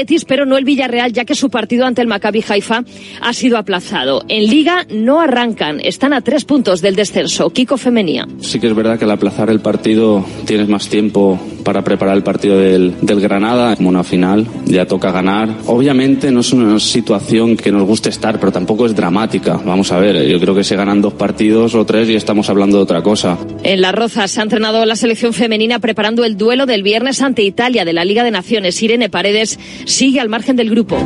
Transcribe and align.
Betis, 0.00 0.24
pero 0.24 0.46
no 0.46 0.56
el 0.56 0.64
Villarreal, 0.64 1.12
ya 1.12 1.26
que 1.26 1.34
su 1.34 1.50
partido 1.50 1.84
ante 1.84 2.00
el 2.00 2.08
Maccabi 2.08 2.42
Haifa 2.48 2.84
ha 3.20 3.32
sido 3.34 3.58
aplazado. 3.58 4.24
En 4.28 4.46
Liga 4.46 4.86
no 4.90 5.20
arrancan, 5.20 5.78
están 5.84 6.14
a 6.14 6.22
tres 6.22 6.46
puntos 6.46 6.80
del 6.80 6.96
descenso. 6.96 7.50
Kiko 7.50 7.76
Femenía. 7.76 8.26
Sí 8.40 8.58
que 8.58 8.68
es 8.68 8.74
verdad 8.74 8.98
que 8.98 9.04
al 9.04 9.10
aplazar 9.10 9.50
el 9.50 9.60
partido 9.60 10.24
tienes 10.46 10.68
más 10.68 10.88
tiempo 10.88 11.38
para 11.64 11.84
preparar 11.84 12.16
el 12.16 12.22
partido 12.22 12.58
del, 12.58 12.94
del 13.02 13.20
Granada, 13.20 13.76
como 13.76 13.90
una 13.90 14.02
final, 14.02 14.46
ya 14.64 14.86
toca 14.86 15.12
ganar. 15.12 15.50
Obviamente 15.66 16.30
no 16.30 16.40
es 16.40 16.50
una 16.54 16.80
situación 16.80 17.58
que 17.58 17.70
nos 17.70 17.86
guste 17.86 18.08
estar, 18.08 18.40
pero 18.40 18.52
tampoco 18.52 18.86
es 18.86 18.96
dramática. 18.96 19.60
Vamos 19.62 19.92
a 19.92 19.98
ver, 19.98 20.26
yo 20.26 20.40
creo 20.40 20.54
que 20.54 20.64
se 20.64 20.76
ganan 20.76 21.02
dos 21.02 21.12
partidos 21.12 21.74
o 21.74 21.84
tres 21.84 22.08
y 22.08 22.14
estamos 22.14 22.48
hablando 22.48 22.78
de 22.78 22.84
otra 22.84 23.02
cosa. 23.02 23.36
En 23.62 23.82
Las 23.82 23.94
Rozas 23.94 24.30
se 24.30 24.40
ha 24.40 24.44
entrenado 24.44 24.86
la 24.86 24.96
selección 24.96 25.34
femenina 25.34 25.78
preparando 25.78 26.24
el 26.24 26.38
duelo 26.38 26.64
del 26.64 26.82
viernes 26.82 27.20
ante 27.20 27.42
Italia 27.42 27.84
de 27.84 27.92
la 27.92 28.06
Liga 28.06 28.24
de 28.24 28.30
Naciones. 28.30 28.82
Irene 28.82 29.10
Paredes 29.10 29.58
sigue 29.90 30.20
al 30.20 30.28
margen 30.28 30.56
del 30.56 30.70
grupo. 30.70 30.96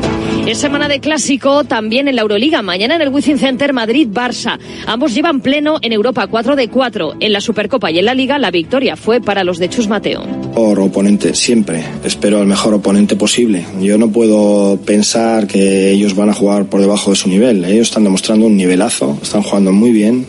Es 0.46 0.58
semana 0.58 0.88
de 0.88 1.00
clásico 1.00 1.64
también 1.64 2.06
en 2.06 2.16
la 2.16 2.22
Euroliga. 2.22 2.62
Mañana 2.62 2.96
en 2.96 3.02
el 3.02 3.08
Wizzing 3.08 3.38
Center 3.38 3.72
Madrid-Barça. 3.72 4.58
Ambos 4.86 5.14
llevan 5.14 5.40
pleno 5.40 5.78
en 5.80 5.92
Europa 5.92 6.26
4 6.26 6.54
de 6.54 6.68
4. 6.68 7.14
En 7.20 7.32
la 7.32 7.40
Supercopa 7.40 7.90
y 7.90 7.98
en 7.98 8.04
la 8.04 8.14
Liga 8.14 8.38
la 8.38 8.50
victoria 8.50 8.96
fue 8.96 9.20
para 9.20 9.42
los 9.42 9.58
de 9.58 9.68
Chus 9.68 9.88
Mateo. 9.88 10.22
Por 10.54 10.78
oponente, 10.78 11.34
siempre. 11.34 11.82
Espero 12.04 12.40
al 12.40 12.46
mejor 12.46 12.74
oponente 12.74 13.16
posible. 13.16 13.64
Yo 13.80 13.96
no 13.98 14.10
puedo 14.10 14.78
pensar 14.84 15.46
que 15.46 15.90
ellos 15.90 16.14
van 16.14 16.28
a 16.28 16.34
jugar 16.34 16.66
por 16.66 16.80
debajo 16.80 17.10
de 17.10 17.16
su 17.16 17.28
nivel. 17.28 17.64
Ellos 17.64 17.88
están 17.88 18.04
demostrando 18.04 18.46
un 18.46 18.56
nivelazo, 18.56 19.18
están 19.22 19.42
jugando 19.42 19.72
muy 19.72 19.92
bien, 19.92 20.26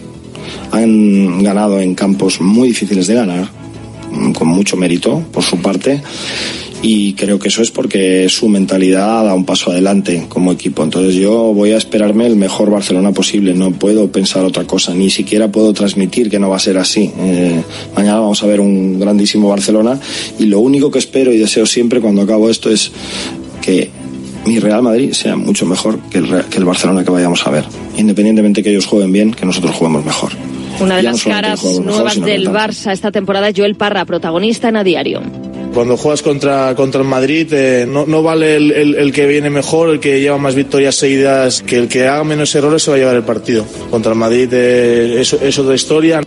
han 0.71 1.43
ganado 1.43 1.79
en 1.79 1.93
campos 1.93 2.39
muy 2.39 2.69
difíciles 2.69 3.07
de 3.07 3.15
ganar, 3.15 3.49
con 4.33 4.47
mucho 4.47 4.77
mérito 4.77 5.23
por 5.31 5.43
su 5.43 5.57
parte 5.57 6.01
y 6.81 7.13
creo 7.13 7.39
que 7.39 7.47
eso 7.47 7.61
es 7.61 7.71
porque 7.71 8.27
su 8.29 8.47
mentalidad 8.47 9.25
da 9.25 9.33
un 9.33 9.45
paso 9.45 9.71
adelante 9.71 10.25
como 10.29 10.51
equipo. 10.51 10.83
Entonces 10.83 11.15
yo 11.15 11.53
voy 11.53 11.71
a 11.71 11.77
esperarme 11.77 12.27
el 12.27 12.35
mejor 12.35 12.69
Barcelona 12.69 13.11
posible, 13.11 13.53
no 13.53 13.71
puedo 13.71 14.11
pensar 14.11 14.43
otra 14.43 14.65
cosa, 14.65 14.93
ni 14.93 15.09
siquiera 15.09 15.51
puedo 15.51 15.73
transmitir 15.73 16.29
que 16.29 16.39
no 16.39 16.49
va 16.49 16.57
a 16.57 16.59
ser 16.59 16.77
así. 16.77 17.11
Eh, 17.17 17.63
mañana 17.95 18.19
vamos 18.19 18.43
a 18.43 18.47
ver 18.47 18.59
un 18.59 18.99
grandísimo 18.99 19.49
Barcelona 19.49 19.99
y 20.39 20.45
lo 20.45 20.59
único 20.59 20.91
que 20.91 20.99
espero 20.99 21.33
y 21.33 21.37
deseo 21.37 21.65
siempre 21.65 22.01
cuando 22.01 22.21
acabo 22.21 22.49
esto 22.49 22.69
es 22.69 22.91
que 23.61 23.89
mi 24.45 24.59
Real 24.59 24.83
Madrid 24.83 25.13
sea 25.13 25.35
mucho 25.35 25.65
mejor 25.65 25.99
que 26.09 26.19
el, 26.19 26.45
que 26.45 26.57
el 26.57 26.65
Barcelona 26.65 27.03
que 27.03 27.11
vayamos 27.11 27.45
a 27.47 27.49
ver, 27.49 27.65
independientemente 27.97 28.61
que 28.61 28.69
ellos 28.69 28.85
jueguen 28.85 29.11
bien, 29.11 29.31
que 29.33 29.45
nosotros 29.45 29.75
juguemos 29.75 30.05
mejor. 30.05 30.31
Una 30.79 30.97
de 30.97 31.03
Ya 31.03 31.11
las 31.11 31.23
caras 31.23 31.63
mejor, 31.63 31.85
nuevas 31.85 32.21
del. 32.21 32.49
Barça 32.49 32.91
esta 32.91 33.11
temporada, 33.11 33.49
Joel 33.55 33.75
Parra, 33.75 34.05
protagonista 34.05 34.69
en 34.69 34.75
A 34.75 34.83
Diario. 34.83 35.21
Cuando 35.75 35.97
juegas 35.97 36.21
contra, 36.21 36.73
contra 36.73 37.01
el 37.01 37.07
Madrid, 37.07 37.47
eh, 37.53 37.85
no, 37.87 38.05
no 38.07 38.23
vale 38.23 38.55
el, 38.55 38.71
el- 38.71 38.95
el 38.95 39.11
que 39.11 39.27
viene 39.27 39.49
mejor, 39.49 39.89
el 39.89 39.99
que 39.99 40.21
lleva 40.21 40.37
más 40.37 40.55
victorias 40.55 40.95
seguidas, 40.95 41.61
que 41.61 41.75
el 41.77 41.89
que 41.89 42.07
haga 42.07 42.23
menos 42.23 42.55
errores 42.55 42.81
se 42.81 42.91
va 42.91 42.95
a 42.95 42.99
llevar 42.99 43.15
el 43.17 43.23
partido. 43.23 43.65
Contra 43.91 44.13
el 44.13 44.17
Madrid 44.17 44.47
eh, 44.53 45.19
es, 45.19 45.33
es 45.33 45.59
otra 45.59 45.75
historia. 45.75 46.21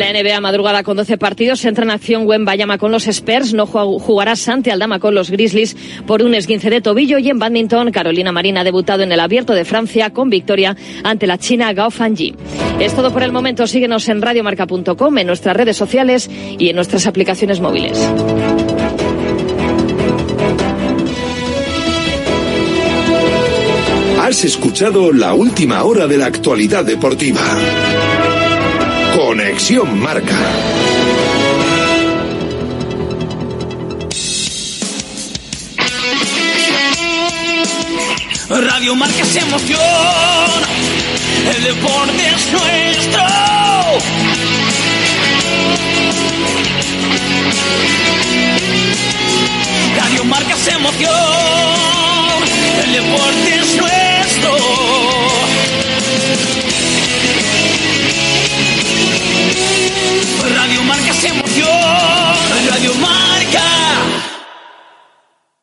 La 0.00 0.10
NBA 0.14 0.40
madrugada 0.40 0.82
con 0.82 0.96
12 0.96 1.18
partidos 1.18 1.62
entra 1.66 1.84
en 1.84 1.90
acción 1.90 2.26
Bayama 2.46 2.78
con 2.78 2.90
los 2.90 3.06
Spurs, 3.06 3.52
no 3.52 3.66
ju- 3.66 4.00
jugará 4.00 4.34
Santi 4.34 4.70
Aldama 4.70 4.98
con 4.98 5.14
los 5.14 5.30
Grizzlies 5.30 5.76
por 6.06 6.22
un 6.22 6.34
esguince 6.34 6.70
de 6.70 6.80
tobillo 6.80 7.18
y 7.18 7.28
en 7.28 7.38
badminton 7.38 7.90
Carolina 7.90 8.32
Marín 8.32 8.56
ha 8.56 8.64
debutado 8.64 9.02
en 9.02 9.12
el 9.12 9.20
Abierto 9.20 9.52
de 9.52 9.66
Francia 9.66 10.08
con 10.08 10.30
victoria 10.30 10.74
ante 11.04 11.26
la 11.26 11.36
china 11.36 11.70
Gao 11.74 11.90
Fanji. 11.90 12.34
Es 12.78 12.94
todo 12.94 13.12
por 13.12 13.22
el 13.22 13.30
momento, 13.30 13.66
síguenos 13.66 14.08
en 14.08 14.22
radiomarca.com, 14.22 15.18
en 15.18 15.26
nuestras 15.26 15.54
redes 15.54 15.76
sociales 15.76 16.30
y 16.58 16.70
en 16.70 16.76
nuestras 16.76 17.06
aplicaciones 17.06 17.60
móviles. 17.60 17.98
Has 24.20 24.44
escuchado 24.44 25.12
la 25.12 25.34
última 25.34 25.82
hora 25.84 26.06
de 26.06 26.16
la 26.18 26.26
actualidad 26.26 26.84
deportiva. 26.84 27.40
Conexión 29.30 30.00
Marca. 30.00 30.36
Radio 38.48 38.96
Marca 38.96 39.22
es 39.22 39.36
emoción, 39.36 39.78
el 41.54 41.62
deporte 41.62 42.26
es 42.34 42.52
nuestro. 42.52 43.22
Radio 49.96 50.24
Marca 50.24 50.54
es 50.54 50.66
emoción, 50.66 51.12
el 52.84 52.92
deporte 52.94 53.54
es 53.60 53.76
nuestro. 53.76 54.10
Emoción, 61.60 62.68
Radio 62.70 62.94
Marca. 62.94 64.39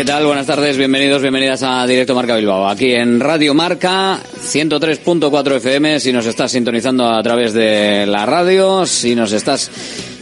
¿Qué 0.00 0.06
tal? 0.06 0.24
Buenas 0.24 0.46
tardes, 0.46 0.78
bienvenidos, 0.78 1.20
bienvenidas 1.20 1.62
a 1.62 1.86
Directo 1.86 2.14
Marca 2.14 2.34
Bilbao. 2.34 2.66
Aquí 2.66 2.94
en 2.94 3.20
Radio 3.20 3.52
Marca 3.52 4.18
103.4 4.18 5.56
FM, 5.56 6.00
si 6.00 6.10
nos 6.10 6.24
estás 6.24 6.52
sintonizando 6.52 7.06
a 7.06 7.22
través 7.22 7.52
de 7.52 8.06
la 8.06 8.24
radio, 8.24 8.86
si 8.86 9.14
nos 9.14 9.30
estás 9.32 9.70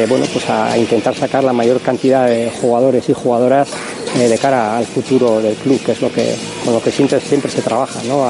bueno, 0.08 0.26
pues 0.32 0.50
a 0.50 0.78
intentar 0.78 1.16
sacar 1.16 1.44
la 1.44 1.54
mayor 1.54 1.82
cantidad 1.82 2.28
de 2.28 2.52
jugadores 2.62 3.10
y 3.10 3.14
jugadoras 3.14 3.70
de 4.16 4.38
cara 4.38 4.78
al 4.78 4.86
futuro 4.86 5.42
del 5.42 5.56
club, 5.56 5.82
que 5.84 5.94
es 5.94 6.02
lo 6.02 6.12
que, 6.12 6.36
con 6.64 6.74
lo 6.74 6.82
que 6.82 6.92
siempre, 6.92 7.20
siempre 7.20 7.50
se 7.50 7.62
trabaja, 7.62 8.02
¿no? 8.08 8.26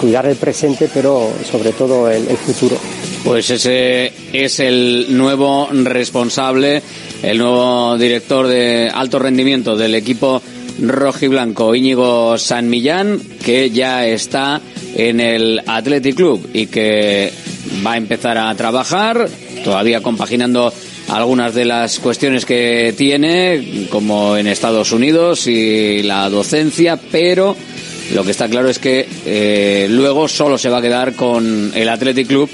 Cuidar 0.00 0.26
el 0.26 0.36
presente, 0.36 0.88
pero 0.92 1.32
sobre 1.50 1.72
todo 1.72 2.10
el, 2.10 2.24
futuro. 2.36 2.76
Pues 3.24 3.50
ese 3.50 4.12
es 4.32 4.58
el 4.60 5.06
nuevo 5.10 5.68
responsable, 5.70 6.82
el 7.22 7.38
nuevo 7.38 7.98
director 7.98 8.46
de 8.46 8.90
alto 8.92 9.18
rendimiento 9.18 9.76
del 9.76 9.94
equipo 9.94 10.40
rojiblanco, 10.80 11.74
Íñigo 11.74 12.38
San 12.38 12.70
Millán, 12.70 13.20
que 13.44 13.70
ya 13.70 14.06
está 14.06 14.60
en 14.94 15.20
el 15.20 15.60
Athletic 15.66 16.16
Club 16.16 16.48
y 16.54 16.66
que 16.66 17.30
va 17.86 17.92
a 17.92 17.96
empezar 17.98 18.38
a 18.38 18.54
trabajar, 18.54 19.28
todavía 19.62 20.02
compaginando 20.02 20.72
algunas 21.08 21.54
de 21.54 21.64
las 21.64 21.98
cuestiones 21.98 22.46
que 22.46 22.94
tiene, 22.96 23.86
como 23.90 24.36
en 24.36 24.46
Estados 24.46 24.92
Unidos 24.92 25.46
y 25.46 26.02
la 26.02 26.30
docencia, 26.30 26.98
pero 27.10 27.56
lo 28.14 28.24
que 28.24 28.30
está 28.30 28.48
claro 28.48 28.68
es 28.68 28.78
que 28.78 29.08
eh, 29.26 29.86
luego 29.90 30.28
solo 30.28 30.58
se 30.58 30.68
va 30.68 30.78
a 30.78 30.82
quedar 30.82 31.14
con 31.14 31.72
el 31.74 31.88
Athletic 31.88 32.26
Club 32.26 32.50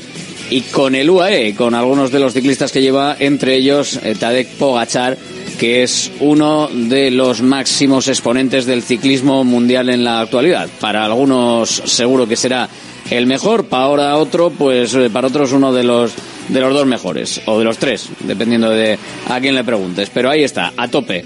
y 0.51 0.61
con 0.63 0.95
el 0.95 1.11
UAE, 1.11 1.55
con 1.55 1.75
algunos 1.75 2.13
de 2.13 2.21
los 2.21 2.33
ciclistas 2.33 2.71
que 2.71 2.81
lleva, 2.81 3.17
entre 3.19 3.57
ellos 3.57 3.99
eh, 4.03 4.15
Tadej 4.19 4.49
Pogachar, 4.59 5.17
que 5.59 5.83
es 5.83 6.13
uno 6.21 6.69
de 6.73 7.11
los 7.11 7.41
máximos 7.43 8.09
exponentes 8.09 8.67
del 8.67 8.83
ciclismo 8.83 9.43
mundial 9.45 9.89
en 9.89 10.05
la 10.05 10.21
actualidad. 10.21 10.69
Para 10.81 11.05
algunos 11.05 11.71
seguro 11.71 12.29
que 12.29 12.37
será 12.37 12.69
el 13.11 13.27
mejor, 13.27 13.67
para 13.67 13.85
ahora 13.85 14.17
otro, 14.17 14.51
pues 14.51 14.95
eh, 14.95 15.11
para 15.13 15.29
otros 15.29 15.53
uno 15.53 15.73
de 15.73 15.85
los 15.85 16.13
de 16.49 16.61
los 16.61 16.73
dos 16.73 16.87
mejores 16.87 17.41
o 17.47 17.59
de 17.59 17.65
los 17.65 17.79
tres, 17.79 18.09
dependiendo 18.21 18.71
de 18.71 18.99
a 19.29 19.41
quién 19.41 19.55
le 19.55 19.65
preguntes. 19.65 20.11
Pero 20.13 20.31
ahí 20.31 20.45
está, 20.45 20.73
a 20.77 20.89
tope. 20.89 21.25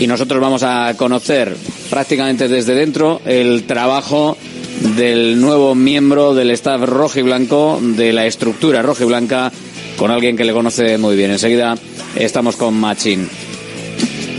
Y 0.00 0.06
nosotros 0.06 0.40
vamos 0.40 0.62
a 0.62 0.94
conocer 0.96 1.54
prácticamente 1.90 2.48
desde 2.48 2.74
dentro 2.74 3.20
el 3.26 3.64
trabajo 3.64 4.36
del 4.96 5.38
nuevo 5.38 5.74
miembro 5.74 6.34
del 6.34 6.50
staff 6.52 6.80
rojo 6.82 7.18
y 7.18 7.22
blanco, 7.22 7.78
de 7.82 8.14
la 8.14 8.24
estructura 8.24 8.80
roja 8.80 9.04
y 9.04 9.06
blanca, 9.06 9.52
con 9.98 10.10
alguien 10.10 10.38
que 10.38 10.44
le 10.44 10.54
conoce 10.54 10.96
muy 10.96 11.16
bien. 11.16 11.30
Enseguida 11.30 11.76
estamos 12.16 12.56
con 12.56 12.74
Machín. 12.74 13.28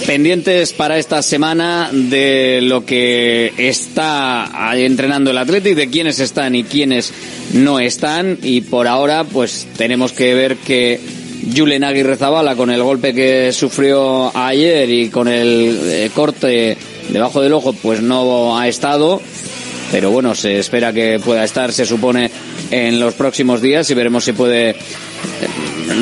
Pendientes 0.08 0.74
para 0.74 0.98
esta 0.98 1.22
semana 1.22 1.92
de 1.94 2.60
lo 2.64 2.84
que 2.84 3.54
está 3.56 4.72
entrenando 4.74 5.30
el 5.30 5.38
Athletic, 5.38 5.76
de 5.76 5.90
quiénes 5.92 6.20
están 6.20 6.56
y 6.56 6.64
quiénes 6.64 7.14
no 7.54 7.80
están. 7.80 8.40
Y 8.42 8.62
por 8.62 8.88
ahora, 8.88 9.26
pues 9.26 9.68
tenemos 9.78 10.12
que 10.12 10.34
ver 10.34 10.58
que 10.58 11.00
Julen 11.56 11.84
Aguirre 11.84 12.18
Zabala, 12.18 12.56
con 12.56 12.70
el 12.70 12.84
golpe 12.84 13.14
que 13.14 13.52
sufrió 13.52 14.36
ayer 14.36 14.90
y 14.90 15.10
con 15.10 15.28
el 15.28 15.80
eh, 15.84 16.12
corte 16.14 16.78
debajo 17.10 17.42
del 17.42 17.54
ojo, 17.54 17.74
pues 17.74 18.02
no 18.02 18.58
ha 18.58 18.68
estado. 18.68 19.22
Pero 19.92 20.12
bueno, 20.12 20.36
se 20.36 20.60
espera 20.60 20.94
que 20.94 21.20
pueda 21.24 21.44
estar, 21.44 21.74
se 21.74 21.86
supone, 21.86 22.32
en 22.72 23.00
los 23.00 23.14
próximos 23.14 23.62
días 23.62 23.90
y 23.90 23.94
veremos 23.94 24.24
si 24.24 24.32
puede 24.32 24.76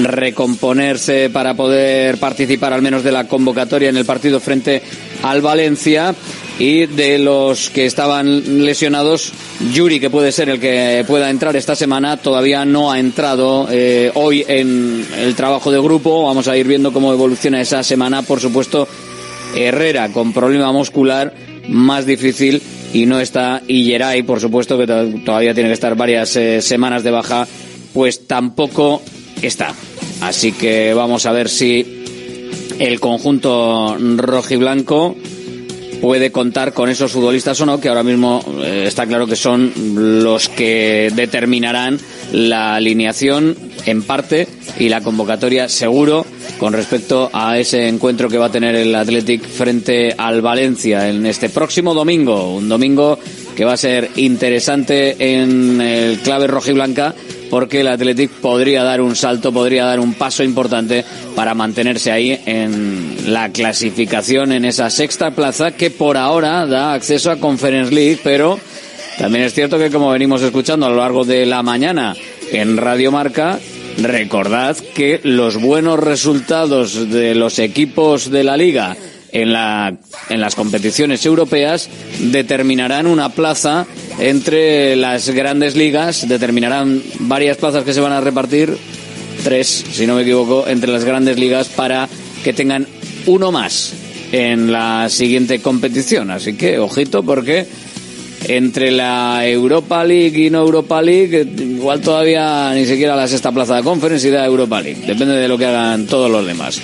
recomponerse 0.03 1.29
para 1.29 1.55
poder 1.55 2.17
participar 2.17 2.73
al 2.73 2.81
menos 2.81 3.03
de 3.03 3.11
la 3.11 3.27
convocatoria 3.27 3.89
en 3.89 3.97
el 3.97 4.05
partido 4.05 4.39
frente 4.39 4.81
al 5.23 5.41
Valencia 5.41 6.13
y 6.59 6.87
de 6.87 7.17
los 7.17 7.69
que 7.69 7.85
estaban 7.85 8.65
lesionados, 8.65 9.31
Yuri, 9.73 10.01
que 10.01 10.09
puede 10.09 10.33
ser 10.33 10.49
el 10.49 10.59
que 10.59 11.05
pueda 11.07 11.29
entrar 11.29 11.55
esta 11.55 11.73
semana, 11.73 12.17
todavía 12.17 12.65
no 12.65 12.91
ha 12.91 12.99
entrado 12.99 13.67
eh, 13.71 14.11
hoy 14.13 14.43
en 14.45 15.07
el 15.17 15.35
trabajo 15.35 15.71
de 15.71 15.79
grupo. 15.79 16.25
Vamos 16.25 16.49
a 16.49 16.57
ir 16.57 16.67
viendo 16.67 16.91
cómo 16.91 17.13
evoluciona 17.13 17.61
esa 17.61 17.81
semana. 17.81 18.23
Por 18.23 18.41
supuesto, 18.41 18.89
Herrera 19.55 20.09
con 20.09 20.33
problema 20.33 20.71
muscular 20.73 21.33
más 21.69 22.05
difícil 22.05 22.61
y 22.93 23.05
no 23.05 23.21
está. 23.21 23.61
Y 23.65 23.85
Geray, 23.85 24.23
por 24.23 24.41
supuesto, 24.41 24.77
que 24.77 24.85
todavía 24.85 25.53
tiene 25.53 25.69
que 25.69 25.73
estar 25.75 25.95
varias 25.95 26.35
eh, 26.35 26.61
semanas 26.61 27.03
de 27.03 27.11
baja, 27.11 27.47
pues 27.93 28.27
tampoco 28.27 29.01
está. 29.41 29.73
Así 30.19 30.51
que 30.51 30.93
vamos 30.93 31.25
a 31.25 31.31
ver 31.31 31.47
si 31.47 32.03
el 32.79 32.99
conjunto 32.99 33.95
rojiblanco 33.97 35.15
puede 36.01 36.31
contar 36.31 36.73
con 36.73 36.89
esos 36.89 37.11
futbolistas 37.11 37.59
o 37.61 37.65
no, 37.65 37.79
que 37.79 37.89
ahora 37.89 38.03
mismo 38.03 38.43
eh, 38.61 38.85
está 38.87 39.05
claro 39.05 39.27
que 39.27 39.35
son 39.35 39.71
los 40.21 40.49
que 40.49 41.11
determinarán 41.15 41.99
la 42.31 42.75
alineación 42.75 43.55
en 43.85 44.03
parte 44.03 44.47
y 44.77 44.89
la 44.89 45.01
convocatoria 45.01 45.69
seguro 45.69 46.25
con 46.57 46.73
respecto 46.73 47.29
a 47.33 47.57
ese 47.57 47.87
encuentro 47.87 48.29
que 48.29 48.37
va 48.37 48.47
a 48.47 48.51
tener 48.51 48.75
el 48.75 48.93
Athletic 48.93 49.43
frente 49.43 50.13
al 50.17 50.41
Valencia 50.41 51.09
en 51.09 51.25
este 51.25 51.49
próximo 51.49 51.93
domingo, 51.93 52.55
un 52.55 52.67
domingo 52.67 53.19
que 53.55 53.65
va 53.65 53.73
a 53.73 53.77
ser 53.77 54.09
interesante 54.15 55.15
en 55.19 55.81
el 55.81 56.19
clave 56.19 56.47
rojiblanca 56.47 57.13
porque 57.49 57.81
el 57.81 57.87
Athletic 57.87 58.31
podría 58.31 58.83
dar 58.83 59.01
un 59.01 59.15
salto, 59.15 59.51
podría 59.51 59.85
dar 59.85 59.99
un 59.99 60.13
paso 60.13 60.43
importante 60.43 61.03
para 61.35 61.53
mantenerse 61.53 62.11
ahí 62.11 62.39
en 62.45 63.33
la 63.33 63.49
clasificación 63.49 64.51
en 64.51 64.65
esa 64.65 64.89
sexta 64.89 65.31
plaza 65.31 65.71
que 65.71 65.89
por 65.89 66.17
ahora 66.17 66.65
da 66.65 66.93
acceso 66.93 67.31
a 67.31 67.37
Conference 67.37 67.93
League, 67.93 68.19
pero 68.23 68.59
también 69.17 69.45
es 69.45 69.53
cierto 69.53 69.77
que 69.77 69.89
como 69.89 70.11
venimos 70.11 70.41
escuchando 70.41 70.85
a 70.85 70.89
lo 70.89 70.97
largo 70.97 71.25
de 71.25 71.45
la 71.45 71.61
mañana 71.63 72.15
en 72.51 72.77
Radio 72.77 73.11
Marca, 73.11 73.59
recordad 73.97 74.77
que 74.95 75.19
los 75.23 75.59
buenos 75.59 75.99
resultados 75.99 77.09
de 77.09 77.35
los 77.35 77.59
equipos 77.59 78.31
de 78.31 78.43
la 78.43 78.55
liga 78.57 78.95
en, 79.31 79.53
la, 79.53 79.93
en 80.29 80.41
las 80.41 80.55
competiciones 80.55 81.25
europeas 81.25 81.89
determinarán 82.19 83.07
una 83.07 83.29
plaza 83.29 83.85
entre 84.19 84.95
las 84.95 85.29
grandes 85.29 85.75
ligas, 85.75 86.27
determinarán 86.27 87.01
varias 87.19 87.57
plazas 87.57 87.83
que 87.83 87.93
se 87.93 88.01
van 88.01 88.11
a 88.11 88.21
repartir, 88.21 88.75
tres, 89.43 89.85
si 89.91 90.05
no 90.05 90.15
me 90.15 90.23
equivoco, 90.23 90.67
entre 90.67 90.91
las 90.91 91.05
grandes 91.05 91.39
ligas 91.39 91.69
para 91.69 92.07
que 92.43 92.53
tengan 92.53 92.85
uno 93.25 93.51
más 93.51 93.93
en 94.31 94.71
la 94.71 95.09
siguiente 95.09 95.59
competición. 95.61 96.31
Así 96.31 96.53
que, 96.53 96.79
ojito, 96.79 97.23
porque 97.23 97.65
entre 98.47 98.91
la 98.91 99.47
Europa 99.47 100.03
League 100.03 100.45
y 100.45 100.49
no 100.49 100.61
Europa 100.61 101.01
League, 101.01 101.47
igual 101.57 102.01
todavía 102.01 102.73
ni 102.73 102.85
siquiera 102.85 103.15
la 103.15 103.27
sexta 103.27 103.51
plaza 103.51 103.75
de 103.75 103.83
conference 103.83 104.27
y 104.27 104.31
da 104.31 104.45
Europa 104.45 104.81
League. 104.81 105.01
Depende 105.05 105.35
de 105.35 105.47
lo 105.47 105.57
que 105.57 105.65
hagan 105.65 106.07
todos 106.07 106.29
los 106.29 106.45
demás. 106.45 106.81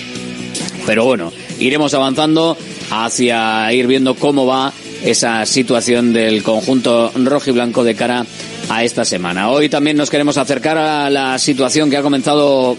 Pero 0.86 1.06
bueno, 1.06 1.32
iremos 1.60 1.94
avanzando 1.94 2.58
hacia 2.92 3.72
ir 3.74 3.88
viendo 3.88 4.16
cómo 4.16 4.46
va 4.46 4.72
esa 5.06 5.46
situación 5.46 6.14
del 6.14 6.42
conjunto 6.42 7.12
rojo 7.16 7.50
y 7.52 7.54
blanco 7.54 7.84
de 7.84 7.96
cara 7.96 8.26
a 8.70 8.84
esta 8.84 9.06
semana. 9.06 9.50
Hoy 9.50 9.70
también 9.70 9.98
nos 9.98 10.10
queremos 10.10 10.38
acercar 10.38 10.78
a 10.78 11.10
la 11.10 11.38
situación 11.38 11.90
que 11.90 11.98
ha 11.98 12.02
comenzado 12.02 12.72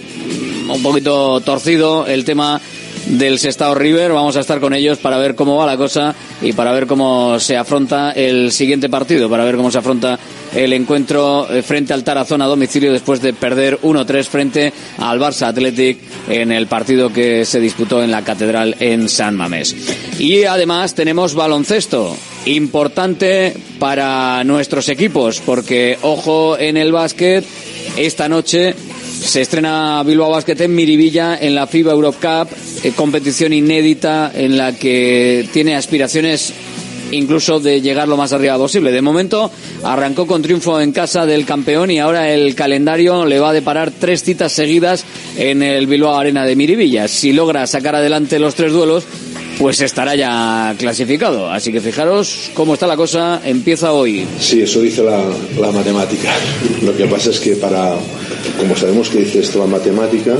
un 0.68 0.83
poquito 0.83 1.40
torcido 1.40 2.06
el 2.06 2.25
tema 2.25 2.61
del 3.06 3.38
Sestao 3.38 3.75
River. 3.75 4.12
Vamos 4.12 4.36
a 4.36 4.40
estar 4.40 4.60
con 4.60 4.75
ellos 4.75 4.98
para 4.98 5.18
ver 5.18 5.34
cómo 5.34 5.56
va 5.56 5.66
la 5.66 5.76
cosa 5.76 6.14
y 6.42 6.52
para 6.52 6.72
ver 6.72 6.86
cómo 6.86 7.38
se 7.40 7.56
afronta 7.56 8.12
el 8.12 8.52
siguiente 8.52 8.88
partido, 8.88 9.30
para 9.30 9.44
ver 9.44 9.56
cómo 9.56 9.70
se 9.70 9.78
afronta 9.78 10.18
el 10.54 10.72
encuentro 10.72 11.50
eh, 11.50 11.62
frente 11.62 11.92
al 11.92 12.04
Tarazona 12.04 12.44
a 12.44 12.48
domicilio 12.48 12.92
después 12.92 13.20
de 13.20 13.32
perder 13.32 13.80
1-3 13.80 14.25
frente 14.25 14.72
al 14.98 15.20
Barça 15.20 15.48
Athletic 15.48 15.98
en 16.28 16.52
el 16.52 16.66
partido 16.66 17.12
que 17.12 17.44
se 17.44 17.60
disputó 17.60 18.02
en 18.02 18.10
la 18.10 18.22
Catedral 18.22 18.76
en 18.80 19.08
San 19.08 19.36
Mamés. 19.36 19.75
Y 20.18 20.44
además 20.44 20.94
tenemos 20.94 21.34
baloncesto 21.34 22.16
importante 22.46 23.54
para 23.78 24.44
nuestros 24.44 24.88
equipos 24.88 25.40
porque 25.44 25.98
ojo 26.02 26.58
en 26.58 26.76
el 26.76 26.92
básquet 26.92 27.44
esta 27.96 28.28
noche 28.28 28.75
se 29.26 29.40
estrena 29.40 30.02
Bilbao 30.04 30.30
Basket 30.30 30.61
en 30.61 30.75
Miribilla 30.75 31.37
en 31.40 31.54
la 31.54 31.66
FIBA 31.66 31.92
Europe 31.92 32.18
Cup, 32.21 32.49
eh, 32.85 32.92
competición 32.95 33.52
inédita 33.52 34.30
en 34.33 34.56
la 34.56 34.73
que 34.73 35.49
tiene 35.52 35.75
aspiraciones 35.75 36.52
incluso 37.11 37.61
de 37.61 37.80
llegar 37.80 38.09
lo 38.09 38.16
más 38.16 38.33
arriba 38.33 38.56
posible. 38.56 38.92
De 38.92 39.02
momento 39.02 39.50
arrancó 39.83 40.26
con 40.26 40.42
triunfo 40.42 40.80
en 40.80 40.92
casa 40.92 41.26
del 41.26 41.45
campeón 41.45 41.90
y 41.90 41.99
ahora 41.99 42.33
el 42.33 42.54
calendario 42.54 43.26
le 43.26 43.40
va 43.40 43.50
a 43.50 43.52
deparar 43.52 43.90
tres 43.90 44.23
citas 44.23 44.52
seguidas 44.52 45.04
en 45.37 45.62
el 45.62 45.87
Bilbao 45.87 46.16
Arena 46.16 46.45
de 46.45 46.56
Miribilla. 46.56 47.09
Si 47.09 47.33
logra 47.33 47.66
sacar 47.66 47.97
adelante 47.97 48.38
los 48.38 48.54
tres 48.54 48.73
duelos, 48.73 49.04
pues 49.58 49.80
estará 49.80 50.14
ya 50.14 50.75
clasificado. 50.78 51.50
Así 51.50 51.72
que 51.72 51.80
fijaros 51.80 52.50
cómo 52.54 52.75
está 52.75 52.86
la 52.86 52.96
cosa, 52.96 53.40
empieza 53.44 53.92
hoy. 53.92 54.26
Sí, 54.40 54.62
eso 54.62 54.80
dice 54.80 55.02
la, 55.02 55.25
la 55.58 55.72
matemática. 55.72 56.32
Lo 56.82 56.96
que 56.96 57.06
pasa 57.06 57.30
es 57.30 57.40
que 57.40 57.56
para, 57.56 57.94
como 58.58 58.76
sabemos 58.76 59.08
que 59.08 59.18
dice 59.18 59.40
esto 59.40 59.58
la 59.60 59.66
matemática, 59.66 60.36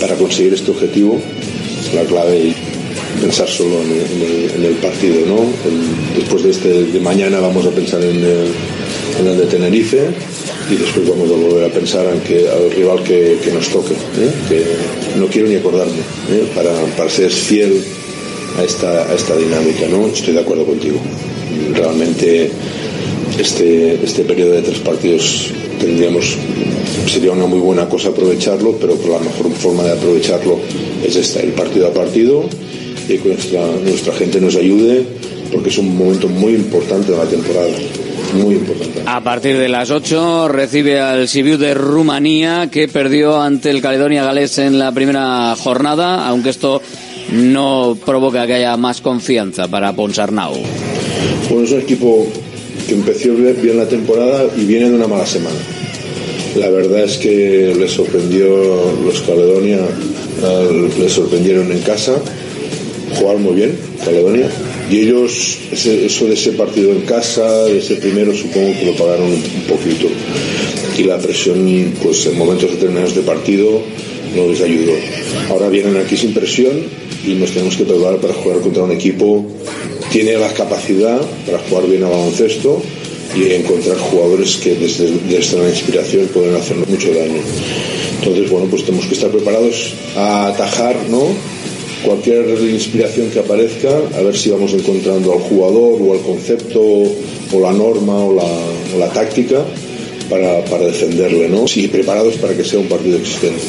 para 0.00 0.14
conseguir 0.14 0.54
este 0.54 0.70
objetivo, 0.70 1.20
la 1.94 2.02
clave 2.04 2.50
es 2.50 2.56
pensar 3.20 3.48
solo 3.48 3.80
en 3.82 3.90
el, 3.92 4.50
en 4.56 4.64
el 4.64 4.74
partido, 4.74 5.26
¿no? 5.26 5.46
Después 6.16 6.42
de 6.42 6.50
este 6.50 6.84
de 6.84 7.00
mañana 7.00 7.40
vamos 7.40 7.66
a 7.66 7.70
pensar 7.70 8.02
en 8.02 8.16
el, 8.16 9.38
de 9.38 9.46
Tenerife 9.46 10.10
y 10.70 10.76
después 10.76 11.08
vamos 11.08 11.28
a 11.30 11.34
volver 11.34 11.64
a 11.64 11.72
pensar 11.72 12.06
en 12.06 12.20
que, 12.20 12.48
al 12.48 12.70
rival 12.70 13.02
que, 13.02 13.38
nos 13.52 13.68
toque, 13.68 13.94
¿eh? 13.94 14.64
no 15.16 15.26
quiero 15.26 15.48
ni 15.48 15.56
acordarme, 15.56 15.98
¿eh? 16.30 16.46
para, 16.54 16.72
para 16.96 17.10
ser 17.10 17.30
fiel 17.30 17.82
a 18.56 18.64
esta, 18.64 19.10
a 19.10 19.14
esta 19.14 19.36
dinámica, 19.36 19.86
¿no? 19.88 20.06
Estoy 20.06 20.34
de 20.34 20.40
acuerdo 20.40 20.64
contigo. 20.64 20.98
Realmente 21.74 22.50
este, 23.38 24.02
este 24.02 24.24
periodo 24.24 24.52
de 24.52 24.62
tres 24.62 24.78
partidos 24.78 25.50
tendríamos 25.78 26.36
sería 27.06 27.32
una 27.32 27.46
muy 27.46 27.60
buena 27.60 27.88
cosa 27.88 28.08
aprovecharlo, 28.10 28.72
pero 28.80 28.94
la 29.10 29.18
mejor 29.18 29.50
forma 29.52 29.82
de 29.82 29.92
aprovecharlo 29.92 30.58
es 31.04 31.16
esta, 31.16 31.42
ir 31.42 31.54
partido 31.54 31.86
a 31.88 31.92
partido 31.92 32.44
y 33.08 33.18
que 33.18 33.28
nuestra, 33.28 33.66
nuestra 33.84 34.12
gente 34.14 34.40
nos 34.40 34.56
ayude, 34.56 35.06
porque 35.52 35.70
es 35.70 35.78
un 35.78 35.96
momento 35.96 36.28
muy 36.28 36.54
importante 36.54 37.12
de 37.12 37.18
la 37.18 37.24
temporada, 37.24 37.68
muy 38.34 38.56
importante. 38.56 39.02
A 39.06 39.22
partir 39.22 39.56
de 39.56 39.68
las 39.68 39.90
8 39.90 40.48
recibe 40.48 41.00
al 41.00 41.28
Sibiu 41.28 41.56
de 41.56 41.74
Rumanía 41.74 42.68
que 42.70 42.88
perdió 42.88 43.40
ante 43.40 43.70
el 43.70 43.80
Caledonia 43.80 44.24
Galés 44.24 44.58
en 44.58 44.78
la 44.78 44.92
primera 44.92 45.56
jornada, 45.56 46.26
aunque 46.28 46.50
esto 46.50 46.82
no 47.32 47.96
provoca 48.04 48.46
que 48.46 48.54
haya 48.54 48.76
más 48.76 49.00
confianza 49.00 49.68
para 49.68 49.92
Ponsarnau. 49.92 50.54
Bueno, 51.48 51.64
es 51.64 51.72
un 51.72 51.80
equipo 51.80 52.26
que 52.86 52.94
empezó 52.94 53.34
bien 53.34 53.76
la 53.76 53.88
temporada 53.88 54.46
y 54.56 54.64
viene 54.64 54.88
de 54.90 54.96
una 54.96 55.06
mala 55.06 55.26
semana. 55.26 55.56
La 56.56 56.70
verdad 56.70 57.04
es 57.04 57.18
que 57.18 57.74
les 57.78 57.92
sorprendió 57.92 58.48
los 59.04 59.20
Caledonia, 59.22 59.78
les 60.98 61.12
sorprendieron 61.12 61.70
en 61.70 61.80
casa, 61.80 62.14
jugaron 63.18 63.42
muy 63.42 63.54
bien, 63.54 63.78
Caledonia, 64.04 64.48
y 64.90 65.00
ellos, 65.00 65.58
eso 65.70 66.26
de 66.26 66.34
ese 66.34 66.52
partido 66.52 66.92
en 66.92 67.02
casa, 67.02 67.64
de 67.66 67.78
ese 67.78 67.96
primero, 67.96 68.34
supongo 68.34 68.72
que 68.78 68.86
lo 68.86 68.92
pagaron 68.94 69.26
un 69.26 69.62
poquito. 69.68 70.06
Y 70.96 71.04
la 71.04 71.18
presión, 71.18 71.92
pues 72.02 72.26
en 72.26 72.38
momentos 72.38 72.70
determinados 72.70 73.14
de 73.14 73.20
partido, 73.20 73.82
no 74.34 74.46
les 74.48 74.60
ayudó. 74.60 74.92
Ahora 75.50 75.68
vienen 75.68 75.96
aquí 75.96 76.16
sin 76.16 76.34
presión 76.34 76.72
y 77.26 77.34
nos 77.34 77.50
tenemos 77.50 77.76
que 77.76 77.84
preparar 77.84 78.20
para 78.20 78.34
jugar 78.34 78.60
contra 78.60 78.82
un 78.84 78.92
equipo 78.92 79.44
que 80.12 80.20
tiene 80.20 80.38
la 80.38 80.52
capacidad 80.52 81.20
para 81.46 81.58
jugar 81.58 81.86
bien 81.86 82.04
a 82.04 82.08
baloncesto 82.08 82.82
y 83.36 83.52
encontrar 83.52 83.96
jugadores 83.98 84.56
que 84.56 84.74
desde, 84.74 85.10
la 85.58 85.68
inspiración 85.68 86.26
pueden 86.28 86.56
hacernos 86.56 86.88
mucho 86.88 87.12
daño. 87.12 87.40
Entonces, 88.18 88.50
bueno, 88.50 88.66
pues 88.70 88.84
tenemos 88.84 89.06
que 89.06 89.14
estar 89.14 89.30
preparados 89.30 89.92
a 90.16 90.48
atajar, 90.48 90.96
¿no? 91.08 91.28
Cualquier 92.04 92.46
inspiración 92.70 93.28
que 93.30 93.40
aparezca, 93.40 93.90
a 94.16 94.22
ver 94.22 94.36
si 94.36 94.50
vamos 94.50 94.72
encontrando 94.72 95.32
al 95.32 95.40
jugador 95.40 96.00
o 96.00 96.12
al 96.14 96.20
concepto 96.20 96.80
o 96.80 97.60
la 97.60 97.72
norma 97.72 98.16
o 98.24 98.34
la, 98.34 98.44
o 98.94 98.98
la 98.98 99.08
táctica 99.12 99.64
para, 100.30 100.64
para 100.64 100.86
defenderle, 100.86 101.48
¿no? 101.48 101.66
Sí, 101.66 101.88
preparados 101.88 102.36
para 102.36 102.56
que 102.56 102.64
sea 102.64 102.78
un 102.78 102.88
partido 102.88 103.18
existente. 103.18 103.60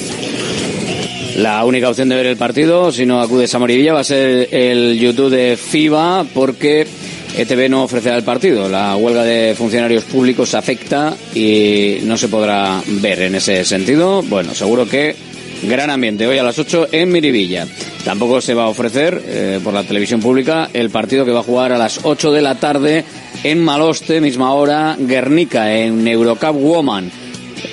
La 1.40 1.64
única 1.64 1.88
opción 1.88 2.10
de 2.10 2.18
ver 2.18 2.26
el 2.26 2.36
partido, 2.36 2.92
si 2.92 3.06
no 3.06 3.22
acudes 3.22 3.56
a 3.56 3.60
Morivilla, 3.60 3.94
va 3.94 4.02
a 4.02 4.04
ser 4.04 4.54
el 4.54 5.00
YouTube 5.00 5.30
de 5.30 5.56
FIBA 5.56 6.26
porque 6.34 6.86
ETV 7.34 7.70
no 7.70 7.84
ofrecerá 7.84 8.18
el 8.18 8.26
partido. 8.26 8.68
La 8.68 8.98
huelga 8.98 9.24
de 9.24 9.56
funcionarios 9.56 10.04
públicos 10.04 10.54
afecta 10.54 11.16
y 11.34 12.00
no 12.04 12.18
se 12.18 12.28
podrá 12.28 12.82
ver 12.86 13.22
en 13.22 13.36
ese 13.36 13.64
sentido. 13.64 14.22
Bueno, 14.24 14.54
seguro 14.54 14.86
que 14.86 15.16
gran 15.64 15.90
ambiente 15.90 16.28
hoy 16.28 16.38
a 16.40 16.44
las 16.44 16.60
8 16.60 16.90
en 16.92 17.10
Miribilla. 17.10 17.66
Tampoco 18.04 18.42
se 18.42 18.54
va 18.54 18.66
a 18.66 18.68
ofrecer 18.68 19.24
eh, 19.26 19.62
por 19.64 19.74
la 19.74 19.86
televisión 19.86 20.20
pública 20.20 20.70
el 20.74 20.90
partido 20.90 21.24
que 21.24 21.32
va 21.32 21.40
a 21.40 21.44
jugar 21.44 21.72
a 21.72 21.78
las 21.78 22.02
8 22.04 22.34
de 22.34 22.42
la 22.42 22.56
tarde 22.56 23.06
en 23.46 23.64
Maloste, 23.64 24.20
misma 24.20 24.52
hora, 24.52 24.98
Guernica, 25.00 25.74
en 25.74 26.06
Eurocup 26.06 26.58
Woman 26.58 27.10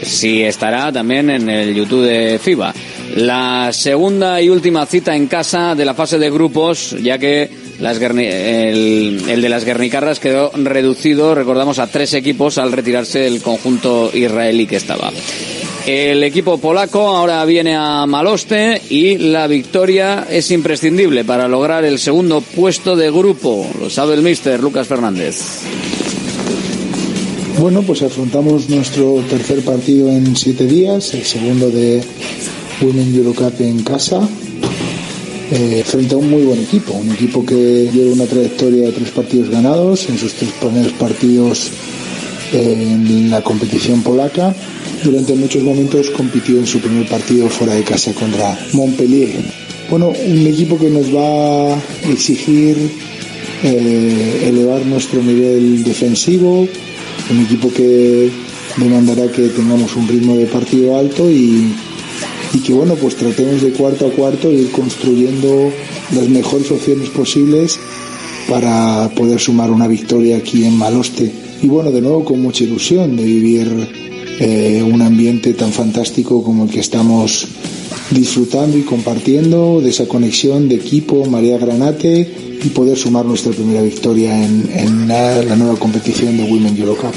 sí 0.03 0.43
estará 0.43 0.93
también 0.93 1.31
en 1.31 1.49
el 1.49 1.75
YouTube 1.75 2.05
de 2.05 2.39
FIBA. 2.39 2.73
La 3.15 3.73
segunda 3.73 4.43
y 4.43 4.51
última 4.51 4.85
cita 4.87 5.17
en 5.17 5.27
casa 5.27 5.75
de 5.75 5.85
la 5.85 5.95
fase 5.95 6.19
de 6.19 6.31
grupos, 6.31 6.97
ya 7.03 7.19
que 7.19 7.49
el 7.79 9.43
de 9.43 9.49
las 9.49 9.65
Guernicarras 9.65 10.19
quedó 10.19 10.51
reducido, 10.55 11.35
recordamos, 11.35 11.79
a 11.79 11.87
tres 11.87 12.15
equipos 12.15 12.59
al 12.59 12.73
retirarse 12.73 13.27
el 13.27 13.41
conjunto 13.43 14.11
israelí 14.13 14.67
que 14.67 14.77
estaba. 14.77 15.13
El 15.87 16.25
equipo 16.25 16.59
polaco 16.59 17.01
ahora 17.07 17.45
viene 17.45 17.77
a 17.77 18.07
Maloste 18.07 18.83
y 18.91 19.19
la 19.19 19.47
victoria 19.47 20.27
es 20.29 20.51
imprescindible 20.51 21.25
para 21.25 21.47
lograr 21.47 21.85
el 21.85 22.01
segundo 22.01 22.41
puesto 22.41 22.97
de 22.97 23.09
grupo. 23.11 23.71
Lo 23.79 23.89
sabe 23.89 24.15
el 24.15 24.23
mister 24.23 24.59
Lucas 24.61 24.89
Fernández. 24.89 25.41
Bueno, 27.61 27.83
pues 27.83 28.03
afrontamos 28.03 28.69
nuestro 28.69 29.23
tercer 29.31 29.65
partido 29.65 30.11
en 30.11 30.35
siete 30.35 30.67
días, 30.67 31.15
el 31.15 31.25
segundo 31.25 31.71
de 31.71 32.03
Women 32.81 33.15
Eurocup 33.15 33.61
en 33.61 33.83
casa, 33.83 34.21
eh, 35.51 35.83
frente 35.87 36.15
a 36.15 36.19
un 36.19 36.29
muy 36.29 36.43
buen 36.43 36.61
equipo, 36.61 36.93
un 36.93 37.11
equipo 37.11 37.45
que 37.45 37.89
lleva 37.93 38.13
una 38.13 38.27
trayectoria 38.27 38.87
de 38.87 38.93
tres 38.93 39.11
partidos 39.11 39.49
ganados 39.49 40.09
en 40.09 40.19
sus 40.19 40.35
tres 40.35 40.51
primeros 40.61 40.93
partidos 40.93 41.71
eh, 42.53 42.93
en 42.93 43.31
la 43.31 43.43
competición 43.43 44.03
polaca. 44.03 44.55
Durante 45.03 45.35
muchos 45.35 45.63
momentos 45.63 46.11
compitió 46.11 46.59
en 46.59 46.67
su 46.67 46.81
primer 46.81 47.09
partido 47.09 47.49
fuera 47.49 47.75
de 47.75 47.83
casa 47.83 48.13
contra 48.13 48.59
Montpellier. 48.73 49.37
Bueno, 49.89 50.09
un 50.09 50.47
equipo 50.47 50.79
que 50.79 50.91
nos 50.91 51.15
va 51.15 51.75
a 51.75 51.79
exigir 52.11 52.77
eh, 53.63 54.49
elevar 54.49 54.85
nuestro 54.85 55.23
nivel 55.23 55.85
defensivo, 55.85 56.69
un 57.31 57.41
equipo 57.45 57.73
que 57.73 58.31
demandará 58.77 59.31
que 59.31 59.49
tengamos 59.49 59.97
un 59.97 60.09
ritmo 60.09 60.37
de 60.37 60.47
partido 60.47 60.99
alto 60.99 61.31
y, 61.31 61.73
y 62.55 62.59
que 62.61 62.73
bueno 62.73 62.95
pues 62.95 63.17
tratemos 63.17 63.63
de 63.63 63.73
cuarto 63.73 64.07
a 64.07 64.11
cuarto 64.11 64.51
ir 64.51 64.71
construyendo 64.71 65.71
las 66.15 66.29
mejores 66.29 66.71
opciones 66.71 67.09
posibles 67.11 67.79
para 68.49 69.11
poder 69.15 69.41
sumar 69.41 69.71
una 69.71 69.89
victoria 69.89 70.37
aquí 70.37 70.65
en 70.65 70.77
Maloste 70.77 71.33
y 71.63 71.67
bueno 71.69 71.91
de 71.91 72.01
nuevo 72.01 72.25
con 72.25 72.41
mucha 72.41 72.65
ilusión 72.65 73.17
de 73.17 73.25
vivir 73.25 73.89
eh, 74.39 74.83
un 74.83 75.03
ambiente 75.03 75.55
tan 75.55 75.73
fantástico 75.73 76.43
como 76.43 76.65
el 76.65 76.71
que 76.71 76.81
estamos 76.81 77.49
disfrutando 78.11 78.77
y 78.77 78.83
compartiendo 78.83 79.81
de 79.81 79.91
esa 79.91 80.07
conexión 80.07 80.69
de 80.69 80.77
equipo 80.77 81.25
María 81.27 81.59
Granate 81.59 82.47
y 82.63 82.69
poder 82.71 82.97
sumar 82.97 83.25
nuestra 83.25 83.53
primera 83.53 83.83
victoria 83.83 84.45
en, 84.45 85.09
la, 85.09 85.43
la 85.43 85.57
nueva 85.57 85.77
competición 85.77 86.37
de 86.37 86.45
Women 86.45 86.77
Eurocup. 86.77 87.15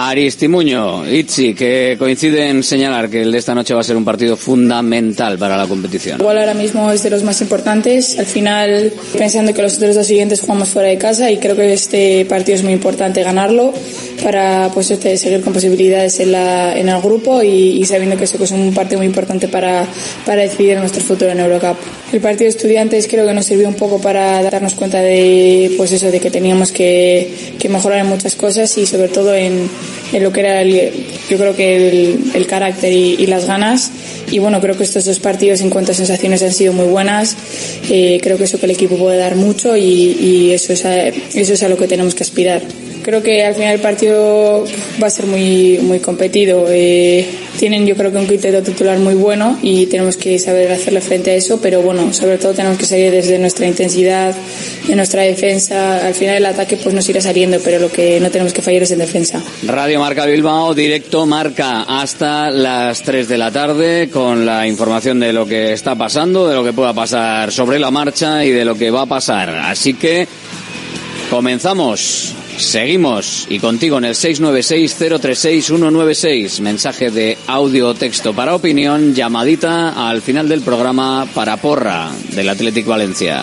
Aristimuño, 0.00 1.10
Itzi, 1.10 1.54
que 1.54 1.96
coincide 1.98 2.48
en 2.48 2.62
señalar 2.62 3.10
que 3.10 3.22
el 3.22 3.32
de 3.32 3.38
esta 3.38 3.52
noche 3.52 3.74
va 3.74 3.80
a 3.80 3.82
ser 3.82 3.96
un 3.96 4.04
partido 4.04 4.36
fundamental 4.36 5.36
para 5.38 5.56
la 5.56 5.66
competición. 5.66 6.20
Igual 6.20 6.38
ahora 6.38 6.54
mismo 6.54 6.92
es 6.92 7.02
de 7.02 7.10
los 7.10 7.24
más 7.24 7.40
importantes. 7.40 8.16
Al 8.16 8.26
final, 8.26 8.92
pensando 9.18 9.52
que 9.52 9.60
los 9.60 9.76
otros 9.76 9.96
dos 9.96 10.06
siguientes 10.06 10.40
jugamos 10.40 10.68
fuera 10.68 10.88
de 10.88 10.98
casa 10.98 11.32
y 11.32 11.38
creo 11.38 11.56
que 11.56 11.72
este 11.72 12.24
partido 12.26 12.56
es 12.56 12.62
muy 12.62 12.74
importante 12.74 13.24
ganarlo 13.24 13.74
para 14.22 14.70
pues 14.72 14.88
este, 14.92 15.16
seguir 15.16 15.40
con 15.40 15.52
posibilidades 15.52 16.20
en, 16.20 16.30
la, 16.30 16.78
en 16.78 16.88
el 16.88 17.00
grupo 17.00 17.42
y, 17.42 17.48
y 17.48 17.84
sabiendo 17.84 18.16
que 18.16 18.24
esto 18.24 18.42
es 18.42 18.52
un 18.52 18.72
partido 18.72 18.98
muy 18.98 19.06
importante 19.06 19.48
para, 19.48 19.84
para 20.24 20.42
decidir 20.42 20.78
nuestro 20.78 21.02
futuro 21.02 21.32
en 21.32 21.40
Eurocup. 21.40 21.76
El 22.12 22.20
partido 22.20 22.44
de 22.44 22.56
estudiantes 22.56 23.08
creo 23.08 23.26
que 23.26 23.34
nos 23.34 23.46
sirvió 23.46 23.66
un 23.66 23.74
poco 23.74 24.00
para 24.00 24.42
darnos 24.44 24.74
cuenta 24.74 25.00
de 25.00 25.72
pues 25.76 25.90
eso 25.90 26.10
de 26.10 26.20
que 26.20 26.30
teníamos 26.30 26.70
que, 26.70 27.54
que 27.58 27.68
mejorar 27.68 27.98
en 27.98 28.06
muchas 28.06 28.36
cosas 28.36 28.78
y 28.78 28.86
sobre 28.86 29.08
todo 29.08 29.34
en, 29.34 29.68
en 30.12 30.22
lo 30.22 30.32
que 30.32 30.40
era 30.40 30.62
el, 30.62 30.92
yo 31.28 31.36
creo 31.36 31.54
que 31.54 32.16
el, 32.34 32.46
carácter 32.46 32.92
y, 32.92 33.16
y, 33.18 33.26
las 33.26 33.46
ganas. 33.46 33.90
Y 34.30 34.38
bueno 34.38 34.60
creo 34.60 34.76
que 34.76 34.84
estos 34.84 35.04
dos 35.04 35.18
partidos 35.18 35.60
en 35.60 35.70
cuanto 35.70 35.92
a 35.92 35.94
sensaciones 35.94 36.42
han 36.42 36.52
sido 36.52 36.72
muy 36.72 36.86
buenas. 36.86 37.36
Eh, 37.90 38.18
creo 38.22 38.36
que 38.36 38.44
eso 38.44 38.58
que 38.58 38.66
el 38.66 38.72
equipo 38.72 38.96
puede 38.96 39.18
dar 39.18 39.36
mucho 39.36 39.76
y, 39.76 39.82
y 39.82 40.52
eso, 40.52 40.72
es 40.72 40.84
a, 40.84 41.08
eso 41.08 41.52
es 41.52 41.62
a 41.62 41.68
lo 41.68 41.76
que 41.76 41.86
tenemos 41.86 42.14
que 42.14 42.22
aspirar 42.22 42.62
Creo 43.08 43.22
que 43.22 43.42
al 43.42 43.54
final 43.54 43.72
el 43.72 43.80
partido 43.80 44.66
va 45.02 45.06
a 45.06 45.10
ser 45.10 45.24
muy, 45.24 45.78
muy 45.78 45.98
competido. 45.98 46.66
Eh, 46.68 47.26
tienen 47.58 47.86
yo 47.86 47.96
creo 47.96 48.12
que 48.12 48.18
un 48.18 48.26
quinteto 48.26 48.62
titular 48.62 48.98
muy 48.98 49.14
bueno 49.14 49.58
y 49.62 49.86
tenemos 49.86 50.18
que 50.18 50.38
saber 50.38 50.70
hacerle 50.70 51.00
frente 51.00 51.30
a 51.30 51.34
eso, 51.34 51.58
pero 51.58 51.80
bueno, 51.80 52.12
sobre 52.12 52.36
todo 52.36 52.52
tenemos 52.52 52.76
que 52.76 52.84
salir 52.84 53.10
desde 53.10 53.38
nuestra 53.38 53.66
intensidad, 53.66 54.36
de 54.86 54.94
nuestra 54.94 55.22
defensa. 55.22 56.06
Al 56.06 56.12
final 56.12 56.36
el 56.36 56.44
ataque 56.44 56.76
pues 56.76 56.94
nos 56.94 57.08
irá 57.08 57.22
saliendo, 57.22 57.58
pero 57.64 57.78
lo 57.78 57.90
que 57.90 58.20
no 58.20 58.30
tenemos 58.30 58.52
que 58.52 58.60
fallar 58.60 58.82
es 58.82 58.90
en 58.90 58.98
defensa. 58.98 59.42
Radio 59.62 60.00
Marca 60.00 60.26
Bilbao, 60.26 60.74
directo 60.74 61.24
Marca 61.24 61.84
hasta 61.84 62.50
las 62.50 63.02
3 63.04 63.26
de 63.26 63.38
la 63.38 63.50
tarde 63.50 64.10
con 64.12 64.44
la 64.44 64.66
información 64.66 65.18
de 65.18 65.32
lo 65.32 65.46
que 65.46 65.72
está 65.72 65.94
pasando, 65.94 66.46
de 66.46 66.56
lo 66.56 66.62
que 66.62 66.74
pueda 66.74 66.92
pasar 66.92 67.52
sobre 67.52 67.78
la 67.78 67.90
marcha 67.90 68.44
y 68.44 68.50
de 68.50 68.66
lo 68.66 68.74
que 68.74 68.90
va 68.90 69.00
a 69.00 69.06
pasar. 69.06 69.48
Así 69.48 69.94
que 69.94 70.28
comenzamos. 71.30 72.34
Seguimos 72.58 73.46
y 73.48 73.60
contigo 73.60 73.96
en 73.98 74.04
el 74.04 74.14
696-036-196. 74.14 76.60
Mensaje 76.60 77.10
de 77.10 77.36
audio 77.46 77.88
o 77.88 77.94
texto 77.94 78.34
para 78.34 78.54
opinión, 78.54 79.14
llamadita 79.14 80.08
al 80.08 80.22
final 80.22 80.48
del 80.48 80.62
programa 80.62 81.26
para 81.34 81.56
porra 81.56 82.10
del 82.34 82.48
Athletic 82.48 82.86
Valencia. 82.86 83.42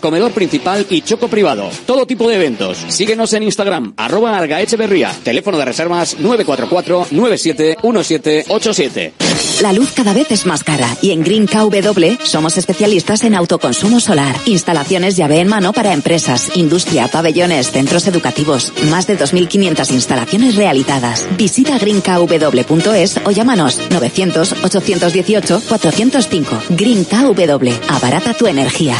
comedor 0.00 0.32
principal 0.32 0.86
y 0.90 1.02
choco 1.02 1.28
privado. 1.28 1.70
Todo 1.86 2.06
tipo 2.06 2.28
de 2.28 2.36
eventos. 2.36 2.78
Síguenos 2.88 3.32
en 3.32 3.42
Instagram, 3.42 3.94
arroba 3.96 4.36
Argaecheverría. 4.36 5.12
Teléfono 5.22 5.58
de 5.58 5.64
reservas 5.64 6.18
944-971787. 6.18 9.12
La 9.62 9.72
luz 9.72 9.92
cada 9.92 10.12
vez 10.12 10.30
es 10.30 10.46
más 10.46 10.64
cara 10.64 10.88
y 11.00 11.12
en 11.12 11.22
Green 11.22 11.46
KW 11.46 12.24
somos 12.24 12.58
especialistas 12.58 13.22
en 13.24 13.34
autoconsumo 13.34 14.00
solar. 14.00 14.36
Instalaciones 14.46 15.16
llave 15.16 15.40
en 15.40 15.48
mano 15.48 15.72
para 15.72 15.92
empresas, 15.92 16.56
industria, 16.56 17.08
pabellones, 17.08 17.70
centros 17.70 18.06
educativos. 18.06 18.72
Más 18.90 19.06
de 19.06 19.18
2.500 19.18 19.92
instalaciones 19.92 20.56
realizadas. 20.56 21.26
Visita 21.36 21.78
greenkw.es 21.78 23.20
o 23.24 23.30
llámanos 23.30 23.80
900-818-405. 23.90 26.44
Green 26.70 27.04
KW. 27.04 27.70
Abarata 27.88 28.34
tu 28.34 28.46
energía. 28.46 28.96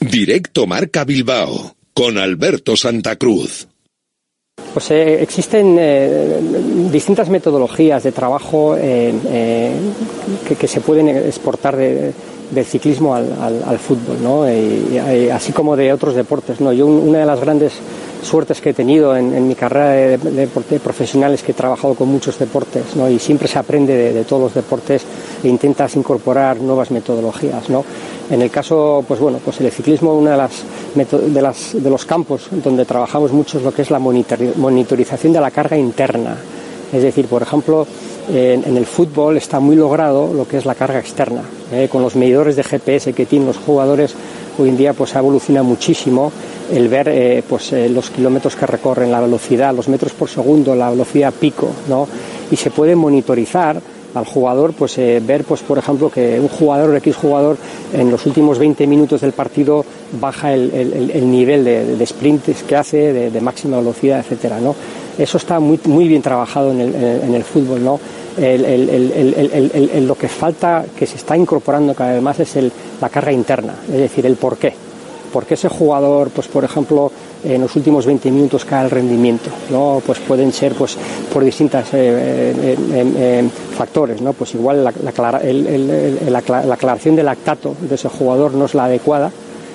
Directo 0.00 0.66
Marca 0.66 1.04
Bilbao 1.04 1.74
con 1.92 2.16
Alberto 2.16 2.74
Santa 2.74 3.16
Cruz. 3.16 3.68
Pues 4.72 4.90
eh, 4.90 5.22
existen 5.22 5.76
eh, 5.78 6.40
distintas 6.90 7.28
metodologías 7.28 8.02
de 8.02 8.12
trabajo 8.12 8.76
eh, 8.76 9.12
eh, 9.28 9.72
que, 10.48 10.56
que, 10.56 10.68
se 10.68 10.80
pueden 10.80 11.08
exportar 11.08 11.76
de, 11.76 12.14
del 12.50 12.64
ciclismo 12.64 13.14
al, 13.14 13.32
al, 13.66 13.78
fútbol, 13.78 14.16
¿no? 14.22 14.50
Y, 14.50 15.28
así 15.30 15.52
como 15.52 15.76
de 15.76 15.92
otros 15.92 16.14
deportes. 16.14 16.60
¿no? 16.60 16.72
Yo 16.72 16.86
una 16.86 17.20
de 17.20 17.26
las 17.26 17.40
grandes 17.40 17.72
suertes 18.22 18.60
que 18.60 18.70
he 18.70 18.74
tenido 18.74 19.16
en, 19.16 19.48
mi 19.48 19.54
carrera 19.54 19.90
de, 19.90 20.18
de, 20.18 20.80
profesional 20.80 21.32
es 21.32 21.42
que 21.42 21.52
he 21.52 21.54
trabajado 21.54 21.94
con 21.94 22.08
muchos 22.08 22.38
deportes 22.38 22.96
¿no? 22.96 23.08
y 23.08 23.18
siempre 23.18 23.48
se 23.48 23.58
aprende 23.58 24.12
de, 24.12 24.24
todos 24.24 24.42
los 24.42 24.54
deportes 24.54 25.02
e 25.42 25.48
intentas 25.48 25.96
incorporar 25.96 26.60
nuevas 26.60 26.90
metodologías. 26.90 27.70
¿no? 27.70 27.84
En 28.30 28.42
el 28.42 28.50
caso, 28.50 29.04
pues 29.06 29.20
bueno, 29.20 29.38
pues 29.44 29.60
el 29.60 29.70
ciclismo, 29.70 30.14
una 30.14 30.32
de 30.32 30.36
las, 30.36 30.62
de, 30.94 31.42
las, 31.42 31.82
de 31.82 31.90
los 31.90 32.04
campos 32.04 32.48
donde 32.50 32.84
trabajamos 32.84 33.32
mucho 33.32 33.58
es 33.58 33.64
lo 33.64 33.72
que 33.72 33.82
es 33.82 33.90
la 33.90 33.98
monitorización 33.98 35.32
de 35.32 35.40
la 35.40 35.50
carga 35.50 35.76
interna. 35.76 36.36
Es 36.92 37.02
decir, 37.02 37.26
por 37.26 37.42
ejemplo, 37.42 37.86
en, 38.28 38.64
en, 38.64 38.76
el 38.76 38.86
fútbol 38.86 39.36
está 39.36 39.60
muy 39.60 39.76
logrado 39.76 40.32
lo 40.32 40.46
que 40.46 40.58
es 40.58 40.66
la 40.66 40.74
carga 40.74 40.98
externa. 40.98 41.42
¿eh? 41.72 41.88
Con 41.90 42.02
los 42.02 42.16
medidores 42.16 42.56
de 42.56 42.62
GPS 42.62 43.12
que 43.12 43.26
tienen 43.26 43.48
los 43.48 43.58
jugadores, 43.58 44.14
hoy 44.58 44.68
en 44.68 44.76
día 44.76 44.92
pues 44.92 45.14
evoluciona 45.14 45.62
muchísimo 45.62 46.32
el 46.72 46.88
ver 46.88 47.08
eh, 47.08 47.42
pues, 47.48 47.72
eh, 47.72 47.88
los 47.88 48.10
kilómetros 48.10 48.56
que 48.56 48.66
recorren, 48.66 49.10
la 49.10 49.20
velocidad, 49.20 49.74
los 49.74 49.88
metros 49.88 50.12
por 50.12 50.28
segundo, 50.28 50.74
la 50.74 50.90
velocidad 50.90 51.32
pico, 51.32 51.70
¿no? 51.88 52.06
Y 52.50 52.56
se 52.56 52.70
puede 52.70 52.94
monitorizar 52.94 53.80
al 54.14 54.24
jugador, 54.24 54.72
pues 54.72 54.98
eh, 54.98 55.22
ver, 55.24 55.44
pues 55.44 55.62
por 55.62 55.78
ejemplo, 55.78 56.10
que 56.10 56.40
un 56.40 56.48
jugador, 56.48 56.96
X 56.96 57.16
jugador, 57.16 57.56
en 57.92 58.10
los 58.10 58.26
últimos 58.26 58.58
20 58.58 58.86
minutos 58.86 59.20
del 59.20 59.32
partido 59.32 59.84
baja 60.20 60.52
el, 60.52 60.70
el, 60.72 61.10
el 61.12 61.30
nivel 61.30 61.64
de, 61.64 61.96
de, 61.96 62.06
sprints 62.06 62.62
que 62.64 62.76
hace, 62.76 63.12
de, 63.12 63.30
de, 63.30 63.40
máxima 63.40 63.78
velocidad, 63.78 64.20
etcétera, 64.20 64.60
¿no? 64.60 64.74
Eso 65.20 65.36
está 65.36 65.60
muy, 65.60 65.78
muy 65.84 66.08
bien 66.08 66.22
trabajado 66.22 66.70
en 66.70 66.80
el, 66.80 66.94
en 66.94 67.34
el 67.34 67.44
fútbol, 67.44 67.84
¿no? 67.84 68.00
lo 68.38 70.14
que 70.14 70.28
falta, 70.28 70.84
que 70.96 71.06
se 71.06 71.16
está 71.16 71.36
incorporando 71.36 71.94
cada 71.94 72.14
vez 72.14 72.22
más, 72.22 72.40
es 72.40 72.56
la 73.00 73.10
carga 73.10 73.30
interna, 73.30 73.74
es 73.86 73.98
decir, 73.98 74.24
el 74.24 74.36
por 74.36 74.56
qué. 74.56 74.72
¿Por 75.30 75.44
qué 75.44 75.54
ese 75.54 75.68
jugador, 75.68 76.30
pues 76.30 76.48
por 76.48 76.64
ejemplo, 76.64 77.12
en 77.44 77.60
los 77.60 77.76
últimos 77.76 78.06
20 78.06 78.30
minutos 78.30 78.64
cae 78.64 78.84
el 78.84 78.90
rendimiento? 78.90 79.50
¿no? 79.70 80.02
Pues 80.04 80.18
pueden 80.20 80.52
ser 80.52 80.74
pues, 80.74 80.96
por 81.32 81.44
distintos 81.44 81.84
eh, 81.92 82.54
eh, 82.58 82.76
eh, 82.92 83.48
factores. 83.76 84.20
¿no? 84.22 84.32
Pues 84.32 84.54
igual 84.54 84.82
la, 84.82 84.92
la, 85.04 85.38
el, 85.38 85.66
el, 85.66 86.32
la, 86.32 86.42
la 86.64 86.74
aclaración 86.74 87.14
del 87.14 87.26
lactato 87.26 87.76
de 87.80 87.94
ese 87.94 88.08
jugador 88.08 88.54
no 88.54 88.64
es 88.64 88.74
la 88.74 88.86
adecuada 88.86 89.30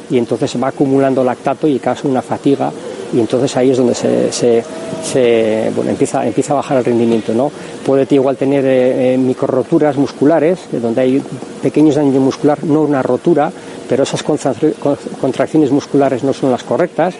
y 0.09 0.17
entonces 0.17 0.61
va 0.61 0.67
acumulando 0.69 1.23
lactato 1.23 1.67
y 1.67 1.79
causa 1.79 2.07
una 2.07 2.21
fatiga 2.21 2.71
y 3.13 3.19
entonces 3.19 3.55
ahí 3.57 3.71
es 3.71 3.77
donde 3.77 3.95
se, 3.95 4.31
se, 4.31 5.71
bueno, 5.75 5.91
empieza, 5.91 6.25
empieza 6.25 6.53
a 6.53 6.57
bajar 6.57 6.77
el 6.77 6.85
rendimiento. 6.85 7.33
¿no? 7.33 7.51
Puede 7.85 8.07
igual 8.15 8.37
tener 8.37 8.63
eh, 8.65 9.17
microroturas 9.17 9.97
musculares, 9.97 10.59
donde 10.71 11.01
hay 11.01 11.21
pequeños 11.61 11.95
daños 11.95 12.15
muscular, 12.15 12.63
no 12.63 12.81
una 12.81 13.01
rotura, 13.01 13.51
pero 13.87 14.03
esas 14.03 14.23
contracciones 14.23 15.71
musculares 15.71 16.23
no 16.23 16.33
son 16.33 16.51
las 16.51 16.63
correctas 16.63 17.15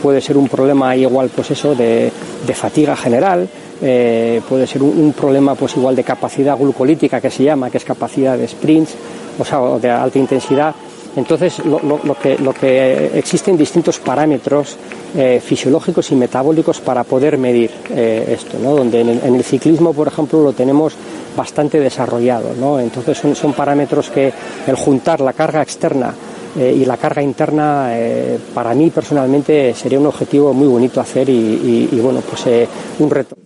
puede 0.00 0.20
ser 0.20 0.36
un 0.36 0.48
problema 0.48 0.96
igual, 0.96 1.30
pues 1.34 1.50
eso, 1.50 1.74
de, 1.74 2.10
de 2.46 2.54
fatiga 2.54 2.96
general, 2.96 3.48
eh, 3.82 4.40
puede 4.48 4.66
ser 4.66 4.82
un, 4.82 4.98
un, 4.98 5.12
problema 5.12 5.54
pues 5.54 5.76
igual 5.76 5.96
de 5.96 6.04
capacidad 6.04 6.56
glucolítica 6.56 7.20
que 7.20 7.30
se 7.30 7.44
llama, 7.44 7.70
que 7.70 7.78
es 7.78 7.84
capacidad 7.84 8.36
de 8.36 8.48
sprints, 8.48 8.94
o 9.38 9.44
sea, 9.44 9.60
de 9.78 9.90
alta 9.90 10.18
intensidad. 10.18 10.74
Entonces, 11.16 11.58
lo, 11.64 11.80
lo, 11.80 12.00
lo, 12.04 12.14
que, 12.14 12.38
lo 12.38 12.52
que 12.52 13.18
existen 13.18 13.56
distintos 13.56 13.98
parámetros 13.98 14.76
eh, 15.16 15.40
fisiológicos 15.44 16.10
y 16.12 16.14
metabólicos 16.14 16.80
para 16.80 17.04
poder 17.04 17.36
medir 17.36 17.70
eh, 17.90 18.36
esto, 18.38 18.58
¿no? 18.62 18.76
Donde 18.76 19.00
en 19.00 19.08
el, 19.08 19.20
en 19.24 19.34
el, 19.34 19.44
ciclismo, 19.44 19.92
por 19.92 20.06
ejemplo, 20.06 20.42
lo 20.42 20.52
tenemos 20.52 20.94
bastante 21.36 21.80
desarrollado, 21.80 22.54
¿no? 22.58 22.78
Entonces, 22.78 23.18
son, 23.18 23.52
parámetros 23.52 24.10
que 24.10 24.32
el 24.66 24.76
juntar 24.76 25.20
la 25.20 25.32
carga 25.32 25.62
externa 25.62 26.14
eh, 26.58 26.74
y 26.80 26.84
la 26.84 26.96
carga 26.96 27.22
interna 27.22 27.90
eh, 27.92 28.38
para 28.54 28.74
mí 28.74 28.90
personalmente 28.90 29.72
sería 29.74 30.00
un 30.00 30.06
objetivo 30.06 30.52
muy 30.52 30.66
bonito 30.66 31.00
hacer 31.00 31.28
y, 31.28 31.32
y, 31.32 31.88
y 31.92 32.00
bueno 32.00 32.20
pues 32.28 32.44
eh, 32.46 32.66
un 32.98 33.08
reto 33.08 33.36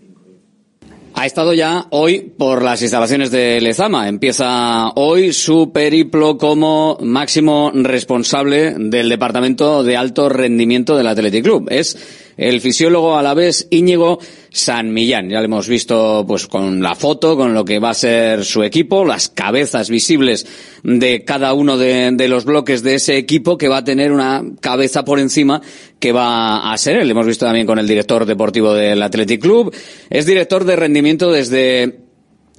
ha 1.17 1.27
estado 1.27 1.55
ya 1.55 1.87
hoy 1.91 2.33
por 2.37 2.63
las 2.63 2.83
instalaciones 2.83 3.31
de 3.31 3.61
Lezama. 3.61 4.09
Empieza 4.09 4.89
hoy 4.97 5.33
su 5.33 5.71
periplo 5.73 6.37
como 6.39 6.99
máximo 7.01 7.71
responsable 7.73 8.75
del 8.77 9.09
Departamento 9.09 9.85
de 9.85 9.97
Alto 9.97 10.29
Rendimiento 10.29 10.97
del 10.97 11.07
Athletic 11.07 11.45
Club. 11.45 11.69
Es 11.71 12.34
el 12.37 12.61
fisiólogo 12.61 13.17
a 13.17 13.23
la 13.23 13.35
vez 13.35 13.67
Íñigo 13.71 14.19
San 14.51 14.93
Millán. 14.93 15.29
Ya 15.29 15.39
lo 15.39 15.45
hemos 15.45 15.69
visto 15.69 16.25
pues 16.27 16.47
con 16.47 16.83
la 16.83 16.95
foto, 16.95 17.37
con 17.37 17.55
lo 17.55 17.65
que 17.65 17.79
va 17.79 17.91
a 17.91 17.95
ser 17.95 18.45
su 18.45 18.63
equipo, 18.63 19.05
las 19.05 19.29
cabezas 19.29 19.91
visibles 19.91 20.47
de 20.83 21.25
cada 21.25 21.53
uno 21.55 21.77
de, 21.77 22.29
los 22.29 22.45
bloques 22.45 22.83
de 22.83 22.95
ese 22.95 23.17
equipo 23.17 23.59
que 23.59 23.69
va 23.69 23.79
a 23.79 23.85
tener 23.85 24.13
una 24.13 24.43
cabeza 24.61 25.05
por 25.05 25.19
encima 25.19 25.61
que 25.99 26.13
va 26.13 26.73
a 26.73 26.79
ser 26.79 26.99
él. 26.99 27.11
Hemos 27.11 27.27
visto 27.27 27.47
también 27.47 27.67
con 27.67 27.79
el 27.79 27.89
director 27.89 28.27
deportivo 28.27 28.75
del 28.75 29.03
Athletic 29.03 29.41
Club. 29.41 29.75
Es 30.11 30.27
director 30.27 30.65
de 30.65 30.77
rendimiento 30.77 31.33
desde 31.33 32.05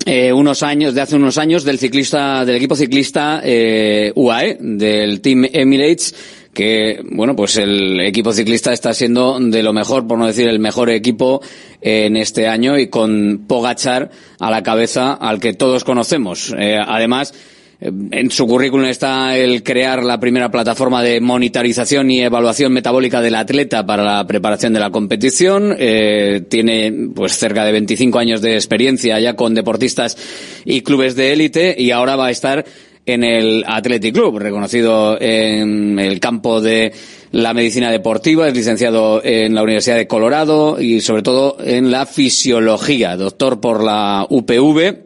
eh, 0.05 0.33
unos 0.33 0.61
años, 0.61 0.93
de 0.93 1.01
hace 1.01 1.15
unos 1.15 1.37
años, 1.37 1.63
del 1.63 1.79
ciclista, 1.79 2.45
del 2.45 2.57
equipo 2.57 2.75
ciclista 2.75 3.41
eh, 3.43 4.11
UAE, 4.13 4.57
del 4.59 5.21
Team 5.21 5.47
Emirates, 5.51 6.13
que, 6.55 7.03
bueno, 7.11 7.35
pues 7.35 7.57
el 7.57 7.99
equipo 7.99 8.31
ciclista 8.31 8.73
está 8.73 8.93
siendo 8.95 9.37
de 9.39 9.61
lo 9.61 9.73
mejor, 9.73 10.07
por 10.07 10.17
no 10.17 10.25
decir 10.25 10.47
el 10.47 10.57
mejor 10.57 10.89
equipo 10.89 11.41
en 11.81 12.17
este 12.17 12.47
año 12.47 12.79
y 12.79 12.87
con 12.87 13.45
Pogachar 13.47 14.09
a 14.39 14.49
la 14.49 14.63
cabeza 14.63 15.13
al 15.13 15.39
que 15.39 15.53
todos 15.53 15.83
conocemos. 15.83 16.55
Eh, 16.57 16.79
además, 16.83 17.33
en 17.81 18.31
su 18.31 18.47
currículum 18.47 18.85
está 18.85 19.37
el 19.37 19.61
crear 19.61 20.03
la 20.03 20.19
primera 20.19 20.49
plataforma 20.49 21.03
de 21.03 21.19
monitorización 21.19 22.09
y 22.09 22.21
evaluación 22.21 22.71
metabólica 22.71 23.21
del 23.21 23.35
atleta 23.35 23.85
para 23.85 24.03
la 24.03 24.25
preparación 24.25 24.73
de 24.73 24.79
la 24.79 24.91
competición. 24.91 25.75
Eh, 25.77 26.41
tiene 26.49 27.09
pues 27.13 27.37
cerca 27.37 27.65
de 27.65 27.73
25 27.73 28.17
años 28.17 28.41
de 28.41 28.55
experiencia 28.55 29.19
ya 29.19 29.35
con 29.35 29.53
deportistas 29.53 30.17
y 30.63 30.81
clubes 30.81 31.15
de 31.15 31.33
élite 31.33 31.75
y 31.77 31.91
ahora 31.91 32.15
va 32.15 32.27
a 32.27 32.31
estar 32.31 32.65
en 33.05 33.23
el 33.23 33.63
Athletic 33.67 34.13
Club, 34.13 34.39
reconocido 34.39 35.19
en 35.19 35.99
el 35.99 36.19
campo 36.19 36.61
de 36.61 36.93
la 37.31 37.53
medicina 37.53 37.91
deportiva, 37.91 38.47
es 38.47 38.53
licenciado 38.53 39.21
en 39.23 39.53
la 39.53 39.63
Universidad 39.63 39.97
de 39.97 40.07
Colorado 40.07 40.81
y 40.81 41.01
sobre 41.01 41.21
todo 41.21 41.57
en 41.59 41.91
la 41.91 42.05
fisiología, 42.05 43.15
doctor 43.17 43.59
por 43.59 43.83
la 43.83 44.25
UPV. 44.29 45.05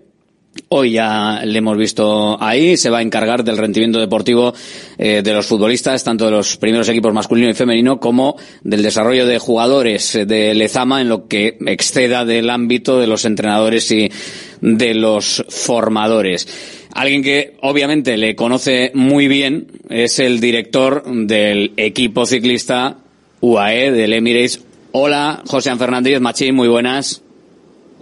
Hoy 0.69 0.91
ya 0.93 1.41
le 1.45 1.57
hemos 1.57 1.77
visto 1.77 2.41
ahí, 2.41 2.75
se 2.75 2.89
va 2.89 2.99
a 2.99 3.01
encargar 3.01 3.43
del 3.43 3.57
rendimiento 3.57 3.99
deportivo 3.99 4.53
eh, 4.97 5.21
de 5.23 5.33
los 5.33 5.45
futbolistas, 5.45 6.03
tanto 6.03 6.25
de 6.25 6.31
los 6.31 6.57
primeros 6.57 6.89
equipos 6.89 7.13
masculino 7.13 7.49
y 7.49 7.53
femenino, 7.53 7.99
como 7.99 8.35
del 8.63 8.83
desarrollo 8.83 9.25
de 9.25 9.39
jugadores 9.39 10.19
de 10.27 10.53
Lezama 10.53 11.01
en 11.01 11.09
lo 11.09 11.27
que 11.27 11.57
exceda 11.65 12.25
del 12.25 12.49
ámbito 12.49 12.99
de 12.99 13.07
los 13.07 13.25
entrenadores 13.25 13.89
y 13.91 14.11
de 14.61 14.93
los 14.95 15.45
formadores. 15.49 16.47
Alguien 16.93 17.23
que 17.23 17.55
obviamente 17.61 18.17
le 18.17 18.35
conoce 18.35 18.91
muy 18.93 19.27
bien 19.27 19.67
es 19.89 20.19
el 20.19 20.39
director 20.39 21.03
del 21.05 21.73
equipo 21.77 22.25
ciclista 22.25 22.97
UAE 23.41 23.91
del 23.91 24.13
Emirates. 24.13 24.63
Hola, 24.91 25.43
José 25.47 25.75
Fernández 25.75 26.19
Machín, 26.19 26.55
muy 26.55 26.67
buenas. 26.67 27.21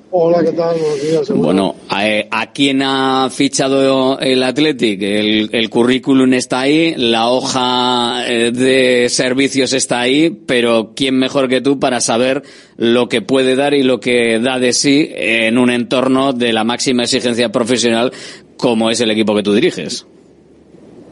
Hola, 0.10 0.41
¿qué 0.41 0.54
tal? 0.54 0.78
Buenos 0.80 1.02
días. 1.02 1.30
Bueno, 1.32 1.76
¿a, 1.89 2.06
¿a, 2.32 2.54
quién 2.54 2.82
ha 2.82 3.30
fichado 3.30 4.17
el 4.19 4.41
Athletic? 4.41 5.02
El, 5.02 5.50
el, 5.52 5.69
currículum 5.69 6.34
está 6.34 6.62
ahí, 6.62 6.95
la 6.95 7.30
hoja 7.30 8.23
eh, 8.26 8.52
de 8.54 9.10
servicios 9.10 9.73
está 9.73 10.00
ahí, 10.00 10.30
pero 10.45 10.93
¿quién 10.95 11.19
mejor 11.19 11.50
que 11.50 11.60
tú 11.60 11.78
para 11.78 12.00
saber 12.00 12.43
lo 12.78 13.10
que 13.10 13.21
puede 13.21 13.58
dar 13.58 13.73
y 13.73 13.84
lo 13.84 14.00
que 14.00 14.39
da 14.39 14.60
de 14.60 14.71
sí 14.71 15.10
en 15.13 15.58
un 15.58 15.69
entorno 15.69 16.32
de 16.32 16.54
la 16.54 16.63
máxima 16.63 17.04
exigencia 17.04 17.52
profesional 17.52 18.13
como 18.58 18.89
es 18.89 19.00
el 19.02 19.12
equipo 19.12 19.36
que 19.36 19.43
tú 19.43 19.54
diriges? 19.54 20.06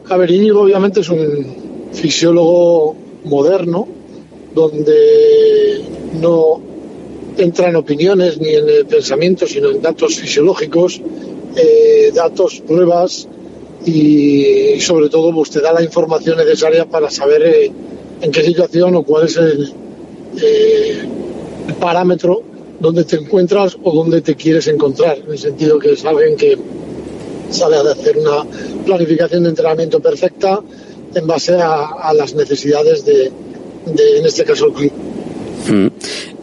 A 0.08 0.16
ver, 0.16 0.30
Íñigo 0.30 0.60
obviamente 0.60 1.00
es 1.00 1.08
un 1.08 1.46
fisiólogo 1.92 2.94
moderno, 3.24 3.88
donde 4.54 5.82
no 6.20 6.60
entra 7.36 7.68
en 7.68 7.76
opiniones 7.76 8.38
ni 8.38 8.50
en 8.50 8.68
el 8.68 8.86
pensamiento, 8.86 9.46
sino 9.46 9.70
en 9.70 9.82
datos 9.82 10.16
fisiológicos, 10.16 11.00
eh, 11.56 12.10
datos, 12.14 12.62
pruebas 12.66 13.28
y, 13.84 14.80
sobre 14.80 15.08
todo 15.08 15.32
pues 15.32 15.50
te 15.50 15.60
da 15.60 15.72
la 15.72 15.82
información 15.82 16.38
necesaria 16.38 16.86
para 16.86 17.10
saber 17.10 17.42
eh, 17.42 17.72
en 18.20 18.30
qué 18.30 18.42
situación 18.42 18.94
o 18.94 19.02
cuál 19.02 19.26
es 19.26 19.36
el, 19.36 19.72
eh, 20.42 21.02
el, 21.68 21.74
parámetro 21.74 22.42
donde 22.80 23.04
te 23.04 23.16
encuentras 23.16 23.76
o 23.82 23.92
donde 23.92 24.20
te 24.20 24.34
quieres 24.34 24.66
encontrar, 24.68 25.18
en 25.18 25.30
el 25.30 25.38
sentido 25.38 25.78
que 25.78 25.92
es 25.92 26.04
alguien 26.04 26.36
que 26.36 26.56
sabe 27.50 27.76
hacer 27.76 28.18
una 28.18 28.44
planificación 28.84 29.44
de 29.44 29.50
entrenamiento 29.50 30.00
perfecta 30.00 30.60
en 31.14 31.26
base 31.26 31.54
a, 31.54 31.86
a 32.02 32.12
las 32.14 32.34
necesidades 32.34 33.04
de, 33.04 33.30
de, 33.86 34.18
en 34.18 34.26
este 34.26 34.44
caso, 34.44 34.66
el 34.66 34.72
club. 34.72 34.92
Mm. 35.68 35.86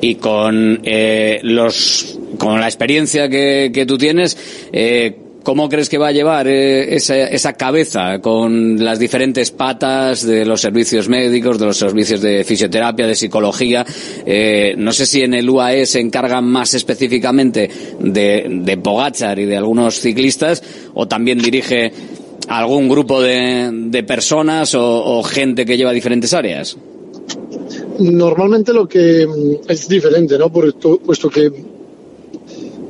Y 0.02 0.16
con 0.16 0.82
eh, 0.84 1.40
los 1.44 2.20
con 2.38 2.60
la 2.60 2.66
experiencia 2.66 3.30
que, 3.30 3.72
que 3.74 3.86
tú 3.86 3.98
tienes, 3.98 4.38
eh, 4.74 5.16
¿cómo 5.44 5.70
crees 5.70 5.90
que 5.90 5.98
va 5.98 6.08
a 6.08 6.12
llevar 6.12 6.48
eh, 6.48 6.96
esa, 6.96 7.18
esa, 7.18 7.54
cabeza 7.54 8.20
con 8.20 8.84
las 8.84 8.98
diferentes 8.98 9.52
patas 9.52 10.26
de 10.26 10.46
los 10.46 10.62
servicios 10.62 11.10
médicos, 11.10 11.60
de 11.60 11.66
los 11.66 11.78
servicios 11.78 12.22
de 12.22 12.44
fisioterapia, 12.44 13.06
de 13.06 13.16
psicología? 13.16 13.86
Eh, 14.26 14.74
no 14.78 14.92
sé 14.92 15.06
si 15.06 15.22
en 15.22 15.34
el 15.34 15.50
UAE 15.50 15.86
se 15.86 16.00
encargan 16.00 16.46
más 16.46 16.74
específicamente 16.74 17.70
de, 18.00 18.48
de 18.50 18.78
Pogachar 18.78 19.40
y 19.40 19.46
de 19.46 19.58
algunos 19.58 20.00
ciclistas, 20.00 20.64
o 20.94 21.08
también 21.08 21.40
dirige 21.40 21.92
algún 22.48 22.90
grupo 22.90 23.22
de, 23.22 24.04
personas 24.08 24.76
o, 24.76 25.24
gente 25.24 25.66
que 25.66 25.78
lleva 25.78 25.92
diferentes 25.92 26.34
áreas. 26.34 26.78
Normalmente 28.00 28.74
lo 28.74 28.88
que 28.88 29.28
es 29.68 29.88
diferente, 29.88 30.38
¿no? 30.38 30.52
Por 30.52 30.68
esto, 30.68 31.00
puesto 31.00 31.30
que 31.30 31.52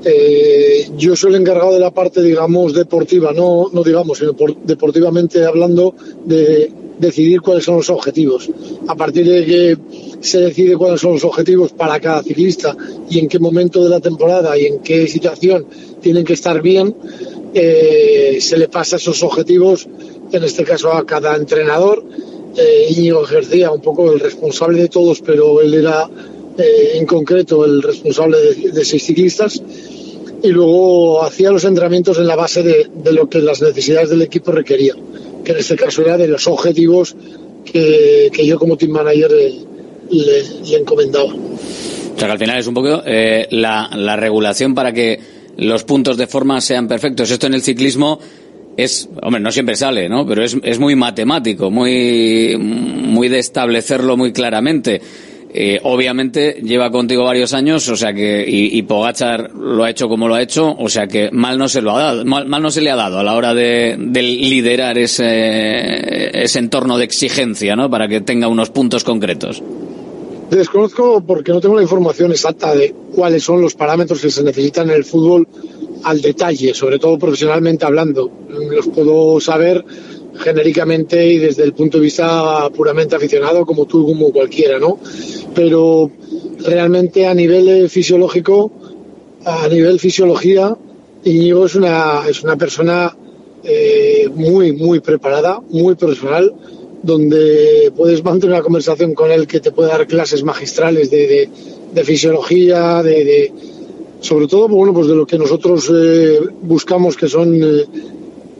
eh, 0.06 0.90
yo 0.98 1.16
soy 1.16 1.34
el 1.34 1.42
encargado 1.42 1.74
de 1.74 1.80
la 1.80 1.92
parte, 1.92 2.22
digamos, 2.22 2.74
deportiva, 2.74 3.32
no, 3.34 3.70
no 3.72 3.84
digamos, 3.84 4.18
sino 4.18 4.34
por, 4.34 4.56
deportivamente 4.58 5.46
hablando 5.46 5.96
de 6.26 6.72
decidir 7.00 7.42
cuáles 7.42 7.66
son 7.66 7.78
los 7.78 7.90
objetivos. 7.90 8.50
A 8.88 8.96
partir 8.96 9.28
de 9.28 9.46
que 9.46 9.78
se 10.20 10.40
decide 10.40 10.78
cuáles 10.78 11.02
son 11.02 11.14
los 11.14 11.24
objetivos 11.24 11.72
para 11.72 12.00
cada 12.00 12.24
ciclista 12.24 12.76
y 13.10 13.20
en 13.20 13.28
qué 13.28 13.40
momento 13.40 13.84
de 13.84 13.90
la 13.90 14.00
temporada 14.00 14.58
y 14.58 14.66
en 14.66 14.80
qué 14.80 15.08
situación 15.08 15.66
tienen 16.02 16.24
que 16.24 16.34
estar 16.34 16.62
bien, 16.62 16.96
eh, 17.54 18.38
se 18.40 18.58
le 18.58 18.68
pasa 18.68 18.98
esos 18.98 19.22
objetivos, 19.24 19.88
en 20.32 20.44
este 20.44 20.64
caso 20.64 20.92
a 20.92 21.06
cada 21.06 21.36
entrenador 21.36 22.04
eh, 22.56 22.88
Íñigo 22.90 23.24
ejercía 23.24 23.72
un 23.72 23.82
poco 23.82 24.12
el 24.12 24.20
responsable 24.20 24.82
de 24.82 24.88
todos, 24.88 25.22
pero 25.22 25.62
él 25.62 25.74
era 25.74 26.08
eh, 26.58 26.98
en 26.98 27.06
concreto 27.06 27.66
el 27.66 27.82
responsable 27.82 28.38
de, 28.72 28.86
seis 28.86 29.04
ciclistas 29.04 29.62
y 30.42 30.48
luego 30.50 31.24
hacía 31.24 31.52
los 31.52 31.64
entrenamientos 31.64 32.18
en 32.18 32.28
la 32.28 32.36
base 32.36 32.64
de, 32.64 33.12
lo 33.12 33.30
que 33.30 33.40
las 33.40 33.62
necesidades 33.62 34.10
del 34.10 34.22
equipo 34.22 34.52
requerían, 34.52 34.98
que 35.44 35.54
en 35.54 35.58
este 35.58 35.76
caso 35.76 36.02
era 36.02 36.18
de 36.18 36.28
los 36.28 36.48
objetivos 36.48 37.16
que, 37.66 38.30
yo 38.46 38.60
como 38.60 38.78
team 38.78 38.92
manager 38.92 39.32
le, 39.32 40.78
encomendaba. 40.78 41.34
O 41.34 42.18
sea 42.18 42.28
que 42.28 42.32
al 42.32 42.40
final 42.40 42.60
es 42.60 42.68
un 42.68 42.74
poco 42.74 43.02
eh, 43.06 43.48
la, 43.52 43.90
la 43.96 44.16
regulación 44.16 44.76
para 44.76 44.92
que 44.94 45.20
los 45.58 45.84
puntos 45.84 46.18
de 46.18 46.28
forma 46.28 46.62
sean 46.62 46.88
perfectos. 46.88 47.32
Esto 47.32 47.48
en 47.48 47.56
el 47.56 47.62
ciclismo 47.62 48.20
es, 48.78 49.10
hombre, 49.22 49.42
no 49.42 49.52
siempre 49.52 49.76
sale, 49.76 50.10
¿no? 50.10 50.26
Pero 50.26 50.44
es, 50.44 50.58
es 50.64 50.80
muy 50.80 50.96
matemático, 50.96 51.70
muy, 51.70 52.58
muy 52.58 53.30
de 53.30 53.40
establecerlo 53.40 54.18
muy 54.18 54.34
claramente. 54.34 55.02
Eh, 55.56 55.80
obviamente 55.84 56.60
lleva 56.64 56.90
contigo 56.90 57.26
varios 57.26 57.54
años, 57.54 57.88
o 57.88 57.96
sea 57.96 58.12
que, 58.12 58.44
y, 58.48 58.76
y, 58.76 58.82
Pogachar 58.82 59.52
lo 59.52 59.84
ha 59.84 59.90
hecho 59.92 60.10
como 60.10 60.28
lo 60.28 60.34
ha 60.34 60.42
hecho, 60.42 60.76
o 60.76 60.90
sea 60.90 61.06
que 61.06 61.30
mal 61.32 61.60
no 61.60 61.70
se 61.70 61.80
lo 61.80 61.96
ha 61.96 62.02
dado, 62.02 62.26
mal, 62.26 62.50
no 62.50 62.72
se 62.72 62.82
le 62.82 62.90
ha 62.90 62.96
dado 62.96 63.20
a 63.20 63.24
la 63.24 63.36
hora 63.36 63.54
de, 63.54 63.96
de, 64.00 64.24
liderar 64.24 64.98
ese, 64.98 66.44
ese 66.44 66.58
entorno 66.58 66.98
de 66.98 67.06
exigencia, 67.06 67.76
¿no? 67.76 67.88
Para 67.88 68.08
que 68.08 68.22
tenga 68.22 68.48
unos 68.48 68.72
puntos 68.72 69.04
concretos. 69.04 69.62
Desconozco 70.50 71.24
porque 71.26 71.52
no 71.52 71.62
tengo 71.62 71.76
la 71.76 71.84
información 71.84 72.32
exacta 72.32 72.74
de 72.74 72.96
cuáles 73.14 73.44
son 73.44 73.62
los 73.62 73.76
parámetros 73.76 74.22
que 74.22 74.32
se 74.32 74.44
necesitan 74.44 74.90
en 74.90 74.96
el 74.96 75.06
fútbol 75.06 75.48
al 76.04 76.20
detalle, 76.20 76.74
sobre 76.74 76.98
todo 76.98 77.20
profesionalmente 77.20 77.86
hablando. 77.86 78.32
Los 78.50 78.88
puedo 78.88 79.40
saber 79.40 79.86
genéricamente 80.40 81.26
y 81.26 81.38
desde 81.38 81.64
el 81.64 81.74
punto 81.74 81.98
de 81.98 82.04
vista 82.04 82.70
puramente 82.70 83.16
aficionado, 83.16 83.66
como 83.66 83.86
tú, 83.86 84.06
como 84.06 84.32
cualquiera, 84.32 84.80
¿no? 84.80 85.00
Pero 85.54 86.10
realmente 86.66 87.28
a 87.28 87.34
nivel 87.34 87.90
fisiológico, 87.90 88.72
a 89.46 89.68
nivel 89.68 90.00
fisiología, 90.00 90.76
Íñigo 91.26 91.66
es 91.66 91.76
una, 91.76 92.24
es 92.28 92.44
una 92.44 92.58
persona 92.58 93.16
eh, 93.64 94.30
muy, 94.34 94.74
muy 94.74 95.00
preparada, 95.00 95.62
muy 95.70 95.96
profesional, 95.96 96.54
donde 97.02 97.92
puedes 97.96 98.24
mantener 98.24 98.56
una 98.56 98.64
conversación 98.64 99.14
con 99.14 99.32
él 99.32 99.48
que 99.48 99.60
te 99.60 99.72
puede 99.72 99.90
dar 99.90 100.08
clases 100.08 100.44
magistrales 100.44 101.10
de, 101.12 101.50
de, 101.94 102.04
fisiología, 102.04 103.04
de, 103.04 103.26
de, 103.26 103.54
sobre 104.22 104.48
todo, 104.48 104.68
bueno, 104.68 104.94
pues 104.94 105.08
de 105.08 105.16
lo 105.16 105.26
que 105.26 105.38
nosotros 105.38 105.92
eh, 105.94 106.40
buscamos, 106.62 107.16
que 107.16 107.28
son 107.28 107.62
eh, 107.62 107.86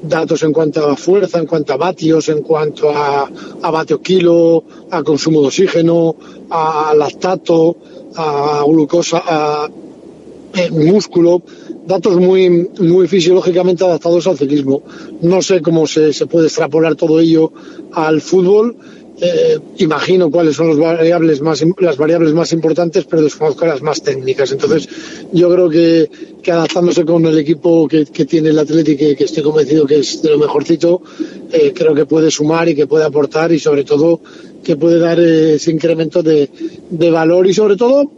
datos 0.04 0.44
en 0.44 0.52
cuanto 0.52 0.88
a 0.88 0.96
fuerza, 0.96 1.40
en 1.40 1.46
cuanto 1.46 1.74
a 1.74 1.78
vatios, 1.78 2.30
en 2.30 2.42
cuanto 2.42 2.90
a, 2.90 3.30
a 3.62 3.72
vatio 3.72 4.02
kilo, 4.02 4.64
a 4.92 5.02
consumo 5.04 5.42
de 5.42 5.48
oxígeno, 5.48 6.16
a 6.50 6.94
lactato, 6.96 7.78
a 8.16 8.64
glucosa, 8.66 9.24
a 9.26 9.70
eh, 10.56 10.70
músculo, 10.70 11.42
datos 11.86 12.18
muy, 12.18 12.70
muy 12.80 13.08
fisiológicamente 13.08 13.84
adaptados 13.84 14.28
al 14.28 14.38
ciclismo. 14.38 14.84
No 15.22 15.42
sé 15.42 15.62
cómo 15.62 15.88
se, 15.88 16.14
se 16.14 16.28
puede 16.28 16.48
extrapolar 16.48 16.96
todo 16.96 17.20
ello 17.20 17.52
al 17.94 18.22
fútbol. 18.22 18.76
Eh, 19.22 19.60
imagino 19.78 20.32
cuáles 20.32 20.56
son 20.56 20.68
los 20.70 20.80
variables 20.80 21.40
más, 21.40 21.64
las 21.80 21.98
variables 21.98 22.34
más 22.34 22.52
importantes, 22.52 23.06
pero 23.06 23.22
desconozco 23.22 23.66
las 23.66 23.82
más 23.82 24.02
técnicas. 24.02 24.52
Entonces, 24.52 24.90
yo 25.32 25.52
creo 25.52 25.70
que, 25.70 26.10
adaptándose 26.52 27.06
con 27.06 27.26
el 27.26 27.38
equipo 27.38 27.88
que, 27.88 28.06
tiene 28.06 28.50
el 28.50 28.60
Atlético, 28.60 29.00
que, 29.00 29.16
que, 29.16 29.24
estoy 29.24 29.44
convencido 29.44 29.86
que 29.86 30.00
es 30.00 30.22
de 30.22 30.32
lo 30.32 30.40
mejorcito, 30.40 31.02
eh, 31.52 31.72
creo 31.76 31.94
que 31.94 32.06
puede 32.06 32.32
sumar 32.32 32.68
y 32.70 32.76
que 32.76 32.88
puede 32.88 33.06
aportar 33.06 33.52
y 33.52 33.60
sobre 33.60 33.84
todo 33.84 34.20
que 34.64 34.76
puede 34.76 34.98
dar 34.98 35.20
eh, 35.20 35.56
ese 35.56 35.72
incremento 35.72 36.24
de, 36.24 36.50
valor 37.12 37.46
y 37.46 37.54
sobre 37.54 37.76
todo 37.76 38.10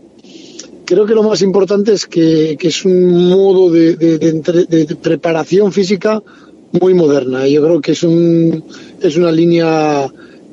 creo 0.85 1.05
que 1.05 1.15
lo 1.15 1.23
más 1.23 1.41
importante 1.41 1.93
es 1.93 2.05
que, 2.05 2.57
es 2.59 2.85
un 2.85 3.27
modo 3.27 3.69
de, 3.69 3.95
de, 3.95 4.17
de, 4.17 4.65
de, 4.85 4.95
preparación 4.95 5.73
física 5.73 6.23
muy 6.71 6.93
moderna. 6.93 7.47
Yo 7.47 7.63
creo 7.63 7.81
que 7.81 7.93
es, 7.93 8.03
un, 8.03 8.63
es 9.01 9.17
una 9.17 9.31
línea 9.31 10.07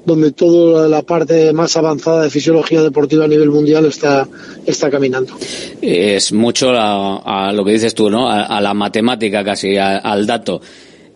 donde 0.04 0.32
toda 0.32 0.88
la 0.88 1.02
parte 1.02 1.52
más 1.52 1.76
avanzada 1.76 2.24
de 2.24 2.30
fisiología 2.30 2.82
deportiva 2.82 3.24
a 3.24 3.28
nivel 3.28 3.50
mundial 3.50 3.86
está, 3.86 4.26
está 4.66 4.90
caminando. 4.90 5.34
Es 5.80 6.32
mucho 6.32 6.70
a, 6.70 7.48
a 7.48 7.52
lo 7.52 7.64
que 7.64 7.72
dices 7.72 7.94
tú, 7.94 8.10
¿no? 8.10 8.28
A, 8.28 8.42
a 8.44 8.60
la 8.60 8.74
matemática 8.74 9.44
casi, 9.44 9.76
a, 9.76 9.98
al 9.98 10.26
dato. 10.26 10.60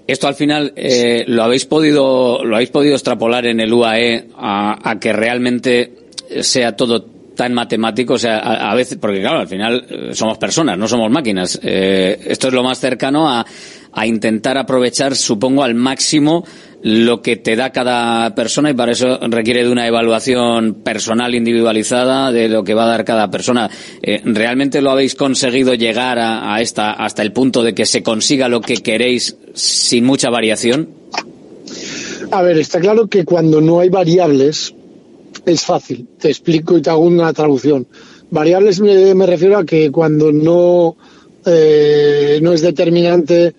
Esto 0.06 0.28
al 0.28 0.34
final 0.34 0.72
eh, 0.76 1.24
lo 1.26 1.42
habéis 1.42 1.66
podido 1.66 2.44
lo 2.44 2.54
habéis 2.54 2.70
podido 2.70 2.94
extrapolar 2.94 3.44
en 3.46 3.58
el 3.58 3.72
UAE 3.72 4.28
a, 4.36 4.90
a 4.90 5.00
que 5.00 5.12
realmente 5.12 5.92
sea 6.40 6.76
todo 6.76 7.16
tan 7.36 7.52
matemático, 7.52 8.14
o 8.14 8.18
sea, 8.18 8.38
a, 8.38 8.70
a, 8.70 8.74
veces, 8.74 8.98
porque 8.98 9.20
claro, 9.20 9.40
al 9.40 9.48
final 9.48 10.10
somos 10.12 10.38
personas, 10.38 10.78
no 10.78 10.88
somos 10.88 11.10
máquinas. 11.10 11.60
Eh, 11.62 12.18
esto 12.26 12.48
es 12.48 12.54
lo 12.54 12.62
más 12.62 12.78
cercano 12.78 13.28
a, 13.28 13.44
a 13.92 14.06
intentar 14.06 14.56
aprovechar, 14.56 15.14
supongo, 15.16 15.62
al 15.62 15.74
máximo 15.74 16.44
lo 16.82 17.22
que 17.22 17.36
te 17.36 17.56
da 17.56 17.72
cada 17.72 18.34
persona 18.34 18.70
y 18.70 18.74
para 18.74 18.92
eso 18.92 19.18
requiere 19.28 19.64
de 19.64 19.70
una 19.70 19.86
evaluación 19.86 20.74
personal 20.74 21.34
individualizada 21.34 22.30
de 22.32 22.48
lo 22.48 22.64
que 22.64 22.74
va 22.74 22.84
a 22.84 22.88
dar 22.88 23.04
cada 23.04 23.30
persona. 23.30 23.70
Eh, 24.02 24.20
¿Realmente 24.24 24.80
lo 24.80 24.90
habéis 24.90 25.14
conseguido 25.14 25.74
llegar 25.74 26.18
a, 26.18 26.54
a, 26.54 26.60
esta, 26.60 26.92
hasta 26.92 27.22
el 27.22 27.32
punto 27.32 27.62
de 27.62 27.74
que 27.74 27.86
se 27.86 28.02
consiga 28.02 28.48
lo 28.48 28.60
que 28.60 28.76
queréis 28.76 29.36
sin 29.54 30.04
mucha 30.04 30.30
variación? 30.30 30.88
A 32.30 32.42
ver, 32.42 32.58
está 32.58 32.80
claro 32.80 33.06
que 33.06 33.24
cuando 33.24 33.60
no 33.60 33.80
hay 33.80 33.88
variables 33.88 34.74
es 35.44 35.64
fácil. 35.64 36.06
Te 36.18 36.28
explico 36.28 36.76
y 36.76 36.82
te 36.82 36.90
hago 36.90 37.02
una 37.02 37.32
traducción. 37.32 37.86
Variables 38.30 38.80
me, 38.80 39.26
refiero 39.26 39.58
a 39.58 39.64
que 39.64 39.90
cuando 39.90 40.32
no, 40.32 40.96
eh, 41.44 42.40
no 42.42 42.52
es 42.52 42.60
determinante 42.60 43.54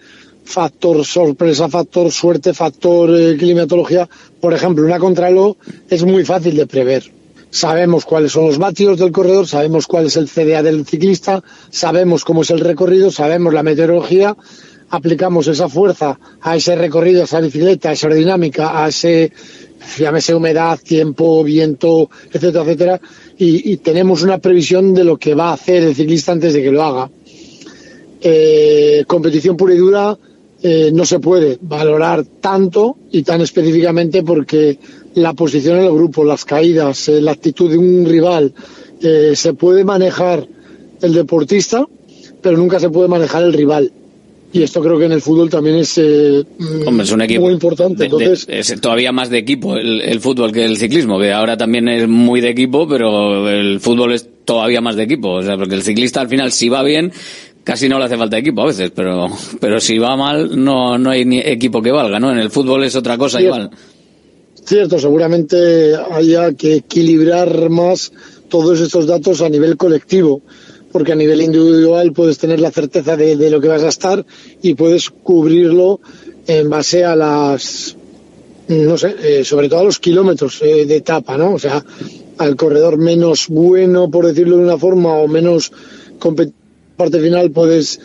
factor 0.48 1.04
sorpresa, 1.06 1.68
factor 1.68 2.10
suerte, 2.10 2.54
factor 2.54 3.14
eh, 3.14 3.36
climatología. 3.38 4.08
Por 4.40 4.54
ejemplo, 4.54 4.86
una 4.86 4.98
contralo 4.98 5.58
es 5.90 6.04
muy 6.04 6.24
fácil 6.24 6.56
de 6.56 6.66
prever. 6.66 7.04
Sabemos 7.50 8.06
cuáles 8.06 8.32
son 8.32 8.46
los 8.46 8.58
vatios 8.58 8.98
del 8.98 9.12
corredor, 9.12 9.46
sabemos 9.48 9.88
cuál 9.88 10.06
es 10.06 10.16
el 10.16 10.30
CDA 10.30 10.64
del 10.64 10.86
ciclista, 10.86 11.44
sabemos 11.70 12.24
cómo 12.24 12.42
es 12.44 12.50
el 12.50 12.62
recorrido, 12.62 13.12
sabemos 13.12 13.54
la 13.54 13.64
meteorología, 13.64 14.36
aplicamos 14.90 15.48
esa 15.48 15.68
fuerza 15.68 16.18
a 16.42 16.56
ese 16.56 16.76
recorrido, 16.76 17.22
a 17.22 17.26
esa 17.26 17.42
bicicleta, 17.42 17.90
a 17.90 17.94
esa 17.94 18.08
aerodinámica, 18.08 18.84
a 18.84 18.88
ese, 18.88 19.32
llámese 19.98 20.34
humedad, 20.34 20.80
tiempo, 20.80 21.44
viento, 21.44 22.10
etcétera, 22.32 22.64
etcétera, 22.64 23.02
y, 23.38 23.72
y 23.72 23.78
tenemos 23.78 24.24
una 24.24 24.38
previsión 24.38 24.94
de 24.94 25.04
lo 25.04 25.18
que 25.18 25.36
va 25.36 25.50
a 25.50 25.54
hacer 25.54 25.84
el 25.84 25.96
ciclista 25.96 26.32
antes 26.32 26.54
de 26.54 26.62
que 26.64 26.72
lo 26.72 26.84
haga. 26.84 27.10
Eh, 28.22 29.04
competición 29.08 29.56
pura 29.56 29.76
y 29.76 29.78
dura, 29.78 30.18
eh, 30.64 30.92
no 30.94 31.06
se 31.06 31.20
puede 31.20 31.58
valorar 31.62 32.26
tanto 32.42 32.98
y 33.12 33.24
tan 33.24 33.42
específicamente 33.42 34.24
porque 34.24 34.80
la 35.16 35.34
posición 35.34 35.78
en 35.78 35.86
el 35.86 35.94
grupo, 35.94 36.24
las 36.24 36.46
caídas, 36.46 37.10
eh, 37.10 37.22
la 37.22 37.32
actitud 37.32 37.70
de 37.70 37.78
un 37.78 38.06
rival, 38.06 38.54
eh, 39.02 39.34
se 39.36 39.54
puede 39.54 39.84
manejar 39.84 40.48
el 41.02 41.14
deportista, 41.14 41.86
pero 42.42 42.58
nunca 42.58 42.80
se 42.80 42.90
puede 42.90 43.08
manejar 43.08 43.44
el 43.44 43.54
rival. 43.54 43.92
Y 44.54 44.64
esto 44.64 44.82
creo 44.82 44.98
que 44.98 45.06
en 45.06 45.12
el 45.12 45.22
fútbol 45.22 45.50
también 45.50 45.76
es, 45.76 45.98
eh, 45.98 46.44
Hombre, 46.86 47.04
es 47.04 47.12
un 47.12 47.22
equipo 47.22 47.42
muy 47.42 47.54
importante. 47.54 48.06
Entonces, 48.06 48.48
de, 48.48 48.54
de, 48.54 48.60
es 48.60 48.82
todavía 48.82 49.12
más 49.12 49.30
de 49.30 49.40
equipo 49.40 49.76
el, 49.76 50.02
el, 50.02 50.20
fútbol 50.22 50.52
que 50.52 50.64
el 50.64 50.78
ciclismo, 50.78 51.20
que 51.20 51.34
ahora 51.34 51.58
también 51.58 51.90
es 51.90 52.08
muy 52.08 52.40
de 52.40 52.50
equipo, 52.50 52.88
pero 52.88 53.50
el 53.50 53.80
fútbol 53.80 54.14
es 54.14 54.28
todavía 54.46 54.80
más 54.80 54.96
de 54.96 55.04
equipo. 55.04 55.32
O 55.32 55.44
sea, 55.44 55.58
porque 55.58 55.76
el 55.76 55.84
ciclista 55.84 56.22
al 56.22 56.30
final, 56.30 56.52
si 56.52 56.70
va 56.70 56.82
bien, 56.82 57.12
casi 57.68 57.90
no 57.90 58.00
le 58.00 58.06
hace 58.06 58.16
falta 58.16 58.38
equipo 58.38 58.62
a 58.62 58.68
veces, 58.68 58.92
pero, 58.96 59.28
pero 59.60 59.82
si 59.82 59.98
va 59.98 60.16
mal, 60.16 60.64
no, 60.64 60.98
no 60.98 61.10
hay 61.10 61.26
ni 61.26 61.40
equipo 61.40 61.82
que 61.82 61.92
valga, 61.92 62.18
¿no? 62.18 62.32
En 62.32 62.38
el 62.38 62.50
fútbol 62.50 62.86
es 62.86 62.96
otra 62.96 63.18
cosa 63.18 63.42
igual. 63.42 63.70
Cierto, 64.64 64.98
seguramente 64.98 65.94
haya 66.10 66.54
que 66.54 66.76
equilibrar 66.76 67.70
más 67.70 68.14
todos 68.48 68.80
estos 68.80 69.06
datos 69.06 69.42
a 69.42 69.50
nivel 69.50 69.76
colectivo, 69.76 70.42
porque 70.94 71.12
a 71.12 71.16
nivel 71.16 71.42
individual 71.42 72.14
puedes 72.14 72.38
tener 72.38 72.62
la 72.62 72.72
certeza 72.72 73.18
de, 73.18 73.36
de 73.36 73.50
lo 73.50 73.60
que 73.60 73.68
vas 73.68 73.84
a 73.84 73.90
estar 73.90 74.26
y 74.62 74.74
puedes 74.76 75.10
cubrirlo 75.10 76.00
en 76.48 76.70
base 76.70 77.04
a 77.04 77.18
las, 77.18 77.98
no 78.70 78.98
sé, 78.98 79.14
eh, 79.22 79.44
sobre 79.44 79.68
todo 79.68 79.82
a 79.82 79.84
los 79.84 80.00
kilómetros 80.00 80.62
eh, 80.62 80.86
de 80.86 80.96
etapa, 80.96 81.38
¿no? 81.38 81.56
O 81.56 81.60
sea, 81.60 81.84
al 82.38 82.56
corredor 82.56 82.98
menos 82.98 83.50
bueno, 83.50 84.10
por 84.10 84.26
decirlo 84.26 84.56
de 84.56 84.64
una 84.64 84.78
forma, 84.78 85.16
o 85.16 85.28
menos 85.28 85.74
competitivo 86.18 86.67
parte 86.98 87.20
final 87.20 87.52
puedes 87.52 88.00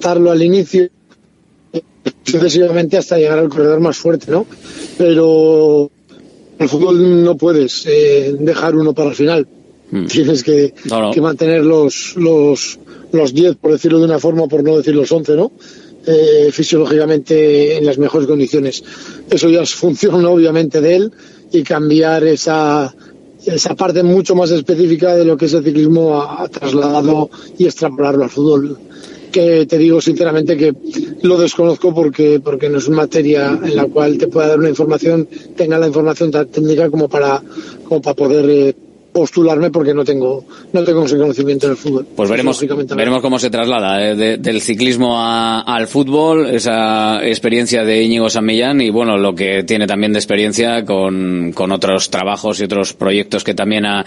darlo 0.00 0.30
al 0.32 0.42
inicio 0.42 0.88
sucesivamente 2.24 2.96
hasta 2.96 3.18
llegar 3.18 3.38
al 3.38 3.48
corredor 3.48 3.80
más 3.80 3.96
fuerte, 3.96 4.30
¿no? 4.30 4.46
Pero 4.98 5.90
el 6.58 6.68
fútbol 6.68 7.24
no 7.24 7.36
puedes 7.36 7.86
eh, 7.86 8.34
dejar 8.38 8.74
uno 8.74 8.92
para 8.94 9.10
el 9.10 9.14
final. 9.14 9.46
Mm. 9.90 10.06
Tienes 10.06 10.42
que, 10.42 10.74
no, 10.86 11.00
no. 11.02 11.10
que, 11.12 11.20
mantener 11.20 11.64
los, 11.64 12.16
los, 12.16 12.78
los 13.12 13.34
10, 13.34 13.56
por 13.56 13.72
decirlo 13.72 13.98
de 13.98 14.06
una 14.06 14.18
forma, 14.18 14.46
por 14.48 14.62
no 14.62 14.76
decir 14.76 14.94
los 14.94 15.10
11, 15.10 15.36
¿no? 15.36 15.52
Eh, 16.06 16.50
fisiológicamente 16.52 17.78
en 17.78 17.86
las 17.86 17.96
mejores 17.96 18.26
condiciones. 18.26 18.84
Eso 19.30 19.48
ya 19.48 19.62
es 19.62 19.74
función, 19.74 20.24
obviamente, 20.24 20.80
de 20.80 20.96
él 20.96 21.12
y 21.52 21.62
cambiar 21.62 22.24
esa, 22.24 22.94
esa 23.46 23.74
parte 23.74 24.02
mucho 24.02 24.34
más 24.34 24.50
específica 24.50 25.14
de 25.14 25.24
lo 25.24 25.36
que 25.36 25.46
es 25.46 25.54
el 25.54 25.64
ciclismo 25.64 26.20
ha, 26.22 26.48
trasladado 26.48 27.30
y 27.58 27.66
extrapolarlo 27.66 28.24
al 28.24 28.30
fútbol 28.30 28.78
que 29.32 29.66
te 29.66 29.78
digo 29.78 30.00
sinceramente 30.00 30.56
que 30.56 30.72
lo 31.22 31.36
desconozco 31.38 31.92
porque 31.92 32.40
porque 32.42 32.68
no 32.68 32.78
es 32.78 32.86
una 32.86 32.98
materia 32.98 33.58
en 33.62 33.74
la 33.74 33.86
cual 33.86 34.16
te 34.16 34.28
pueda 34.28 34.48
dar 34.48 34.58
una 34.58 34.68
información 34.68 35.28
tenga 35.56 35.78
la 35.78 35.88
información 35.88 36.30
tan 36.30 36.46
técnica 36.46 36.88
como 36.88 37.08
para 37.08 37.42
como 37.84 38.00
para 38.00 38.14
poder 38.14 38.48
eh, 38.48 38.74
postularme 39.14 39.70
porque 39.70 39.94
no 39.94 40.04
tengo 40.04 40.44
no 40.72 40.82
tengo 40.82 41.04
ese 41.04 41.16
conocimiento 41.16 41.66
en 41.66 41.72
el 41.72 41.78
fútbol. 41.78 42.06
Pues 42.16 42.28
veremos 42.28 42.60
veremos 42.96 43.22
cómo 43.22 43.38
se 43.38 43.48
traslada 43.48 44.04
eh, 44.04 44.16
de, 44.16 44.36
del 44.38 44.60
ciclismo 44.60 45.18
a, 45.18 45.60
al 45.60 45.86
fútbol 45.86 46.46
esa 46.46 47.24
experiencia 47.24 47.84
de 47.84 48.02
Íñigo 48.02 48.28
San 48.28 48.44
Millán 48.44 48.80
y 48.80 48.90
bueno 48.90 49.16
lo 49.16 49.32
que 49.34 49.62
tiene 49.62 49.86
también 49.86 50.12
de 50.12 50.18
experiencia 50.18 50.84
con, 50.84 51.52
con 51.54 51.70
otros 51.70 52.10
trabajos 52.10 52.60
y 52.60 52.64
otros 52.64 52.92
proyectos 52.92 53.44
que 53.44 53.54
también 53.54 53.86
ha, 53.86 54.04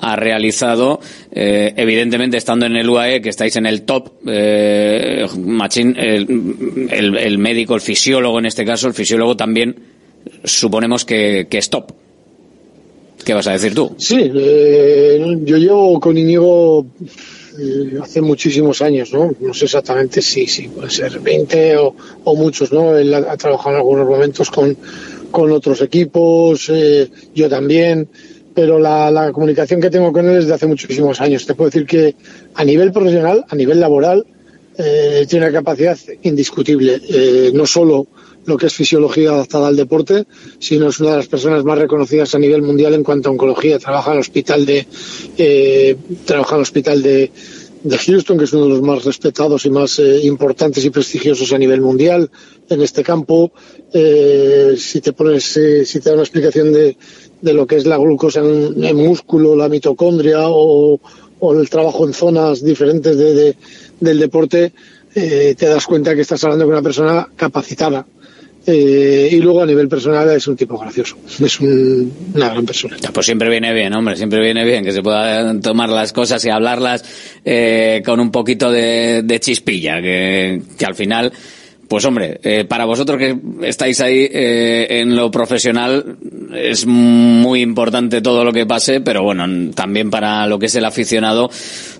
ha 0.00 0.16
realizado. 0.16 1.00
Eh, 1.32 1.74
evidentemente 1.76 2.36
estando 2.36 2.64
en 2.66 2.76
el 2.76 2.88
UAE 2.88 3.20
que 3.20 3.30
estáis 3.30 3.56
en 3.56 3.66
el 3.66 3.82
top 3.82 4.12
eh, 4.26 5.26
Machín 5.36 5.96
el, 5.98 6.88
el, 6.90 7.16
el 7.18 7.38
médico 7.38 7.74
el 7.74 7.80
fisiólogo 7.80 8.38
en 8.38 8.46
este 8.46 8.64
caso 8.64 8.86
el 8.86 8.94
fisiólogo 8.94 9.36
también 9.36 9.74
suponemos 10.44 11.04
que, 11.04 11.48
que 11.50 11.58
es 11.58 11.68
top 11.68 12.03
¿Qué 13.24 13.34
vas 13.34 13.46
a 13.46 13.52
decir 13.52 13.74
tú? 13.74 13.94
Sí, 13.98 14.30
eh, 14.34 15.38
yo 15.42 15.56
llevo 15.56 15.98
con 15.98 16.16
Íñigo 16.16 16.86
eh, 17.58 17.98
hace 18.02 18.20
muchísimos 18.20 18.82
años, 18.82 19.12
¿no? 19.12 19.34
No 19.40 19.54
sé 19.54 19.64
exactamente 19.64 20.20
si, 20.20 20.46
si 20.46 20.68
puede 20.68 20.90
ser 20.90 21.20
20 21.20 21.76
o, 21.78 21.94
o 22.24 22.36
muchos, 22.36 22.72
¿no? 22.72 22.96
Él 22.96 23.14
ha, 23.14 23.36
trabajado 23.36 23.70
en 23.70 23.76
algunos 23.76 24.08
momentos 24.08 24.50
con, 24.50 24.76
con 25.30 25.52
otros 25.52 25.80
equipos, 25.80 26.68
eh, 26.68 27.08
yo 27.34 27.48
también, 27.48 28.08
pero 28.54 28.78
la, 28.78 29.10
la 29.10 29.32
comunicación 29.32 29.80
que 29.80 29.90
tengo 29.90 30.12
con 30.12 30.28
él 30.28 30.38
es 30.38 30.46
de 30.46 30.54
hace 30.54 30.66
muchísimos 30.66 31.20
años. 31.20 31.46
Te 31.46 31.54
puedo 31.54 31.70
decir 31.70 31.86
que 31.86 32.14
a 32.54 32.64
nivel 32.64 32.92
profesional, 32.92 33.44
a 33.48 33.56
nivel 33.56 33.80
laboral, 33.80 34.26
eh, 34.76 35.24
tiene 35.28 35.46
una 35.46 35.52
capacidad 35.52 35.96
indiscutible, 36.22 37.00
eh, 37.08 37.52
no 37.54 37.64
solo 37.66 38.08
lo 38.46 38.56
que 38.56 38.66
es 38.66 38.74
fisiología 38.74 39.30
adaptada 39.30 39.68
al 39.68 39.76
deporte, 39.76 40.26
sino 40.58 40.88
es 40.88 41.00
una 41.00 41.12
de 41.12 41.16
las 41.18 41.28
personas 41.28 41.64
más 41.64 41.78
reconocidas 41.78 42.34
a 42.34 42.38
nivel 42.38 42.62
mundial 42.62 42.94
en 42.94 43.02
cuanto 43.02 43.28
a 43.28 43.32
oncología. 43.32 43.78
Trabaja 43.78 44.10
en 44.10 44.14
el 44.14 44.20
hospital 44.20 44.66
de, 44.66 44.86
eh, 45.38 45.96
trabaja 46.24 46.54
en 46.54 46.58
el 46.58 46.62
hospital 46.62 47.02
de, 47.02 47.30
de 47.84 47.98
Houston, 47.98 48.38
que 48.38 48.44
es 48.44 48.52
uno 48.52 48.64
de 48.64 48.70
los 48.70 48.82
más 48.82 49.04
respetados 49.04 49.66
y 49.66 49.70
más 49.70 49.98
eh, 49.98 50.20
importantes 50.22 50.84
y 50.84 50.90
prestigiosos 50.90 51.52
a 51.52 51.58
nivel 51.58 51.82
mundial 51.82 52.30
en 52.68 52.80
este 52.80 53.02
campo. 53.02 53.52
Eh, 53.92 54.74
si 54.78 55.00
te 55.00 55.12
pones, 55.12 55.56
eh, 55.58 55.84
si 55.84 56.00
te 56.00 56.08
da 56.08 56.14
una 56.14 56.22
explicación 56.22 56.72
de, 56.72 56.96
de 57.40 57.52
lo 57.52 57.66
que 57.66 57.76
es 57.76 57.84
la 57.84 57.98
glucosa 57.98 58.40
en, 58.40 58.96
músculo, 58.96 59.54
la 59.54 59.68
mitocondria 59.68 60.40
o, 60.48 60.98
el 61.60 61.68
trabajo 61.68 62.06
en 62.06 62.14
zonas 62.14 62.64
diferentes 62.64 63.18
de, 63.18 63.34
de, 63.34 63.56
del 64.00 64.18
deporte, 64.18 64.72
eh, 65.14 65.54
te 65.56 65.66
das 65.66 65.86
cuenta 65.86 66.14
que 66.14 66.22
estás 66.22 66.42
hablando 66.42 66.64
con 66.64 66.72
una 66.72 66.82
persona 66.82 67.28
capacitada. 67.36 68.06
Eh, 68.66 69.28
y 69.32 69.40
luego 69.40 69.62
a 69.62 69.66
nivel 69.66 69.88
personal 69.88 70.30
es 70.30 70.46
un 70.48 70.56
tipo 70.56 70.78
gracioso, 70.78 71.16
es 71.38 71.60
un, 71.60 72.12
una 72.34 72.48
gran 72.48 72.64
persona. 72.64 72.96
Pues 73.12 73.26
siempre 73.26 73.50
viene 73.50 73.72
bien, 73.74 73.92
hombre, 73.92 74.16
siempre 74.16 74.40
viene 74.40 74.64
bien 74.64 74.82
que 74.84 74.92
se 74.92 75.02
puedan 75.02 75.60
tomar 75.60 75.90
las 75.90 76.12
cosas 76.12 76.42
y 76.46 76.50
hablarlas 76.50 77.04
eh, 77.44 78.02
con 78.04 78.20
un 78.20 78.30
poquito 78.30 78.70
de, 78.70 79.22
de 79.22 79.40
chispilla, 79.40 80.00
que 80.00 80.62
al 80.84 80.94
final 80.94 81.32
pues 81.88 82.04
hombre, 82.04 82.40
eh, 82.42 82.64
para 82.64 82.84
vosotros 82.84 83.18
que 83.18 83.36
estáis 83.62 84.00
ahí 84.00 84.28
eh, 84.30 84.86
en 85.00 85.14
lo 85.14 85.30
profesional 85.30 86.16
es 86.54 86.86
muy 86.86 87.60
importante 87.60 88.20
todo 88.20 88.44
lo 88.44 88.52
que 88.52 88.66
pase, 88.66 89.00
pero 89.00 89.22
bueno, 89.22 89.72
también 89.74 90.10
para 90.10 90.46
lo 90.46 90.58
que 90.58 90.66
es 90.66 90.74
el 90.76 90.84
aficionado, 90.84 91.50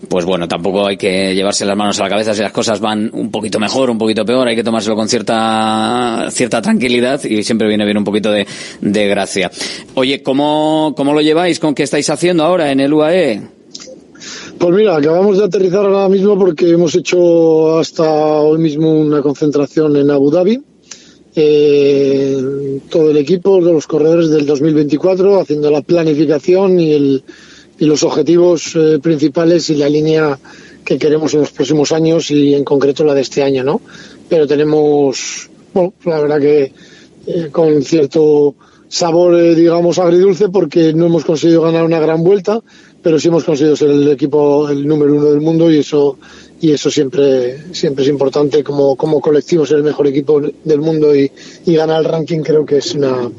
pues 0.09 0.25
bueno, 0.25 0.49
tampoco 0.49 0.87
hay 0.87 0.97
que 0.97 1.35
llevarse 1.35 1.65
las 1.65 1.77
manos 1.77 1.99
a 2.01 2.05
la 2.05 2.09
cabeza 2.09 2.35
si 2.35 2.43
las 2.43 2.53
cosas 2.53 2.81
van 2.81 3.11
un 3.13 3.31
poquito 3.31 3.59
mejor, 3.59 3.91
un 3.91 3.99
poquito 3.99 4.25
peor, 4.25 4.49
hay 4.49 4.57
que 4.57 4.65
tomárselo 4.65 4.97
con 4.97 5.09
cierta 5.09 6.27
cierta 6.31 6.63
tranquilidad 6.63 7.23
y 7.25 7.43
siempre 7.43 7.69
viene 7.69 7.85
bien 7.85 7.99
un 7.99 8.05
poquito 8.05 8.31
de, 8.31 8.47
de 8.81 9.09
gracia. 9.09 9.51
Oye, 9.95 10.23
¿cómo, 10.23 10.95
¿cómo 10.97 11.13
lo 11.13 11.21
lleváis? 11.21 11.59
¿Con 11.61 11.75
qué 11.75 11.83
estáis 11.83 12.09
haciendo 12.11 12.45
ahora 12.45 12.71
en 12.71 12.81
el 12.81 12.93
UAE? 12.93 13.54
Pues 14.59 14.75
mira, 14.75 14.97
acabamos 14.97 15.39
de 15.39 15.45
aterrizar 15.45 15.85
ahora 15.85 16.09
mismo 16.09 16.39
porque 16.39 16.71
hemos 16.71 16.95
hecho 16.95 17.79
hasta 17.79 18.05
hoy 18.05 18.59
mismo 18.59 18.99
una 18.99 19.21
concentración 19.21 19.97
en 19.97 20.11
Abu 20.11 20.31
Dhabi. 20.31 20.63
Eh, 21.37 22.81
todo 22.89 23.11
el 23.11 23.17
equipo 23.17 23.63
de 23.63 23.73
los 23.73 23.87
corredores 23.87 24.31
del 24.31 24.47
2024 24.47 25.41
haciendo 25.41 25.71
la 25.71 25.83
planificación 25.83 26.79
y, 26.79 26.93
el, 26.93 27.25
y 27.79 27.87
los 27.87 28.05
objetivos 28.05 28.77
eh, 28.77 29.01
principales 29.03 29.69
y 29.71 29.75
la 29.75 29.89
línea 29.89 30.39
que 30.85 30.99
queremos 30.99 31.35
en 31.35 31.41
los 31.41 31.51
próximos 31.51 31.91
años 31.93 32.31
y 32.31 32.55
en 32.55 32.65
concreto 32.65 33.05
la 33.05 33.15
de 33.15 33.23
este 33.23 33.43
año, 33.43 33.65
¿no? 33.65 33.81
Pero 34.29 34.47
tenemos, 34.47 35.51
bueno, 35.73 35.95
la 36.05 36.21
verdad 36.21 36.41
que 36.41 36.73
eh, 37.27 37.49
con 37.51 37.83
cierto 37.83 38.55
sabor, 38.89 39.55
digamos, 39.55 39.99
agridulce 39.99 40.49
porque 40.51 40.93
no 40.93 41.07
hemos 41.07 41.25
conseguido 41.25 41.63
ganar 41.63 41.85
una 41.85 41.99
gran 41.99 42.23
vuelta, 42.23 42.61
pero 43.05 43.21
sí 43.21 43.29
hemos 43.29 43.45
conseguido 43.45 43.77
ser 43.77 43.91
el 43.91 44.11
equipo 44.11 44.69
el 44.71 44.89
número 44.89 45.15
uno 45.15 45.27
del 45.27 45.43
mundo 45.43 45.71
y 45.71 45.79
eso 45.79 46.17
y 46.59 46.73
eso 46.73 46.91
siempre 46.91 47.75
siempre 47.75 48.03
es 48.03 48.09
importante. 48.09 48.65
Como 48.65 48.97
como 48.97 49.21
colectivo 49.21 49.67
ser 49.67 49.77
el 49.77 49.85
mejor 49.85 50.07
equipo 50.07 50.41
del 50.41 50.81
mundo 50.81 51.15
y, 51.15 51.31
ganar 51.67 52.01
el 52.01 52.07
ranking 52.07 52.41
creo 52.41 52.65
que 52.65 52.79
es 52.79 52.95
una 52.95 53.31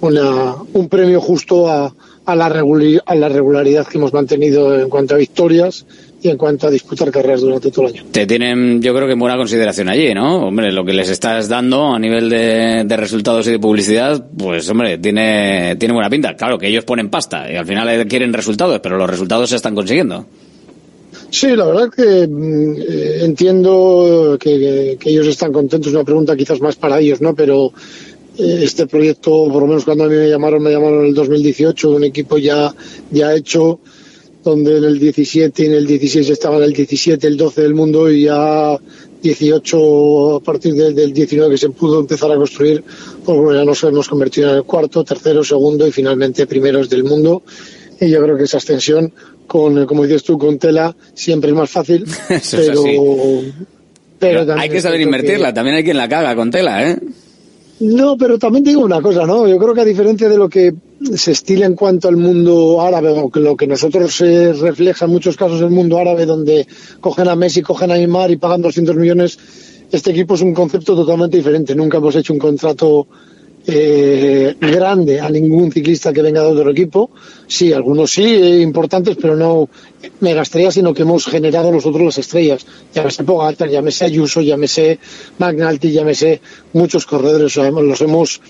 una 0.00 0.56
un 0.72 0.88
premio 0.88 1.20
justo 1.20 1.70
a 1.70 1.94
la 2.34 2.48
regularidad 2.48 3.86
que 3.86 3.98
hemos 3.98 4.12
mantenido 4.12 4.78
en 4.78 4.88
cuanto 4.88 5.14
a 5.14 5.18
victorias 5.18 5.86
y 6.22 6.28
en 6.28 6.36
cuanto 6.36 6.66
a 6.66 6.70
disputar 6.70 7.10
carreras 7.10 7.40
durante 7.40 7.70
todo 7.70 7.86
el 7.86 7.94
año. 7.94 8.04
Te 8.10 8.26
tienen, 8.26 8.82
yo 8.82 8.94
creo 8.94 9.06
que 9.06 9.14
en 9.14 9.18
buena 9.18 9.36
consideración 9.36 9.88
allí, 9.88 10.12
¿no? 10.12 10.46
Hombre, 10.46 10.70
lo 10.72 10.84
que 10.84 10.92
les 10.92 11.08
estás 11.08 11.48
dando 11.48 11.94
a 11.94 11.98
nivel 11.98 12.28
de, 12.28 12.84
de 12.84 12.96
resultados 12.96 13.46
y 13.48 13.52
de 13.52 13.58
publicidad, 13.58 14.28
pues 14.36 14.68
hombre, 14.68 14.98
tiene, 14.98 15.76
tiene 15.76 15.94
buena 15.94 16.10
pinta. 16.10 16.36
Claro 16.36 16.58
que 16.58 16.68
ellos 16.68 16.84
ponen 16.84 17.10
pasta 17.10 17.50
y 17.50 17.56
al 17.56 17.66
final 17.66 18.06
quieren 18.06 18.32
resultados, 18.32 18.80
pero 18.80 18.96
los 18.96 19.08
resultados 19.08 19.50
se 19.50 19.56
están 19.56 19.74
consiguiendo. 19.74 20.26
Sí, 21.30 21.54
la 21.54 21.64
verdad 21.64 21.90
que 21.94 22.22
eh, 22.22 23.24
entiendo 23.24 24.36
que, 24.38 24.96
que, 24.98 25.10
ellos 25.10 25.28
están 25.28 25.52
contentos. 25.52 25.92
Una 25.92 26.04
pregunta 26.04 26.36
quizás 26.36 26.60
más 26.60 26.76
para 26.76 26.98
ellos, 26.98 27.20
¿no? 27.20 27.34
Pero 27.34 27.72
eh, 28.36 28.60
este 28.62 28.86
proyecto, 28.86 29.30
por 29.48 29.62
lo 29.62 29.68
menos 29.68 29.84
cuando 29.84 30.04
a 30.04 30.08
mí 30.08 30.16
me 30.16 30.28
llamaron, 30.28 30.62
me 30.62 30.70
llamaron 30.70 31.00
en 31.00 31.06
el 31.06 31.14
2018, 31.14 31.90
un 31.90 32.04
equipo 32.04 32.36
ya, 32.38 32.74
ya 33.10 33.34
hecho, 33.34 33.80
donde 34.42 34.78
en 34.78 34.84
el 34.84 34.98
17 34.98 35.62
y 35.62 35.66
en 35.66 35.72
el 35.72 35.86
16 35.86 36.30
estaba 36.30 36.56
en 36.56 36.64
el 36.64 36.72
17, 36.72 37.26
el 37.26 37.36
12 37.36 37.62
del 37.62 37.74
mundo 37.74 38.10
y 38.10 38.24
ya 38.24 38.76
18 39.22 40.36
a 40.36 40.40
partir 40.40 40.74
del, 40.74 40.94
del 40.94 41.12
19 41.12 41.50
que 41.52 41.58
se 41.58 41.70
pudo 41.70 42.00
empezar 42.00 42.32
a 42.32 42.36
construir, 42.36 42.82
pues 43.24 43.38
bueno, 43.38 43.54
ya 43.54 43.64
nos 43.64 43.82
hemos 43.84 44.08
convertido 44.08 44.50
en 44.50 44.56
el 44.56 44.64
cuarto, 44.64 45.04
tercero, 45.04 45.44
segundo 45.44 45.86
y 45.86 45.92
finalmente 45.92 46.46
primeros 46.46 46.88
del 46.88 47.04
mundo. 47.04 47.42
Y 48.00 48.08
yo 48.08 48.22
creo 48.22 48.36
que 48.36 48.44
esa 48.44 48.56
extensión, 48.56 49.12
con, 49.46 49.84
como 49.84 50.04
dices 50.04 50.22
tú, 50.22 50.38
con 50.38 50.58
tela, 50.58 50.96
siempre 51.12 51.50
es 51.50 51.56
más 51.56 51.70
fácil, 51.70 52.06
pero, 52.50 52.82
pero, 54.18 54.46
pero 54.46 54.54
hay 54.58 54.70
que 54.70 54.80
saber 54.80 55.02
invertirla, 55.02 55.48
que... 55.48 55.54
también 55.54 55.76
hay 55.76 55.84
quien 55.84 55.98
la 55.98 56.08
caga 56.08 56.34
con 56.34 56.50
tela, 56.50 56.90
¿eh? 56.90 56.98
No, 57.80 58.16
pero 58.16 58.38
también 58.38 58.64
digo 58.64 58.82
una 58.82 59.02
cosa, 59.02 59.26
¿no? 59.26 59.46
Yo 59.48 59.58
creo 59.58 59.74
que 59.74 59.80
a 59.80 59.86
diferencia 59.86 60.28
de 60.28 60.36
lo 60.36 60.48
que 60.48 60.72
se 61.14 61.32
estila 61.32 61.66
en 61.66 61.74
cuanto 61.74 62.08
al 62.08 62.16
mundo 62.16 62.80
árabe, 62.80 63.10
o 63.10 63.30
lo 63.34 63.56
que 63.56 63.66
nosotros 63.66 64.14
se 64.14 64.52
refleja 64.52 65.06
en 65.06 65.10
muchos 65.10 65.36
casos 65.36 65.60
el 65.62 65.70
mundo 65.70 65.98
árabe, 65.98 66.26
donde 66.26 66.66
cogen 67.00 67.28
a 67.28 67.36
Messi, 67.36 67.62
cogen 67.62 67.90
a 67.90 67.94
Neymar 67.94 68.30
y 68.30 68.36
pagan 68.36 68.62
200 68.62 68.96
millones, 68.96 69.38
este 69.90 70.10
equipo 70.10 70.34
es 70.34 70.42
un 70.42 70.54
concepto 70.54 70.94
totalmente 70.94 71.36
diferente. 71.36 71.74
Nunca 71.74 71.98
hemos 71.98 72.14
hecho 72.14 72.32
un 72.32 72.38
contrato 72.38 73.08
eh, 73.66 74.54
grande 74.60 75.20
a 75.20 75.28
ningún 75.28 75.72
ciclista 75.72 76.12
que 76.12 76.22
venga 76.22 76.42
de 76.42 76.48
otro 76.48 76.70
equipo. 76.70 77.10
Sí, 77.46 77.72
algunos 77.72 78.12
sí, 78.12 78.22
eh, 78.22 78.60
importantes, 78.60 79.16
pero 79.20 79.36
no 79.36 79.68
megaestrellas, 80.20 80.74
sino 80.74 80.94
que 80.94 81.02
hemos 81.02 81.26
generado 81.26 81.72
nosotros 81.72 82.04
las 82.04 82.18
estrellas. 82.18 82.66
Llámese 82.94 83.24
Pogacar, 83.24 83.68
llámese 83.68 84.04
Ayuso, 84.04 84.42
llámese 84.42 84.98
McNulty, 85.38 85.90
llámese 85.90 86.40
muchos 86.72 87.06
corredores, 87.06 87.56
los 87.56 88.00
hemos 88.00 88.40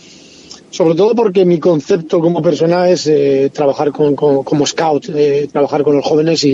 sobre 0.71 0.95
todo 0.95 1.15
porque 1.15 1.45
mi 1.45 1.59
concepto 1.59 2.21
como 2.21 2.41
persona 2.41 2.89
es 2.89 3.07
eh, 3.07 3.51
trabajar 3.53 3.91
con, 3.93 4.15
como 4.15 4.67
scout, 4.67 5.09
eh, 5.09 5.49
trabajar 5.53 5.83
con 5.83 5.97
los 5.97 6.05
jóvenes 6.05 6.45
y, 6.45 6.53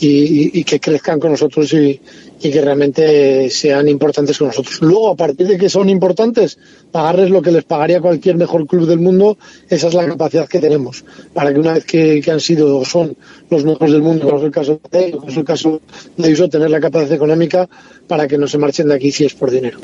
y, 0.00 0.60
y, 0.60 0.64
que 0.64 0.78
crezcan 0.78 1.18
con 1.18 1.32
nosotros 1.32 1.72
y, 1.72 2.00
y, 2.40 2.50
que 2.50 2.60
realmente 2.60 3.50
sean 3.50 3.88
importantes 3.88 4.38
con 4.38 4.48
nosotros. 4.48 4.80
Luego, 4.80 5.10
a 5.10 5.16
partir 5.16 5.46
de 5.46 5.58
que 5.58 5.68
son 5.68 5.88
importantes, 5.88 6.58
pagarles 6.90 7.30
lo 7.30 7.42
que 7.42 7.52
les 7.52 7.64
pagaría 7.64 8.00
cualquier 8.00 8.36
mejor 8.36 8.66
club 8.66 8.86
del 8.86 8.98
mundo, 8.98 9.38
esa 9.68 9.88
es 9.88 9.94
la 9.94 10.06
capacidad 10.06 10.48
que 10.48 10.58
tenemos. 10.58 11.04
Para 11.34 11.52
que 11.52 11.60
una 11.60 11.74
vez 11.74 11.84
que, 11.84 12.20
que 12.20 12.30
han 12.30 12.40
sido 12.40 12.78
o 12.78 12.84
son 12.84 13.16
los 13.50 13.64
mejores 13.64 13.92
del 13.92 14.02
mundo, 14.02 14.26
como 14.26 14.38
es 14.38 14.44
el 14.44 14.50
caso 14.50 14.80
de 14.90 15.10
como 15.10 15.28
es 15.28 15.36
el 15.36 15.44
caso 15.44 15.80
de 16.16 16.26
Ayuso, 16.26 16.48
tener 16.48 16.70
la 16.70 16.80
capacidad 16.80 17.14
económica 17.14 17.68
para 18.06 18.26
que 18.26 18.38
no 18.38 18.46
se 18.48 18.58
marchen 18.58 18.88
de 18.88 18.94
aquí 18.94 19.12
si 19.12 19.24
es 19.24 19.34
por 19.34 19.50
dinero. 19.50 19.78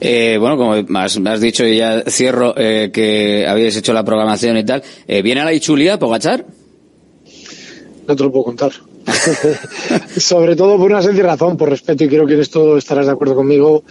Eh, 0.00 0.36
bueno, 0.38 0.56
como 0.56 0.98
has, 0.98 1.16
has, 1.16 1.40
dicho 1.40 1.64
y 1.64 1.78
ya 1.78 2.02
cierro, 2.08 2.54
eh, 2.56 2.90
que 2.92 3.46
habéis 3.46 3.76
hecho 3.76 3.92
la 3.92 4.04
programación 4.04 4.56
y 4.56 4.64
tal, 4.64 4.82
eh, 5.06 5.22
¿viene 5.22 5.40
a 5.40 5.44
la 5.44 5.52
Ichulia, 5.52 5.98
Pogachar? 5.98 6.44
No 8.06 8.16
te 8.16 8.22
lo 8.24 8.32
puedo 8.32 8.44
contar. 8.44 8.72
Sobre 10.16 10.56
todo 10.56 10.76
por 10.76 10.90
una 10.90 11.02
sencilla 11.02 11.28
razón, 11.28 11.56
por 11.56 11.68
respeto, 11.68 12.04
y 12.04 12.08
creo 12.08 12.26
que 12.26 12.34
en 12.34 12.40
esto 12.40 12.76
estarás 12.76 13.06
de 13.06 13.12
acuerdo 13.12 13.34
conmigo. 13.34 13.84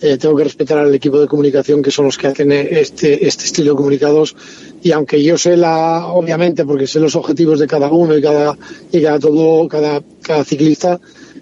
Eh, 0.00 0.18
tengo 0.18 0.36
que 0.36 0.44
respetar 0.44 0.76
al 0.76 0.94
equipo 0.94 1.18
de 1.18 1.26
comunicación 1.26 1.82
que 1.82 1.90
son 1.90 2.04
los 2.04 2.18
que 2.18 2.26
hacen 2.26 2.52
este, 2.52 3.26
este 3.26 3.44
estilo 3.44 3.70
de 3.70 3.76
comunicados 3.78 4.36
y 4.82 4.92
aunque 4.92 5.22
yo 5.22 5.38
sé 5.38 5.56
la, 5.56 6.08
obviamente, 6.08 6.66
porque 6.66 6.86
sé 6.86 7.00
los 7.00 7.16
objetivos 7.16 7.58
de 7.58 7.66
cada 7.66 7.88
uno 7.88 8.14
y 8.14 8.20
cada, 8.20 8.58
y 8.92 9.02
cada 9.02 9.18
todo, 9.18 9.66
cada, 9.68 10.02
cada 10.20 10.44
ciclista, 10.44 11.00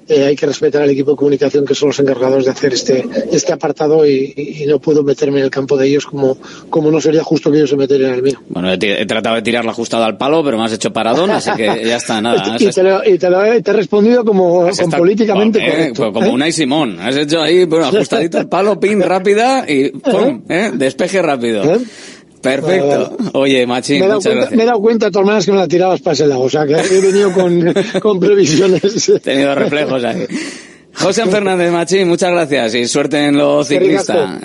eh, 0.08 0.24
hay 0.24 0.36
que 0.36 0.46
respetar 0.46 0.82
al 0.82 0.90
equipo 0.90 1.12
de 1.12 1.16
comunicación 1.16 1.64
que 1.64 1.74
son 1.74 1.88
los 1.88 1.98
encargados 1.98 2.44
de 2.44 2.50
hacer 2.50 2.74
este, 2.74 3.04
este 3.32 3.52
apartado 3.52 4.06
y, 4.06 4.34
y, 4.36 4.66
no 4.66 4.78
puedo 4.78 5.02
meterme 5.02 5.38
en 5.38 5.44
el 5.44 5.50
campo 5.50 5.76
de 5.76 5.88
ellos 5.88 6.06
como, 6.06 6.36
como 6.70 6.90
no 6.90 7.00
sería 7.00 7.22
justo 7.22 7.50
que 7.50 7.58
ellos 7.58 7.70
se 7.70 7.76
metieran 7.76 8.08
en 8.10 8.14
el 8.14 8.22
mío. 8.22 8.40
Bueno, 8.48 8.72
he, 8.72 8.78
he 8.80 9.06
tratado 9.06 9.36
de 9.36 9.42
tirarla 9.42 9.72
ajustada 9.72 10.06
al 10.06 10.16
palo, 10.16 10.42
pero 10.44 10.58
me 10.58 10.64
has 10.64 10.72
hecho 10.72 10.92
paradón, 10.92 11.30
así 11.30 11.50
que 11.56 11.64
ya 11.84 11.96
está, 11.96 12.20
nada. 12.20 12.56
y, 12.60 12.70
te 12.70 12.82
lo, 12.82 13.04
y 13.04 13.18
te, 13.18 13.30
lo, 13.30 13.44
he, 13.44 13.62
te 13.62 13.70
he 13.70 13.74
respondido 13.74 14.24
como 14.24 14.68
políticamente 14.96 15.58
eh, 15.58 15.70
correcto. 15.70 16.02
Pues 16.02 16.12
como 16.12 16.26
¿eh? 16.26 16.34
Unai 16.34 16.52
Simón. 16.52 16.98
Has 17.00 17.16
hecho 17.16 17.40
ahí, 17.40 17.64
bueno, 17.64 17.86
ajustadito 17.86 18.38
el 18.38 18.48
palo, 18.48 18.78
pin 18.78 19.00
rápida 19.00 19.64
y 19.68 19.90
pum, 19.90 20.42
¿eh? 20.48 20.70
despeje 20.74 21.22
rápido. 21.22 21.62
Perfecto. 22.44 23.16
Oye, 23.32 23.66
Machín, 23.66 24.00
me 24.00 24.06
he, 24.06 24.08
muchas 24.08 24.24
cuenta, 24.24 24.40
gracias. 24.40 24.56
me 24.56 24.62
he 24.62 24.66
dado 24.66 24.80
cuenta 24.80 25.10
que 25.10 25.52
me 25.52 25.58
la 25.58 25.68
tirabas 25.68 26.00
para 26.00 26.14
ese 26.14 26.26
lado, 26.26 26.42
o 26.42 26.50
sea 26.50 26.66
que 26.66 26.74
he 26.74 27.00
venido 27.00 27.32
con, 27.32 27.74
con 28.00 28.20
previsiones. 28.20 29.08
He 29.08 29.18
tenido 29.20 29.54
reflejos 29.54 30.04
ahí. 30.04 30.26
José 30.96 31.26
Fernández 31.26 31.72
Machín, 31.72 32.08
muchas 32.08 32.30
gracias 32.30 32.74
y 32.76 32.86
suerte 32.86 33.26
en 33.26 33.36
lo 33.36 33.60
Qué 33.60 33.78
ciclista. 33.78 34.38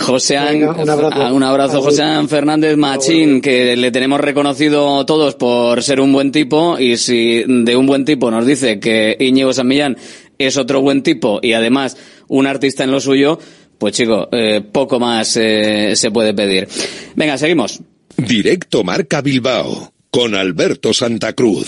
José 0.00 0.38
Venga, 0.38 0.72
un 0.72 0.90
abrazo. 0.90 1.34
un 1.34 1.42
abrazo 1.42 1.82
José 1.82 2.02
Fernández 2.28 2.76
Machín, 2.76 3.40
que 3.40 3.76
le 3.76 3.90
tenemos 3.92 4.20
reconocido 4.20 5.06
todos 5.06 5.36
por 5.36 5.82
ser 5.82 6.00
un 6.00 6.12
buen 6.12 6.32
tipo 6.32 6.78
y 6.78 6.96
si 6.96 7.44
de 7.46 7.76
un 7.76 7.86
buen 7.86 8.04
tipo 8.04 8.30
nos 8.30 8.44
dice 8.46 8.80
que 8.80 9.16
Íñigo 9.20 9.52
San 9.52 9.68
Millán 9.68 9.96
es 10.38 10.56
otro 10.56 10.80
buen 10.80 11.02
tipo 11.02 11.38
y 11.40 11.52
además 11.52 11.96
un 12.26 12.46
artista 12.46 12.84
en 12.84 12.90
lo 12.90 13.00
suyo, 13.00 13.38
pues 13.82 13.96
chico, 13.96 14.28
eh, 14.30 14.60
poco 14.60 15.00
más 15.00 15.36
eh, 15.36 15.94
se 15.96 16.12
puede 16.12 16.32
pedir. 16.32 16.68
Venga, 17.16 17.36
seguimos. 17.36 17.80
Directo 18.16 18.84
Marca 18.84 19.20
Bilbao 19.20 19.92
con 20.08 20.36
Alberto 20.36 20.94
Santa 20.94 21.32
Cruz. 21.32 21.66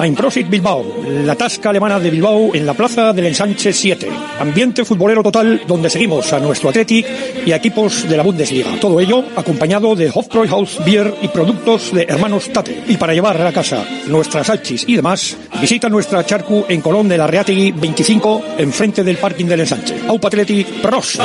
Einprosit 0.00 0.48
Bilbao, 0.48 0.84
la 1.24 1.34
tasca 1.36 1.70
alemana 1.70 2.00
de 2.00 2.10
Bilbao 2.10 2.54
en 2.54 2.66
la 2.66 2.74
plaza 2.74 3.12
del 3.12 3.26
Ensanche 3.26 3.72
7. 3.72 4.08
Ambiente 4.40 4.84
futbolero 4.84 5.22
total 5.22 5.62
donde 5.66 5.90
seguimos 5.90 6.32
a 6.32 6.40
nuestro 6.40 6.70
Athletic 6.70 7.06
y 7.46 7.52
a 7.52 7.56
equipos 7.56 8.08
de 8.08 8.16
la 8.16 8.22
Bundesliga. 8.22 8.78
Todo 8.80 8.98
ello 9.00 9.24
acompañado 9.36 9.94
de 9.94 10.10
Hofbräuhaus 10.12 10.84
Beer 10.84 11.14
y 11.22 11.28
productos 11.28 11.92
de 11.92 12.04
hermanos 12.04 12.50
Tate. 12.52 12.84
Y 12.88 12.96
para 12.96 13.14
llevar 13.14 13.40
a 13.40 13.44
la 13.44 13.52
casa 13.52 13.84
nuestras 14.06 14.46
salchis 14.46 14.84
y 14.86 14.96
demás, 14.96 15.36
visita 15.60 15.88
nuestra 15.88 16.24
charcu 16.24 16.64
en 16.68 16.80
Colón 16.80 17.08
de 17.08 17.18
la 17.18 17.26
Reategui 17.26 17.72
25 17.72 18.42
enfrente 18.58 19.04
del 19.04 19.16
parking 19.16 19.46
del 19.46 19.60
Ensanche. 19.60 20.00
Aupa 20.08 20.28
Athletic 20.28 20.66
Pros. 20.80 21.18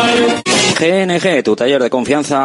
GNG, 0.77 1.41
tu 1.41 1.55
taller 1.55 1.81
de 1.81 1.89
confianza 1.89 2.44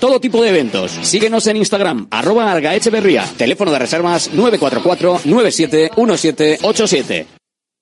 Todo 0.00 0.20
tipo 0.20 0.42
de 0.42 0.50
eventos. 0.50 0.92
Síguenos 1.02 1.46
en 1.46 1.56
Instagram, 1.56 2.08
arroba 2.10 2.52
Argaecheverría. 2.52 3.24
Teléfono 3.36 3.72
de 3.72 3.78
reservas 3.78 4.30
944-971787. 4.32 7.26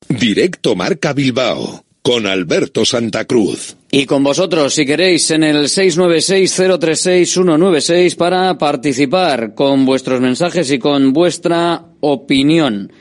Directo 0.09 0.75
Marca 0.75 1.13
Bilbao 1.13 1.85
con 2.05 2.27
Alberto 2.27 2.85
Santa 2.85 3.25
Cruz. 3.25 3.79
Y 3.91 4.05
con 4.05 4.23
vosotros, 4.23 4.75
si 4.75 4.85
queréis, 4.85 5.31
en 5.31 5.43
el 5.43 5.69
696-036-196 5.69 8.15
para 8.17 8.59
participar 8.59 9.55
con 9.55 9.87
vuestros 9.87 10.21
mensajes 10.21 10.71
y 10.71 10.79
con 10.79 11.15
vuestra 11.15 11.87
opinión. 12.01 12.93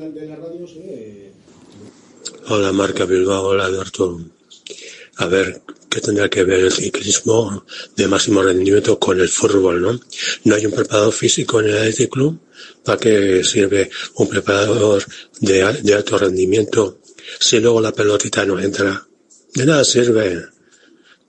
Hola, 2.48 2.72
Marca 2.72 3.04
Bilbao, 3.04 3.46
hola, 3.46 3.66
Alberto. 3.66 4.20
A 5.18 5.26
ver, 5.26 5.62
¿qué 5.88 6.00
tendrá 6.00 6.28
que 6.28 6.42
ver 6.42 6.64
el 6.64 6.72
ciclismo 6.72 7.64
de 7.94 8.08
máximo 8.08 8.42
rendimiento 8.42 8.98
con 8.98 9.20
el 9.20 9.28
fútbol, 9.28 9.80
no? 9.80 10.00
No 10.44 10.54
hay 10.56 10.66
un 10.66 10.72
preparador 10.72 11.12
físico 11.12 11.60
en 11.60 11.66
el 11.66 11.76
Athletic 11.76 12.10
Club. 12.10 12.40
¿Para 12.84 12.98
qué 12.98 13.44
sirve 13.44 13.90
un 14.16 14.28
preparador 14.28 15.04
de, 15.38 15.62
alto 15.62 16.18
rendimiento 16.18 16.98
si 17.38 17.60
luego 17.60 17.80
la 17.80 17.92
pelotita 17.92 18.44
no 18.44 18.58
entra? 18.58 19.06
De 19.54 19.64
nada 19.64 19.84
sirve. 19.84 20.44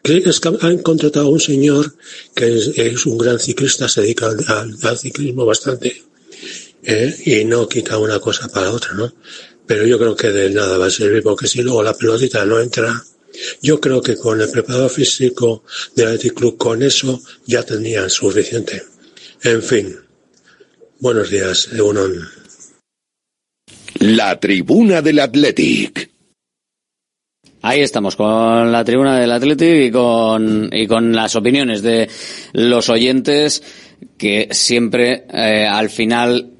Que 0.01 0.18
es 0.18 0.39
que 0.39 0.49
han 0.61 0.80
contratado 0.80 1.28
a 1.28 1.30
un 1.30 1.39
señor 1.39 1.93
que 2.34 2.57
es, 2.76 3.05
un 3.05 3.20
gran 3.20 3.39
ciclista, 3.39 3.88
se 3.88 4.01
dedica 4.01 4.28
al 4.28 4.97
ciclismo 4.97 5.45
bastante, 5.45 6.03
¿eh? 6.82 7.16
y 7.26 7.45
no 7.45 7.70
quita 7.70 7.99
una 7.99 8.20
cosa 8.20 8.47
para 8.49 8.72
otra, 8.72 8.93
¿no? 8.93 9.14
Pero 9.66 9.86
yo 9.86 9.97
creo 9.97 10.16
que 10.16 10.30
de 10.30 10.49
nada 10.49 10.78
va 10.78 10.88
a 10.88 10.91
servir, 10.91 11.24
porque 11.24 11.47
si 11.47 11.61
luego 11.61 11.84
la 11.84 11.93
pelotita 11.93 12.45
no 12.45 12.59
entra, 12.59 13.03
yo 13.61 13.80
creo 13.80 14.01
que 14.01 14.16
con 14.16 14.41
el 14.41 14.49
preparador 14.49 14.89
físico 14.89 15.64
del 15.95 16.07
Athletic 16.07 16.34
Club, 16.34 16.57
con 16.57 16.84
eso 16.84 17.22
ya 17.45 17.64
tendrían 17.64 18.09
suficiente. 18.09 18.84
En 19.43 19.61
fin, 19.61 19.95
buenos 20.99 21.30
días, 21.30 21.70
Egunon. 21.74 22.28
La 23.99 24.39
tribuna 24.39 25.01
del 25.01 25.20
Athletic. 25.20 26.11
Ahí 27.61 27.80
estamos, 27.80 28.18
con 28.18 28.72
la 28.72 28.84
tribuna 28.84 29.18
del 29.18 29.32
Athletic 29.32 29.86
y 29.86 29.91
con, 29.91 30.70
y 30.72 30.86
con 30.86 31.14
las 31.14 31.36
opiniones 31.38 31.82
de 31.82 32.09
los 32.51 32.89
oyentes, 32.89 33.64
que 34.18 34.49
siempre, 34.51 35.26
eh, 35.32 35.66
al 35.66 35.89
final, 35.89 36.52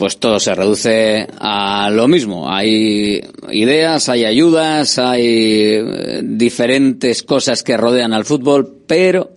pues 0.00 0.16
todo 0.16 0.40
se 0.40 0.54
reduce 0.54 1.28
a 1.40 1.90
lo 1.92 2.08
mismo. 2.08 2.50
Hay 2.50 3.20
ideas, 3.52 4.08
hay 4.08 4.24
ayudas, 4.24 4.98
hay 4.98 5.26
eh, 5.26 6.22
diferentes 6.24 7.22
cosas 7.22 7.62
que 7.62 7.76
rodean 7.76 8.14
al 8.14 8.24
fútbol, 8.24 8.78
pero 8.86 9.34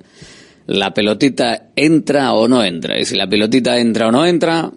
la 0.67 0.93
pelotita 0.93 1.71
entra 1.75 2.31
o 2.31 2.47
no 2.47 2.63
entra. 2.63 2.97
Y 2.97 3.03
si 3.03 3.17
la 3.17 3.27
pelotita 3.27 3.77
entra 3.77 4.07
o 4.07 4.11
no 4.13 4.25
entra, 4.25 4.71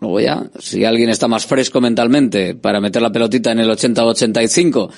luego 0.00 0.20
ya, 0.20 0.42
si 0.58 0.86
alguien 0.86 1.10
está 1.10 1.28
más 1.28 1.44
fresco 1.44 1.82
mentalmente 1.82 2.54
para 2.54 2.80
meter 2.80 3.02
la 3.02 3.12
pelotita 3.12 3.52
en 3.52 3.58
el 3.58 3.68
80 3.68 4.04
o 4.06 4.08
85, 4.08 4.90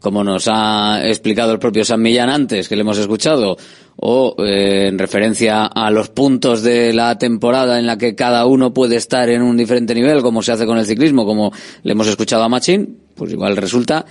como 0.00 0.22
nos 0.22 0.48
ha 0.48 1.00
explicado 1.06 1.52
el 1.52 1.58
propio 1.58 1.84
San 1.84 2.02
Millán 2.02 2.30
antes, 2.30 2.68
que 2.68 2.76
le 2.76 2.82
hemos 2.82 2.98
escuchado, 2.98 3.56
o 3.96 4.36
eh, 4.38 4.88
en 4.88 4.98
referencia 4.98 5.64
a 5.64 5.90
los 5.90 6.10
puntos 6.10 6.62
de 6.62 6.92
la 6.92 7.18
temporada 7.18 7.78
en 7.78 7.86
la 7.86 7.96
que 7.96 8.14
cada 8.14 8.46
uno 8.46 8.74
puede 8.74 8.96
estar 8.96 9.28
en 9.30 9.42
un 9.42 9.56
diferente 9.56 9.94
nivel, 9.94 10.22
como 10.22 10.42
se 10.42 10.52
hace 10.52 10.66
con 10.66 10.78
el 10.78 10.86
ciclismo, 10.86 11.24
como 11.24 11.52
le 11.82 11.92
hemos 11.92 12.06
escuchado 12.06 12.42
a 12.42 12.48
Machín, 12.48 12.98
pues 13.14 13.32
igual 13.32 13.56
resulta 13.56 14.04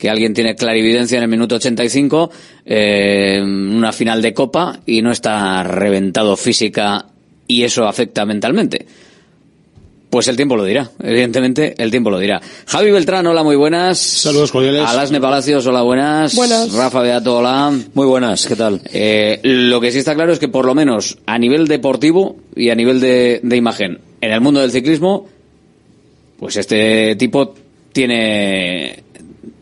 que 0.00 0.08
alguien 0.08 0.32
tiene 0.32 0.56
clarividencia 0.56 1.18
en 1.18 1.24
el 1.24 1.28
minuto 1.28 1.56
85, 1.56 2.30
eh, 2.64 3.40
una 3.42 3.92
final 3.92 4.22
de 4.22 4.32
Copa 4.32 4.80
y 4.86 5.02
no 5.02 5.12
está 5.12 5.62
reventado 5.62 6.36
física 6.36 7.06
y 7.46 7.64
eso 7.64 7.86
afecta 7.86 8.24
mentalmente. 8.24 8.86
Pues 10.10 10.26
el 10.26 10.34
tiempo 10.34 10.56
lo 10.56 10.64
dirá, 10.64 10.90
evidentemente 11.00 11.74
el 11.78 11.92
tiempo 11.92 12.10
lo 12.10 12.18
dirá. 12.18 12.40
Javi 12.66 12.90
Beltrán, 12.90 13.28
hola, 13.28 13.44
muy 13.44 13.54
buenas. 13.54 13.96
Saludos 13.98 14.50
cordiales. 14.50 14.82
Alasne 14.84 15.20
Palacios, 15.20 15.64
hola, 15.66 15.82
buenas. 15.82 16.34
Buenas. 16.34 16.72
Rafa 16.72 17.00
Beato, 17.00 17.38
hola. 17.38 17.72
Muy 17.94 18.06
buenas, 18.06 18.44
¿qué 18.44 18.56
tal? 18.56 18.80
Eh, 18.92 19.38
lo 19.44 19.80
que 19.80 19.92
sí 19.92 19.98
está 19.98 20.16
claro 20.16 20.32
es 20.32 20.40
que 20.40 20.48
por 20.48 20.66
lo 20.66 20.74
menos 20.74 21.18
a 21.26 21.38
nivel 21.38 21.68
deportivo 21.68 22.36
y 22.56 22.70
a 22.70 22.74
nivel 22.74 23.00
de, 23.00 23.38
de 23.44 23.56
imagen 23.56 24.00
en 24.20 24.32
el 24.32 24.40
mundo 24.40 24.58
del 24.58 24.72
ciclismo, 24.72 25.28
pues 26.40 26.56
este 26.56 27.14
tipo 27.14 27.54
tiene 27.92 29.04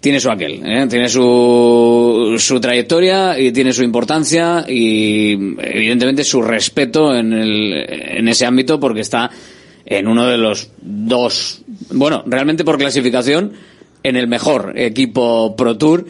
tiene 0.00 0.20
su 0.20 0.30
aquel, 0.30 0.62
¿eh? 0.64 0.86
tiene 0.88 1.08
su, 1.08 2.36
su 2.38 2.60
trayectoria 2.60 3.38
y 3.38 3.52
tiene 3.52 3.72
su 3.72 3.82
importancia 3.82 4.64
y 4.68 5.32
evidentemente 5.32 6.24
su 6.24 6.40
respeto 6.40 7.14
en, 7.14 7.32
el, 7.32 7.84
en 7.88 8.28
ese 8.28 8.46
ámbito 8.46 8.78
porque 8.78 9.00
está 9.00 9.30
en 9.90 10.06
uno 10.06 10.26
de 10.26 10.36
los 10.36 10.68
dos, 10.82 11.62
bueno, 11.90 12.22
realmente 12.26 12.62
por 12.64 12.76
clasificación, 12.78 13.52
en 14.02 14.16
el 14.16 14.28
mejor 14.28 14.74
equipo 14.76 15.56
Pro 15.56 15.76
Tour, 15.78 16.04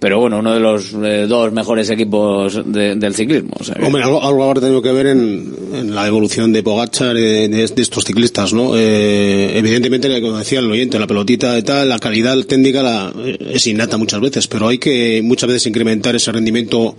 pero 0.00 0.20
bueno, 0.20 0.38
uno 0.38 0.54
de 0.54 0.60
los 0.60 0.92
eh, 0.94 1.26
dos 1.28 1.52
mejores 1.52 1.90
equipos 1.90 2.60
de- 2.72 2.94
del 2.94 3.14
ciclismo. 3.14 3.50
Hombre, 3.84 4.02
algo, 4.04 4.22
algo 4.22 4.44
habrá 4.44 4.60
tenido 4.60 4.80
que 4.80 4.92
ver 4.92 5.06
en, 5.08 5.52
en 5.74 5.92
la 5.94 6.06
evolución 6.06 6.52
de 6.52 6.62
Pogachar, 6.62 7.16
eh, 7.16 7.48
de, 7.48 7.66
de 7.66 7.82
estos 7.82 8.04
ciclistas, 8.04 8.52
¿no? 8.52 8.76
Eh, 8.76 9.58
evidentemente, 9.58 10.20
como 10.20 10.38
decía 10.38 10.60
el 10.60 10.70
oyente, 10.70 10.98
la 11.00 11.06
pelotita 11.08 11.58
y 11.58 11.62
tal, 11.64 11.88
la 11.88 11.98
calidad 11.98 12.38
técnica 12.44 12.82
la, 12.82 13.12
eh, 13.24 13.38
es 13.54 13.66
innata 13.66 13.96
muchas 13.96 14.20
veces, 14.20 14.46
pero 14.46 14.68
hay 14.68 14.78
que 14.78 15.20
muchas 15.24 15.48
veces 15.48 15.66
incrementar 15.66 16.14
ese 16.14 16.30
rendimiento 16.32 16.94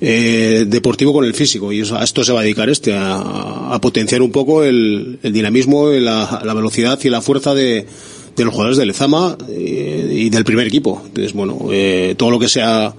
eh, 0.00 0.64
deportivo 0.66 1.12
con 1.12 1.24
el 1.24 1.34
físico 1.34 1.72
y 1.72 1.80
a 1.82 2.02
esto 2.02 2.22
se 2.24 2.32
va 2.32 2.40
a 2.40 2.42
dedicar 2.42 2.68
este, 2.68 2.94
a, 2.94 3.72
a 3.72 3.80
potenciar 3.80 4.22
un 4.22 4.30
poco 4.30 4.62
el, 4.64 5.18
el 5.22 5.32
dinamismo, 5.32 5.88
la, 5.90 6.42
velocidad 6.54 6.98
y 7.02 7.08
la 7.08 7.20
fuerza 7.22 7.54
de, 7.54 7.86
de 8.36 8.44
los 8.44 8.52
jugadores 8.52 8.76
del 8.78 8.88
Lezama 8.88 9.36
eh, 9.48 10.10
y 10.12 10.30
del 10.30 10.44
primer 10.44 10.66
equipo. 10.66 11.02
Entonces, 11.06 11.32
bueno, 11.32 11.58
eh, 11.72 12.14
todo 12.18 12.30
lo 12.30 12.38
que 12.38 12.48
sea 12.48 12.94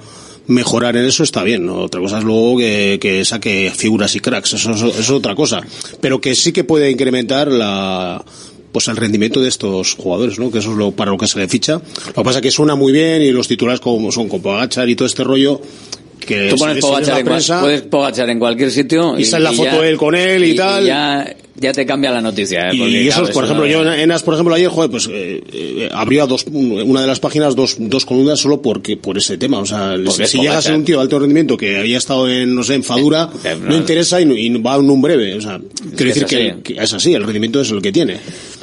mejorar 0.47 0.95
en 0.95 1.05
eso 1.05 1.23
está 1.23 1.43
bien, 1.43 1.65
¿no? 1.65 1.75
Otra 1.79 1.99
cosa 1.99 2.19
es 2.19 2.23
luego 2.23 2.57
que, 2.57 2.97
que 3.01 3.25
saque 3.25 3.71
figuras 3.75 4.15
y 4.15 4.19
cracks, 4.21 4.53
eso, 4.53 4.71
es- 4.71 4.81
eso 4.81 4.97
es 4.99 5.09
otra 5.09 5.35
cosa. 5.35 5.61
Pero 6.01 6.21
que 6.21 6.35
sí 6.35 6.51
que 6.53 6.63
puede 6.63 6.89
incrementar 6.89 7.51
la 7.51 8.23
pues 8.71 8.87
el 8.89 8.97
rendimiento 8.97 9.41
de 9.41 9.49
estos 9.49 9.95
jugadores, 9.95 10.37
¿no? 10.39 10.51
Que 10.51 10.59
eso 10.59 10.71
es 10.71 10.77
lo 10.77 10.91
para 10.91 11.09
lo 11.11 11.17
que 11.17 11.25
se 11.27 11.39
le 11.39 11.47
ficha. 11.47 11.73
Lo 12.07 12.13
que 12.13 12.23
pasa 12.23 12.39
es 12.39 12.43
que 12.43 12.51
suena 12.51 12.75
muy 12.75 12.91
bien 12.93 13.21
y 13.23 13.31
los 13.31 13.47
titulares 13.47 13.79
como 13.79 14.11
son 14.11 14.29
con 14.29 14.41
Pogachar 14.41 14.87
y 14.87 14.95
todo 14.95 15.07
este 15.07 15.23
rollo 15.23 15.59
que 16.19 16.49
Tú 16.49 16.57
pones 16.57 17.07
la 17.07 17.19
en, 17.19 17.25
prensa, 17.25 17.61
puedes 17.61 17.81
Pogachar 17.83 18.29
en 18.29 18.39
cualquier 18.39 18.71
sitio 18.71 19.17
Y 19.17 19.25
sale 19.25 19.45
la 19.45 19.51
foto 19.53 19.81
ya- 19.81 19.87
él 19.87 19.97
con 19.97 20.15
él 20.15 20.43
y 20.43 20.55
tal. 20.55 20.85
ya, 20.85 21.35
ya 21.55 21.71
te 21.73 21.85
cambia 21.85 22.11
la 22.11 22.21
noticia. 22.21 22.69
¿eh? 22.69 22.75
Y 22.75 23.07
eso, 23.07 23.19
claro, 23.21 23.33
por 23.33 23.43
ejemplo, 23.45 23.65
no- 23.65 23.71
yo 23.71 23.81
en 23.93 23.99
Enas, 23.99 24.23
por 24.23 24.33
ejemplo, 24.33 24.53
ayer, 24.53 24.67
joder, 24.69 24.91
pues 24.91 25.07
eh, 25.11 25.41
eh, 25.53 25.89
abrió 25.91 26.27
dos, 26.27 26.45
un- 26.51 26.81
una 26.81 27.01
de 27.01 27.07
las 27.07 27.19
páginas 27.19 27.55
dos, 27.55 27.77
dos 27.79 28.05
columnas 28.05 28.39
solo 28.39 28.61
porque 28.61 28.97
por 28.97 29.17
ese 29.17 29.37
tema. 29.37 29.59
O 29.59 29.65
sea, 29.65 29.95
Porque 30.05 30.27
si 30.27 30.39
llega 30.39 30.59
a 30.59 30.73
un 30.75 30.83
tío 30.85 30.97
de 30.97 31.01
alto 31.03 31.19
rendimiento 31.19 31.55
que 31.57 31.77
había 31.77 31.97
estado 31.97 32.29
en, 32.29 32.53
no 32.53 32.63
sé, 32.63 32.75
en 32.75 32.83
Fadura, 32.83 33.29
Eh, 33.43 33.55
no 33.61 33.75
interesa 33.75 34.19
y, 34.21 34.25
y 34.31 34.49
va 34.61 34.75
en 34.75 34.89
un 34.89 35.01
breve. 35.01 35.35
O 35.35 35.41
sea, 35.41 35.59
quiero 35.59 35.95
que 35.97 36.05
decir 36.05 36.25
que, 36.25 36.55
que 36.63 36.81
es 36.81 36.93
así, 36.93 37.13
el 37.13 37.23
rendimiento 37.23 37.61
es 37.61 37.71
el 37.71 37.81
que 37.81 37.91
tiene. 37.91 38.17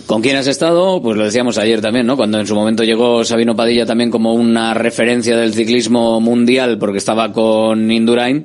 ¿Con 0.07 0.21
quién 0.21 0.37
has 0.37 0.47
estado? 0.47 1.01
Pues 1.01 1.17
lo 1.17 1.25
decíamos 1.25 1.57
ayer 1.57 1.81
también, 1.81 2.07
¿no? 2.07 2.17
Cuando 2.17 2.39
en 2.39 2.47
su 2.47 2.55
momento 2.55 2.85
llegó 2.85 3.25
Sabino 3.25 3.57
Padilla 3.57 3.87
también 3.87 4.11
como 4.11 4.35
una 4.35 4.75
referencia 4.75 5.35
del 5.35 5.55
ciclismo 5.55 6.21
mundial 6.21 6.77
porque 6.79 6.99
estaba 6.99 7.33
con 7.33 7.91
Indurain 7.91 8.45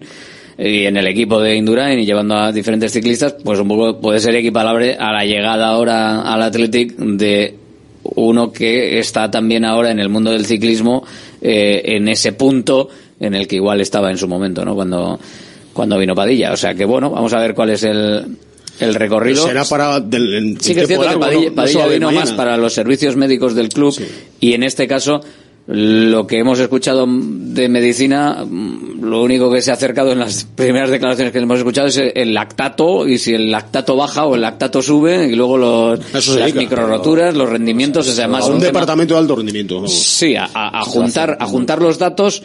y 0.57 0.85
en 0.85 0.95
el 0.95 1.05
equipo 1.07 1.41
de 1.41 1.57
Indurain 1.57 1.99
y 1.99 2.05
llevando 2.05 2.35
a 2.35 2.53
diferentes 2.53 2.93
ciclistas, 2.93 3.35
pues 3.43 3.59
un 3.59 3.67
poco 3.67 3.99
puede 3.99 4.21
ser 4.21 4.35
equiparable 4.35 4.95
a 4.97 5.11
la 5.11 5.25
llegada 5.25 5.67
ahora 5.67 6.21
al 6.21 6.41
Athletic 6.43 6.95
de 6.95 7.55
uno 8.03 8.53
que 8.53 8.97
está 8.97 9.29
también 9.29 9.65
ahora 9.65 9.91
en 9.91 9.99
el 9.99 10.07
mundo 10.07 10.31
del 10.31 10.45
ciclismo 10.45 11.03
eh, 11.41 11.81
en 11.83 12.07
ese 12.07 12.31
punto 12.31 12.87
en 13.19 13.35
el 13.35 13.49
que 13.49 13.57
igual 13.57 13.81
estaba 13.81 14.09
en 14.09 14.17
su 14.17 14.29
momento, 14.29 14.63
¿no? 14.63 14.75
Cuando, 14.75 15.19
cuando 15.73 15.97
vino 15.97 16.15
Padilla. 16.15 16.53
O 16.53 16.57
sea 16.57 16.73
que 16.73 16.85
bueno, 16.85 17.09
vamos 17.09 17.33
a 17.33 17.39
ver 17.39 17.53
cuál 17.53 17.71
es 17.71 17.83
el, 17.83 18.37
el 18.79 18.95
recorrido. 18.95 19.45
Será 19.45 19.65
para 19.65 19.99
del, 19.99 20.33
el 20.33 20.61
Sí 20.61 20.73
que 20.73 20.81
es 20.81 20.87
cierto 20.87 21.03
que 21.03 21.07
largo, 21.07 21.21
Padilla, 21.21 21.41
¿no? 21.43 21.49
No 21.49 21.55
Padilla 21.55 21.87
de 21.87 21.93
vino 21.95 22.11
más 22.11 22.31
para 22.33 22.57
los 22.57 22.73
servicios 22.73 23.15
médicos 23.15 23.55
del 23.55 23.69
club 23.69 23.95
y 24.39 24.53
en 24.53 24.63
este 24.63 24.87
caso 24.87 25.21
lo 25.71 26.25
que 26.25 26.39
hemos 26.39 26.57
escuchado 26.59 27.05
de 27.07 27.69
medicina, 27.69 28.43
lo 29.01 29.21
único 29.21 29.51
que 29.51 29.61
se 29.61 29.69
ha 29.69 29.75
acercado 29.75 30.11
en 30.11 30.17
las 30.17 30.43
primeras 30.55 30.89
declaraciones 30.89 31.31
que 31.31 31.37
hemos 31.37 31.59
escuchado 31.59 31.87
es 31.87 31.97
el 31.97 32.33
lactato 32.33 33.07
y 33.07 33.19
si 33.19 33.33
el 33.35 33.51
lactato 33.51 33.95
baja 33.95 34.25
o 34.25 34.33
el 34.33 34.41
lactato 34.41 34.81
sube 34.81 35.27
y 35.27 35.35
luego 35.35 35.59
los, 35.59 35.99
se 35.99 36.15
las 36.15 36.25
dedica. 36.37 36.59
microroturas, 36.61 37.35
los 37.35 37.47
rendimientos, 37.49 38.07
o 38.07 38.11
sea, 38.11 38.27
más 38.27 38.45
a 38.45 38.47
un 38.47 38.53
un 38.53 38.59
tema- 38.61 38.67
departamento 38.71 39.13
de 39.13 39.19
alto 39.19 39.35
rendimiento. 39.35 39.75
vamos. 39.75 39.93
Sí, 39.93 40.35
a, 40.35 40.45
a- 40.51 40.79
a 40.79 40.81
juntar, 40.85 41.37
a 41.39 41.45
juntar 41.45 41.81
los 41.83 41.99
datos 41.99 42.41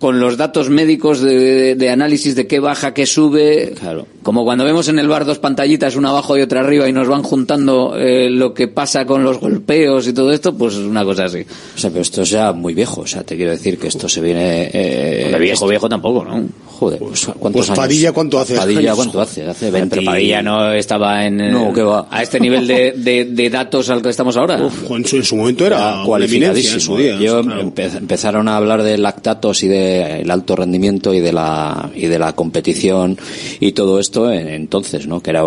con 0.00 0.18
los 0.18 0.38
datos 0.38 0.70
médicos 0.70 1.20
de, 1.20 1.74
de 1.74 1.90
análisis 1.90 2.34
de 2.34 2.46
qué 2.46 2.58
baja, 2.58 2.94
qué 2.94 3.04
sube. 3.04 3.74
Claro. 3.78 4.06
Como 4.22 4.44
cuando 4.44 4.64
vemos 4.64 4.88
en 4.88 4.98
el 4.98 5.06
bar 5.06 5.26
dos 5.26 5.38
pantallitas, 5.38 5.94
una 5.94 6.08
abajo 6.08 6.38
y 6.38 6.40
otra 6.40 6.60
arriba, 6.60 6.88
y 6.88 6.92
nos 6.92 7.06
van 7.06 7.22
juntando 7.22 7.94
eh, 7.96 8.30
lo 8.30 8.54
que 8.54 8.66
pasa 8.66 9.04
con 9.04 9.22
los 9.22 9.38
golpeos 9.38 10.08
y 10.08 10.14
todo 10.14 10.32
esto, 10.32 10.56
pues 10.56 10.76
una 10.76 11.04
cosa 11.04 11.26
así. 11.26 11.44
O 11.76 11.78
sea, 11.78 11.90
pero 11.90 12.00
esto 12.00 12.22
es 12.22 12.30
ya 12.30 12.52
muy 12.54 12.72
viejo. 12.72 13.02
O 13.02 13.06
sea, 13.06 13.22
te 13.22 13.36
quiero 13.36 13.50
decir 13.50 13.78
que 13.78 13.88
esto 13.88 14.08
se 14.08 14.22
viene... 14.22 14.70
Eh, 14.72 15.36
viejo, 15.38 15.68
viejo 15.68 15.86
tampoco, 15.86 16.24
¿no? 16.24 16.48
Joder, 16.80 16.98
pues, 16.98 17.26
¿cuántos 17.38 17.52
Pues 17.52 17.68
años? 17.68 17.78
Padilla, 17.78 18.12
¿cuánto 18.12 18.38
hace? 18.40 18.56
Padilla, 18.56 18.78
años? 18.80 18.96
¿cuánto 18.96 19.20
hace? 19.20 19.44
Hace 19.46 19.70
20... 19.70 19.96
Pero 19.96 20.10
Padilla 20.10 20.42
no 20.42 20.72
estaba 20.72 21.26
en, 21.26 21.36
No, 21.52 21.74
¿qué 21.74 21.82
va? 21.82 22.06
a 22.10 22.22
este 22.22 22.40
nivel 22.40 22.66
de, 22.66 22.92
de, 22.96 23.26
de 23.26 23.50
datos 23.50 23.90
al 23.90 24.00
que 24.00 24.08
estamos 24.08 24.34
ahora. 24.38 24.62
Uf, 24.64 24.90
en, 24.90 25.04
su, 25.04 25.16
en 25.16 25.24
su 25.24 25.36
momento 25.36 25.66
era 25.66 25.76
eminencia 25.76 25.92
en 25.92 26.00
su 26.00 26.06
cualificadísimo. 26.06 26.96
día. 26.96 27.18
Yo 27.20 27.42
claro. 27.42 27.62
empe- 27.62 27.96
empezaron 27.98 28.48
a 28.48 28.56
hablar 28.56 28.82
de 28.82 28.96
lactatos 28.96 29.62
y 29.62 29.68
de 29.68 30.22
el 30.22 30.30
alto 30.30 30.56
rendimiento 30.56 31.12
y 31.12 31.20
de 31.20 31.34
la 31.34 31.90
y 31.94 32.06
de 32.06 32.18
la 32.18 32.32
competición 32.34 33.18
y 33.60 33.72
todo 33.72 34.00
esto 34.00 34.32
en- 34.32 34.48
entonces, 34.48 35.06
¿no? 35.06 35.20
Que 35.22 35.30
era 35.30 35.42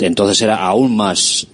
entonces 0.00 0.42
era 0.42 0.56
aún 0.66 0.94
más 0.94 1.46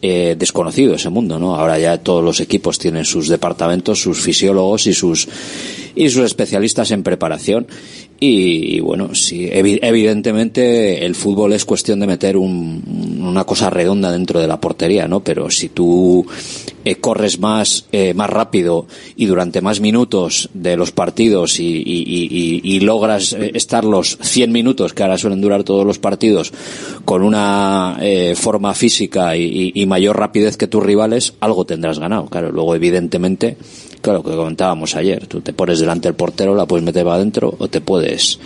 eh, 0.00 0.34
desconocido 0.38 0.94
ese 0.94 1.10
mundo, 1.10 1.38
¿no? 1.38 1.54
Ahora 1.56 1.78
ya 1.78 1.98
todos 1.98 2.24
los 2.24 2.40
equipos 2.40 2.78
tienen 2.78 3.04
sus 3.04 3.28
departamentos, 3.28 4.00
sus 4.00 4.18
fisiólogos 4.18 4.86
y 4.86 4.94
sus 4.94 5.28
y 5.94 6.08
sus 6.10 6.24
especialistas 6.24 6.90
en 6.90 7.02
preparación 7.02 7.66
y, 8.20 8.78
bueno, 8.80 9.14
sí, 9.16 9.46
evi- 9.48 9.80
evidentemente 9.82 11.04
el 11.04 11.14
fútbol 11.16 11.52
es 11.54 11.64
cuestión 11.64 11.98
de 12.00 12.06
meter 12.06 12.36
un- 12.36 13.18
una 13.20 13.44
cosa 13.44 13.68
redonda 13.68 14.12
dentro 14.12 14.38
de 14.40 14.46
la 14.46 14.60
portería, 14.60 15.08
¿no? 15.08 15.20
Pero 15.24 15.50
si 15.50 15.68
tú 15.68 16.24
eh, 16.84 16.96
corres 16.96 17.38
más, 17.40 17.86
eh, 17.92 18.14
más 18.14 18.30
rápido 18.30 18.86
y 19.16 19.26
durante 19.26 19.60
más 19.60 19.80
minutos 19.80 20.50
de 20.54 20.76
los 20.76 20.92
partidos 20.92 21.58
y, 21.60 21.64
y- 21.84 22.60
y- 22.62 22.80
logras 22.80 23.32
eh, 23.32 23.52
estar 23.54 23.84
los 23.84 24.18
100 24.20 24.50
minutos 24.52 24.92
que 24.92 25.02
ahora 25.02 25.18
suelen 25.18 25.40
durar 25.40 25.62
todos 25.64 25.84
los 25.86 25.98
partidos 25.98 26.52
con 27.04 27.22
una 27.22 27.98
eh, 28.00 28.34
forma 28.36 28.74
física 28.74 29.36
y 29.36 29.84
mayor 29.86 30.16
rapidez 30.18 30.56
que 30.56 30.66
tus 30.68 30.82
rivales, 30.82 31.34
algo 31.40 31.64
tendrás 31.66 31.98
ganado. 31.98 32.26
Claro, 32.26 32.50
luego 32.52 32.74
evidentemente, 32.74 33.56
claro, 34.02 34.22
que 34.22 34.30
comentábamos 34.36 34.94
ayer, 34.96 35.26
tú 35.26 35.40
te 35.40 35.54
pones 35.54 35.80
delante 35.80 36.08
del 36.08 36.14
portero, 36.14 36.54
la 36.54 36.66
puedes 36.66 36.84
meter 36.84 37.04
para 37.04 37.16
adentro 37.16 37.54
o 37.58 37.68
te 37.68 37.80
puedes 37.80 38.38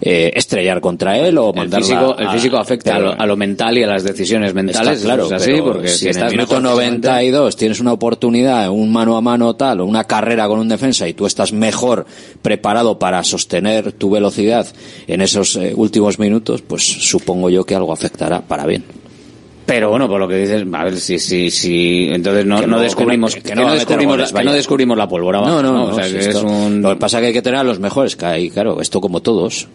eh, 0.00 0.30
estrellar 0.34 0.80
contra 0.82 1.16
él 1.18 1.38
o 1.38 1.50
El 1.50 1.56
mandarla 1.56 1.86
físico, 1.86 2.16
el 2.18 2.26
a- 2.26 2.32
físico 2.32 2.56
afecta 2.58 2.96
a 2.96 2.98
lo, 2.98 3.18
a 3.18 3.24
lo 3.26 3.34
mental 3.36 3.78
y 3.78 3.82
a 3.82 3.86
las 3.86 4.02
decisiones 4.04 4.52
mentales. 4.52 4.98
Está 4.98 5.04
claro, 5.04 5.26
es 5.26 5.32
así, 5.32 5.52
porque 5.62 5.88
si 5.88 5.98
si 5.98 6.04
en 6.06 6.10
estás 6.10 6.32
el 6.32 6.36
minuto 6.36 6.60
mejor 6.60 6.70
físicamente- 6.80 7.08
92 7.08 7.56
tienes 7.56 7.80
una 7.80 7.92
oportunidad, 7.94 8.68
un 8.70 8.92
mano 8.92 9.16
a 9.16 9.20
mano 9.22 9.54
tal, 9.56 9.80
o 9.80 9.86
una 9.86 10.04
carrera 10.04 10.48
con 10.48 10.58
un 10.58 10.68
defensa 10.68 11.08
y 11.08 11.14
tú 11.14 11.24
estás 11.24 11.52
mejor 11.54 12.04
preparado 12.42 12.98
para 12.98 13.22
sostener 13.24 13.92
tu 13.92 14.10
velocidad 14.10 14.66
en 15.06 15.20
esos 15.22 15.56
eh, 15.56 15.72
últimos 15.74 16.18
minutos, 16.18 16.60
pues 16.60 16.82
supongo 16.82 17.48
yo 17.48 17.64
que 17.64 17.74
algo 17.74 17.92
afectará 17.92 18.42
para 18.42 18.66
bien. 18.66 18.84
Pero 19.66 19.90
bueno, 19.90 20.08
por 20.08 20.20
lo 20.20 20.28
que 20.28 20.36
dices, 20.36 20.64
a 20.72 20.84
ver 20.84 20.96
si, 20.96 21.18
si, 21.18 21.50
si, 21.50 22.08
entonces 22.12 22.46
no, 22.46 22.60
no 22.60 22.66
no- 22.68 22.80
descubrimos, 22.80 23.34
que 23.34 23.42
que, 23.42 23.54
no 23.56 23.72
descubrimos, 23.74 24.16
la, 24.16 24.38
que 24.40 24.44
no 24.44 24.52
descubrimos 24.52 24.96
la 24.96 25.08
pólvora. 25.08 25.40
No, 25.40 25.60
no, 25.60 25.72
no. 25.72 25.84
o 25.86 25.94
sea, 25.94 26.04
si 26.04 26.12
que 26.12 26.18
esto- 26.20 26.38
es 26.38 26.44
un, 26.44 26.82
Lo 26.82 26.90
que 26.90 26.96
pasa 26.96 27.18
es 27.18 27.22
que 27.22 27.26
hay 27.28 27.32
que 27.32 27.42
tener 27.42 27.58
a 27.58 27.64
los 27.64 27.80
mejores, 27.80 28.14
que 28.14 28.26
hay, 28.26 28.50
claro, 28.50 28.80
esto 28.80 29.00
como 29.00 29.20
todos. 29.22 29.66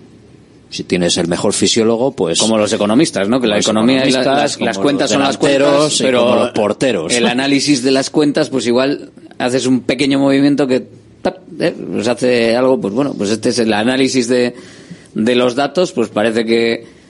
Si 0.70 0.86
tienes 0.86 1.18
el 1.18 1.28
mejor 1.28 1.52
fisiólogo, 1.52 2.14
pues... 2.14 2.39
como 2.39 2.58
los 2.58 2.72
economistas, 2.72 3.28
¿no? 3.28 3.42
Que 3.42 3.48
la 3.48 3.60
economía 3.60 4.08
y 4.08 4.12
la- 4.14 4.24
las, 4.24 4.56
cuentas 4.78 5.12
son 5.12 5.20
las 5.22 5.38
cuentas, 5.38 5.98
pero 6.00 6.22
como 6.24 6.36
los 6.38 6.52
porteros. 6.52 7.14
el 7.14 7.26
análisis 7.28 7.84
de 7.84 7.92
las 7.92 8.10
cuentas, 8.10 8.50
pues 8.50 8.66
igual 8.68 9.12
haces 9.38 9.66
un 9.66 9.82
pequeño 9.82 10.20
movimiento 10.20 10.68
que 10.68 10.88
tap, 11.22 11.36
eh, 11.60 11.76
pues 11.92 12.08
hace 12.08 12.56
algo, 12.56 12.80
pues 12.80 12.94
bueno, 12.94 13.14
pues 13.18 13.30
este 13.32 13.50
es 13.50 13.60
el 13.60 13.74
análisis 13.74 14.30
de, 14.30 14.56
de 15.14 15.36
los 15.36 15.56
datos, 15.56 15.92
pues 15.92 16.08
parece 16.08 16.46
que 16.46 17.01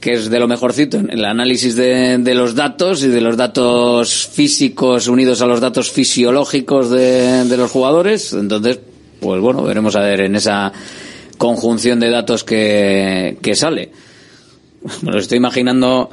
que 0.00 0.14
es 0.14 0.30
de 0.30 0.38
lo 0.40 0.48
mejorcito 0.48 0.96
en 0.96 1.10
el 1.10 1.24
análisis 1.24 1.76
de, 1.76 2.18
de 2.18 2.34
los 2.34 2.54
datos 2.54 3.02
y 3.02 3.08
de 3.08 3.20
los 3.20 3.36
datos 3.36 4.28
físicos 4.32 5.08
unidos 5.08 5.42
a 5.42 5.46
los 5.46 5.60
datos 5.60 5.90
fisiológicos 5.90 6.90
de, 6.90 7.44
de 7.44 7.56
los 7.56 7.70
jugadores. 7.70 8.32
Entonces, 8.32 8.80
pues 9.20 9.40
bueno, 9.40 9.62
veremos 9.62 9.94
a 9.96 10.00
ver 10.00 10.22
en 10.22 10.36
esa 10.36 10.72
conjunción 11.36 12.00
de 12.00 12.10
datos 12.10 12.44
que, 12.44 13.36
que 13.42 13.54
sale. 13.54 13.90
Me 15.02 15.12
lo 15.12 15.18
estoy 15.18 15.36
imaginando 15.36 16.10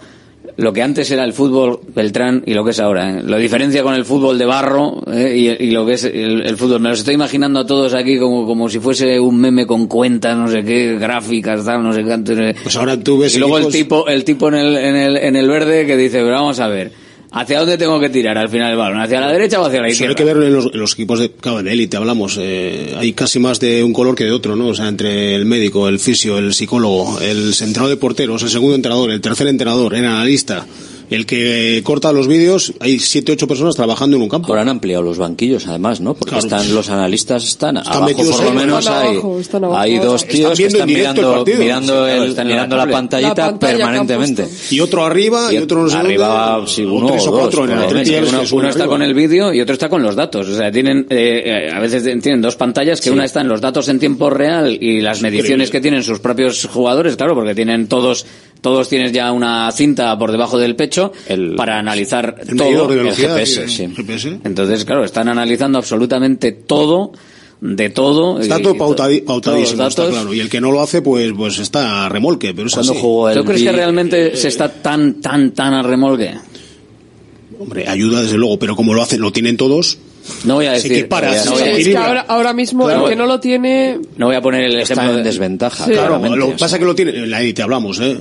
lo 0.55 0.73
que 0.73 0.81
antes 0.81 1.11
era 1.11 1.23
el 1.23 1.33
fútbol 1.33 1.79
Beltrán 1.93 2.43
y 2.45 2.53
lo 2.53 2.63
que 2.63 2.71
es 2.71 2.79
ahora. 2.79 3.09
¿eh? 3.19 3.23
Lo 3.23 3.37
diferencia 3.37 3.83
con 3.83 3.93
el 3.93 4.05
fútbol 4.05 4.37
de 4.37 4.45
barro 4.45 5.03
¿eh? 5.11 5.35
y, 5.59 5.65
y 5.65 5.71
lo 5.71 5.85
que 5.85 5.93
es 5.93 6.03
el, 6.05 6.45
el 6.45 6.57
fútbol. 6.57 6.79
Me 6.79 6.89
los 6.89 6.99
estoy 6.99 7.15
imaginando 7.15 7.59
a 7.59 7.65
todos 7.65 7.93
aquí 7.93 8.17
como, 8.17 8.45
como 8.45 8.69
si 8.69 8.79
fuese 8.79 9.19
un 9.19 9.39
meme 9.39 9.67
con 9.67 9.87
cuentas, 9.87 10.37
no 10.37 10.47
sé 10.47 10.63
qué, 10.63 10.97
gráficas, 10.97 11.65
tal, 11.65 11.83
no 11.83 11.93
sé 11.93 12.03
qué. 12.03 12.55
Pues 12.63 12.75
ahora 12.75 12.99
tú 12.99 13.19
ves 13.19 13.35
Y 13.35 13.39
luego 13.39 13.57
el 13.57 13.67
tipo, 13.67 14.07
el 14.07 14.23
tipo 14.23 14.47
en 14.47 14.55
el, 14.55 14.77
en 14.77 14.95
el, 14.95 15.17
en 15.17 15.35
el 15.35 15.47
verde 15.47 15.85
que 15.85 15.97
dice, 15.97 16.19
pero 16.19 16.31
vamos 16.31 16.59
a 16.59 16.67
ver, 16.67 16.91
¿hacia 17.39 17.59
dónde 17.59 17.77
tengo 17.77 17.99
que 17.99 18.09
tirar 18.09 18.37
al 18.37 18.49
final 18.49 18.69
del 18.69 18.77
balón? 18.77 19.01
¿Hacia 19.01 19.19
la 19.19 19.31
derecha 19.31 19.61
o 19.61 19.65
hacia 19.65 19.81
la 19.81 19.89
izquierda? 19.89 20.11
hay 20.11 20.15
que 20.15 20.23
verlo 20.23 20.45
en 20.45 20.79
los, 20.79 20.93
equipos 20.93 21.19
de, 21.19 21.31
claro, 21.31 21.63
de 21.63 21.71
élite, 21.71 21.97
hablamos. 21.97 22.37
eh, 22.39 22.95
hay 22.97 23.13
casi 23.13 23.39
más 23.39 23.59
de 23.59 23.83
un 23.83 23.93
color 23.93 24.15
que 24.15 24.23
de 24.23 24.31
otro, 24.31 24.55
¿no? 24.55 24.67
O 24.67 24.75
sea, 24.75 24.87
entre 24.87 25.35
el 25.35 25.45
médico, 25.45 25.87
el 25.87 25.99
fisio, 25.99 26.37
el 26.37 26.53
psicólogo, 26.53 27.19
el 27.19 27.53
central 27.53 27.89
de 27.89 27.97
porteros, 27.97 28.43
el 28.43 28.49
segundo 28.49 28.75
entrenador, 28.75 29.11
el 29.11 29.21
tercer 29.21 29.47
entrenador, 29.47 29.93
el 29.95 30.05
analista, 30.05 30.65
el 31.09 31.25
que 31.25 31.81
corta 31.83 32.11
los 32.11 32.27
vídeos, 32.27 32.73
hay 32.79 32.99
siete, 32.99 33.31
ocho 33.31 33.47
personas 33.47 33.75
trabajando 33.75 34.17
en 34.17 34.23
un 34.23 34.29
campo. 34.29 34.49
Ahora 34.49 34.63
han 34.63 34.69
ampliado 34.69 35.03
los 35.03 35.17
banquillos, 35.17 35.65
además, 35.67 36.01
¿no? 36.01 36.13
Porque 36.13 36.31
Claro. 36.31 36.45
están 36.45 36.75
los 36.75 36.89
analistas 36.89 37.45
están, 37.45 37.77
abajo, 37.77 38.03
metidos 38.05 38.35
por 38.35 38.45
lo 38.45 38.51
menos 38.53 38.79
Están 38.79 39.01
hay, 39.01 39.11
abajo, 39.13 39.39
están 39.39 39.63
abajo. 39.63 39.79
hay 39.81 39.97
dos 39.99 40.21
Están 40.23 40.35
tíos 40.35 40.57
que 40.57 40.65
están 40.65 40.89
el 40.89 40.95
mirando, 40.97 41.45
mirando, 41.45 41.93
Sí, 41.93 42.09
claro, 42.09 42.23
el- 42.23 42.29
están 42.29 42.47
la 42.47 42.53
mirando 42.53 42.75
la, 42.77 42.87
pantallita 42.87 43.29
La 43.29 43.35
pantalla 43.51 43.77
permanentemente. 43.77 44.47
Y 44.71 44.79
otro 44.79 45.05
arriba 45.05 45.53
y, 45.53 45.57
otro 45.57 45.83
no 45.83 45.89
sé 45.89 45.95
Arriba, 45.97 46.51
dónde, 46.57 46.71
sí, 46.71 46.83
o 46.83 46.93
uno 46.93 47.07
tres 47.11 47.25
o 47.25 47.29
o 47.29 47.31
dos, 47.31 47.39
cuatro 47.41 47.63
en 47.65 47.71
el 47.71 48.05
ya 48.05 48.19
uno, 48.27 48.41
uno 48.51 48.69
está 48.69 48.87
con 48.87 49.01
el 49.01 49.13
vídeo 49.13 49.53
y 49.53 49.61
otro 49.61 49.73
está 49.73 49.89
con 49.89 50.03
los 50.03 50.15
datos. 50.15 50.47
O 50.49 50.55
sea, 50.55 50.71
tienen, 50.71 51.07
eh, 51.09 51.69
a 51.73 51.79
veces 51.79 52.03
tienen 52.21 52.41
dos 52.41 52.55
pantallas 52.55 52.99
que 53.01 53.11
una 53.11 53.23
está 53.25 53.41
en 53.41 53.47
los 53.47 53.61
datos 53.61 53.87
en 53.89 53.99
tiempo 53.99 54.29
real 54.29 54.77
y 54.81 55.01
las 55.01 55.21
mediciones 55.21 55.69
que 55.69 55.79
tienen 55.79 56.03
sus 56.03 56.19
propios 56.19 56.65
jugadores, 56.65 57.15
claro, 57.15 57.33
porque 57.33 57.55
tienen 57.55 57.87
todos, 57.87 58.25
todos 58.61 58.89
tienes 58.89 59.11
ya 59.13 59.31
una 59.31 59.71
cinta 59.71 60.17
por 60.17 60.31
debajo 60.31 60.57
del 60.57 60.75
pecho 60.75 60.96
para 61.55 61.79
analizar 61.79 62.35
El 62.47 62.57
todo. 62.57 62.91
el 62.93 63.13
sí, 63.13 63.21
GPS, 63.23 63.63
el 63.83 63.95
GPS. 63.95 64.39
Entonces, 64.43 64.85
claro, 64.85 65.03
están 65.03 65.27
analizando 65.29 65.77
absolutamente 65.77 66.51
todo, 66.51 67.11
de 67.61 67.89
todo. 67.89 68.39
Está 68.39 68.59
y- 68.59 68.63
todo 68.63 68.75
pautadi- 68.75 69.23
pautadísimo, 69.23 69.83
está 69.87 70.03
datos. 70.03 70.15
claro. 70.15 70.33
Y 70.33 70.39
el 70.39 70.49
que 70.49 70.61
no 70.61 70.71
lo 70.71 70.81
hace, 70.81 71.01
pues, 71.01 71.31
pues 71.35 71.59
está 71.59 72.05
a 72.05 72.09
remolque. 72.09 72.53
Pero 72.53 72.67
es 72.67 72.73
¿Cuándo 72.73 72.91
así. 72.93 73.01
jugó 73.01 73.29
el 73.29 73.37
¿Tú 73.37 73.45
crees 73.45 73.63
que 73.63 73.71
realmente 73.71 74.35
se 74.35 74.47
está 74.47 74.69
tan, 74.71 75.21
tan, 75.21 75.51
tan 75.51 75.73
a 75.73 75.81
remolque? 75.81 76.33
Hombre, 77.59 77.87
ayuda 77.87 78.21
desde 78.21 78.37
luego, 78.37 78.59
pero 78.59 78.75
como 78.75 78.93
lo 78.93 79.01
hacen, 79.01 79.19
lo 79.19 79.31
tienen 79.31 79.57
todos. 79.57 79.97
No 80.43 80.55
voy 80.55 80.65
a 80.65 80.73
decir. 80.73 81.07
a- 81.09 81.33
se 81.33 81.45
no 81.45 81.51
voy 81.53 81.61
a- 81.63 81.71
Es 81.71 81.87
que 81.87 81.97
ahora, 81.97 82.21
ahora 82.27 82.53
mismo 82.53 82.83
Claro. 82.85 83.03
el 83.05 83.09
que 83.09 83.15
no 83.15 83.25
lo 83.25 83.39
tiene... 83.39 83.97
No 84.17 84.27
voy 84.27 84.35
a 84.35 84.41
poner 84.41 84.65
el 84.65 84.75
Está 84.79 84.93
ejemplo 84.93 85.11
en 85.17 85.23
de- 85.23 85.29
desventaja, 85.29 85.85
Sí. 85.85 85.91
Claro, 85.91 86.07
claramente. 86.07 86.37
lo 86.37 86.47
que 86.49 86.51
pasa 86.59 86.75
es 86.75 86.79
que 86.79 86.85
lo 86.85 86.93
tiene, 86.93 87.11
en 87.17 87.31
la 87.31 87.41
élite 87.41 87.63
hablamos, 87.63 87.99
¿eh? 88.01 88.15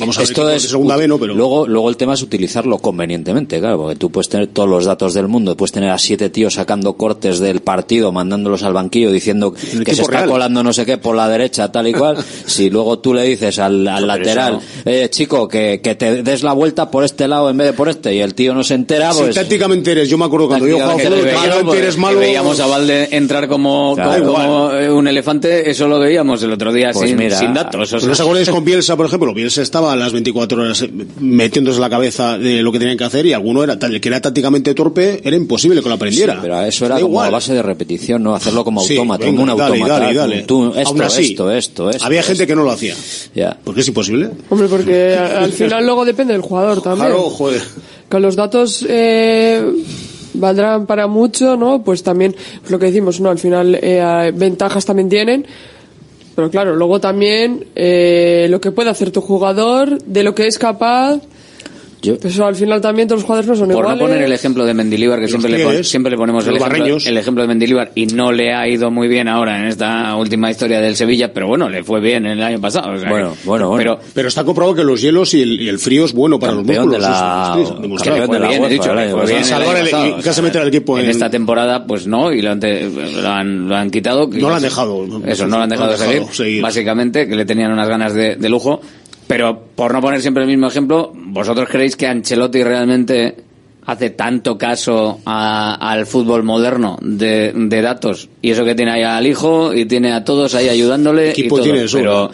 Vamos 0.00 0.18
a 0.18 0.22
Esto 0.22 0.48
es 0.50 0.62
segunda 0.62 0.96
B, 0.96 1.06
¿no? 1.08 1.18
Pero 1.18 1.34
luego, 1.34 1.66
luego 1.66 1.88
el 1.90 1.96
tema 1.96 2.14
es 2.14 2.22
utilizarlo 2.22 2.78
convenientemente, 2.78 3.60
claro, 3.60 3.78
porque 3.78 3.96
tú 3.96 4.10
puedes 4.10 4.28
tener 4.28 4.48
todos 4.48 4.68
los 4.68 4.84
datos 4.84 5.14
del 5.14 5.28
mundo, 5.28 5.56
puedes 5.56 5.72
tener 5.72 5.90
a 5.90 5.98
siete 5.98 6.30
tíos 6.30 6.54
sacando 6.54 6.94
cortes 6.94 7.38
del 7.38 7.60
partido, 7.60 8.12
mandándolos 8.12 8.62
al 8.62 8.72
banquillo, 8.72 9.12
diciendo 9.12 9.52
que 9.52 9.94
se 9.94 10.02
está 10.02 10.18
real. 10.18 10.30
colando 10.30 10.62
no 10.62 10.72
sé 10.72 10.84
qué 10.86 10.98
por 10.98 11.14
la 11.16 11.28
derecha, 11.28 11.70
tal 11.70 11.86
y 11.88 11.92
cual. 11.92 12.16
si 12.46 12.70
luego 12.70 12.98
tú 12.98 13.14
le 13.14 13.22
dices 13.24 13.58
al, 13.58 13.86
al 13.86 14.06
lateral, 14.06 14.58
eh, 14.84 15.08
chico, 15.10 15.46
que, 15.48 15.80
que 15.82 15.94
te 15.94 16.22
des 16.22 16.42
la 16.42 16.52
vuelta 16.52 16.90
por 16.90 17.04
este 17.04 17.28
lado 17.28 17.50
en 17.50 17.56
vez 17.56 17.68
de 17.68 17.72
por 17.74 17.88
este, 17.88 18.14
y 18.14 18.20
el 18.20 18.34
tío 18.34 18.54
no 18.54 18.64
se 18.64 18.74
entera, 18.74 19.12
si 19.12 19.20
pues. 19.22 19.34
tácticamente 19.34 19.92
eres, 19.92 20.08
yo 20.08 20.18
me 20.18 20.24
acuerdo 20.24 20.48
cuando 20.48 20.66
yo 20.66 20.74
jugaba 20.74 20.98
fútbol, 20.98 22.16
veíamos, 22.16 22.56
que 22.56 22.62
a 22.62 22.66
Valde 22.66 23.08
entrar 23.12 23.48
como, 23.48 23.94
Claro. 23.94 24.24
como, 24.24 24.36
como, 24.38 24.72
eh, 24.72 24.90
un 24.90 25.06
elefante, 25.08 25.70
eso 25.70 25.86
lo 25.88 25.98
veíamos 25.98 26.42
el 26.42 26.52
otro 26.52 26.72
día 26.72 26.90
Pues 26.92 27.08
sin, 27.10 27.18
mira, 27.18 27.38
sin 27.38 27.54
datos. 27.54 27.92
o 27.92 27.96
¿No 27.96 28.00
sea. 28.00 28.12
os 28.12 28.20
acordáis 28.20 28.48
con 28.50 28.64
Bielsa, 28.64 28.96
por 28.96 29.06
ejemplo? 29.06 29.32
Bielsa 29.34 29.62
estaba 29.62 29.89
a 29.92 29.96
las 29.96 30.12
24 30.12 30.62
horas 30.62 30.82
eh, 30.82 30.90
metiéndose 31.20 31.76
en 31.76 31.80
la 31.82 31.90
cabeza 31.90 32.38
de 32.38 32.62
lo 32.62 32.72
que 32.72 32.78
tenían 32.78 32.96
que 32.96 33.04
hacer 33.04 33.26
y 33.26 33.32
alguno 33.32 33.62
era 33.64 33.78
tal, 33.78 33.94
el 33.94 34.00
que 34.00 34.08
era 34.08 34.20
tácticamente 34.20 34.74
torpe, 34.74 35.20
era 35.24 35.36
imposible 35.36 35.82
que 35.82 35.88
lo 35.88 35.94
aprendiera. 35.96 36.34
Sí, 36.34 36.38
pero 36.42 36.60
eso 36.62 36.86
era 36.86 36.94
Da 36.96 37.00
como 37.00 37.12
igual. 37.12 37.28
a 37.28 37.30
base 37.30 37.54
de 37.54 37.62
repetición, 37.62 38.22
¿no? 38.22 38.34
Hacerlo 38.34 38.64
como 38.64 38.80
Sí, 38.82 38.96
autómata, 38.96 39.24
venga, 39.24 39.38
como 39.40 39.52
un 39.52 39.58
dale, 39.58 39.72
autómata. 39.74 40.00
dale, 40.00 40.14
dale. 40.14 40.42
Tú, 40.42 40.68
esto, 40.74 40.88
Aún 40.90 41.02
así, 41.02 41.22
esto, 41.32 41.50
esto, 41.50 41.90
esto. 41.90 42.04
Había 42.06 42.22
gente 42.22 42.42
esto. 42.44 42.52
que 42.52 42.56
no 42.56 42.64
lo 42.64 42.70
hacía. 42.70 42.94
Ya. 43.34 43.58
Porque 43.62 43.80
es 43.82 43.88
imposible. 43.88 44.30
Hombre, 44.48 44.68
porque 44.68 45.14
al 45.16 45.52
final 45.52 45.84
luego 45.84 46.04
depende 46.04 46.32
del 46.32 46.42
jugador 46.42 46.80
también. 46.82 47.08
Claro, 47.08 47.22
joder. 47.30 47.62
Con 48.08 48.22
los 48.22 48.34
datos 48.36 48.84
eh, 48.88 49.62
valdrán 50.34 50.86
para 50.86 51.06
mucho, 51.06 51.56
¿no? 51.56 51.82
Pues 51.82 52.02
también, 52.02 52.34
pues 52.60 52.70
lo 52.70 52.78
que 52.78 52.86
decimos, 52.86 53.20
¿no? 53.20 53.30
Al 53.30 53.38
final 53.38 53.78
eh, 53.80 54.32
ventajas 54.34 54.84
también 54.84 55.08
tienen. 55.08 55.46
Pero 56.40 56.50
claro, 56.50 56.74
luego 56.74 57.00
también 57.00 57.66
eh, 57.76 58.46
lo 58.48 58.62
que 58.62 58.72
puede 58.72 58.88
hacer 58.88 59.10
tu 59.10 59.20
jugador, 59.20 60.02
de 60.04 60.22
lo 60.22 60.34
que 60.34 60.46
es 60.46 60.58
capaz. 60.58 61.20
Yo- 62.02 62.18
Pues 62.18 62.32
eso 62.34 62.46
al 62.46 62.56
final 62.56 62.80
también 62.80 63.06
todos 63.08 63.20
los 63.20 63.26
jugadores 63.26 63.48
no 63.48 63.56
son 63.56 63.68
Por 63.68 63.76
iguales. 63.84 64.00
no 64.00 64.06
poner 64.06 64.22
el 64.22 64.32
ejemplo 64.32 64.64
de 64.64 64.72
Mendilibar, 64.74 65.20
que 65.20 65.28
siempre 65.28 65.50
le, 65.50 65.64
pon- 65.64 65.84
siempre 65.84 66.10
le 66.10 66.16
ponemos 66.16 66.46
el 66.46 66.56
ejemplo, 66.56 66.96
el 67.04 67.16
ejemplo 67.18 67.42
de 67.42 67.48
Mendilibar 67.48 67.92
y 67.94 68.06
no 68.06 68.32
le 68.32 68.54
ha 68.54 68.66
ido 68.68 68.90
muy 68.90 69.06
bien 69.08 69.28
ahora 69.28 69.58
en 69.60 69.66
esta 69.66 70.16
última 70.16 70.50
historia 70.50 70.80
del 70.80 70.96
Sevilla, 70.96 71.32
pero 71.32 71.46
bueno, 71.48 71.68
le 71.68 71.84
fue 71.84 72.00
bien 72.00 72.24
el 72.26 72.42
año 72.42 72.60
pasado. 72.60 72.92
o 72.94 72.98
sea 72.98 73.08
Bueno, 73.10 73.36
bueno, 73.44 73.68
bueno. 73.68 73.78
Pero, 73.98 74.00
Pero 74.14 74.28
está 74.28 74.44
comprobado 74.44 74.74
que 74.76 74.84
los 74.84 75.00
hielos 75.02 75.34
y 75.34 75.42
el, 75.42 75.60
y 75.60 75.68
el 75.68 75.78
frío 75.78 76.04
es 76.06 76.12
bueno 76.12 76.38
para 76.38 76.52
los 76.54 76.66
de 76.66 76.72
músculos. 76.74 77.02
la- 77.02 77.08
eso 77.54 77.62
está 77.70 77.80
demostrado. 77.82 78.20
de 78.32 78.38
la 78.40 78.48
bien, 78.48 78.52
he 78.52 78.58
UEFA 78.60 78.68
dicho, 78.72 78.90
el 78.90 78.96
le 78.96 79.02
año 79.02 79.10
fue 79.12 79.20
pasado. 79.20 79.26
bien 79.26 79.38
el 79.38 79.44
Salvar 79.44 79.66
pasado, 79.80 80.16
o 80.16 80.22
sea, 80.22 80.66
equipo 80.68 80.98
en 80.98 81.04
en- 81.04 81.10
esta 81.10 81.30
temporada, 81.30 81.84
pues 81.86 82.06
no, 82.06 82.32
y 82.32 82.40
lo 82.42 82.50
han, 82.52 82.60
te- 82.60 82.88
lo 82.88 83.28
han, 83.28 83.68
lo 83.68 83.76
han 83.76 83.90
quitado. 83.90 84.26
No 84.26 84.48
lo 84.48 84.54
han 84.54 84.62
dejado. 84.62 85.06
Eso, 85.26 85.46
no 85.46 85.56
lo 85.58 85.62
han 85.64 85.68
dejado, 85.70 85.96
seguir, 85.96 86.22
seguir. 86.32 86.62
Básicamente, 86.62 87.26
que 87.28 87.36
le 87.36 87.44
tenían 87.44 87.72
unas 87.72 87.88
ganas 87.88 88.14
de, 88.14 88.36
de 88.36 88.48
lujo. 88.48 88.80
Pero 89.30 89.62
por 89.76 89.92
no 89.92 90.00
poner 90.00 90.20
siempre 90.20 90.42
el 90.42 90.48
mismo 90.48 90.66
ejemplo, 90.66 91.12
¿vosotros 91.14 91.68
creéis 91.70 91.94
que 91.94 92.08
Ancelotti 92.08 92.64
realmente 92.64 93.36
hace 93.86 94.10
tanto 94.10 94.58
caso 94.58 95.20
a- 95.24 95.74
al 95.92 96.04
fútbol 96.04 96.42
moderno 96.42 96.98
de, 97.00 97.52
de 97.54 97.80
datos? 97.80 98.28
Y 98.42 98.50
eso 98.50 98.64
que 98.64 98.74
tiene 98.74 98.90
ahí 98.90 99.02
al 99.04 99.24
hijo 99.28 99.72
y 99.72 99.84
tiene 99.86 100.12
a 100.12 100.24
todos 100.24 100.56
ahí 100.56 100.68
ayudándole. 100.68 101.30
Equipo 101.30 101.46
y 101.46 101.58
todo. 101.58 101.62
tiene 101.62 101.84
eso, 101.84 101.98
pero 101.98 102.30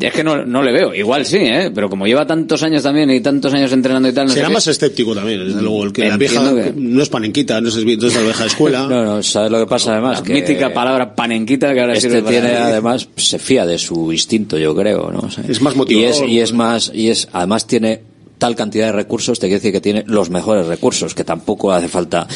es 0.00 0.12
que 0.12 0.22
no, 0.24 0.44
no 0.44 0.62
le 0.62 0.72
veo. 0.72 0.94
Igual 0.94 1.24
sí, 1.26 1.38
¿eh? 1.38 1.70
Pero 1.74 1.88
como 1.90 2.06
lleva 2.06 2.26
tantos 2.26 2.62
años 2.62 2.82
también 2.82 3.10
y 3.10 3.20
tantos 3.20 3.52
años 3.54 3.72
entrenando 3.72 4.08
y 4.08 4.12
tal. 4.12 4.26
no 4.26 4.30
sé 4.30 4.36
Será 4.36 4.48
qué, 4.48 4.54
más 4.54 4.66
escéptico 4.66 5.14
también, 5.14 5.46
desde 5.46 5.60
luego. 5.60 5.84
El 5.84 5.92
que 5.92 6.08
la 6.08 6.16
vieja 6.16 6.54
que- 6.54 6.72
no 6.76 7.02
es 7.02 7.08
panenquita, 7.08 7.60
no 7.60 7.68
es, 7.68 7.76
no 7.76 8.06
es 8.06 8.14
la 8.14 8.20
vieja 8.22 8.46
escuela. 8.46 8.86
No, 8.88 9.04
no, 9.04 9.22
¿sabes 9.22 9.50
lo 9.50 9.58
que 9.60 9.66
pasa 9.66 9.92
además? 9.92 10.20
la 10.20 10.24
Que 10.24 10.32
mítica 10.34 10.72
palabra 10.72 11.14
panenquita 11.14 11.74
que 11.74 11.80
ahora 11.80 11.94
este 11.94 12.08
sirve 12.08 12.22
para- 12.22 12.40
tiene 12.40 12.56
además 12.56 13.08
se 13.16 13.38
fía 13.38 13.66
de 13.66 13.78
su 13.78 14.12
instinto 14.12 14.56
yo 14.58 14.74
creo 14.74 15.10
no 15.10 15.20
O 15.20 15.30
sea, 15.30 15.44
Es 15.48 15.60
más 15.60 15.74
y 15.74 15.78
motivador, 15.78 16.24
es, 16.24 16.30
y 16.30 16.40
es 16.40 16.52
más 16.52 16.90
y 16.94 17.08
es 17.10 17.28
además 17.32 17.66
tiene 17.66 18.00
tal 18.38 18.54
cantidad 18.56 18.86
de 18.86 18.92
recursos 18.92 19.38
te 19.38 19.46
quiere 19.46 19.56
decir 19.58 19.72
que 19.72 19.80
tiene 19.80 20.04
los 20.06 20.30
mejores 20.30 20.66
recursos 20.66 21.14
que 21.14 21.24
tampoco 21.24 21.72
hace 21.72 21.88
falta 21.88 22.26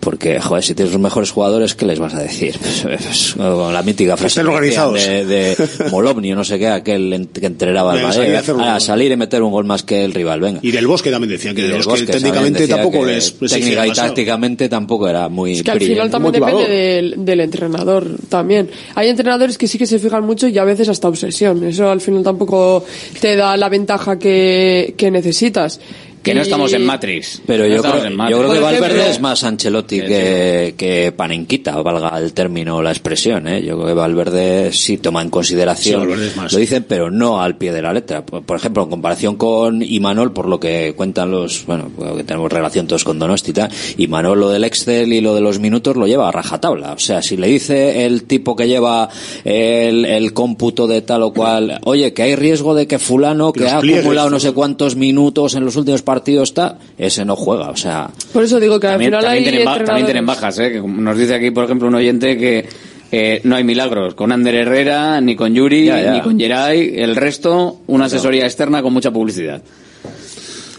porque 0.00 0.40
joder 0.40 0.64
si 0.64 0.74
tienes 0.74 0.92
los 0.92 1.00
mejores 1.02 1.30
jugadores 1.30 1.74
qué 1.74 1.86
les 1.86 1.98
vas 1.98 2.14
a 2.14 2.22
decir 2.22 2.56
Pues, 2.84 3.36
la 3.36 3.82
mítica 3.82 4.16
frase 4.16 4.42
decían 4.42 4.94
de, 4.94 5.24
de 5.24 5.56
Molovni 5.90 6.32
o 6.32 6.36
no 6.36 6.44
sé 6.44 6.58
qué 6.58 6.68
aquel 6.68 7.28
que 7.32 7.46
entrenaba 7.46 7.92
al 7.92 8.02
Madrid 8.02 8.34
salir 8.34 8.60
a 8.60 8.80
salir 8.80 9.12
y 9.12 9.16
meter 9.16 9.42
un 9.42 9.52
gol 9.52 9.64
más 9.64 9.82
que 9.82 10.04
el 10.04 10.12
rival 10.12 10.40
venga 10.40 10.60
Y 10.62 10.70
del 10.70 10.86
bosque 10.86 11.10
también 11.10 11.30
decía 11.30 11.54
que 11.54 11.62
del 11.62 11.72
bosque, 11.74 11.90
Bosque 11.90 12.06
también 12.06 12.22
técnicamente 12.22 12.60
decía 12.60 12.76
tampoco 12.76 13.04
que 13.04 13.12
les 13.12 13.38
técnica 13.38 13.86
y 13.86 13.92
tácticamente 13.92 14.68
tampoco 14.68 15.08
era 15.08 15.28
muy 15.28 15.54
Es 15.54 15.62
que 15.62 15.70
al 15.70 15.80
final 15.80 16.10
también 16.10 16.32
motivador. 16.32 16.60
depende 16.60 16.84
del, 16.84 17.24
del 17.24 17.40
entrenador 17.40 18.06
también. 18.28 18.70
Hay 18.94 19.08
entrenadores 19.08 19.58
que 19.58 19.66
sí 19.66 19.78
que 19.78 19.86
se 19.86 19.98
fijan 19.98 20.24
mucho 20.24 20.48
y 20.48 20.58
a 20.58 20.64
veces 20.64 20.88
hasta 20.88 21.08
obsesión. 21.08 21.64
Eso 21.64 21.90
al 21.90 22.00
final 22.00 22.22
tampoco 22.22 22.84
te 23.20 23.36
da 23.36 23.56
la 23.56 23.68
ventaja 23.68 24.18
que, 24.18 24.94
que 24.96 25.10
necesitas 25.10 25.33
necesitas 25.34 25.80
que 26.24 26.34
no 26.34 26.40
estamos 26.40 26.72
en 26.72 26.84
Matrix. 26.84 27.42
Pero 27.46 27.64
No 27.68 27.74
yo 27.76 27.82
creo, 27.82 28.04
en 28.04 28.16
Matrix. 28.16 28.30
yo 28.38 28.42
creo 28.42 28.52
que 28.54 28.60
Valverde 28.60 29.10
es 29.10 29.20
más 29.20 29.44
Ancelotti 29.44 30.00
que, 30.00 30.74
que 30.76 31.12
Panenquita, 31.16 31.80
valga 31.82 32.18
el 32.18 32.32
término 32.32 32.76
o 32.76 32.82
la 32.82 32.90
expresión. 32.90 33.46
¿eh? 33.46 33.62
Yo 33.62 33.76
creo 33.76 33.88
que 33.88 33.94
Valverde 33.94 34.72
sí 34.72 34.96
toma 34.96 35.20
en 35.22 35.28
consideración, 35.30 36.08
lo 36.08 36.58
dicen, 36.58 36.84
pero 36.88 37.10
no 37.10 37.42
al 37.42 37.56
pie 37.58 37.72
de 37.72 37.82
la 37.82 37.92
letra. 37.92 38.24
Por, 38.24 38.42
por 38.42 38.56
ejemplo, 38.56 38.82
en 38.84 38.88
comparación 38.90 39.36
con 39.36 39.82
Imanol, 39.82 40.32
por 40.32 40.48
lo 40.48 40.58
que 40.58 40.94
cuentan 40.96 41.30
los, 41.30 41.66
bueno, 41.66 41.90
que 42.16 42.24
tenemos 42.24 42.50
relación 42.50 42.86
todos 42.86 43.04
con 43.04 43.18
Donosti 43.18 43.50
y 43.50 43.54
tal, 43.54 43.70
Imanol 43.98 44.40
lo 44.40 44.48
del 44.48 44.64
Excel 44.64 45.12
y 45.12 45.20
lo 45.20 45.34
de 45.34 45.42
los 45.42 45.58
minutos 45.58 45.94
lo 45.96 46.06
lleva 46.06 46.28
a 46.28 46.32
rajatabla. 46.32 46.94
O 46.94 46.98
sea, 46.98 47.20
si 47.20 47.36
le 47.36 47.48
dice 47.48 48.06
el 48.06 48.24
tipo 48.24 48.56
que 48.56 48.66
lleva 48.66 49.10
el, 49.44 50.06
el 50.06 50.32
cómputo 50.32 50.86
de 50.86 51.02
tal 51.02 51.22
o 51.22 51.32
cual, 51.34 51.80
oye, 51.84 52.14
que 52.14 52.22
hay 52.22 52.34
riesgo 52.34 52.74
de 52.74 52.86
que 52.86 52.98
fulano 52.98 53.52
que 53.52 53.60
Los 53.60 53.72
ha 53.72 53.80
pliegues, 53.80 54.00
acumulado 54.00 54.30
no 54.30 54.36
¿no? 54.36 54.40
sé 54.40 54.52
cuántos 54.52 54.96
minutos 54.96 55.54
en 55.54 55.66
los 55.66 55.76
últimos 55.76 56.00
partidos 56.00 56.13
está, 56.22 56.78
ese 56.98 57.24
no 57.24 57.36
juega. 57.36 57.70
O 57.70 57.76
sea, 57.76 58.10
Por 58.32 58.42
eso 58.44 58.60
digo 58.60 58.78
que 58.78 58.86
También, 58.88 59.14
al 59.14 59.20
final 59.20 59.24
también 59.24 59.44
hay 59.44 59.50
tienen, 59.50 59.64
ba- 59.66 59.84
también 59.84 60.06
tienen 60.06 60.26
bajas, 60.26 60.58
¿eh? 60.58 60.72
Que 60.72 60.80
nos 60.80 61.16
dice 61.18 61.34
aquí, 61.34 61.50
por 61.50 61.64
ejemplo, 61.64 61.88
un 61.88 61.94
oyente 61.94 62.36
que 62.38 62.66
eh, 63.12 63.40
no 63.44 63.56
hay 63.56 63.64
milagros 63.64 64.14
con 64.14 64.32
Ander 64.32 64.54
Herrera, 64.54 65.20
ni 65.20 65.36
con 65.36 65.54
Yuri, 65.54 65.86
Ya, 65.86 66.02
ya. 66.02 66.12
ni 66.12 66.20
con 66.20 66.38
Geray. 66.38 66.94
El 66.96 67.14
resto, 67.16 67.80
una 67.86 68.06
asesoría 68.06 68.44
externa 68.44 68.82
con 68.82 68.92
mucha 68.92 69.10
publicidad. 69.12 69.62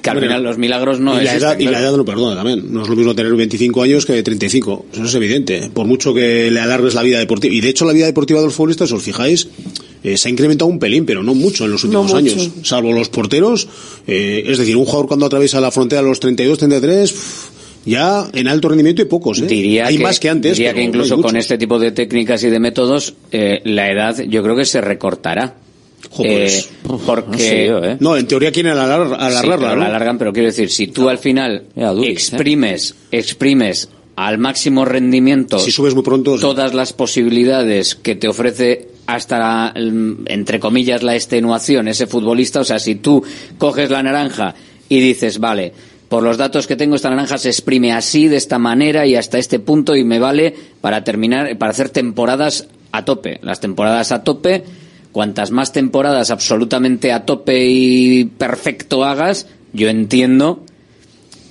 Que 0.06 0.10
al 0.12 0.16
Bueno, 0.18 0.28
final 0.30 0.44
los 0.44 0.58
milagros 0.58 1.00
no 1.00 1.14
y, 1.20 1.24
la 1.26 1.34
existen, 1.34 1.50
edad, 1.50 1.60
y 1.60 1.66
la 1.66 1.80
edad 1.82 1.98
no 1.98 2.06
perdona 2.06 2.36
también. 2.36 2.72
No 2.72 2.84
es 2.84 2.88
lo 2.88 2.96
mismo 2.96 3.14
tener 3.16 3.34
25 3.36 3.82
años 3.82 4.06
que 4.06 4.24
35. 4.24 4.86
Eso 4.94 5.04
es 5.04 5.16
evidente. 5.16 5.70
Por 5.74 5.86
mucho 5.88 6.14
que 6.14 6.50
le 6.52 6.60
alargues 6.60 6.94
la 6.94 7.04
vida 7.04 7.20
deportiva. 7.20 7.54
Y 7.54 7.60
de 7.62 7.70
hecho, 7.70 7.84
la 7.86 7.94
vida 7.94 8.06
deportiva 8.06 8.40
de 8.40 8.46
los 8.46 8.56
futbolistas, 8.56 8.90
si 8.90 8.96
os 8.96 9.04
fijáis, 9.04 9.48
eh, 10.04 10.16
se 10.18 10.28
ha 10.28 10.32
incrementado 10.32 10.70
un 10.70 10.80
pelín, 10.80 11.06
pero 11.06 11.24
no 11.24 11.34
mucho 11.34 11.66
en 11.66 11.72
los 11.72 11.84
últimos 11.84 12.14
años. 12.14 12.50
Salvo 12.64 12.94
los 12.94 13.10
porteros. 13.10 13.68
eh, 14.08 14.44
es 14.48 14.58
decir, 14.58 14.78
un 14.78 14.86
jugador 14.86 15.08
cuando 15.08 15.26
atraviesa 15.26 15.60
la 15.60 15.72
frontera 15.72 16.00
a 16.02 16.04
los 16.04 16.20
32, 16.20 16.58
33. 16.60 17.12
pff, 17.12 17.46
Ya 17.86 18.28
en 18.34 18.48
alto 18.48 18.70
rendimiento 18.70 19.02
hay 19.02 19.08
pocos, 19.08 19.40
¿eh? 19.42 19.46
Diría 19.48 19.88
hay 19.88 19.98
que, 19.98 20.04
más 20.04 20.20
que 20.20 20.30
antes. 20.30 20.58
diría 20.58 20.72
pero 20.72 20.80
que 20.82 20.84
incluso 20.88 21.22
con 21.22 21.36
este 21.38 21.58
tipo 21.58 21.78
de 21.80 21.92
técnicas 21.92 22.44
y 22.44 22.50
de 22.50 22.60
métodos, 22.60 23.14
eh, 23.32 23.62
la 23.66 23.92
edad 23.92 24.18
yo 24.28 24.42
creo 24.44 24.56
que 24.56 24.66
se 24.66 24.82
recortará. 24.82 25.56
Pues, 26.24 26.66
Eh, 26.66 26.98
porque 27.06 27.32
no 27.32 27.38
sé 27.38 27.66
yo, 27.68 27.84
¿eh? 27.84 27.98
No, 28.00 28.16
en 28.18 28.28
teoría 28.28 28.52
quieren 28.52 28.74
alar- 28.74 29.16
alargarla, 29.20 29.76
la 29.76 29.86
alargan, 29.88 30.18
pero 30.18 30.32
quiero 30.34 30.48
decir, 30.48 30.70
si 30.70 30.88
tú 30.88 31.10
al 31.10 31.18
final 31.18 31.64
exprimes, 32.10 32.96
exprimes 33.12 33.90
al 34.16 34.38
máximo 34.38 34.86
rendimiento 34.86 35.60
Si 35.60 35.72
subes 35.72 35.94
muy 35.94 36.04
pronto, 36.04 36.38
todas 36.40 36.74
las 36.74 36.94
posibilidades 36.94 37.96
que 37.96 38.16
te 38.16 38.28
ofrece 38.30 38.88
hasta, 39.08 39.74
mm, 39.76 40.26
entre 40.28 40.60
comillas, 40.60 41.04
la 41.04 41.16
extenuación 41.16 41.88
ese 41.88 42.08
futbolista, 42.08 42.62
o 42.62 42.64
sea, 42.64 42.80
si 42.80 42.96
tú 42.96 43.24
coges 43.58 43.90
la 43.90 44.02
naranja 44.04 44.56
y 44.90 45.00
dices, 45.00 45.40
vale, 45.40 45.74
por 46.08 46.24
los 46.24 46.38
datos 46.38 46.66
que 46.68 46.76
tengo, 46.76 46.96
esta 46.96 47.10
naranja 47.10 47.38
se 47.38 47.50
exprime 47.50 47.92
así, 47.92 48.28
de 48.28 48.38
esta 48.38 48.58
manera 48.58 49.06
y 49.06 49.16
hasta 49.16 49.38
este 49.38 49.60
punto 49.60 49.96
y 49.96 50.04
me 50.04 50.20
vale 50.20 50.56
para 50.80 51.04
terminar, 51.04 51.58
para 51.58 51.72
hacer 51.72 51.90
temporadas 51.90 52.68
a 52.92 53.04
tope. 53.04 53.40
Las 53.42 53.60
temporadas 53.60 54.12
a 54.14 54.24
tope, 54.24 54.64
cuantas 55.16 55.50
más 55.50 55.72
temporadas 55.72 56.30
absolutamente 56.30 57.14
a 57.14 57.24
tope 57.26 57.66
y 57.66 58.26
perfecto 58.26 59.06
hagas, 59.06 59.48
yo 59.72 59.88
entiendo 59.88 60.60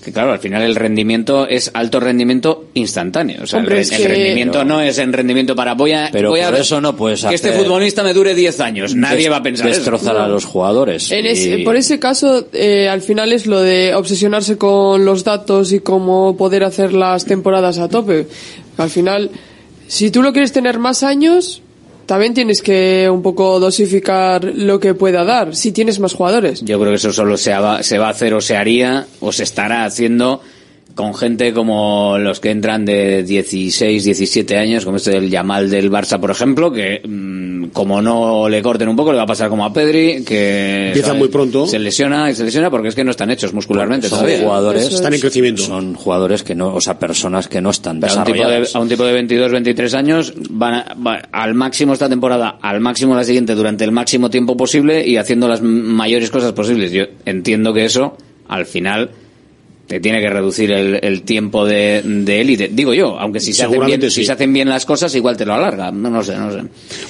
que 0.05 0.13
claro, 0.13 0.33
al 0.33 0.39
final 0.39 0.61
el 0.61 0.75
rendimiento 0.75 1.49
es 1.49 1.71
alto 1.73 1.99
rendimiento 1.99 2.67
instantáneo. 2.75 3.45
O 3.45 3.47
sea, 3.47 3.61
Hombre, 3.61 3.77
el, 3.77 3.81
es 3.81 3.91
el 3.93 4.03
que- 4.03 4.09
rendimiento 4.09 4.63
no 4.63 4.83
es 4.83 4.99
en 4.99 5.15
rendimiento 5.15 5.57
para 5.57 5.73
voy 5.73 5.93
a, 5.93 6.11
Pero 6.13 6.29
voy 6.29 6.41
a 6.41 6.51
por 6.51 6.61
eso 6.61 6.79
no 6.83 6.95
puedes 6.95 7.25
que 7.25 7.35
este 7.35 7.53
futbolista 7.53 8.03
me 8.03 8.13
dure 8.13 8.35
10 8.35 8.61
años. 8.61 8.95
Nadie 8.95 9.23
Des- 9.23 9.33
va 9.33 9.37
a 9.39 9.43
pensar 9.43 9.67
eso. 9.69 9.77
Destrozar 9.79 10.19
a 10.19 10.29
los 10.29 10.45
jugadores. 10.45 11.11
En 11.11 11.25
ese- 11.25 11.61
Y- 11.61 11.65
por 11.65 11.77
ese 11.77 11.99
caso, 11.99 12.47
eh, 12.53 12.87
al 12.87 13.01
final 13.01 13.33
es 13.33 13.47
lo 13.47 13.63
de 13.63 13.95
obsesionarse 13.95 14.59
con 14.59 15.07
los 15.07 15.25
datos 15.25 15.73
y 15.73 15.81
cómo 15.81 16.37
poder 16.37 16.65
hacer 16.65 16.93
las 16.93 17.25
temporadas 17.25 17.79
a 17.79 17.89
tope. 17.89 18.27
Al 18.77 18.91
final, 18.91 19.31
si 19.89 20.11
tú 20.11 20.21
lo 20.21 20.33
quieres 20.35 20.53
tener 20.53 20.79
más 20.79 21.03
años, 21.03 21.63
también 22.07 22.35
tienes 22.35 22.63
que 22.63 23.09
un 23.11 23.23
poco 23.23 23.59
dosificar 23.61 24.45
lo 24.45 24.79
que 24.81 24.95
pueda 24.95 25.25
dar, 25.25 25.55
si 25.55 25.73
tienes 25.73 26.01
más 26.01 26.15
jugadores. 26.15 26.63
Yo 26.63 26.79
creo 26.79 26.93
que 26.93 26.97
eso 26.97 27.13
solo 27.13 27.37
se 27.37 27.53
va, 27.53 27.77
a 27.77 28.09
hacer 28.09 28.35
o 28.35 28.41
se 28.41 28.57
haría 28.57 29.07
o 29.21 29.33
se 29.33 29.43
estará 29.43 29.85
haciendo 29.85 30.41
con 30.95 31.15
gente 31.15 31.53
como 31.53 32.19
los 32.19 32.41
que 32.41 32.51
entran 32.51 32.85
de 32.85 33.25
16, 33.25 34.05
17 34.05 34.57
años, 34.57 34.85
como 34.85 34.99
este 34.99 35.11
del 35.11 35.29
Yamal 35.29 35.69
del 35.69 35.91
Barça, 35.91 36.21
por 36.21 36.31
ejemplo, 36.31 36.73
que 36.73 37.01
mm, 37.05 37.44
como 37.75 38.01
no 38.01 38.49
le 38.49 38.63
corten 38.63 38.89
un 38.89 38.97
poco, 38.97 39.11
le 39.13 39.19
va 39.19 39.25
a 39.25 39.27
pasar 39.27 39.51
como 39.51 39.67
a 39.67 39.73
Pedri, 39.73 40.25
que 40.25 40.87
Empieza 40.87 41.09
¿sabes? 41.09 41.19
muy 41.19 41.29
pronto. 41.29 41.67
se 41.67 41.79
lesiona 41.79 42.31
y 42.31 42.35
se 42.35 42.45
lesiona 42.45 42.71
porque 42.71 42.89
es 42.89 42.95
que 42.95 43.05
no 43.05 43.11
están 43.11 43.31
hechos 43.31 43.53
muscularmente 43.53 44.09
son 44.09 44.21
todavía. 44.21 44.39
jugadores 44.43 44.95
Están 44.95 45.13
en 45.13 45.21
crecimiento. 45.21 45.63
son 45.63 45.95
jugadores 45.95 46.43
que 46.43 46.55
no 46.55 46.73
o 46.75 46.81
sea 46.81 46.99
personas 46.99 47.49
que 47.49 47.61
no 47.61 47.69
están 47.71 48.01
Pero 48.01 48.13
a 48.15 48.17
un, 48.19 48.25
tipo 48.25 48.33
de, 48.37 48.39
desarrolladas 48.45 48.75
a 48.77 48.79
un 48.81 48.89
tipo 48.89 49.05
de 49.05 49.13
22, 49.13 49.53
23 49.53 49.95
años 49.95 50.33
van, 50.51 50.75
a- 50.75 50.95
va 51.05 51.23
al 51.33 51.55
máximo 51.55 51.93
esta 51.93 52.09
temporada, 52.09 52.59
al 52.63 52.81
máximo 52.81 53.15
la 53.15 53.25
siguiente, 53.25 53.55
durante 53.55 53.85
el 53.85 53.91
máximo 53.93 54.31
tiempo 54.31 54.57
posible 54.57 55.07
y 55.07 55.17
haciendo 55.17 55.49
las 55.49 55.61
mayores 55.61 56.31
cosas 56.31 56.53
posibles. 56.53 56.93
Yo 56.93 57.05
entiendo 57.27 57.75
que 57.75 57.85
eso, 57.85 58.17
al 58.49 58.67
final, 58.67 59.11
te 59.87 60.01
tiene 60.01 60.21
que 60.21 60.31
reducir 60.31 60.73
el, 60.73 60.99
el 61.03 61.23
tiempo 61.23 61.67
de 61.67 62.01
de 62.05 62.41
élite. 62.41 62.71
Digo 62.73 62.95
yo, 62.95 63.19
aunque 63.19 63.39
si 63.41 63.53
se, 63.53 63.65
hacen 63.65 63.85
bien, 63.87 64.11
si 64.11 64.25
se 64.25 64.33
hacen 64.33 64.53
bien 64.53 64.69
las 64.69 64.87
cosas, 64.87 65.15
igual 65.15 65.37
te 65.37 65.45
lo 65.45 65.53
alarga. 65.55 65.91
No, 65.91 66.09
no 66.11 66.23
sé, 66.25 66.37
no 66.37 66.51
sé. 66.53 66.61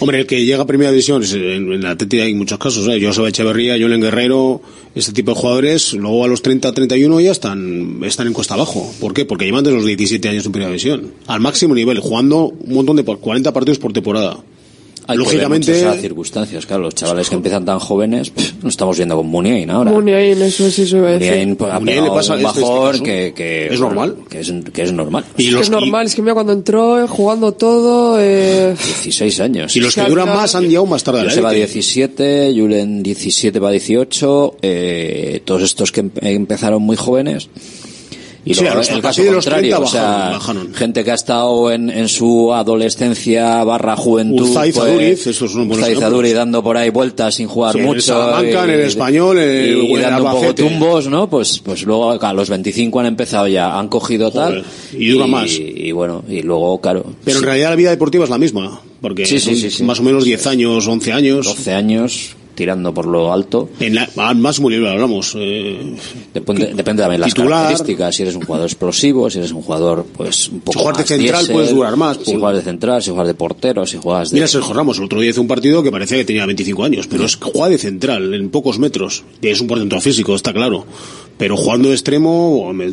Hombre, 0.00 0.20
el 0.20 0.26
que 0.26 0.44
llega 0.44 0.62
a 0.62 0.66
primera 0.66 0.90
división, 0.90 1.22
en, 1.22 1.72
en 1.72 1.82
la 1.82 1.90
Atlético 1.90 2.22
hay 2.24 2.34
muchos 2.34 2.58
casos, 2.58 2.86
¿eh? 2.88 2.98
Joseba 3.00 3.28
Echeverría, 3.28 3.76
Julen 3.78 4.00
Guerrero, 4.00 4.60
este 4.94 5.12
tipo 5.12 5.32
de 5.32 5.36
jugadores, 5.40 5.92
luego 5.94 6.24
a 6.24 6.28
los 6.28 6.42
30, 6.42 6.72
31 6.72 7.20
ya 7.20 7.30
están, 7.30 8.00
están 8.04 8.26
en 8.26 8.32
cuesta 8.32 8.54
abajo. 8.54 8.92
¿Por 9.00 9.14
qué? 9.14 9.24
Porque 9.24 9.44
llevan 9.44 9.62
desde 9.62 9.76
los 9.76 9.86
17 9.86 10.28
años 10.28 10.44
en 10.46 10.52
primera 10.52 10.70
división, 10.70 11.12
al 11.28 11.40
máximo 11.40 11.74
nivel, 11.74 12.00
jugando 12.00 12.46
un 12.46 12.74
montón 12.74 12.96
de, 12.96 13.04
por- 13.04 13.20
40 13.20 13.52
partidos 13.52 13.78
por 13.78 13.92
temporada. 13.92 14.38
Hay 15.06 15.16
que 15.16 15.22
ver 15.22 15.26
Lógicamente, 15.34 15.70
muchas 15.72 15.82
esas 15.90 16.00
circunstancias 16.00 16.66
claro 16.66 16.82
los 16.84 16.94
chavales 16.94 17.28
que 17.28 17.34
empiezan 17.34 17.64
tan 17.64 17.78
jóvenes 17.78 18.30
pff, 18.30 18.62
no 18.62 18.68
estamos 18.70 18.96
viendo 18.96 19.16
con 19.16 19.26
Muniain 19.26 19.70
ahora 19.70 19.90
Muniain, 19.90 20.40
eso 20.40 20.70
sí 20.70 20.86
se 20.86 20.96
iba 20.96 21.08
a 21.08 21.12
decir. 21.12 21.28
Muniain 21.30 21.56
pues, 21.56 21.74
Muniain 21.74 22.04
le 22.04 22.10
pasa 22.10 22.32
un 22.34 22.38
este- 22.40 22.48
este 22.48 22.60
bajón 22.62 22.90
caso. 22.92 23.02
que, 23.04 23.32
que 23.36 23.66
Es 23.74 23.80
normal. 23.80 24.16
que 24.30 24.40
es, 24.40 24.52
que 24.72 24.82
es 24.82 24.92
normal 24.92 25.24
y 25.36 25.46
Es 25.46 25.50
los, 25.52 25.58
que 25.60 25.64
es 25.64 25.70
normal, 25.70 26.06
es 26.06 26.14
que 26.14 26.22
mira 26.22 26.34
cuando 26.34 26.52
entró, 26.54 27.02
eh, 27.04 27.06
jugando 27.06 27.52
todo, 27.52 28.16
eh, 28.18 28.74
16 29.02 29.40
años 29.40 29.76
y, 29.76 29.78
y 29.78 29.82
los 29.82 29.94
que 29.94 30.00
duran 30.02 30.24
final- 30.26 30.36
más 30.40 30.54
han 30.54 30.64
llegado 30.68 30.86
más 30.86 31.04
tarde 31.04 31.20
a 31.20 31.24
la 31.24 31.30
Joseba 31.30 31.50
élite. 31.52 31.66
17, 31.66 32.52
Julen 32.56 33.02
17 33.02 33.58
va 33.58 33.70
18, 33.70 34.56
eh, 34.62 35.42
todos 35.44 35.62
estos 35.62 35.92
que 35.92 36.02
empe- 36.04 36.20
empezaron 36.22 36.80
muy 36.82 36.96
jóvenes. 36.96 37.48
Y 38.46 38.52
Sí, 38.54 38.62
los- 38.64 38.90
el 38.90 39.00
caso 39.00 39.22
contrario, 39.24 39.40
30 39.40 39.78
o 39.78 39.86
sea, 39.86 40.02
bajaron, 40.02 40.32
bajaron. 40.38 40.74
gente 40.74 41.02
que 41.02 41.10
ha 41.10 41.14
estado 41.14 41.72
en, 41.72 41.88
en 41.88 42.08
su 42.08 42.52
adolescencia 42.52 43.64
barra 43.64 43.96
juventud. 43.96 44.42
Urzaiz 44.48 44.74
pues, 44.74 44.86
Aduriz, 44.90 45.26
esos 45.26 45.50
son 45.50 45.66
buenos 45.68 45.86
ejemplos. 45.86 46.10
Aduriz 46.12 46.34
dando 46.34 46.62
por 46.62 46.76
ahí 46.76 46.90
vueltas 46.90 47.34
sin 47.36 47.48
jugar 47.48 47.72
Sí, 47.72 47.78
en 47.78 47.84
mucho. 47.86 48.00
Salamanca, 48.02 48.64
en 48.64 48.70
el 48.70 48.80
Español, 48.80 49.38
en 49.38 49.48
el- 49.48 49.78
y, 49.84 49.90
en 49.92 49.96
el 49.96 50.02
dando 50.02 50.24
un 50.24 50.30
poco 50.40 50.54
tumbos, 50.54 51.08
¿no? 51.08 51.30
Pues, 51.30 51.58
pues 51.64 51.82
luego 51.84 52.10
a 52.22 52.32
los 52.34 52.50
25 52.50 53.00
han 53.00 53.06
empezado 53.06 53.48
ya, 53.48 53.78
han 53.78 53.88
cogido 53.88 54.30
Joder, 54.30 54.62
tal. 54.62 55.00
y 55.00 55.08
dura 55.08 55.26
más. 55.26 55.50
Y 55.50 55.92
bueno, 55.92 56.22
y 56.28 56.42
luego, 56.42 56.78
claro. 56.80 57.04
Pero 57.24 57.38
en 57.38 57.40
sí, 57.40 57.46
realidad 57.46 57.70
la 57.70 57.76
vida 57.76 57.90
deportiva 57.90 58.24
es 58.24 58.30
la 58.30 58.38
misma, 58.38 58.80
porque 59.00 59.24
son 59.24 59.38
sí. 59.56 59.82
más 59.84 60.00
o 60.00 60.02
menos 60.02 60.24
10 60.24 60.46
años, 60.46 60.86
11 60.86 61.12
años. 61.12 61.46
12 61.46 61.72
años 61.72 62.36
tirando 62.54 62.92
por 62.94 63.06
lo 63.06 63.32
alto. 63.32 63.68
En 63.80 63.94
la, 63.96 64.08
al 64.16 64.36
máximo 64.36 64.70
nivel 64.70 64.86
hablamos. 64.88 65.34
eh, 65.36 65.94
Depende, 66.32 66.72
depende 66.74 67.02
también 67.02 67.20
de 67.20 67.26
las 67.26 67.34
características. 67.34 68.14
Si 68.14 68.22
eres 68.22 68.34
un 68.34 68.42
jugador 68.42 68.66
explosivo, 68.66 69.28
si 69.30 69.38
eres 69.38 69.52
un 69.52 69.62
jugador, 69.62 70.04
pues, 70.16 70.48
un 70.48 70.60
poco 70.60 70.78
Si 70.78 70.84
juegas 70.84 70.96
de 70.98 71.02
más 71.02 71.08
central, 71.08 71.38
diésel, 71.40 71.52
puedes 71.54 71.70
durar 71.74 71.96
más, 71.96 72.18
Si 72.24 72.34
juegas 72.34 72.56
de 72.56 72.62
central, 72.62 73.02
si 73.02 73.10
juegas 73.10 73.26
de 73.28 73.34
portero, 73.34 73.86
si 73.86 73.96
juegas 73.98 74.30
de... 74.30 74.34
Mira 74.36 74.46
Sergio 74.48 74.72
Ramos, 74.74 74.98
el 74.98 75.04
otro 75.04 75.20
día 75.20 75.30
hizo 75.30 75.40
un 75.40 75.48
partido 75.48 75.82
que 75.82 75.90
parecía 75.90 76.16
que 76.18 76.24
tenía 76.24 76.46
25 76.46 76.84
años, 76.84 77.06
pero 77.06 77.24
es 77.24 77.36
que 77.36 77.50
juega 77.50 77.68
de 77.68 77.78
central, 77.78 78.34
en 78.34 78.48
pocos 78.50 78.78
metros. 78.78 79.24
Es 79.42 79.60
un 79.60 79.66
porcentaje 79.66 80.02
físico, 80.02 80.34
está 80.34 80.52
claro. 80.52 80.84
Pero 81.36 81.56
jugando 81.56 81.88
de 81.88 81.94
extremo, 81.94 82.72
me- 82.72 82.92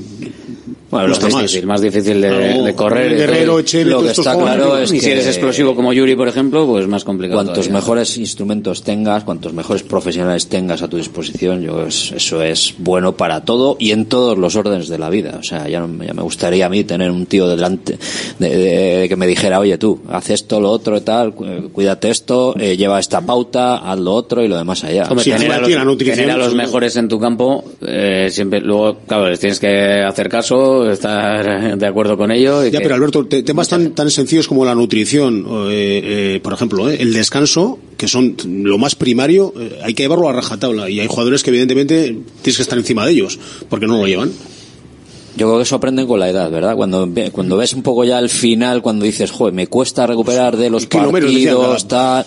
Bueno, 0.90 1.08
lo 1.08 1.14
más 1.14 1.22
más. 1.32 1.42
difícil, 1.44 1.68
más 1.68 1.80
difícil 1.82 2.20
de, 2.20 2.28
Claro, 2.28 2.64
de 2.64 2.76
correr. 2.76 3.16
Guerrero, 3.16 3.60
Echeve, 3.60 3.92
lo 3.92 4.02
que 4.02 4.10
está 4.12 4.36
claro 4.36 4.78
es 4.78 4.92
y 4.92 5.00
si 5.00 5.06
que- 5.06 5.12
eres 5.14 5.28
explosivo 5.28 5.76
como 5.76 5.94
Yuri, 5.94 6.16
por 6.16 6.28
ejemplo, 6.28 6.66
pues 6.66 6.88
más 6.88 7.04
complicado. 7.04 7.38
Cuantos 7.38 7.66
todavía. 7.66 7.74
mejores 7.80 8.18
instrumentos 8.18 8.82
tengas, 8.84 9.24
cuantos 9.24 9.51
mejores 9.54 9.84
profesionales 9.84 10.48
tengas 10.48 10.82
a 10.82 10.88
tu 10.88 10.98
disposición, 10.98 11.62
yo 11.62 11.86
es- 11.86 12.12
eso 12.12 12.42
es 12.42 12.74
bueno 12.78 13.16
para 13.18 13.44
todo 13.46 13.76
y 13.80 13.92
en 13.92 14.06
todos 14.06 14.38
los 14.38 14.56
órdenes 14.56 14.88
de 14.88 14.98
la 14.98 15.10
vida. 15.10 15.38
O 15.40 15.44
sea, 15.44 15.68
ya, 15.68 15.80
no- 15.80 16.04
ya 16.04 16.14
me 16.14 16.22
gustaría 16.22 16.66
a 16.66 16.70
mí 16.70 16.84
tener 16.84 17.12
un 17.12 17.26
tío 17.26 17.48
delante 17.48 17.98
de, 18.40 18.50
de- 18.50 18.98
de 19.02 19.10
que 19.10 19.16
me 19.16 19.28
dijera, 19.28 19.60
oye 19.60 19.78
tú, 19.78 20.00
haz 20.10 20.30
esto, 20.30 20.60
lo 20.60 20.72
otro 20.72 20.98
y 20.98 21.02
tal, 21.02 21.34
cu- 21.34 21.46
cuídate 21.72 22.10
esto, 22.10 22.56
eh, 22.60 22.78
lleva 22.78 23.00
esta 23.00 23.22
pauta, 23.22 23.78
haz 23.78 24.00
lo 24.00 24.14
otro 24.14 24.44
y 24.44 24.48
lo 24.48 24.58
demás 24.58 24.84
allá. 24.84 25.04
Hombre, 25.10 25.24
Sí, 25.24 25.32
tener, 25.32 25.52
a 25.52 25.60
los, 25.60 25.98
tener 25.98 26.32
a 26.32 26.50
mejores 26.50 26.96
en 26.96 27.08
tu 27.08 27.20
campo, 27.20 27.64
eh, 27.86 28.28
siempre, 28.32 28.62
luego, 28.62 28.98
claro, 29.08 29.30
les 29.30 29.40
tienes 29.40 29.60
que 29.60 30.02
hacer 30.04 30.30
caso, 30.30 30.90
estar 30.90 31.78
de 31.78 31.88
acuerdo 31.88 32.18
con 32.18 32.32
ello. 32.32 32.66
y 32.66 32.72
Ya, 32.72 32.80
que- 32.80 32.84
pero 32.84 32.96
Alberto, 32.96 33.26
te- 33.26 33.44
temas 33.44 33.68
tan, 33.70 33.92
tan 33.92 34.10
sencillos 34.10 34.48
como 34.48 34.66
la 34.66 34.76
nutrición, 34.76 35.46
eh, 35.70 36.36
eh, 36.36 36.40
por 36.42 36.54
ejemplo, 36.54 36.90
eh, 36.90 36.98
el 37.00 37.14
descanso, 37.14 37.80
que 38.02 38.08
son 38.08 38.36
lo 38.48 38.80
más 38.80 38.96
primario, 38.96 39.54
eh, 39.60 39.80
hay 39.84 39.94
que 39.94 40.02
llevarlo 40.02 40.28
a 40.28 40.34
rajatabla. 40.34 40.90
Y 40.90 41.00
hay 41.00 41.06
jugadores 41.06 41.44
que 41.44 41.52
evidentemente 41.52 42.18
tienes 42.42 42.56
que 42.56 42.64
estar 42.64 42.76
encima 42.76 43.06
de 43.06 43.12
ellos, 43.12 43.38
porque 43.70 43.86
no 43.86 44.00
lo 44.00 44.08
llevan. 44.08 44.32
Yo 45.38 45.46
creo 45.46 45.58
que 45.58 45.64
eso 45.64 45.76
aprenden 45.76 46.08
con 46.08 46.20
la 46.20 46.28
edad, 46.28 46.50
¿verdad? 46.50 46.76
Cuando, 46.76 47.08
cuando 47.32 47.58
ves 47.58 47.74
un 47.74 47.84
poco 47.84 48.04
ya 48.04 48.18
el 48.18 48.30
final, 48.30 48.82
cuando 48.82 49.06
dices, 49.06 49.30
joder, 49.30 49.54
me 49.54 49.68
cuesta 49.68 50.08
recuperar 50.08 50.58
de 50.58 50.72
los 50.72 50.88
partidos, 50.88 51.88
tal. 51.88 52.26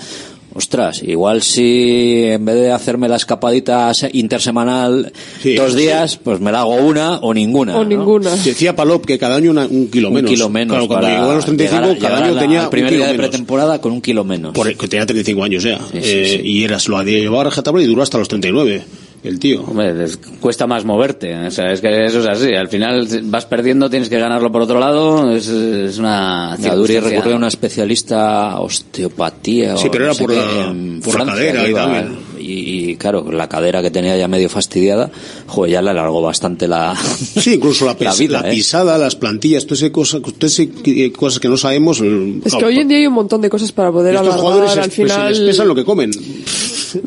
Ostras, 0.57 1.03
igual 1.03 1.43
si 1.43 2.23
en 2.27 2.45
vez 2.45 2.55
de 2.55 2.71
hacerme 2.71 3.09
la 3.09 3.17
escapadita 3.17 3.93
se- 3.93 4.09
intersemanal 4.13 5.13
Sí, 5.43 5.57
dos 5.57 5.73
sí. 5.73 5.79
días, 5.79 6.17
pues 6.23 6.39
me 6.41 6.53
la 6.53 6.61
hago 6.61 6.77
una 6.77 7.17
o 7.19 7.35
ninguna. 7.35 7.77
o 7.77 7.83
¿no? 7.83 7.89
ninguna. 7.91 8.31
Decía 8.37 8.77
Palop 8.77 9.05
que 9.05 9.19
cada 9.19 9.35
año 9.37 9.51
una- 9.51 9.67
un 9.67 9.89
kilo 9.91 10.09
Un 10.09 10.15
menos. 10.15 10.31
kilo 10.31 10.49
menos. 10.49 10.73
Claro, 10.77 10.87
cuando 10.89 11.09
llegó 11.09 11.31
a 11.31 11.35
los 11.35 11.45
35, 11.45 11.81
llegar 11.81 11.91
a- 11.91 11.99
cada 11.99 12.15
llegar 12.17 12.31
año 12.31 12.39
tenía 12.41 12.63
un 12.63 12.71
primer 12.71 12.93
día 12.97 13.07
de 13.09 13.15
pretemporada 13.15 13.81
con 13.81 13.93
un 13.93 14.01
kilo 14.01 14.23
menos. 14.25 14.53
Por, 14.55 14.73
que 14.77 14.87
tenía 14.89 15.05
35 15.07 15.43
años 15.43 15.65
ya. 15.65 15.79
Sí, 15.79 15.85
sí, 15.93 15.99
Eh, 16.03 16.41
sí. 16.43 16.49
Y 16.49 16.65
eras, 16.65 16.87
lo 16.89 17.03
llevaba 17.03 17.41
a 17.41 17.45
rajatabla 17.47 17.83
y 17.83 17.87
duró 17.87 18.03
hasta 18.03 18.19
los 18.19 18.29
39. 18.29 18.83
El 19.25 19.39
tío. 19.39 19.63
Hombre, 19.65 19.95
les 19.95 20.17
cuesta 20.41 20.67
más 20.67 20.85
moverte. 20.85 21.35
O 21.35 21.51
sea, 21.51 21.73
es 21.73 21.81
que 21.81 22.05
eso 22.05 22.21
es 22.21 22.27
así. 22.27 22.55
Al 22.55 22.69
final 22.69 23.09
vas 23.25 23.47
perdiendo, 23.47 23.89
tienes 23.91 24.09
que 24.09 24.19
ganarlo 24.19 24.53
por 24.53 24.63
otro 24.63 24.79
lado. 24.79 25.33
Es, 25.35 25.49
es 25.49 25.99
una. 25.99 26.57
Ya, 26.61 26.75
Duri 26.75 26.93
circunstancia- 26.95 27.01
recurrió 27.11 27.35
a 27.35 27.39
una 27.39 27.49
especialista 27.49 28.61
osteopatía. 28.61 29.77
Sí, 29.77 29.89
o 29.89 29.91
pero 29.91 30.07
no 30.07 30.13
era 30.13 30.19
por 30.21 30.31
qué, 30.31 30.37
la- 30.37 31.01
por 31.03 31.19
la 31.19 31.25
Francia, 31.25 31.35
cadera 31.53 31.67
y 31.67 31.71
iba, 31.71 31.85
tal. 31.85 32.19
y, 32.39 32.91
y, 32.91 32.97
claro, 32.97 33.31
la 33.33 33.49
cadera 33.49 33.81
que 33.83 33.91
tenía 33.91 34.17
ya 34.17 34.29
medio 34.29 34.49
fastidiada, 34.49 35.11
joder, 35.47 35.73
ya 35.73 35.83
le 35.83 35.91
alargó 35.91 36.21
bastante 36.23 36.69
la. 36.69 36.95
Sí, 37.45 37.55
incluso 37.55 37.87
la, 37.87 37.97
pis- 37.97 38.19
vida, 38.19 38.43
la 38.43 38.49
¿eh? 38.51 38.55
pisada, 38.55 38.99
las 38.99 39.17
plantillas, 39.17 39.65
todas 39.65 39.81
esas 39.81 39.91
cosas, 39.91 40.21
todas 40.23 40.59
esas 40.61 40.69
cosas 41.17 41.41
que 41.41 41.49
no 41.49 41.57
sabemos. 41.57 42.01
Es 42.45 42.55
que 42.55 42.65
hoy 42.65 42.79
en 42.79 42.89
día 42.89 42.99
hay 42.99 43.07
un 43.07 43.15
montón 43.15 43.41
de 43.41 43.49
cosas 43.51 43.73
para 43.73 43.91
poder 43.91 44.15
estos 44.15 44.35
jugadores 44.37 44.71
al 44.73 44.79
es- 44.81 44.85
pues, 44.85 44.95
final 44.95 45.31
les 45.33 45.41
pesan 45.41 45.69
lo 45.69 45.75
que 45.75 45.85
comen. 45.85 46.11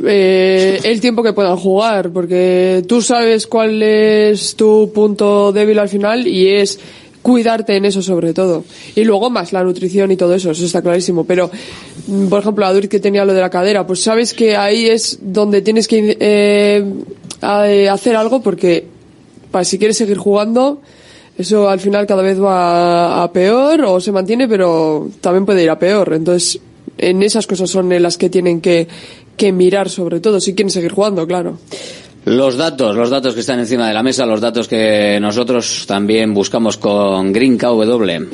Eh, 0.06 0.80
el 0.84 1.02
tiempo 1.02 1.24
que 1.24 1.34
puedan 1.34 1.58
jugar, 1.58 2.12
porque 2.12 2.84
tú 2.88 3.02
sabes 3.02 3.48
cuál 3.48 3.82
es 3.82 4.56
tu 4.56 4.92
punto 4.94 5.52
débil 5.52 5.80
al 5.80 5.90
final 5.90 6.28
y 6.28 6.48
es 6.50 6.80
cuidarte 7.22 7.76
en 7.76 7.84
eso 7.84 8.02
sobre 8.02 8.34
todo. 8.34 8.64
Y 8.96 9.04
luego 9.04 9.30
más 9.30 9.52
la 9.52 9.64
nutrición 9.64 10.12
y 10.12 10.16
todo 10.16 10.34
eso, 10.34 10.52
eso 10.52 10.66
está 10.66 10.82
clarísimo. 10.82 11.26
Pero, 11.26 11.52
mm, 12.08 12.28
por 12.28 12.40
ejemplo, 12.40 12.66
Adur 12.66 12.88
que 12.88 13.00
tenía 13.00 13.26
lo 13.26 13.34
de 13.34 13.42
la 13.42 13.50
cadera, 13.50 13.86
pues 13.86 14.02
sabes 14.02 14.34
que 14.34 14.56
ahí 14.56 14.88
es 14.88 15.20
donde 15.22 15.62
tienes 15.62 15.88
que 15.90 16.16
eh, 16.20 16.86
eh, 17.42 17.90
hacer 17.90 18.16
algo 18.16 18.42
porque 18.42 18.86
para 19.52 19.66
si 19.66 19.78
quieres 19.78 19.98
seguir 19.98 20.18
jugando, 20.18 20.82
eso 21.38 21.70
al 21.70 21.80
final 21.80 22.08
cada 22.08 22.24
vez 22.24 22.42
va 22.42 23.24
a 23.24 23.32
peor 23.34 23.82
o 23.82 24.00
se 24.00 24.12
mantiene, 24.12 24.48
pero 24.48 25.10
también 25.20 25.46
puede 25.46 25.64
ir 25.64 25.70
a 25.70 25.78
peor. 25.78 26.14
Entonces, 26.14 26.60
en 26.98 27.24
esas 27.24 27.46
cosas 27.46 27.70
son 27.70 27.92
en 27.92 28.04
las 28.04 28.18
que 28.18 28.30
tienen 28.30 28.62
que, 28.62 28.88
que 29.38 29.52
mirar 29.54 29.90
sobre 29.90 30.20
todo, 30.20 30.42
si 30.42 30.54
quieren 30.54 30.72
seguir 30.72 30.92
jugando, 30.92 31.26
claro. 31.26 31.60
Los 32.26 32.58
datos, 32.58 32.94
los 32.94 33.10
datos 33.10 33.34
que 33.34 33.40
están 33.40 33.60
encima 33.60 33.88
de 33.88 33.94
la 33.94 34.04
mesa, 34.04 34.26
los 34.26 34.42
datos 34.42 34.68
que 34.68 35.18
nosotros 35.22 35.86
también 35.88 36.34
buscamos 36.34 36.76
con 36.76 37.32
Green 37.32 37.58
KW. 37.58 38.28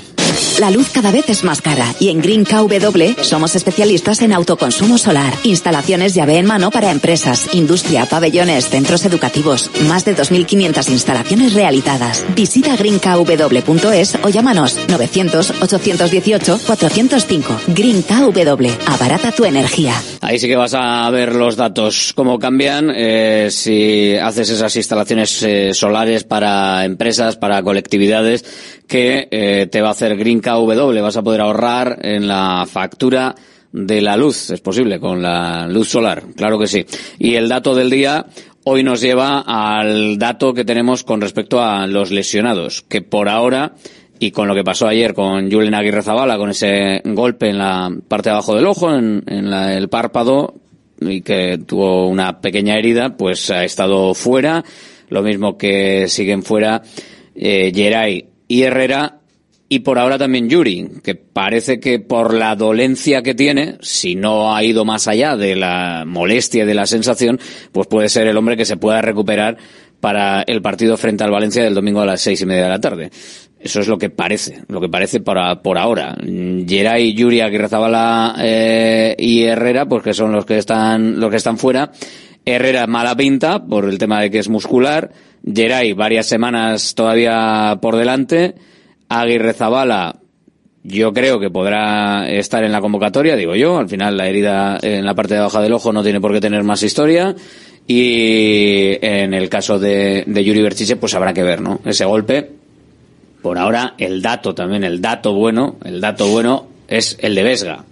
La 0.60 0.72
luz 0.72 0.89
cada 0.89 1.12
vez 1.12 1.30
es 1.30 1.44
más 1.44 1.62
cara 1.62 1.94
y 2.00 2.10
en 2.10 2.22
Green 2.22 2.46
KW 2.46 3.22
somos 3.22 3.56
especialistas 3.56 4.22
en 4.22 4.34
autoconsumo 4.34 4.98
solar, 4.98 5.34
instalaciones 5.44 6.14
llave 6.14 6.38
en 6.38 6.46
mano 6.46 6.72
para 6.72 6.91
empresas, 6.91 7.50
industria, 7.54 8.06
pabellones, 8.06 8.70
centros 8.70 9.06
educativos, 9.06 9.72
más 9.88 10.06
de 10.06 10.16
2.500 10.16 10.89
instalaciones 10.89 11.54
realizadas. 11.54 12.24
Visita 12.36 12.76
greenkw.es 12.76 14.18
o 14.24 14.30
llámanos 14.30 14.80
900-818-405. 14.88 17.44
Green 17.68 18.04
KW, 18.04 18.68
abarata 18.86 19.32
tu 19.32 19.46
energía. 19.46 19.94
Ahí 20.22 20.39
sí 20.39 20.48
que 20.48 20.56
vas 20.56 20.74
a 20.74 21.08
ver 21.10 21.36
los 21.36 21.56
datos, 21.56 22.14
cómo 22.16 22.39
cambian 22.39 22.91
eh, 22.96 23.50
si 23.52 24.16
haces 24.16 24.50
esas 24.50 24.76
instalaciones 24.76 25.44
eh, 25.44 25.74
solares 25.74 26.24
para 26.24 26.86
empresas, 26.86 27.38
para 27.38 27.62
colectividades, 27.62 28.44
que 28.88 29.28
eh, 29.32 29.68
te 29.72 29.82
va 29.82 29.89
a 29.89 29.91
hacer 29.91 30.16
Green 30.16 30.33
KW. 30.42 31.02
Vas 31.02 31.18
a 31.18 31.24
poder 31.24 31.42
ahorrar 31.42 32.00
en 32.02 32.28
la 32.28 32.66
factura 32.68 33.36
de 33.72 34.02
la 34.02 34.16
luz, 34.18 34.52
es 34.52 34.62
posible, 34.62 35.00
con 35.00 35.22
la 35.22 35.68
luz 35.68 35.90
solar, 35.90 36.24
claro 36.36 36.60
que 36.60 36.68
sí. 36.68 36.86
Y 37.18 37.36
el 37.36 37.50
dato 37.50 37.74
del 37.74 37.90
día 37.90 38.26
hoy 38.66 38.84
nos 38.84 39.02
lleva 39.02 39.40
al 39.48 40.18
dato 40.20 40.54
que 40.54 40.64
tenemos 40.64 41.04
con 41.04 41.20
respecto 41.22 41.60
a 41.62 41.88
los 41.88 42.12
lesionados, 42.12 42.84
que 42.84 43.02
por 43.02 43.28
ahora 43.30 43.74
y 44.20 44.30
con 44.32 44.48
lo 44.48 44.54
que 44.56 44.64
pasó 44.64 44.88
ayer 44.88 45.14
con 45.16 45.52
Julen 45.52 45.74
Aguirre 45.74 46.04
Zabala, 46.04 46.38
con 46.38 46.52
ese 46.52 47.02
golpe 47.04 47.50
en 47.50 47.58
la 47.58 47.92
parte 48.08 48.30
de 48.30 48.34
abajo 48.36 48.56
del 48.56 48.68
ojo, 48.68 48.94
en, 48.94 49.24
en 49.28 49.50
la- 49.50 49.76
el 49.76 49.90
párpado, 49.90 50.54
y 51.02 51.22
que 51.22 51.58
tuvo 51.66 52.08
una 52.08 52.40
pequeña 52.40 52.78
herida, 52.78 53.18
pues 53.18 53.50
ha 53.50 53.64
estado 53.66 54.14
fuera. 54.14 54.64
Lo 55.10 55.24
mismo 55.24 55.58
que 55.58 56.08
siguen 56.08 56.44
fuera 56.44 56.82
eh, 57.36 57.72
Geray 57.76 58.28
y 58.48 58.62
Herrera, 58.62 59.18
y 59.74 59.80
por 59.80 59.98
ahora 59.98 60.20
también 60.20 60.50
Yuri, 60.50 60.88
que 61.04 61.16
parece 61.16 61.80
que 61.80 61.98
por 61.98 62.36
la 62.36 62.56
dolencia 62.56 63.24
que 63.24 63.34
tiene, 63.34 63.78
si 63.82 64.14
no 64.14 64.56
ha 64.56 64.64
ido 64.64 64.86
más 64.86 65.08
allá 65.08 65.36
de 65.36 65.56
la 65.56 66.04
molestia 66.06 66.62
y 66.62 66.68
de 66.68 66.76
la 66.76 66.86
sensación, 66.86 67.40
pues 67.72 67.88
puede 67.88 68.08
ser 68.08 68.28
el 68.28 68.38
hombre 68.38 68.56
que 68.56 68.66
se 68.66 68.78
pueda 68.78 69.02
recuperar 69.02 69.58
para 70.00 70.44
el 70.46 70.62
partido 70.62 70.96
frente 70.96 71.24
al 71.24 71.32
Valencia 71.32 71.64
del 71.64 71.74
domingo 71.74 72.02
a 72.02 72.06
las 72.06 72.22
seis 72.22 72.40
y 72.42 72.46
media 72.46 72.66
de 72.66 72.70
la 72.70 72.80
tarde. 72.80 73.10
Eso 73.60 73.80
es 73.80 73.88
lo 73.88 73.98
que 73.98 74.12
parece, 74.12 74.62
lo 74.68 74.80
que 74.80 74.90
parece 74.90 75.22
para, 75.22 75.64
por 75.64 75.80
ahora. 75.80 76.16
Geray, 76.22 77.16
Yuri, 77.16 77.42
Aguirrezabala 77.42 78.36
eh, 78.42 79.16
y 79.18 79.42
Herrera, 79.42 79.88
pues 79.88 80.04
que 80.04 80.14
son 80.14 80.34
los 80.34 80.46
que 80.46 80.60
están, 80.60 81.20
los 81.20 81.32
que 81.32 81.38
están 81.38 81.58
fuera. 81.58 81.92
Herrera 82.46 82.86
mala 82.86 83.16
pinta 83.16 83.66
por 83.66 83.86
el 83.86 83.98
tema 83.98 84.22
de 84.22 84.30
que 84.30 84.38
es 84.38 84.50
muscular. 84.50 85.10
Geray 85.44 85.94
varias 85.94 86.28
semanas 86.28 86.94
todavía 86.94 87.80
por 87.82 87.96
delante. 87.96 88.54
Aguirre 89.22 89.53
Zabala, 89.53 90.16
yo 90.84 91.14
creo 91.14 91.39
que 91.39 91.49
podrá 91.49 92.30
estar 92.30 92.64
en 92.64 92.72
la 92.72 92.82
convocatoria, 92.82 93.36
digo 93.36 93.55
yo. 93.55 93.78
Al 93.78 93.88
final 93.88 94.18
la 94.18 94.28
herida 94.28 94.78
en 94.82 95.05
la 95.05 95.16
parte 95.16 95.34
de 95.34 95.39
abajo 95.39 95.61
del 95.61 95.74
ojo 95.74 95.93
no 95.93 96.03
tiene 96.03 96.20
por 96.20 96.34
qué 96.34 96.41
tener 96.41 96.64
más 96.64 96.84
historia. 96.84 97.36
Y 97.88 98.97
en 99.01 99.34
el 99.34 99.49
caso 99.49 99.80
de, 99.80 100.24
de 100.26 100.43
Yuri 100.43 100.61
Berchiche, 100.61 100.95
pues 100.95 101.14
habrá 101.16 101.34
que 101.34 101.43
ver, 101.43 101.61
¿no? 101.61 101.80
Ese 101.86 102.05
golpe. 102.05 102.51
Por 103.41 103.57
ahora, 103.57 103.95
el 103.97 104.22
dato 104.22 104.55
también, 104.55 104.84
el 104.84 105.01
dato 105.01 105.34
bueno, 105.34 105.76
el 105.84 105.99
dato 105.99 106.28
bueno 106.28 106.68
es 106.88 107.18
el 107.20 107.36
de 107.36 107.43
Vesga. 107.43 107.84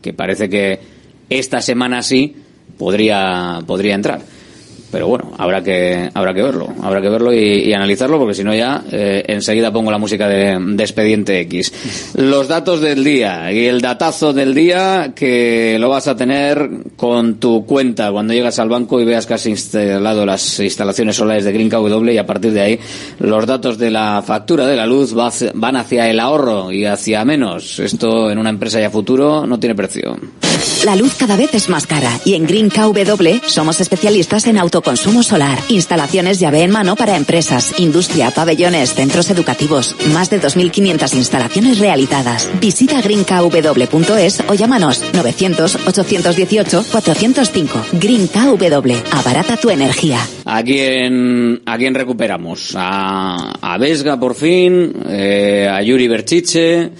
Que 0.00 0.14
parece 0.14 0.48
que 0.48 0.80
esta 1.28 1.60
semana 1.60 2.02
sí 2.02 2.34
podría, 2.78 3.60
podría 3.66 3.94
entrar. 3.94 4.20
Pero 4.90 5.06
bueno, 5.06 5.32
habrá 5.38 5.62
que, 5.62 6.10
habrá 6.12 6.34
que 6.34 6.42
verlo, 6.42 6.68
habrá 6.82 7.00
que 7.00 7.08
verlo 7.08 7.32
y, 7.32 7.72
analizarlo 7.72 8.18
porque 8.18 8.34
si 8.34 8.42
no 8.42 8.54
ya 8.54 8.82
eh, 8.90 9.24
enseguida 9.28 9.72
pongo 9.72 9.90
la 9.90 9.98
música 9.98 10.28
de, 10.28 10.58
Expediente 10.80 11.40
X. 11.40 12.12
Los 12.16 12.48
datos 12.48 12.80
del 12.80 13.04
día 13.04 13.52
y 13.52 13.66
el 13.66 13.80
datazo 13.80 14.32
del 14.32 14.54
día 14.54 15.12
que 15.14 15.76
lo 15.78 15.88
vas 15.88 16.08
a 16.08 16.16
tener 16.16 16.68
con 16.96 17.36
tu 17.36 17.64
cuenta 17.64 18.10
cuando 18.10 18.34
llegas 18.34 18.58
al 18.58 18.68
banco 18.68 19.00
y 19.00 19.04
veas 19.04 19.26
que 19.26 19.34
has 19.34 19.46
instalado 19.46 20.26
las 20.26 20.58
instalaciones 20.58 21.16
solares 21.16 21.44
de 21.44 21.52
Green 21.52 21.70
KW 21.70 22.10
y 22.10 22.18
a 22.18 22.26
partir 22.26 22.52
de 22.52 22.60
ahí 22.60 22.78
los 23.20 23.46
datos 23.46 23.78
de 23.78 23.90
la 23.90 24.22
factura 24.26 24.66
de 24.66 24.76
la 24.76 24.86
luz 24.86 25.16
va 25.16 25.30
van 25.54 25.76
hacia 25.76 26.08
el 26.10 26.18
ahorro 26.18 26.72
y 26.72 26.84
hacia 26.84 27.24
menos. 27.24 27.78
Esto 27.78 28.30
en 28.30 28.38
una 28.38 28.50
empresa 28.50 28.80
ya 28.80 28.90
futuro 28.90 29.46
no 29.46 29.60
tiene 29.60 29.74
precio. 29.74 30.16
La 30.84 30.96
luz 30.96 31.14
cada 31.14 31.36
vez 31.36 31.54
es 31.54 31.68
más 31.68 31.86
cara 31.86 32.10
y 32.24 32.34
en 32.34 32.46
Green 32.46 32.70
KW 32.70 33.46
somos 33.46 33.80
especialistas 33.80 34.46
en 34.46 34.58
autoconsumo 34.58 35.22
solar, 35.22 35.58
instalaciones 35.68 36.40
llave 36.40 36.62
en 36.62 36.70
mano 36.70 36.96
para 36.96 37.16
empresas, 37.16 37.74
industria, 37.78 38.30
pabellones, 38.30 38.94
centros 38.94 39.30
educativos, 39.30 39.96
más 40.12 40.30
de 40.30 40.40
2.500 40.40 41.14
instalaciones 41.14 41.78
realizadas. 41.78 42.50
Visita 42.60 43.00
greenkw.es 43.00 44.42
o 44.48 44.54
llámanos 44.54 45.02
900-818-405. 45.12 47.68
Green 47.92 48.26
KW, 48.26 48.94
abarata 49.12 49.56
tu 49.56 49.70
energía. 49.70 50.18
¿A 50.44 50.62
quién, 50.62 51.62
a 51.66 51.78
quién 51.78 51.94
recuperamos? 51.94 52.74
A, 52.76 53.52
a 53.60 53.78
Vesga 53.78 54.18
por 54.18 54.34
fin, 54.34 54.92
eh, 55.08 55.68
a 55.70 55.80
Yuri 55.82 56.08
Berchiche. 56.08 56.90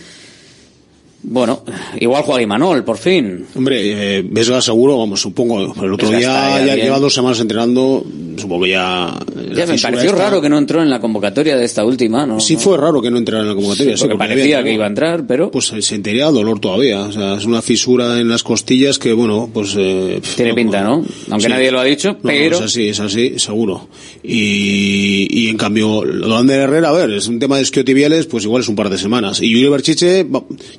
Bueno, 1.22 1.62
igual 2.00 2.22
Juan 2.22 2.42
Imanol, 2.42 2.82
por 2.82 2.96
fin. 2.96 3.44
Hombre, 3.54 4.18
eh, 4.18 4.22
Vesga 4.28 4.60
seguro, 4.62 4.96
vamos, 4.98 5.20
supongo. 5.20 5.60
El 5.82 5.92
otro 5.92 6.08
Vesga 6.10 6.18
día 6.18 6.66
ya 6.66 6.74
bien. 6.74 6.86
lleva 6.86 6.98
dos 6.98 7.12
semanas 7.12 7.38
entrenando, 7.40 8.04
supongo 8.38 8.64
que 8.64 8.70
ya... 8.70 9.18
Ya 9.54 9.66
me 9.66 9.78
pareció 9.78 10.12
raro 10.12 10.40
que 10.40 10.48
no 10.48 10.56
entró 10.56 10.82
en 10.82 10.88
la 10.88 10.98
convocatoria 11.00 11.56
de 11.56 11.64
esta 11.64 11.84
última, 11.84 12.24
¿no? 12.26 12.40
Sí 12.40 12.56
fue 12.56 12.78
raro 12.78 13.02
que 13.02 13.10
no 13.10 13.18
entrara 13.18 13.42
en 13.42 13.48
la 13.48 13.54
convocatoria. 13.54 13.96
Sí, 13.96 14.02
porque 14.04 14.16
parecía 14.16 14.62
que 14.64 14.72
iba 14.72 14.84
a 14.84 14.88
entrar, 14.88 15.26
pero... 15.26 15.50
Pues 15.50 15.66
se 15.66 15.82
sentía 15.82 16.26
dolor 16.30 16.58
todavía. 16.58 17.02
O 17.02 17.12
sea, 17.12 17.34
es 17.34 17.44
una 17.44 17.60
fisura 17.60 18.18
en 18.18 18.28
las 18.28 18.42
costillas 18.42 18.98
que, 18.98 19.12
bueno, 19.12 19.50
pues... 19.52 19.74
eh, 19.76 20.22
Tiene 20.36 20.54
pinta, 20.54 20.82
¿no? 20.82 21.04
Aunque 21.30 21.48
nadie 21.50 21.70
lo 21.70 21.80
ha 21.80 21.84
dicho, 21.84 22.12
No, 22.12 22.18
pero- 22.22 22.56
es 22.56 22.62
así, 22.62 22.88
es 22.88 23.00
así, 23.00 23.34
seguro. 23.38 23.88
Y, 24.22 25.26
y 25.30 25.48
en 25.48 25.56
cambio, 25.58 26.04
lo 26.04 26.42
de 26.42 26.54
Herrera, 26.54 26.88
a 26.88 26.92
ver, 26.92 27.10
es 27.10 27.28
un 27.28 27.38
tema 27.38 27.56
de 27.56 27.62
isquiotibiales, 27.62 28.26
pues 28.26 28.44
igual 28.44 28.62
es 28.62 28.68
un 28.68 28.76
par 28.76 28.88
de 28.88 28.96
semanas. 28.98 29.40
Y 29.42 29.50
Yuri 29.50 29.68
Berchiche, 29.68 30.26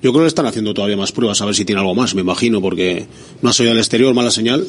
yo 0.02 0.12
creo 0.12 0.24
que 0.24 0.31
están 0.32 0.46
haciendo 0.46 0.74
todavía 0.74 0.98
más 0.98 1.12
pruebas 1.12 1.42
a 1.42 1.46
ver 1.46 1.56
si 1.56 1.66
tiene 1.66 1.80
algo 1.80 1.96
más, 1.96 2.16
me 2.16 2.22
imagino, 2.22 2.62
porque 2.62 3.06
no 3.42 3.50
ha 3.50 3.54
salido 3.54 3.74
al 3.74 3.80
exterior, 3.80 4.14
mala 4.14 4.32
señal. 4.32 4.66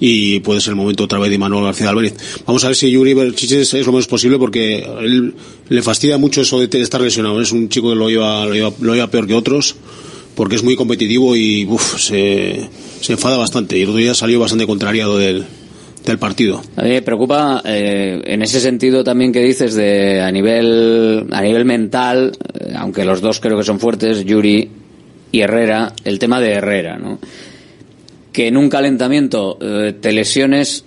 Y 0.00 0.38
puede 0.40 0.60
ser 0.60 0.72
el 0.72 0.76
momento 0.76 1.04
otra 1.04 1.18
vez 1.18 1.28
de 1.28 1.38
Manuel 1.38 1.64
García 1.64 1.88
Álvarez. 1.88 2.14
Vamos 2.46 2.62
a 2.62 2.68
ver 2.68 2.76
si 2.76 2.88
Yuri 2.88 3.14
Berchiche 3.14 3.62
es, 3.62 3.72
lo 3.72 3.90
menos 3.90 4.06
posible 4.06 4.38
porque 4.38 4.86
él 5.00 5.34
le 5.68 5.82
fastidia 5.82 6.18
mucho 6.18 6.42
eso 6.42 6.60
de 6.60 6.80
estar 6.80 7.00
lesionado. 7.00 7.40
Es 7.40 7.50
un 7.50 7.68
chico 7.68 7.88
que 7.88 7.96
lo 7.96 8.08
lleva, 8.08 8.46
lo 8.46 8.54
lleva, 8.54 8.72
lo 8.80 8.94
lleva 8.94 9.08
peor 9.08 9.26
que 9.26 9.34
otros 9.34 9.74
porque 10.38 10.54
es 10.54 10.62
muy 10.62 10.76
competitivo 10.76 11.34
y 11.34 11.64
uf, 11.64 11.98
se, 11.98 12.68
se 13.00 13.12
enfada 13.12 13.36
bastante. 13.36 13.76
Y 13.76 13.82
el 13.82 13.88
otro 13.88 13.98
día 13.98 14.14
salió 14.14 14.38
bastante 14.38 14.68
contrariado 14.68 15.18
del, 15.18 15.44
del 16.04 16.18
partido. 16.18 16.62
A 16.76 16.82
mí 16.82 16.90
me 16.90 17.02
preocupa 17.02 17.60
eh, 17.64 18.20
en 18.24 18.42
ese 18.42 18.60
sentido 18.60 19.02
también 19.02 19.32
que 19.32 19.40
dices 19.40 19.74
de 19.74 20.20
a 20.20 20.30
nivel 20.30 21.26
a 21.32 21.42
nivel 21.42 21.64
mental, 21.64 22.32
eh, 22.54 22.72
aunque 22.76 23.04
los 23.04 23.20
dos 23.20 23.40
creo 23.40 23.58
que 23.58 23.64
son 23.64 23.80
fuertes, 23.80 24.24
Yuri 24.24 24.68
y 25.32 25.40
Herrera, 25.40 25.92
el 26.04 26.18
tema 26.18 26.40
de 26.40 26.52
Herrera, 26.52 26.98
¿no? 26.98 27.18
Que 28.32 28.48
en 28.48 28.56
un 28.56 28.68
calentamiento 28.68 29.58
eh, 29.60 29.94
te 30.00 30.12
lesiones 30.12 30.84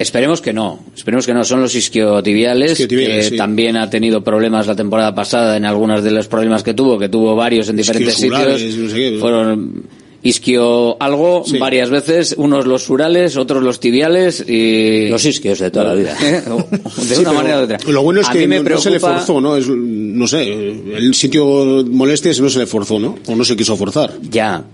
Esperemos 0.00 0.40
que 0.40 0.54
no, 0.54 0.82
esperemos 0.96 1.26
que 1.26 1.34
no. 1.34 1.44
Son 1.44 1.60
los 1.60 1.74
isquiotibiales, 1.74 2.72
Isquiotibiales, 2.72 3.24
que 3.24 3.30
sí. 3.32 3.36
también 3.36 3.76
ha 3.76 3.90
tenido 3.90 4.24
problemas 4.24 4.66
la 4.66 4.74
temporada 4.74 5.14
pasada 5.14 5.58
en 5.58 5.66
algunos 5.66 6.02
de 6.02 6.10
los 6.10 6.26
problemas 6.26 6.62
que 6.62 6.72
tuvo, 6.72 6.98
que 6.98 7.10
tuvo 7.10 7.36
varios 7.36 7.68
en 7.68 7.76
diferentes 7.76 8.14
sitios. 8.14 8.62
no 8.78 8.88
sé 8.88 8.96
qué. 8.96 9.18
Fueron 9.20 9.84
isquio 10.22 11.00
algo 11.02 11.44
varias 11.58 11.90
veces, 11.90 12.34
unos 12.36 12.66
los 12.66 12.84
surales, 12.84 13.36
otros 13.36 13.62
los 13.62 13.80
tibiales 13.80 14.44
y... 14.46 15.08
Los 15.08 15.24
isquios 15.24 15.58
de 15.58 15.70
toda 15.70 15.86
la 15.86 15.94
vida. 15.94 16.14
de 16.20 17.14
Sí, 17.14 17.20
una 17.20 17.32
manera 17.32 17.60
u 17.60 17.62
otra. 17.64 17.78
Lo 17.88 18.02
bueno 18.02 18.20
es 18.20 18.28
A 18.28 18.32
que 18.32 18.46
no, 18.46 18.62
no 18.62 18.78
se 18.78 18.90
le 18.90 19.00
forzó, 19.00 19.40
¿no? 19.40 19.56
Es, 19.56 19.68
no 19.68 20.26
sé, 20.26 20.42
el 20.52 21.14
sitio 21.14 21.84
molestia 21.88 22.34
si 22.34 22.42
no 22.42 22.50
se 22.50 22.58
le 22.58 22.66
forzó, 22.66 22.98
¿no? 22.98 23.16
O 23.26 23.34
no 23.34 23.44
se 23.44 23.56
quiso 23.56 23.76
forzar. 23.76 24.12
Ya, 24.22 24.64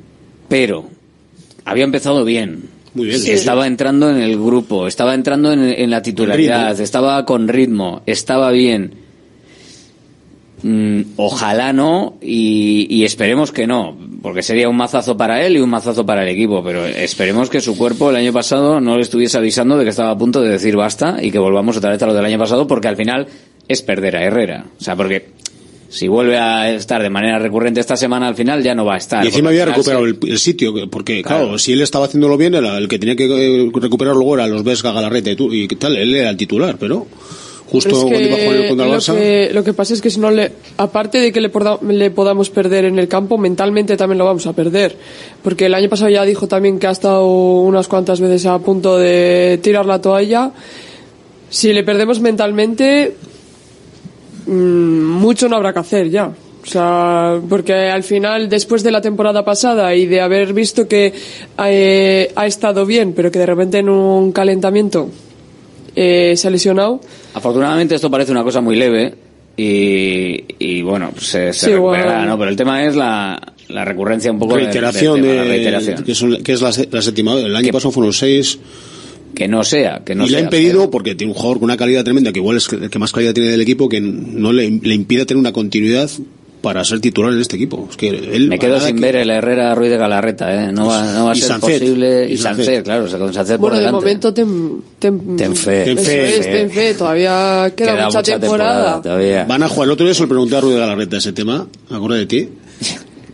pero 0.49 0.89
había 1.65 1.85
empezado 1.85 2.25
bien. 2.25 2.65
Muy 2.95 3.07
bien. 3.07 3.21
Estaba 3.27 3.67
entrando 3.67 4.11
en 4.11 4.17
el 4.17 4.37
grupo, 4.37 4.87
estaba 4.87 5.15
entrando 5.15 5.53
en, 5.53 5.63
en 5.63 5.91
la 5.91 6.03
titularidad, 6.03 6.81
estaba 6.81 7.25
con 7.27 7.47
ritmo, 7.47 8.03
estaba 8.07 8.51
bien. 8.51 9.07
Mm, 10.63 11.03
ojalá 11.17 11.75
no 11.75 12.17
y, 12.23 12.87
y 12.89 13.05
esperemos 13.05 13.53
que 13.53 13.67
no, 13.67 13.97
porque 14.27 14.43
sería 14.43 14.69
un 14.69 14.77
mazazo 14.77 15.17
para 15.17 15.47
él 15.47 15.57
y 15.57 15.61
un 15.61 15.71
mazazo 15.71 16.05
para 16.05 16.25
el 16.25 16.29
equipo, 16.31 16.61
pero 16.65 16.85
esperemos 16.85 17.49
que 17.49 17.61
su 17.61 17.79
cuerpo 17.79 18.11
el 18.11 18.17
año 18.17 18.33
pasado 18.33 18.81
no 18.81 18.97
le 18.97 19.03
estuviese 19.03 19.39
avisando 19.39 19.79
de 19.79 19.85
que 19.85 19.91
estaba 19.91 20.11
a 20.11 20.19
punto 20.19 20.43
de 20.43 20.49
decir 20.51 20.75
basta 20.75 21.19
y 21.23 21.31
que 21.31 21.39
volvamos 21.39 21.77
otra 21.77 21.91
vez 21.93 22.03
a 22.03 22.07
lo 22.07 22.13
del 22.15 22.25
año 22.25 22.37
pasado, 22.37 22.67
porque 22.67 22.89
al 22.89 22.97
final 22.97 23.29
es 23.69 23.83
perder 23.83 24.17
a 24.17 24.25
Herrera. 24.25 24.65
O 24.81 24.83
sea, 24.83 24.97
porque 24.97 25.29
si 25.89 26.09
vuelve 26.09 26.37
a 26.39 26.73
estar 26.75 27.01
de 27.01 27.09
manera 27.09 27.39
recurrente 27.39 27.79
esta 27.79 27.97
semana, 27.97 28.27
al 28.27 28.35
final 28.35 28.65
ya 28.65 28.75
no 28.75 28.85
va 28.85 28.95
a 28.95 28.99
estar. 28.99 29.23
Y 29.23 29.29
encima 29.29 29.51
había 29.51 29.65
recuperado 29.67 30.05
el, 30.07 30.19
el 30.27 30.39
sitio, 30.41 30.75
porque 30.91 31.23
Claro. 31.23 31.45
claro. 31.45 31.59
si 31.61 31.73
él 31.75 31.83
estaba 31.83 32.07
haciéndolo 32.07 32.37
bien, 32.37 32.57
el 32.57 32.89
que 32.89 32.99
tenía 32.99 33.15
que 33.15 33.27
eh, 33.27 33.71
recuperar 33.73 34.17
luego 34.17 34.35
era 34.35 34.49
los 34.49 34.65
Vesga, 34.65 34.91
Galarreta 34.91 35.31
y, 35.31 35.37
tú- 35.37 35.53
y 35.55 35.69
tal, 35.69 35.97
él 35.97 36.13
era 36.17 36.31
el 36.31 36.37
titular, 36.37 36.77
pero 36.81 37.07
justo 37.69 37.89
Pero 37.91 37.97
es 37.97 38.03
cuando 38.05 38.21
iba 38.29 38.37
a 38.37 38.39
jugar 38.45 38.61
que 38.63 38.69
contra 38.69 38.87
el 38.87 38.93
lo, 38.93 39.01
que, 39.01 39.51
lo 39.53 39.65
que 39.65 39.73
pasa 39.73 39.95
es 39.95 40.01
que 40.01 40.11
si 40.11 40.21
no 40.21 40.31
le, 40.31 40.53
aparte 40.77 41.19
de 41.19 41.33
que 41.33 41.41
le, 41.41 41.51
porda- 41.53 41.81
le 41.83 42.11
podamos 42.11 42.49
perder 42.51 42.85
en 42.85 42.99
el 42.99 43.09
campo, 43.09 43.39
mentalmente 43.39 43.97
también 43.97 44.19
lo 44.19 44.25
vamos 44.25 44.47
a 44.47 44.53
perder. 44.53 44.97
Porque 45.43 45.67
el 45.67 45.75
año 45.75 45.89
pasado 45.89 46.11
ya 46.11 46.25
dijo 46.25 46.47
también 46.47 46.79
que 46.79 46.87
ha 46.87 46.93
estado 46.93 47.27
unas 47.27 47.89
cuantas 47.89 48.21
veces 48.21 48.47
a 48.47 48.59
punto 48.61 48.99
de 48.99 49.59
tirar 49.63 49.85
la 49.87 50.01
toalla. 50.01 50.53
Si 51.51 51.73
le 51.73 51.83
perdemos 51.83 52.21
mentalmente, 52.21 53.15
mm, 54.47 54.51
mucho 54.53 55.49
no 55.49 55.57
habrá 55.57 55.73
que 55.73 55.79
hacer 55.81 56.11
ya. 56.11 56.27
O 56.63 56.69
sea, 56.69 57.41
porque 57.49 57.73
al 57.75 58.03
final, 58.03 58.49
después 58.49 58.83
de 58.83 58.91
la 58.91 59.01
temporada 59.01 59.45
pasada 59.45 59.95
y 59.95 60.07
de 60.07 60.21
haber 60.21 60.53
visto 60.53 60.89
que 60.89 61.13
eh, 61.65 62.33
ha 62.35 62.47
estado 62.47 62.85
bien, 62.85 63.13
pero 63.13 63.31
que 63.31 63.39
de 63.39 63.47
repente 63.47 63.79
en 63.79 63.89
un 63.89 64.33
calentamiento 64.33 65.09
eh, 65.97 66.35
se 66.37 66.47
ha 66.47 66.51
lesionado, 66.51 67.01
Afortunadamente 67.35 67.95
esto 67.97 68.11
parece 68.11 68.31
una 68.31 68.45
cosa 68.45 68.61
muy 68.61 68.77
leve 68.77 69.15
y, 69.57 70.45
y 70.59 70.83
bueno, 70.83 71.11
pues 71.13 71.27
se, 71.27 71.53
se 71.53 71.67
Sí, 71.67 71.73
recuperará, 71.73 72.13
bueno. 72.19 72.27
¿no? 72.33 72.39
Pero 72.39 72.51
el 72.51 72.57
tema 72.57 72.85
es 72.85 72.95
la, 72.95 73.41
la 73.69 73.85
recurrencia 73.85 74.31
un 74.31 74.39
poco 74.39 74.57
reiteración, 74.57 75.15
del 75.23 75.31
tema, 75.31 75.33
de, 75.35 75.39
la 75.49 75.55
reiteración. 75.55 76.05
Que, 76.05 76.15
son- 76.15 76.43
que 76.43 76.53
es 76.53 76.61
la, 76.63 76.71
la 76.91 77.03
séptima. 77.03 77.35
El 77.35 77.57
año 77.57 77.73
pasado 77.73 77.91
fueron 77.93 78.13
seis. 78.13 78.59
Que 79.35 79.49
no 79.49 79.65
sea, 79.65 80.03
que 80.05 80.15
no 80.15 80.25
y 80.27 80.31
le 80.31 80.39
ha 80.39 80.41
impedido, 80.41 80.91
porque 80.91 81.15
tiene 81.15 81.33
un 81.33 81.37
jugador 81.39 81.59
con 81.59 81.65
una 81.65 81.77
calidad 81.77 82.05
tremenda, 82.05 82.33
que 82.33 82.39
igual 82.39 82.57
es 82.57 82.73
el 82.73 82.89
que 82.89 82.99
más 82.99 83.13
calidad 83.13 83.35
tiene 83.35 83.51
del 83.51 83.61
equipo, 83.61 83.87
que 83.89 84.01
no 84.01 84.51
le, 84.53 84.71
le 84.71 84.95
impide 84.95 85.27
tener 85.27 85.39
una 85.39 85.53
continuidad 85.53 86.09
para 86.61 86.85
ser 86.85 87.01
titular 87.01 87.33
en 87.33 87.41
este 87.41 87.57
equipo. 87.57 87.87
Es 87.91 87.97
que 87.97 88.09
él, 88.09 88.49
Me 88.49 88.59
quedo 88.59 88.81
sin 88.81 88.97
que- 88.97 89.01
ver 89.03 89.17
el 89.17 89.31
Herrera 89.31 89.75
Ruiz 89.75 89.91
de 89.91 89.97
Galarreta, 89.97 90.53
¿eh? 90.69 90.73
No 90.73 90.87
va, 90.87 91.13
no 91.13 91.27
va 91.27 91.33
a 91.33 91.37
Y 91.37 91.41
ser 91.41 91.49
Sancet, 91.51 91.79
posible. 91.81 92.27
y 92.29 92.35
Y 92.35 92.83
claro, 92.83 93.05
o 93.05 93.09
sea, 93.09 93.19
con 93.19 93.33
Sancet 93.33 93.59
Bueno, 93.61 93.77
por 93.77 93.85
de 93.85 93.93
momento 93.93 94.35
ten, 94.35 94.83
ten, 94.99 95.37
Ten 95.37 95.55
fe. 95.55 95.85
Ten 95.85 95.99
fe, 95.99 96.39
es, 96.39 96.47
ten 96.51 96.71
fe, 96.71 96.95
todavía 96.95 97.73
queda, 97.77 97.93
Queda 97.95 98.05
mucha, 98.07 98.19
mucha 98.19 98.39
temporada. 98.41 98.75
temporada 98.95 99.03
todavía. 99.03 99.45
Van 99.45 99.63
a 99.63 99.69
jugar. 99.69 99.87
El 99.87 99.93
otro 99.93 100.07
día 100.07 100.15
se 100.15 100.23
lo 100.23 100.29
pregunté 100.29 100.57
a 100.57 100.61
Ruiz 100.61 100.75
de 100.75 100.81
Galarreta 100.81 101.17
ese 101.19 101.33
tema, 101.33 101.67
me 101.91 101.97
acuerdo 101.97 102.17
de 102.17 102.27
ti. 102.27 102.49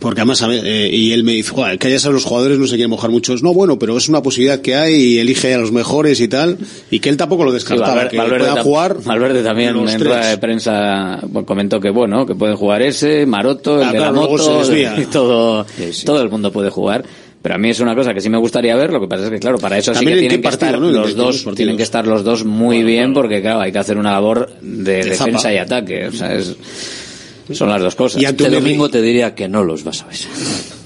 Porque 0.03 0.19
además, 0.19 0.41
a 0.41 0.47
ver, 0.47 0.65
eh, 0.65 0.89
y 0.91 1.13
él 1.13 1.23
me 1.23 1.31
dice, 1.31 1.51
"Joder, 1.51 1.79
que 1.79 1.89
ya 1.89 1.97
sabes, 1.97 2.15
los 2.15 2.25
jugadores 2.25 2.59
no 2.59 2.67
se 2.67 2.75
quieren 2.75 2.89
mojar 2.89 3.09
muchos. 3.09 3.41
No, 3.41 3.53
bueno, 3.53 3.79
pero 3.79 3.97
es 3.97 4.09
una 4.09 4.21
posibilidad 4.21 4.59
que 4.59 4.75
hay 4.75 4.93
y 4.95 5.19
elige 5.19 5.53
a 5.53 5.57
los 5.57 5.71
mejores 5.71 6.19
y 6.19 6.27
tal. 6.27 6.57
Y 6.91 6.99
que 6.99 7.07
él 7.07 7.15
tampoco 7.15 7.45
lo 7.45 7.53
descartaba, 7.53 7.87
Valverde, 7.87 8.09
que 8.09 8.17
Valverde 8.17 8.49
pueda 8.49 8.63
jugar. 8.63 8.97
Valverde 9.01 9.43
también 9.43 9.69
en 9.77 9.99
rueda 10.01 10.27
de 10.27 10.37
prensa 10.37 11.21
comentó 11.45 11.79
que 11.79 11.89
bueno, 11.89 12.25
que 12.25 12.35
pueden 12.35 12.57
jugar 12.57 12.81
ese, 12.81 13.25
Maroto, 13.25 13.81
el 13.81 13.87
Ah, 13.87 13.91
de 13.93 13.99
la 13.99 14.11
claro, 14.11 14.27
todo, 15.11 15.65
todo 16.05 16.21
el 16.21 16.29
mundo 16.29 16.51
puede 16.51 16.69
jugar. 16.69 17.05
Pero 17.41 17.55
a 17.55 17.57
mí 17.57 17.69
es 17.69 17.79
una 17.81 17.95
cosa 17.95 18.13
que 18.13 18.21
sí 18.21 18.29
me 18.29 18.37
gustaría 18.37 18.73
ver, 18.75 18.91
lo 18.91 19.01
que 19.01 19.07
pasa 19.07 19.25
es 19.25 19.29
que 19.29 19.39
claro, 19.39 19.57
para 19.57 19.77
eso 19.77 19.91
También 19.91 20.17
sí 20.17 20.23
que 20.23 20.29
tienen 20.29 20.41
que 20.41 20.49
partido, 20.49 20.69
estar 20.69 20.81
los 20.81 21.15
dos, 21.15 21.55
tienen 21.55 21.75
que 21.75 21.83
estar 21.83 22.07
los 22.07 22.23
dos 22.23 22.45
muy 22.45 22.83
bien 22.83 23.13
porque 23.13 23.41
claro, 23.41 23.59
hay 23.59 23.71
que 23.71 23.79
hacer 23.79 23.97
una 23.97 24.11
labor 24.11 24.49
de, 24.61 24.83
De 24.83 25.03
defensa 25.09 25.53
y 25.53 25.57
ataque, 25.57 26.07
o 26.07 26.11
sea, 26.13 26.33
es, 26.33 26.55
son 27.51 27.69
las 27.69 27.81
dos 27.81 27.95
cosas. 27.95 28.21
Y 28.21 28.25
este 28.25 28.49
domingo 28.49 28.89
te 28.89 29.01
diría 29.01 29.35
que 29.35 29.47
no 29.47 29.63
los 29.63 29.83
vas 29.83 30.01
a 30.01 30.05
ver. 30.05 30.15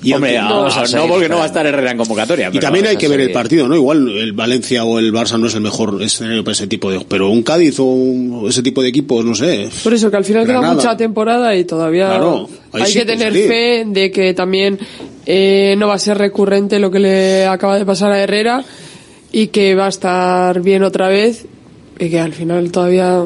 Y 0.03 0.13
Hombre, 0.13 0.39
no, 0.39 0.63
vas 0.63 0.77
a 0.77 0.97
no, 0.97 1.07
porque 1.07 1.27
no 1.27 1.37
va 1.37 1.43
a 1.43 1.47
estar 1.47 1.65
Herrera 1.65 1.91
en 1.91 1.97
convocatoria. 1.97 2.49
Y 2.53 2.59
también 2.59 2.85
hay 2.87 2.95
a 2.95 2.97
que 2.97 3.07
ver 3.07 3.19
el 3.19 3.31
partido, 3.31 3.67
¿no? 3.67 3.75
Igual 3.75 4.07
el 4.09 4.31
Valencia 4.31 4.83
o 4.85 4.99
el 4.99 5.11
Barça 5.11 5.39
no 5.39 5.47
es 5.47 5.55
el 5.55 5.61
mejor 5.61 6.01
escenario 6.01 6.43
para 6.43 6.53
ese 6.53 6.67
tipo 6.67 6.91
de... 6.91 7.01
Pero 7.07 7.29
un 7.29 7.41
Cádiz 7.43 7.79
o 7.79 7.83
un- 7.83 8.45
ese 8.47 8.61
tipo 8.63 8.81
de 8.81 8.89
equipos, 8.89 9.25
no 9.25 9.33
sé. 9.35 9.69
Por 9.83 9.93
eso 9.93 10.09
que 10.11 10.17
al 10.17 10.23
final 10.25 10.45
queda 10.45 10.61
mucha 10.61 10.95
temporada 10.95 11.55
y 11.55 11.65
todavía 11.65 12.07
Claro, 12.07 12.47
hay 12.71 12.85
sí, 12.91 12.99
que 12.99 13.05
tener 13.05 13.33
fe 13.33 13.83
de 13.87 14.11
que 14.11 14.33
también 14.33 14.79
eh, 15.25 15.75
no 15.77 15.87
va 15.87 15.95
a 15.95 15.99
ser 15.99 16.17
recurrente 16.17 16.79
lo 16.79 16.89
que 16.91 16.99
le 16.99 17.45
acaba 17.47 17.77
de 17.77 17.85
pasar 17.85 18.11
a 18.11 18.21
Herrera 18.21 18.63
y 19.31 19.47
que 19.47 19.75
va 19.75 19.87
a 19.87 19.89
estar 19.89 20.61
bien 20.61 20.83
otra 20.83 21.09
vez 21.09 21.45
y 21.99 22.09
que 22.09 22.19
al 22.19 22.33
final 22.33 22.71
todavía 22.71 23.25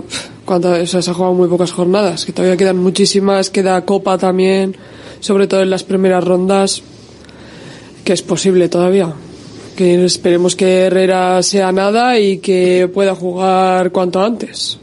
cuando 0.51 0.85
se 0.85 0.97
ha 0.97 1.13
jugado 1.13 1.33
muy 1.33 1.47
pocas 1.47 1.71
jornadas, 1.71 2.25
que 2.25 2.33
todavía 2.33 2.57
quedan 2.57 2.75
muchísimas, 2.75 3.49
queda 3.49 3.85
Copa 3.85 4.17
también, 4.17 4.75
sobre 5.21 5.47
todo 5.47 5.61
en 5.61 5.69
las 5.69 5.85
primeras 5.85 6.25
rondas, 6.25 6.83
que 8.03 8.11
es 8.11 8.21
posible 8.21 8.67
todavía. 8.67 9.13
Que 9.77 10.03
esperemos 10.03 10.57
que 10.57 10.87
Herrera 10.87 11.41
sea 11.41 11.71
nada 11.71 12.19
y 12.19 12.39
que 12.39 12.89
pueda 12.93 13.15
jugar 13.15 13.93
cuanto 13.93 14.21
antes. 14.21 14.77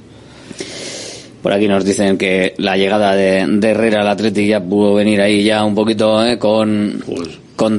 Por 1.42 1.52
aquí 1.52 1.68
nos 1.68 1.84
dicen 1.84 2.16
que 2.16 2.54
la 2.56 2.78
llegada 2.78 3.14
de, 3.14 3.44
de 3.46 3.68
Herrera 3.68 4.00
al 4.00 4.08
Atleti 4.08 4.46
ya 4.46 4.64
pudo 4.64 4.94
venir 4.94 5.20
ahí 5.20 5.44
ya 5.44 5.66
un 5.66 5.74
poquito 5.74 6.24
eh, 6.24 6.38
con, 6.38 7.04
con 7.04 7.28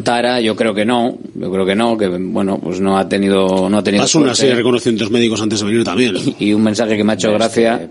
Tara. 0.04 0.42
Yo 0.42 0.56
creo 0.56 0.74
que 0.74 0.86
no, 0.86 1.18
yo 1.34 1.52
creo 1.52 1.66
que 1.66 1.76
no, 1.76 1.98
que 1.98 2.08
bueno, 2.08 2.60
pues 2.62 2.80
no 2.82 2.98
ha 2.98 3.08
tenido, 3.08 3.70
no 3.70 3.78
ha 3.78 3.84
tenido 3.84 4.04
Pasó 4.04 4.20
una 4.20 4.36
serie 4.36 4.52
de 4.52 4.58
reconocimientos 4.58 5.10
médicos 5.10 5.42
antes 5.42 5.60
de 5.60 5.66
venir 5.66 5.84
también. 5.84 6.16
Y 6.38 6.54
un 6.54 6.62
mensaje 6.62 6.98
que 6.98 7.04
me 7.04 7.14
ha 7.14 7.16
hecho 7.16 7.32
gracia. 7.32 7.90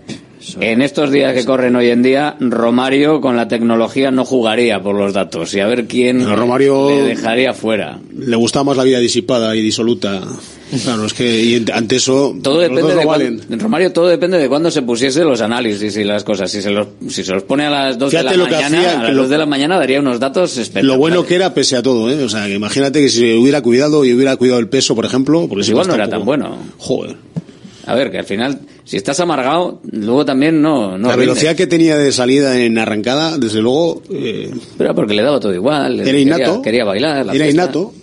En 0.61 0.81
estos 0.81 1.11
días 1.11 1.33
que 1.33 1.43
corren 1.45 1.75
hoy 1.75 1.89
en 1.89 2.01
día, 2.01 2.35
Romario 2.39 3.19
con 3.21 3.35
la 3.35 3.47
tecnología 3.47 4.09
no 4.11 4.23
jugaría 4.25 4.81
por 4.81 4.95
los 4.95 5.13
datos. 5.13 5.53
Y 5.53 5.59
a 5.59 5.67
ver 5.67 5.85
quién 5.85 6.25
Romario- 6.25 6.89
le 6.89 7.03
dejaría 7.03 7.53
fuera. 7.53 7.99
Le 8.17 8.35
gustaba 8.35 8.63
más 8.65 8.77
la 8.77 8.83
vida 8.83 8.99
disipada 8.99 9.55
y 9.55 9.61
disoluta. 9.61 10.21
Claro, 10.83 11.05
es 11.05 11.13
que 11.15 11.41
y 11.43 11.65
ante 11.73 11.95
eso 11.95 12.35
Todo 12.43 12.59
depende 12.59 12.93
de 12.93 13.57
Romario 13.57 13.91
todo 13.91 14.07
depende 14.07 14.37
de 14.37 14.47
cuándo 14.47 14.69
se 14.69 14.83
pusiese 14.83 15.23
los 15.23 15.41
análisis 15.41 15.97
y 15.97 16.03
las 16.03 16.23
cosas. 16.23 16.51
Si 16.51 16.61
se 16.61 16.69
los, 16.69 16.87
si 17.07 17.23
se 17.23 17.33
los 17.33 17.41
pone 17.41 17.65
a 17.65 17.71
las 17.71 17.97
2 17.97 18.11
de 18.11 18.17
Fíjate 18.19 18.37
la 18.37 18.43
lo 18.43 18.49
que 18.49 18.55
mañana, 18.55 18.77
hacía, 18.79 18.99
a 18.99 19.03
las 19.05 19.13
lo- 19.13 19.21
2 19.23 19.29
de 19.31 19.37
la 19.39 19.45
mañana 19.47 19.79
daría 19.79 19.99
unos 19.99 20.19
datos 20.19 20.51
espectaculares. 20.57 20.87
Lo 20.95 20.97
bueno 20.99 21.25
que 21.25 21.33
era 21.35 21.55
pese 21.55 21.75
a 21.75 21.81
todo, 21.81 22.11
¿eh? 22.11 22.23
O 22.23 22.29
sea, 22.29 22.45
que 22.45 22.53
imagínate 22.53 23.01
que 23.01 23.09
si 23.09 23.33
hubiera 23.35 23.61
cuidado 23.63 24.05
y 24.05 24.13
hubiera 24.13 24.35
cuidado 24.37 24.59
el 24.59 24.67
peso, 24.67 24.93
por 24.95 25.05
ejemplo, 25.05 25.39
porque 25.41 25.55
Pues 25.55 25.69
igual 25.69 25.87
no 25.87 25.95
era 25.95 26.07
tan 26.07 26.23
bueno. 26.23 26.55
Joder. 26.77 27.15
A 27.89 27.95
ver, 27.95 28.11
que 28.11 28.19
al 28.19 28.25
final, 28.25 28.59
si 28.83 28.97
estás 28.97 29.19
amargado, 29.19 29.81
luego 29.91 30.23
también 30.23 30.61
no, 30.61 30.97
no 30.97 31.07
la 31.07 31.15
velocidad 31.15 31.55
que 31.55 31.65
tenía 31.65 31.97
de 31.97 32.11
salida 32.11 32.59
en 32.59 32.77
arrancada, 32.77 33.37
desde 33.39 33.61
luego, 33.61 34.03
eh, 34.11 34.51
Pero 34.77 34.93
porque 34.93 35.15
le 35.15 35.23
daba 35.23 35.39
todo 35.39 35.53
igual. 35.55 35.95
Era 35.95 36.03
quería- 36.05 36.21
innato. 36.21 36.61
Quería, 36.61 36.85
bailar. 36.85 37.25
la 37.25 37.33
Era 37.33 37.45
fiesta. 37.45 37.63
innato. 37.63 37.93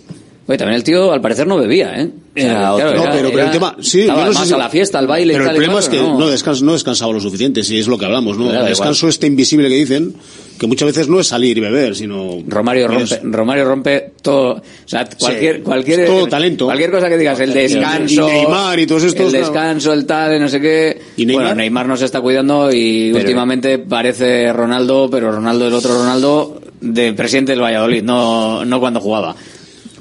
Oye, 0.47 0.57
también 0.57 0.77
el 0.77 0.83
tío 0.83 1.11
al 1.11 1.19
parecer 1.19 1.45
no 1.45 1.57
bebía, 1.57 2.01
¿eh? 2.01 2.09
Era 2.33 2.53
claro. 2.53 2.77
No, 2.77 3.03
era- 3.03 3.11
pero, 3.11 3.29
pero 3.29 3.39
era- 3.39 3.45
el 3.47 3.51
tema, 3.51 3.75
sí, 3.81 4.01
estaba 4.01 4.21
yo 4.27 4.33
no 4.33 4.39
sé 4.39 4.45
si- 4.45 4.53
a 4.53 4.57
la 4.57 4.69
fiesta, 4.69 4.97
al 4.99 5.07
baile 5.07 5.33
Pero 5.33 5.43
y 5.43 5.47
el 5.47 5.51
y 5.51 5.55
problema 5.55 5.73
cual, 5.73 5.83
es 5.83 5.89
que 5.89 5.97
no, 6.01 6.31
descans- 6.31 6.61
no 6.61 6.73
descansaba 6.73 7.11
lo 7.11 7.19
suficiente, 7.19 7.63
si 7.63 7.77
es 7.79 7.87
lo 7.87 7.97
que 7.97 8.05
hablamos, 8.05 8.37
¿no? 8.37 8.45
El 8.45 8.51
igual. 8.55 8.69
descanso 8.69 9.09
este 9.09 9.27
invisible 9.27 9.67
que 9.67 9.75
dicen, 9.75 10.13
que 10.57 10.65
muchas 10.67 10.85
veces 10.85 11.09
no 11.09 11.19
es 11.19 11.27
salir 11.27 11.57
y 11.57 11.61
beber, 11.61 11.95
sino... 11.95 12.37
Romario 12.47 12.85
es- 12.89 13.09
rompe, 13.21 13.37
Romario 13.37 13.65
rompe 13.65 14.11
todo, 14.21 14.53
o 14.53 14.61
sea, 14.85 15.05
cualquier, 15.19 15.61
cualquier, 15.63 16.05
todo 16.07 16.27
talento. 16.27 16.65
cualquier 16.65 16.91
cosa 16.91 17.09
que 17.09 17.17
digas, 17.17 17.39
el 17.41 17.53
descanso, 17.53 18.29
Y 18.29 18.31
Neymar 18.31 18.79
y 18.79 18.87
todos 18.87 19.03
estos, 19.03 19.33
el 19.33 19.41
descanso, 19.41 19.91
el 19.91 20.05
tal, 20.05 20.39
no 20.39 20.47
sé 20.47 20.61
qué. 20.61 20.97
¿Y 21.17 21.25
Neymar? 21.25 21.45
Bueno, 21.47 21.55
Neymar 21.57 21.87
no 21.87 21.97
se 21.97 22.05
está 22.05 22.21
cuidando 22.21 22.71
y 22.71 23.09
Pero- 23.11 23.19
últimamente 23.25 23.79
parece 23.79 24.53
Ronaldo, 24.53 25.09
pero 25.11 25.29
Ronaldo 25.31 25.67
el 25.67 25.73
otro 25.73 25.93
Ronaldo 25.97 26.61
de 26.79 27.11
presidente 27.11 27.51
del 27.51 27.61
Valladolid, 27.61 28.01
no, 28.03 28.63
no 28.63 28.79
cuando 28.79 29.01
jugaba. 29.01 29.35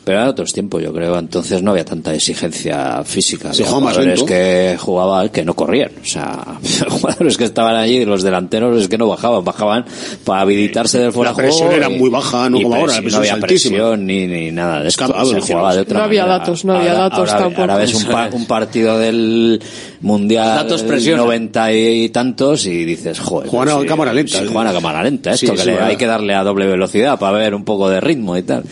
Pero 0.06 0.18
eran 0.18 0.28
otros 0.30 0.52
tiempos, 0.52 0.80
yo 0.80 0.92
creo. 0.92 1.18
Entonces 1.18 1.62
no 1.64 1.72
había 1.72 1.84
tanta 1.84 2.14
exigencia 2.14 3.02
física. 3.04 3.52
Se 3.52 3.64
Había 3.64 3.74
jugadores 3.74 4.22
que 4.22 4.76
jugaban, 4.78 5.28
que 5.30 5.44
no 5.44 5.54
corrían. 5.54 5.90
O 6.00 6.04
sea, 6.06 6.58
jugadores 6.88 7.36
que 7.36 7.42
estaban 7.42 7.74
allí, 7.74 8.04
los 8.04 8.22
delanteros, 8.22 8.80
es 8.80 8.86
que 8.88 8.98
no 8.98 9.08
bajaban. 9.08 9.42
Bajaban 9.44 9.84
para 10.24 10.42
habilitarse 10.42 11.00
del 11.00 11.12
fuera 11.12 11.32
La 11.32 11.36
presión 11.36 11.66
juego 11.70 11.82
era 11.84 11.90
y- 11.92 11.98
muy 11.98 12.08
baja, 12.08 12.48
no 12.48 12.62
como 12.62 12.76
ahora, 12.76 12.92
presión- 12.92 12.94
la 12.94 13.00
presión 13.02 13.12
no 13.12 13.18
había 13.34 13.46
presión 13.46 14.06
ni, 14.06 14.26
ni 14.28 14.52
nada 14.52 14.80
de 14.82 14.88
esto. 14.90 15.06
Se 15.26 15.40
jugaba 15.40 15.74
de 15.74 15.80
otra 15.80 15.98
No 15.98 16.04
había 16.04 16.22
manera. 16.22 16.38
datos, 16.38 16.64
no 16.64 16.76
había 16.76 16.90
Ahora- 16.92 17.02
datos 17.02 17.18
ahora, 17.30 17.38
tampoco. 17.42 17.60
Ahora 17.62 17.76
ves 17.76 17.94
un, 17.94 18.04
pa- 18.04 18.30
un 18.32 18.46
partido 18.46 18.98
del 19.00 19.60
Mundial 20.00 20.56
Datos. 20.68 20.84
90 20.84 21.72
y 21.72 22.08
tantos 22.10 22.66
y 22.66 22.84
dices, 22.84 23.18
joder. 23.18 23.48
Juegan 23.48 23.68
a 23.68 23.72
pues 23.74 23.82
sí, 23.82 23.88
cámara 23.88 24.12
lenta, 24.12 24.38
sí, 24.38 24.44
¿eh? 24.44 24.48
juegan 24.48 24.66
a 24.68 24.72
cámara 24.72 25.02
lenta. 25.02 25.32
Esto 25.32 25.46
Sí, 25.56 25.62
que 25.62 25.64
le- 25.66 25.80
hay 25.80 25.96
que 25.96 26.06
darle 26.06 26.34
a 26.34 26.42
doble 26.44 26.66
velocidad 26.66 27.18
para 27.18 27.36
ver 27.38 27.54
un 27.54 27.64
poco 27.64 27.88
de 27.88 28.00
ritmo 28.00 28.36
y 28.36 28.42
tal. 28.42 28.64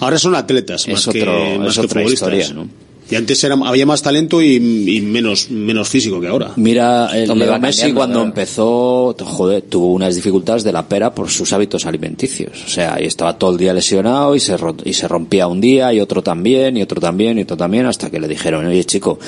Ahora 0.00 0.18
son 0.18 0.34
atletas 0.34 0.86
más 0.88 1.06
Es 1.06 1.12
que, 1.12 1.22
otro- 1.22 1.58
más 1.60 1.68
es 1.68 1.74
que 1.74 1.80
otra 1.86 2.00
futbolistas. 2.00 2.32
historia, 2.34 2.52
¿no? 2.54 2.87
Y 3.10 3.14
antes 3.14 3.42
era, 3.42 3.54
había 3.64 3.86
más 3.86 4.02
talento 4.02 4.42
y, 4.42 4.56
y 4.56 5.00
menos, 5.00 5.50
menos 5.50 5.88
físico 5.88 6.20
que 6.20 6.28
ahora. 6.28 6.52
Mira, 6.56 7.08
el 7.18 7.38
Leo 7.38 7.58
Messi 7.58 7.92
cuando 7.94 8.16
claro. 8.16 8.26
empezó, 8.28 9.16
joder, 9.18 9.62
tuvo 9.62 9.92
unas 9.94 10.14
dificultades 10.14 10.62
de 10.62 10.72
la 10.72 10.86
pera 10.86 11.14
por 11.14 11.30
sus 11.30 11.52
hábitos 11.54 11.86
alimenticios. 11.86 12.62
O 12.66 12.68
sea, 12.68 12.98
y 13.00 13.06
estaba 13.06 13.38
todo 13.38 13.52
el 13.52 13.56
día 13.58 13.72
lesionado 13.72 14.34
y 14.36 14.40
se, 14.40 14.56
ro- 14.58 14.76
y 14.84 14.92
se 14.92 15.08
rompía 15.08 15.46
un 15.46 15.60
día 15.60 15.92
y 15.94 16.00
otro 16.00 16.22
también 16.22 16.76
y 16.76 16.82
otro 16.82 17.00
también 17.00 17.38
y 17.38 17.42
otro 17.42 17.56
también 17.56 17.86
hasta 17.86 18.10
que 18.10 18.20
le 18.20 18.28
dijeron, 18.28 18.66
oye 18.66 18.84
chico, 18.84 19.18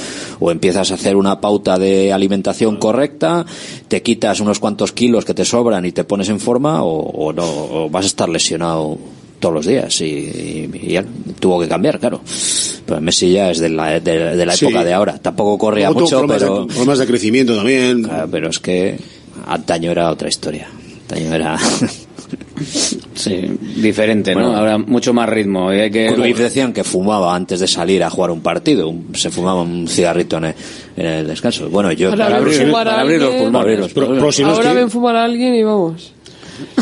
o 0.40 0.50
empiezas 0.50 0.90
a 0.90 0.94
hacer 0.94 1.16
una 1.16 1.40
pauta 1.40 1.78
de 1.78 2.12
alimentación 2.12 2.76
correcta, 2.76 3.46
te 3.88 4.02
quitas 4.02 4.40
unos 4.40 4.58
cuantos 4.58 4.92
kilos 4.92 5.24
que 5.24 5.32
te 5.32 5.44
sobran 5.46 5.86
y 5.86 5.92
te 5.92 6.04
pones 6.04 6.28
en 6.28 6.38
forma 6.40 6.82
o, 6.84 7.00
o 7.00 7.32
no, 7.32 7.44
o 7.46 7.88
vas 7.88 8.04
a 8.04 8.08
estar 8.08 8.28
lesionado 8.28 8.98
todos 9.40 9.54
los 9.54 9.66
días 9.66 10.00
y, 10.00 10.04
y- 10.04 10.70
y 10.82 10.92
ya 10.92 11.04
tuvo 11.40 11.58
que 11.60 11.66
cambiar, 11.66 11.98
claro. 11.98 12.20
Pero 12.86 13.00
Messi 13.00 13.32
ya 13.32 13.50
es 13.50 13.58
de 13.58 13.70
la, 13.70 13.98
de, 13.98 14.36
de 14.36 14.46
la 14.46 14.52
Sí. 14.54 14.66
época 14.66 14.84
de 14.84 14.92
ahora. 14.92 15.18
Tampoco 15.18 15.58
corría 15.58 15.90
mucho, 15.90 16.18
problemas, 16.18 16.38
pero... 16.38 16.60
de, 16.62 16.66
problemas 16.68 16.98
de 16.98 17.06
crecimiento 17.06 17.56
también. 17.56 18.02
Claro, 18.04 18.28
pero 18.30 18.50
es 18.50 18.58
que 18.58 18.96
antaño 19.46 19.90
era 19.90 20.10
otra 20.10 20.28
historia. 20.28 20.68
Antaño 21.08 21.34
era... 21.34 21.58
Sí, 23.14 23.40
diferente, 23.76 24.34
¿no? 24.34 24.42
Bueno. 24.42 24.56
Ahora 24.58 24.78
mucho 24.78 25.12
más 25.12 25.28
ritmo. 25.28 25.72
Y 25.72 25.80
hay 25.80 25.90
que... 25.90 26.12
Cruyff 26.14 26.38
decían 26.38 26.72
que 26.72 26.84
fumaba 26.84 27.34
antes 27.34 27.60
de 27.60 27.66
salir 27.66 28.02
a 28.04 28.10
jugar 28.10 28.30
un 28.30 28.40
partido. 28.40 28.92
Se 29.14 29.30
fumaba 29.30 29.62
un 29.62 29.88
cigarrito 29.88 30.36
en 30.38 30.44
el, 30.44 30.54
en 30.96 31.06
el 31.06 31.26
descanso. 31.26 31.68
Bueno, 31.70 31.90
yo... 31.92 32.10
Ahora 32.10 32.36
abrir, 32.36 32.70
para 32.70 33.00
abrir 33.00 33.20
los 33.20 33.34
pulmones. 33.34 33.92
Pro- 33.92 34.16
Ahora 34.46 34.72
ven 34.74 34.90
fumar 34.90 35.16
a 35.16 35.24
alguien 35.24 35.54
y 35.54 35.62
vamos. 35.64 36.12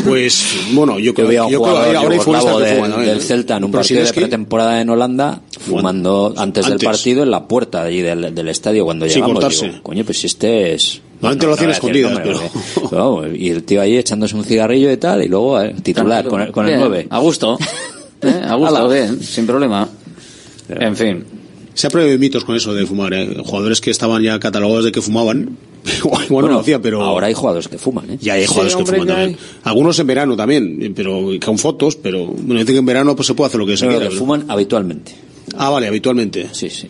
Pues, 0.05 0.43
bueno, 0.73 0.97
yo 0.99 1.13
creo, 1.13 1.31
Yo 1.31 1.45
un 1.45 1.51
yo 1.51 1.59
creo 1.61 1.71
jugador 1.73 1.91
que 1.91 1.97
ahora 1.97 2.13
hay 2.13 2.19
futbolistas 2.19 2.43
yugoslavo 2.53 2.57
que 2.59 2.65
del, 2.65 2.75
fuman 2.75 2.91
también, 2.91 3.09
del 3.11 3.19
¿eh? 3.19 3.25
Celta 3.25 3.57
en 3.57 3.63
un 3.63 3.71
Pero 3.71 3.79
partido 3.81 3.99
de 3.99 4.05
Sineski, 4.05 4.19
pretemporada 4.21 4.81
en 4.81 4.89
Holanda, 4.89 5.41
fumando 5.59 6.33
antes, 6.37 6.65
del 6.65 6.73
Antes. 6.73 6.87
partido 6.89 7.23
en 7.23 7.31
la 7.31 7.47
puerta 7.47 7.83
de 7.83 7.87
allí 7.89 8.01
del, 8.01 8.33
del 8.33 8.47
estadio 8.49 8.85
cuando 8.85 9.05
Sin 9.05 9.15
llegamos. 9.15 9.33
cortarse. 9.35 9.65
Digo, 9.67 9.83
coño, 9.83 10.03
pues 10.03 10.19
si 10.19 10.27
este 10.27 10.73
es... 10.73 11.01
Lo 11.21 11.27
a 11.29 11.35
decir 11.35 11.63
el 11.65 11.71
escondidas, 11.71 12.13
nombre, 12.13 12.31
pero- 12.31 12.51
porque- 12.73 12.87
pero 12.89 13.11
vamos, 13.21 13.27
y 13.37 13.49
el 13.49 13.63
tío 13.63 13.81
ahí 13.81 13.97
echándose 13.97 14.35
un 14.35 14.45
cigarrillo 14.45 14.91
y 14.91 14.97
tal, 14.97 15.21
y 15.23 15.27
luego 15.27 15.61
eh, 15.61 15.75
titular 15.83 16.25
con 16.27 16.41
el, 16.41 16.51
con 16.51 16.65
el 16.65 16.71
Bien, 16.77 16.79
9. 16.89 17.07
A 17.09 17.19
gusto. 17.19 17.57
¿Eh? 18.21 18.41
A 18.47 18.55
gusto, 18.55 18.89
bien, 18.89 19.21
sin 19.21 19.45
problema. 19.45 19.87
En 20.69 20.95
fin. 20.95 21.25
Se 21.79 21.87
ha 21.87 21.89
prohibido 21.89 22.19
mitos 22.19 22.43
con 22.43 22.57
eso 22.57 22.73
de 22.73 22.85
fumar, 22.85 23.13
¿eh? 23.13 23.37
Jugadores 23.45 23.79
que 23.79 23.89
estaban 23.89 24.21
ya 24.21 24.37
catalogados 24.37 24.83
de 24.83 24.91
que 24.91 25.01
fumaban. 25.01 25.55
Igual, 26.03 26.25
igual 26.25 26.45
no 26.47 26.51
lo 26.51 26.59
hacía, 26.59 26.81
pero. 26.81 27.01
Ahora 27.01 27.27
hay 27.27 27.33
jugadores 27.33 27.69
que 27.69 27.77
fuman, 27.77 28.09
¿eh? 28.11 28.17
Ya 28.19 28.33
hay 28.33 28.41
Sí, 28.41 28.47
jugadores 28.47 28.75
que 28.75 28.85
fuman 28.85 29.07
también. 29.07 29.37
Algunos 29.63 29.97
en 29.97 30.07
verano 30.07 30.35
también, 30.35 30.93
pero 30.93 31.29
con 31.43 31.57
fotos, 31.57 31.95
pero 31.95 32.25
bueno, 32.25 32.59
dicen 32.59 32.75
que 32.75 32.79
en 32.79 32.85
verano 32.85 33.15
pues 33.15 33.27
se 33.27 33.33
puede 33.33 33.47
hacer 33.47 33.59
lo 33.61 33.65
que 33.65 33.77
se 33.77 33.85
quiera. 33.87 34.01
que 34.01 34.07
pero- 34.09 34.19
fuman 34.19 34.43
habitualmente. 34.49 35.13
Ah, 35.57 35.69
vale, 35.69 35.87
habitualmente. 35.87 36.49
Sí, 36.51 36.69
sí. 36.69 36.89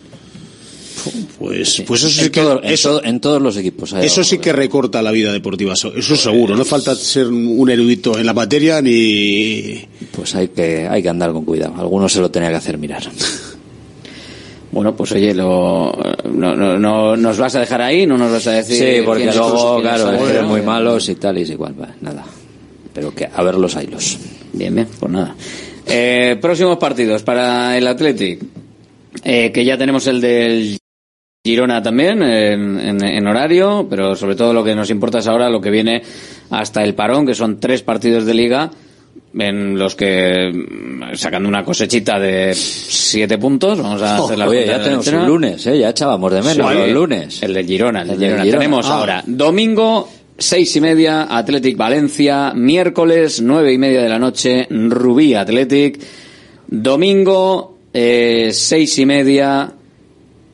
Pues, 1.38 1.82
pues 1.86 2.02
eso 2.02 2.10
sí 2.10 2.26
en, 2.26 2.32
que 2.32 2.40
todo- 2.40 2.62
en 2.62 2.70
eso, 2.72 2.88
todo- 2.90 3.04
en 3.04 3.20
todos 3.20 3.40
los 3.40 3.56
equipos. 3.56 3.92
hay 3.94 4.04
eso 4.06 4.22
sí 4.24 4.38
que 4.38 4.52
recorta 4.52 5.00
la 5.02 5.12
vida 5.12 5.32
deportiva, 5.32 5.72
eso 5.74 5.94
eso 5.96 6.16
seguro. 6.16 6.56
No 6.56 6.64
falta 6.64 6.94
ser 6.96 7.28
un 7.28 7.70
erudito 7.70 8.18
en 8.18 8.26
la 8.26 8.34
materia 8.34 8.82
ni. 8.82 9.82
Pues 10.12 10.34
hay 10.34 10.48
que, 10.48 10.88
hay 10.88 11.00
que 11.00 11.08
andar 11.08 11.32
con 11.32 11.44
cuidado. 11.44 11.74
Algunos 11.78 12.12
se 12.12 12.20
lo 12.20 12.30
tenía 12.30 12.50
que 12.50 12.56
hacer 12.56 12.76
mirar. 12.76 13.02
Bueno, 14.72 14.94
pues 14.94 15.10
oye, 15.12 15.34
lo, 15.34 15.92
no, 16.32 16.54
no, 16.54 16.78
no- 16.78 17.16
nos 17.16 17.38
vas 17.38 17.56
a 17.56 17.60
dejar 17.60 17.82
ahí, 17.82 18.06
no 18.06 18.16
nos 18.16 18.30
vas 18.30 18.46
a 18.46 18.52
decir. 18.52 18.76
Sí, 18.98 19.02
porque 19.04 19.24
luego, 19.26 19.80
claro, 19.80 20.04
son, 20.04 20.14
es 20.14 20.22
que 20.22 20.30
eran 20.30 20.42
¿no? 20.44 20.48
muy 20.50 20.62
malos 20.62 21.08
y 21.08 21.16
tal, 21.16 21.38
y 21.38 21.42
es 21.42 21.50
igual, 21.50 21.74
va, 21.80 21.88
nada. 22.00 22.24
Pero 22.94 23.12
que 23.14 23.28
a 23.34 23.42
ver 23.42 23.54
los 23.56 23.76
haylos. 23.76 24.18
Bien, 24.52 24.74
bien, 24.74 24.86
pues 24.98 25.10
nada. 25.12 25.34
Eh, 25.86 26.36
próximos 26.40 26.76
partidos 26.78 27.22
para 27.24 27.76
el 27.76 27.86
Athletic. 27.86 28.40
Eh, 29.24 29.50
que 29.52 29.64
ya 29.64 29.76
tenemos 29.76 30.06
el 30.06 30.20
del 30.20 30.78
Girona 31.44 31.82
también 31.82 32.22
en, 32.22 32.78
en- 32.78 33.04
en 33.04 33.26
horario, 33.26 33.86
pero 33.90 34.14
sobre 34.14 34.36
todo 34.36 34.52
lo 34.52 34.62
que 34.62 34.74
nos 34.76 34.88
importa 34.90 35.18
es 35.18 35.26
ahora 35.26 35.50
lo 35.50 35.60
que 35.60 35.70
viene 35.70 36.02
hasta 36.50 36.84
el 36.84 36.94
parón, 36.94 37.26
que 37.26 37.34
son 37.34 37.58
tres 37.58 37.82
partidos 37.82 38.24
de 38.24 38.34
liga 38.34 38.70
en 39.38 39.78
los 39.78 39.94
que 39.94 40.50
mm, 40.52 41.14
sacando 41.14 41.48
una 41.48 41.64
cosechita 41.64 42.18
de 42.18 42.52
siete 42.54 43.38
puntos, 43.38 43.80
vamos 43.80 44.02
a 44.02 44.16
hacer 44.24 44.38
la 44.38 44.48
Oye, 44.48 44.66
ya 44.66 44.82
tenemos 44.82 45.06
un 45.08 45.26
lunes, 45.26 45.66
¿eh? 45.66 45.78
Ya 45.78 45.90
echábamos 45.90 46.32
de 46.32 46.42
menos 46.42 46.70
Sí. 46.72 46.78
los 46.78 46.88
lunes. 46.90 47.42
El 47.42 47.54
de 47.54 47.64
Girona, 47.64 48.02
el 48.02 48.08
de 48.08 48.14
El 48.14 48.20
del 48.20 48.28
Girona. 48.30 48.44
Girona. 48.44 48.58
Tenemos 48.60 48.86
Ah. 48.86 48.94
ahora 48.98 49.22
domingo, 49.26 50.08
seis 50.36 50.74
y 50.76 50.80
media, 50.80 51.22
Athletic 51.30 51.76
Valencia. 51.76 52.52
Miércoles, 52.54 53.40
nueve 53.42 53.72
y 53.72 53.78
media 53.78 54.02
de 54.02 54.08
la 54.08 54.18
noche, 54.18 54.66
Rubí 54.70 55.34
Athletic. 55.34 56.00
Domingo, 56.74 57.76
eh, 57.92 58.50
seis 58.52 58.98
y 58.98 59.06
media, 59.06 59.72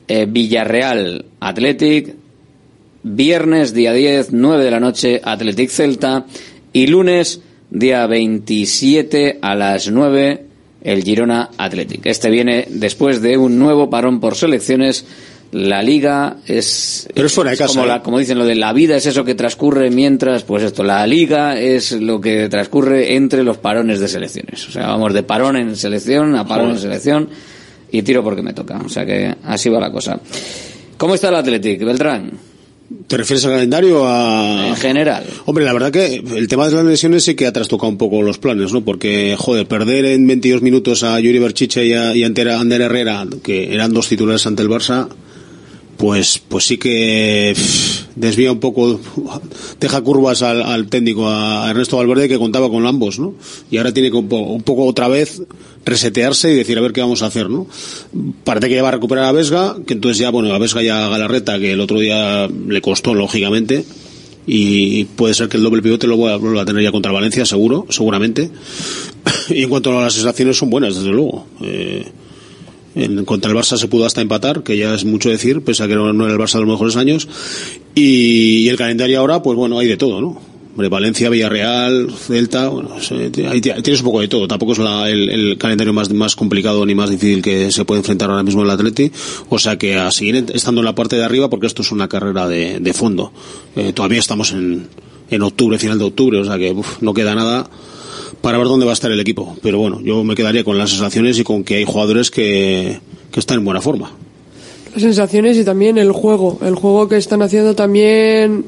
eh, 0.07 0.25
Villarreal 0.29 1.25
Athletic. 1.39 2.15
Viernes, 3.03 3.73
día 3.73 3.93
10, 3.93 4.33
9 4.33 4.65
de 4.65 4.71
la 4.71 4.79
noche, 4.81 5.21
Athletic 5.23 5.69
Celta. 5.69 6.25
Y 6.73 6.87
lunes, 6.87 7.39
día 7.69 8.05
27 8.07 9.39
a 9.41 9.55
las 9.55 9.89
9, 9.91 10.45
el 10.83 11.03
Girona 11.03 11.49
Athletic. 11.57 12.05
Este 12.05 12.29
viene 12.29 12.65
después 12.69 13.21
de 13.21 13.37
un 13.37 13.57
nuevo 13.59 13.89
parón 13.89 14.19
por 14.19 14.35
selecciones. 14.35 15.05
La 15.53 15.81
liga 15.81 16.37
es, 16.45 17.07
Pero 17.13 17.27
es 17.27 17.33
fuera 17.33 17.51
de 17.51 17.57
casa, 17.57 17.69
como, 17.73 17.85
¿eh? 17.85 17.87
la- 17.87 18.03
como 18.03 18.19
dicen 18.19 18.37
lo 18.37 18.45
de 18.45 18.55
la 18.55 18.73
vida 18.73 18.97
es 18.97 19.05
eso 19.05 19.23
que 19.23 19.33
transcurre 19.33 19.89
mientras, 19.89 20.43
pues 20.43 20.61
esto, 20.63 20.83
la 20.83 21.07
liga 21.07 21.57
es 21.57 21.93
lo 21.93 22.19
que 22.19 22.49
transcurre 22.49 23.15
entre 23.15 23.43
los 23.43 23.57
parones 23.57 24.01
de 24.01 24.09
selecciones. 24.09 24.67
O 24.67 24.71
sea, 24.71 24.87
vamos 24.87 25.13
de 25.13 25.23
parón 25.23 25.55
en 25.55 25.77
selección 25.77 26.35
a 26.35 26.45
parón 26.45 26.71
en 26.71 26.79
selección 26.79 27.29
y 27.89 28.01
tiro 28.01 28.25
porque 28.25 28.41
me 28.41 28.51
toca. 28.53 28.77
O 28.85 28.89
sea 28.89 29.05
que 29.05 29.33
así 29.45 29.69
va 29.69 29.79
la 29.79 29.89
cosa. 29.91 30.19
¿Cómo 30.97 31.15
está 31.15 31.29
el 31.29 31.35
Athletic, 31.35 31.81
Beltrán? 31.81 32.31
¿Te 33.07 33.17
refieres 33.17 33.43
al 33.45 33.51
calendario 33.51 34.03
o 34.03 34.05
a.? 34.05 34.69
En 34.69 34.75
general. 34.77 35.25
Hombre, 35.45 35.65
la 35.65 35.73
verdad 35.73 35.91
que 35.91 36.15
el 36.15 36.47
tema 36.47 36.67
de 36.67 36.75
las 36.75 36.85
lesiones 36.85 37.23
sí 37.23 37.35
que 37.35 37.45
ha 37.45 37.51
trastocado 37.51 37.89
un 37.89 37.97
poco 37.97 38.21
los 38.21 38.37
planes, 38.37 38.71
¿no? 38.71 38.83
Porque, 38.83 39.35
joder, 39.37 39.67
perder 39.67 40.05
en 40.05 40.25
22 40.25 40.61
minutos 40.61 41.03
a 41.03 41.19
Yuri 41.19 41.39
Berchiche 41.39 41.85
y 41.85 41.93
a, 41.93 42.15
y 42.15 42.23
a 42.23 42.27
Ander 42.27 42.81
Herrera, 42.81 43.25
que 43.43 43.73
eran 43.73 43.93
dos 43.93 44.07
titulares 44.07 44.45
ante 44.47 44.63
el 44.63 44.69
Barça, 44.69 45.09
pues, 45.97 46.39
pues 46.47 46.65
sí 46.65 46.77
que 46.77 47.53
pff, 47.55 48.05
desvía 48.15 48.51
un 48.51 48.59
poco, 48.59 48.99
deja 49.79 50.01
curvas 50.01 50.41
al, 50.43 50.61
al 50.61 50.87
técnico, 50.87 51.27
a 51.27 51.69
Ernesto 51.69 51.97
Valverde, 51.97 52.29
que 52.29 52.37
contaba 52.37 52.69
con 52.69 52.85
ambos, 52.85 53.19
¿no? 53.19 53.33
Y 53.69 53.77
ahora 53.77 53.93
tiene 53.93 54.11
que 54.11 54.17
un 54.17 54.61
poco 54.63 54.85
otra 54.85 55.07
vez 55.07 55.41
resetearse 55.87 56.51
y 56.51 56.55
decir 56.55 56.77
a 56.77 56.81
ver 56.81 56.93
qué 56.93 57.01
vamos 57.01 57.23
a 57.23 57.27
hacer, 57.27 57.49
¿no? 57.49 57.67
Parece 58.43 58.69
que 58.69 58.75
ya 58.75 58.83
va 58.83 58.89
a 58.89 58.91
recuperar 58.91 59.25
a 59.25 59.31
Vesga, 59.31 59.75
que 59.85 59.93
entonces 59.93 60.19
ya, 60.19 60.29
bueno, 60.29 60.53
a 60.53 60.57
Vesga 60.59 60.83
ya 60.83 61.05
a 61.05 61.09
Galarreta, 61.09 61.59
que 61.59 61.71
el 61.71 61.81
otro 61.81 61.99
día 61.99 62.47
le 62.47 62.81
costó, 62.81 63.13
lógicamente, 63.13 63.85
y 64.45 65.03
puede 65.03 65.33
ser 65.33 65.49
que 65.49 65.57
el 65.57 65.63
doble 65.63 65.81
pivote 65.81 66.07
lo 66.07 66.15
vuelva 66.15 66.61
a 66.61 66.65
tener 66.65 66.81
ya 66.81 66.91
contra 66.91 67.11
Valencia, 67.11 67.45
seguro, 67.45 67.85
seguramente. 67.89 68.49
Y 69.49 69.63
en 69.63 69.69
cuanto 69.69 69.97
a 69.97 70.01
las 70.01 70.13
sensaciones 70.13 70.57
son 70.57 70.69
buenas, 70.69 70.95
desde 70.95 71.09
luego. 71.09 71.47
Eh, 71.61 72.05
en, 72.95 73.23
contra 73.23 73.51
el 73.51 73.57
Barça 73.57 73.77
se 73.77 73.87
pudo 73.87 74.05
hasta 74.05 74.21
empatar, 74.21 74.63
que 74.63 74.77
ya 74.77 74.93
es 74.93 75.05
mucho 75.05 75.29
decir, 75.29 75.61
pese 75.61 75.83
a 75.83 75.87
que 75.87 75.95
no, 75.95 76.11
no 76.11 76.25
era 76.25 76.33
el 76.33 76.39
Barça 76.39 76.55
de 76.55 76.61
los 76.61 76.69
mejores 76.69 76.95
años. 76.97 77.27
Y, 77.95 78.59
y 78.59 78.69
el 78.69 78.77
calendario 78.77 79.19
ahora, 79.19 79.41
pues 79.41 79.55
bueno, 79.57 79.79
hay 79.79 79.87
de 79.87 79.97
todo, 79.97 80.19
¿no? 80.19 80.41
Valencia, 80.89 81.29
Villarreal, 81.29 82.11
Celta, 82.15 82.69
bueno, 82.69 82.91
ahí 83.49 83.61
ti- 83.61 83.71
tienes 83.81 83.99
un 84.01 84.05
poco 84.05 84.21
de 84.21 84.27
todo. 84.27 84.47
Tampoco 84.47 84.73
es 84.73 84.77
la- 84.77 85.09
el, 85.09 85.57
calendario 85.57 85.91
más, 85.93 86.11
más 86.13 86.35
complicado 86.35 86.85
ni 86.85 86.93
más 86.93 87.09
difícil 87.09 87.41
que 87.41 87.71
se 87.71 87.83
puede 87.83 87.99
enfrentar 88.01 88.29
ahora 88.29 88.43
mismo 88.43 88.61
el 88.63 88.69
Atleti. 88.69 89.11
O 89.49 89.57
sea 89.57 89.77
que 89.77 89.95
a 89.95 90.11
seguir 90.11 90.45
estando 90.53 90.81
en 90.81 90.85
la 90.85 90.93
parte 90.93 91.15
de 91.15 91.23
arriba, 91.23 91.49
porque 91.49 91.65
esto 91.67 91.81
es 91.81 91.91
una 91.91 92.07
carrera 92.07 92.47
de, 92.47 92.79
de 92.79 92.93
fondo. 92.93 93.31
Eh, 93.75 93.91
todavía 93.93 94.19
estamos 94.19 94.51
en, 94.51 94.87
en 95.31 95.41
octubre, 95.41 95.79
final 95.79 95.97
de 95.97 96.05
octubre, 96.05 96.39
o 96.39 96.45
sea 96.45 96.57
que 96.59 96.75
no 97.01 97.13
queda 97.13 97.33
nada 97.33 97.67
para 98.41 98.57
ver 98.59 98.67
dónde 98.67 98.85
va 98.85 98.91
a 98.91 98.93
estar 98.93 99.11
el 99.11 99.19
equipo. 99.19 99.57
Pero 99.63 99.79
bueno, 99.79 99.99
yo 100.03 100.23
me 100.23 100.35
quedaría 100.35 100.63
con 100.63 100.77
las 100.77 100.91
sensaciones 100.91 101.39
y 101.39 101.43
con 101.43 101.63
que 101.63 101.77
hay 101.77 101.85
jugadores 101.85 102.29
que, 102.29 102.99
que 103.31 103.39
están 103.39 103.57
en 103.59 103.65
buena 103.65 103.81
forma. 103.81 104.11
Las 104.93 105.01
sensaciones 105.01 105.57
y 105.57 105.63
también 105.63 105.97
el 105.97 106.11
juego. 106.11 106.59
El 106.63 106.75
juego 106.75 107.07
que 107.07 107.17
están 107.17 107.41
haciendo 107.41 107.75
también 107.75 108.65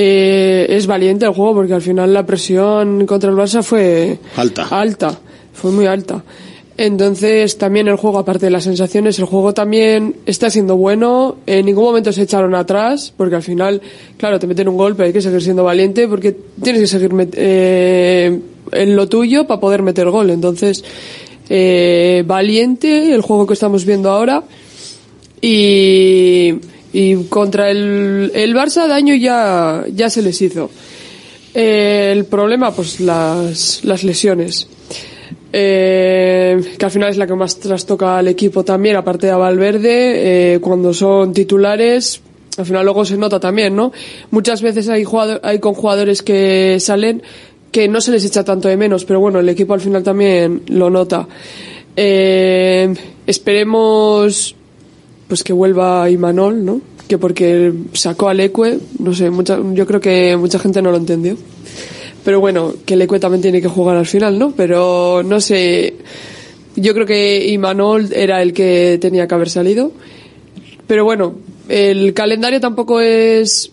eh, 0.00 0.66
es 0.68 0.86
valiente 0.86 1.26
el 1.26 1.32
juego 1.32 1.54
porque 1.54 1.74
al 1.74 1.82
final 1.82 2.14
la 2.14 2.24
presión 2.24 3.04
contra 3.04 3.30
el 3.30 3.36
Barça 3.36 3.64
fue 3.64 4.16
Alta. 4.36 4.68
alta, 4.70 5.18
fue 5.52 5.72
muy 5.72 5.86
alta. 5.86 6.22
Entonces, 6.76 7.58
también 7.58 7.88
el 7.88 7.96
juego, 7.96 8.18
aparte 8.18 8.46
de 8.46 8.50
las 8.50 8.62
sensaciones, 8.62 9.18
el 9.18 9.24
juego 9.24 9.52
también 9.52 10.14
está 10.24 10.50
siendo 10.50 10.76
bueno. 10.76 11.38
En 11.46 11.66
ningún 11.66 11.82
momento 11.82 12.12
se 12.12 12.22
echaron 12.22 12.54
atrás, 12.54 13.12
porque 13.16 13.34
al 13.34 13.42
final, 13.42 13.82
claro, 14.16 14.38
te 14.38 14.46
meten 14.46 14.68
un 14.68 14.76
golpe, 14.76 15.02
hay 15.02 15.12
que 15.12 15.20
seguir 15.20 15.42
siendo 15.42 15.64
valiente, 15.64 16.06
porque 16.06 16.36
tienes 16.62 16.82
que 16.82 16.86
seguir 16.86 17.10
eh, 17.32 18.38
en 18.70 18.94
lo 18.94 19.08
tuyo 19.08 19.48
para 19.48 19.58
poder 19.58 19.82
meter 19.82 20.08
gol. 20.10 20.30
Entonces, 20.30 20.84
eh, 21.50 22.22
valiente 22.24 23.12
el 23.12 23.22
juego 23.22 23.48
que 23.48 23.54
estamos 23.54 23.84
viendo 23.84 24.10
ahora. 24.10 24.44
Y, 25.40 26.54
y 26.92 27.24
contra 27.24 27.70
el, 27.70 28.30
el 28.34 28.54
Barça 28.54 28.86
daño 28.88 29.14
ya, 29.14 29.84
ya 29.94 30.08
se 30.10 30.22
les 30.22 30.40
hizo. 30.42 30.70
Eh, 31.54 32.12
el 32.16 32.24
problema, 32.26 32.70
pues 32.72 33.00
las, 33.00 33.84
las 33.84 34.04
lesiones. 34.04 34.68
Eh, 35.52 36.60
que 36.78 36.84
al 36.84 36.90
final 36.90 37.10
es 37.10 37.16
la 37.16 37.26
que 37.26 37.34
más 37.34 37.58
trastoca 37.58 38.18
al 38.18 38.28
equipo 38.28 38.64
también, 38.64 38.96
aparte 38.96 39.26
de 39.28 39.32
a 39.32 39.36
Valverde, 39.38 40.54
eh, 40.54 40.60
cuando 40.60 40.92
son 40.92 41.32
titulares, 41.32 42.20
al 42.58 42.66
final 42.66 42.84
luego 42.84 43.04
se 43.04 43.16
nota 43.16 43.40
también, 43.40 43.74
¿no? 43.74 43.92
Muchas 44.30 44.60
veces 44.60 44.88
hay, 44.88 45.04
jugador- 45.04 45.40
hay 45.42 45.58
con 45.58 45.74
jugadores 45.74 46.22
que 46.22 46.76
salen 46.80 47.22
que 47.72 47.88
no 47.88 48.00
se 48.00 48.10
les 48.12 48.24
echa 48.24 48.44
tanto 48.44 48.68
de 48.68 48.76
menos, 48.76 49.04
pero 49.04 49.20
bueno, 49.20 49.40
el 49.40 49.48
equipo 49.48 49.74
al 49.74 49.80
final 49.80 50.02
también 50.02 50.62
lo 50.68 50.90
nota. 50.90 51.26
Eh, 51.96 52.92
esperemos 53.26 54.54
pues 55.28 55.44
que 55.44 55.52
vuelva 55.52 56.10
Imanol, 56.10 56.64
¿no? 56.64 56.80
Que 57.06 57.18
porque 57.18 57.72
sacó 57.92 58.28
al 58.28 58.40
Ecue, 58.40 58.78
no 58.98 59.14
sé, 59.14 59.30
mucha, 59.30 59.58
yo 59.72 59.86
creo 59.86 60.00
que 60.00 60.36
mucha 60.36 60.58
gente 60.58 60.82
no 60.82 60.90
lo 60.90 60.96
entendió. 60.96 61.36
Pero 62.24 62.40
bueno, 62.40 62.74
que 62.84 62.94
el 62.94 63.02
Ecue 63.02 63.20
también 63.20 63.42
tiene 63.42 63.62
que 63.62 63.68
jugar 63.68 63.96
al 63.96 64.06
final, 64.06 64.38
¿no? 64.38 64.52
Pero 64.56 65.22
no 65.22 65.40
sé, 65.40 65.94
yo 66.76 66.94
creo 66.94 67.06
que 67.06 67.46
Imanol 67.48 68.12
era 68.12 68.42
el 68.42 68.52
que 68.52 68.98
tenía 69.00 69.26
que 69.26 69.34
haber 69.34 69.50
salido. 69.50 69.92
Pero 70.86 71.04
bueno, 71.04 71.34
el 71.68 72.14
calendario 72.14 72.60
tampoco 72.60 73.00
es 73.00 73.70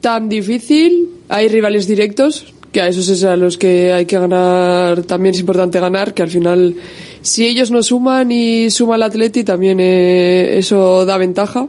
tan 0.00 0.28
difícil. 0.28 1.08
Hay 1.28 1.48
rivales 1.48 1.86
directos, 1.86 2.52
que 2.72 2.80
a 2.80 2.88
esos 2.88 3.08
es 3.08 3.24
a 3.24 3.36
los 3.36 3.58
que 3.58 3.92
hay 3.92 4.06
que 4.06 4.18
ganar, 4.18 5.02
también 5.02 5.34
es 5.34 5.40
importante 5.40 5.80
ganar, 5.80 6.14
que 6.14 6.22
al 6.22 6.30
final, 6.30 6.74
si 7.22 7.46
ellos 7.46 7.70
no 7.70 7.82
suman 7.82 8.30
y 8.32 8.70
suma 8.70 8.96
el 8.96 9.02
Atleti, 9.02 9.44
también 9.44 9.78
eh, 9.80 10.58
eso 10.58 11.04
da 11.04 11.16
ventaja. 11.16 11.68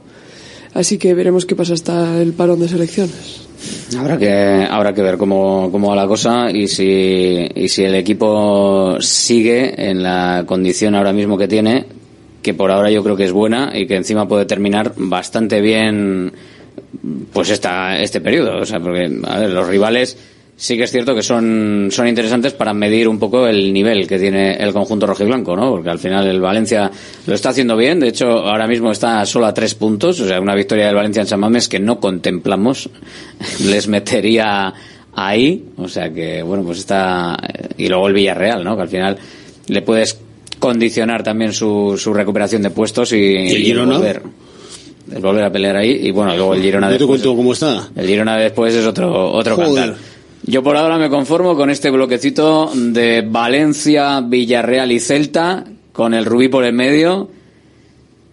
Así 0.73 0.97
que 0.97 1.13
veremos 1.13 1.45
qué 1.45 1.55
pasa 1.55 1.73
hasta 1.73 2.21
el 2.21 2.33
parón 2.33 2.59
de 2.59 2.67
selecciones. 2.67 3.47
Habrá 3.97 4.17
que, 4.17 4.67
habrá 4.69 4.93
que 4.93 5.01
ver 5.01 5.17
cómo, 5.17 5.69
cómo 5.71 5.89
va 5.89 5.95
la 5.95 6.07
cosa 6.07 6.49
y 6.51 6.67
si, 6.67 7.49
y 7.55 7.67
si 7.67 7.83
el 7.83 7.95
equipo 7.95 8.97
sigue 9.01 9.89
en 9.89 10.03
la 10.03 10.43
condición 10.45 10.95
ahora 10.95 11.11
mismo 11.11 11.37
que 11.37 11.47
tiene, 11.47 11.85
que 12.41 12.53
por 12.53 12.71
ahora 12.71 12.91
yo 12.91 13.03
creo 13.03 13.17
que 13.17 13.25
es 13.25 13.31
buena 13.31 13.71
y 13.73 13.87
que 13.87 13.95
encima 13.95 14.27
puede 14.27 14.45
terminar 14.45 14.93
bastante 14.95 15.59
bien 15.59 16.31
pues 17.33 17.49
esta, 17.49 17.99
este 17.99 18.21
periodo. 18.21 18.59
O 18.59 18.65
sea, 18.65 18.79
porque, 18.79 19.11
a 19.25 19.39
ver, 19.39 19.49
los 19.49 19.67
rivales 19.67 20.17
sí 20.61 20.75
que 20.75 20.83
es 20.83 20.91
cierto 20.91 21.15
que 21.15 21.23
son, 21.23 21.87
son 21.89 22.05
interesantes 22.07 22.51
para 22.53 22.73
medir 22.73 23.07
un 23.07 23.17
poco 23.17 23.47
el 23.47 23.71
nivel 23.71 24.05
que 24.05 24.19
tiene 24.19 24.55
el 24.57 24.73
conjunto 24.73 25.07
rojiblanco, 25.07 25.55
¿no? 25.55 25.71
Porque 25.71 25.89
al 25.89 25.99
final 25.99 26.27
el 26.27 26.41
Valencia 26.41 26.91
lo 27.25 27.33
está 27.33 27.49
haciendo 27.49 27.77
bien. 27.77 28.01
De 28.01 28.09
hecho, 28.09 28.27
ahora 28.27 28.67
mismo 28.67 28.91
está 28.91 29.25
solo 29.25 29.45
a 29.45 29.53
tres 29.53 29.73
puntos. 29.73 30.19
O 30.19 30.27
sea, 30.27 30.41
una 30.41 30.55
victoria 30.55 30.87
del 30.87 30.95
Valencia 30.95 31.21
en 31.21 31.27
San 31.27 31.39
Mamés 31.39 31.69
que 31.69 31.79
no 31.79 31.99
contemplamos 32.01 32.89
les 33.65 33.87
metería 33.87 34.73
ahí. 35.13 35.63
O 35.77 35.87
sea 35.87 36.11
que, 36.13 36.43
bueno, 36.43 36.63
pues 36.65 36.79
está. 36.79 37.37
Y 37.77 37.87
luego 37.87 38.07
el 38.09 38.13
Villarreal, 38.13 38.61
¿no? 38.63 38.75
Que 38.75 38.81
al 38.81 38.89
final 38.89 39.17
le 39.67 39.81
puedes 39.81 40.19
condicionar 40.59 41.23
también 41.23 41.53
su, 41.53 41.95
su 41.97 42.13
recuperación 42.13 42.61
de 42.61 42.69
puestos 42.71 43.13
y, 43.13 43.15
¿Y 43.17 43.73
volver. 43.73 44.21
El 45.15 45.21
volver 45.23 45.43
a 45.45 45.51
pelear 45.51 45.75
ahí 45.77 46.01
y 46.03 46.11
bueno, 46.11 46.35
luego 46.35 46.53
el 46.53 46.61
Girona 46.61 46.87
No 46.87 46.91
te 46.93 46.99
después- 46.99 47.21
cuento 47.21 47.35
cómo 47.35 47.53
está. 47.53 47.87
el 47.95 48.05
Girona 48.05 48.35
después 48.37 48.75
es 48.75 48.85
otro, 48.85 49.31
otro 49.31 49.55
Joder. 49.55 49.73
cantar. 49.85 50.08
Yo 50.49 50.63
por 50.63 50.75
ahora 50.75 50.97
me 50.97 51.11
conformo 51.11 51.55
con 51.55 51.69
este 51.69 51.91
bloquecito 51.91 52.71
de 52.73 53.21
Valencia, 53.21 54.19
Villarreal 54.21 54.91
y 54.91 54.99
Celta, 54.99 55.63
con 55.93 56.15
el 56.15 56.25
Rubí 56.25 56.47
por 56.47 56.63
el 56.63 56.73
medio. 56.73 57.29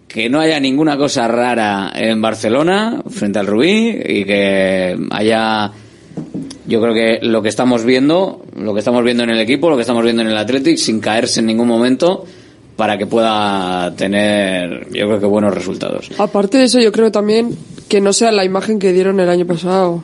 Que 0.07 0.27
no 0.27 0.39
haya 0.39 0.59
ninguna 0.59 0.97
cosa 0.97 1.27
rara 1.27 1.91
en 1.93 2.19
Barcelona 2.19 3.03
frente 3.07 3.37
al 3.37 3.45
Rubí 3.45 3.89
y 4.03 4.25
que 4.25 4.97
haya. 5.11 5.71
Yo 6.65 6.81
creo 6.81 6.93
que 6.95 7.19
lo 7.21 7.43
que 7.43 7.49
estamos 7.49 7.85
viendo, 7.85 8.43
lo 8.55 8.73
que 8.73 8.79
estamos 8.79 9.03
viendo 9.03 9.21
en 9.21 9.29
el 9.29 9.39
equipo, 9.39 9.69
lo 9.69 9.75
que 9.75 9.81
estamos 9.81 10.03
viendo 10.03 10.23
en 10.23 10.29
el 10.29 10.37
Athletic, 10.37 10.77
sin 10.77 10.99
caerse 10.99 11.41
en 11.41 11.45
ningún 11.45 11.67
momento, 11.67 12.25
para 12.75 12.97
que 12.97 13.05
pueda 13.05 13.93
tener, 13.95 14.87
yo 14.91 15.05
creo 15.05 15.19
que 15.19 15.27
buenos 15.27 15.53
resultados. 15.53 16.09
Aparte 16.17 16.57
de 16.57 16.63
eso, 16.63 16.79
yo 16.79 16.91
creo 16.91 17.11
también 17.11 17.55
que 17.87 18.01
no 18.01 18.11
sea 18.11 18.31
la 18.31 18.43
imagen 18.43 18.79
que 18.79 18.91
dieron 18.91 19.19
el 19.19 19.29
año 19.29 19.45
pasado 19.45 20.03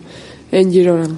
en 0.51 0.71
Girona. 0.71 1.09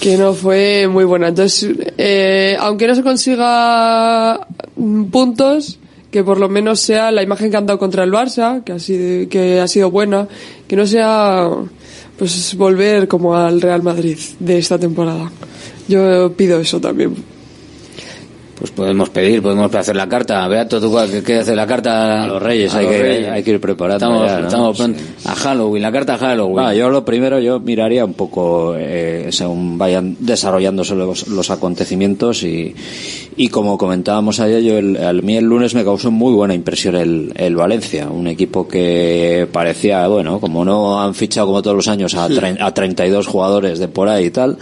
Que 0.00 0.16
no 0.16 0.34
fue 0.34 0.86
muy 0.88 1.04
buena. 1.04 1.28
Entonces, 1.28 1.70
eh, 1.96 2.56
aunque 2.60 2.86
no 2.86 2.94
se 2.94 3.02
consiga 3.02 4.46
mm, 4.76 5.04
puntos, 5.04 5.78
que 6.10 6.24
por 6.24 6.38
lo 6.38 6.48
menos 6.48 6.80
sea 6.80 7.10
la 7.10 7.22
imagen 7.22 7.50
que 7.50 7.56
han 7.56 7.66
dado 7.66 7.78
contra 7.78 8.04
el 8.04 8.12
Barça, 8.12 8.64
que 8.64 8.72
ha 8.72 8.78
sido, 8.78 9.28
que 9.28 9.60
ha 9.60 9.68
sido 9.68 9.90
buena, 9.90 10.28
que 10.66 10.76
no 10.76 10.86
sea 10.86 11.50
pues 12.18 12.54
volver 12.56 13.06
como 13.06 13.36
al 13.36 13.60
Real 13.60 13.82
Madrid 13.82 14.18
de 14.40 14.58
esta 14.58 14.78
temporada. 14.78 15.30
Yo 15.86 16.32
pido 16.32 16.60
eso 16.60 16.80
también. 16.80 17.37
Pues 18.58 18.72
podemos 18.72 19.08
pedir, 19.10 19.40
podemos 19.40 19.72
hacer 19.72 19.94
la 19.94 20.08
carta. 20.08 20.46
Beato, 20.48 20.80
¿tú 20.80 20.92
qué 21.12 21.22
quieres 21.22 21.42
hacer 21.44 21.54
la 21.54 21.66
carta? 21.66 22.24
A 22.24 22.26
los 22.26 22.42
Reyes, 22.42 22.74
hay 22.74 22.86
los 22.86 22.92
que- 22.94 23.02
Reyes. 23.02 23.28
hay 23.28 23.42
que 23.44 23.50
ir 23.52 23.60
preparando 23.60 24.04
Estamos, 24.06 24.26
ya, 24.26 24.38
¿no? 24.40 24.46
estamos 24.48 24.76
pronto. 24.76 25.00
A 25.26 25.34
Halloween, 25.36 25.82
la 25.82 25.92
carta 25.92 26.14
a 26.14 26.18
Halloween. 26.18 26.76
Yo 26.76 26.90
lo 26.90 27.04
primero, 27.04 27.38
yo 27.38 27.60
miraría 27.60 28.04
un 28.04 28.14
poco 28.14 28.74
eh, 28.76 29.28
según 29.30 29.78
vayan 29.78 30.16
desarrollándose 30.18 30.96
los, 30.96 31.28
los 31.28 31.50
acontecimientos 31.50 32.42
y, 32.42 32.74
y 33.36 33.48
como 33.48 33.78
comentábamos 33.78 34.40
ayer, 34.40 34.60
yo 34.62 34.76
el, 34.76 34.96
a 35.04 35.12
mí 35.12 35.36
el 35.36 35.44
lunes 35.44 35.74
me 35.76 35.84
causó 35.84 36.10
muy 36.10 36.32
buena 36.34 36.54
impresión 36.54 36.96
el, 36.96 37.32
el 37.36 37.54
Valencia, 37.54 38.08
un 38.08 38.26
equipo 38.26 38.66
que 38.66 39.46
parecía, 39.52 40.08
bueno, 40.08 40.40
como 40.40 40.64
no 40.64 41.00
han 41.00 41.14
fichado 41.14 41.46
como 41.46 41.62
todos 41.62 41.76
los 41.76 41.86
años 41.86 42.14
a, 42.16 42.28
tre- 42.28 42.56
a 42.60 42.74
32 42.74 43.24
jugadores 43.28 43.78
de 43.78 43.86
por 43.86 44.08
ahí 44.08 44.26
y 44.26 44.30
tal, 44.30 44.58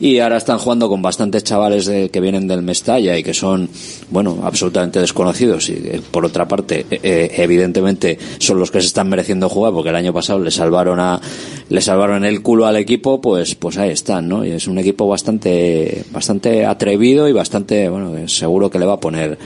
y 0.00 0.18
ahora 0.20 0.36
están 0.36 0.58
jugando 0.58 0.88
con 0.88 1.02
bastantes 1.02 1.42
chavales 1.42 1.86
de- 1.86 2.08
que 2.10 2.20
vienen 2.20 2.46
del 2.46 2.62
Mestalla 2.62 3.18
y 3.18 3.22
que 3.24 3.34
son, 3.34 3.68
bueno, 4.10 4.38
absolutamente 4.44 5.00
desconocidos. 5.00 5.68
Y 5.70 5.72
eh, 5.72 6.00
por 6.10 6.24
otra 6.24 6.46
parte, 6.46 6.86
eh, 6.90 7.00
eh, 7.02 7.30
evidentemente 7.38 8.16
son 8.38 8.60
los 8.60 8.70
que 8.70 8.80
se 8.80 8.86
están 8.86 9.08
mereciendo 9.08 9.48
jugar 9.48 9.72
porque 9.72 9.88
el 9.90 9.96
año 9.96 10.12
pasado 10.12 10.38
le 10.38 10.52
salvaron 10.52 11.00
a, 11.00 11.20
le 11.68 11.80
salvaron 11.80 12.24
el 12.24 12.42
culo 12.42 12.66
al 12.66 12.76
equipo, 12.76 13.20
pues, 13.20 13.56
pues 13.56 13.76
ahí 13.78 13.90
están, 13.90 14.28
¿no? 14.28 14.44
Y 14.46 14.52
es 14.52 14.68
un 14.68 14.78
equipo 14.78 15.08
bastante, 15.08 16.04
bastante 16.12 16.64
atrevido 16.64 17.28
y 17.28 17.32
bastante, 17.32 17.88
bueno, 17.88 18.28
seguro 18.28 18.70
que 18.70 18.78
le 18.78 18.86
va 18.86 18.94
a 18.94 19.00
poner 19.00 19.36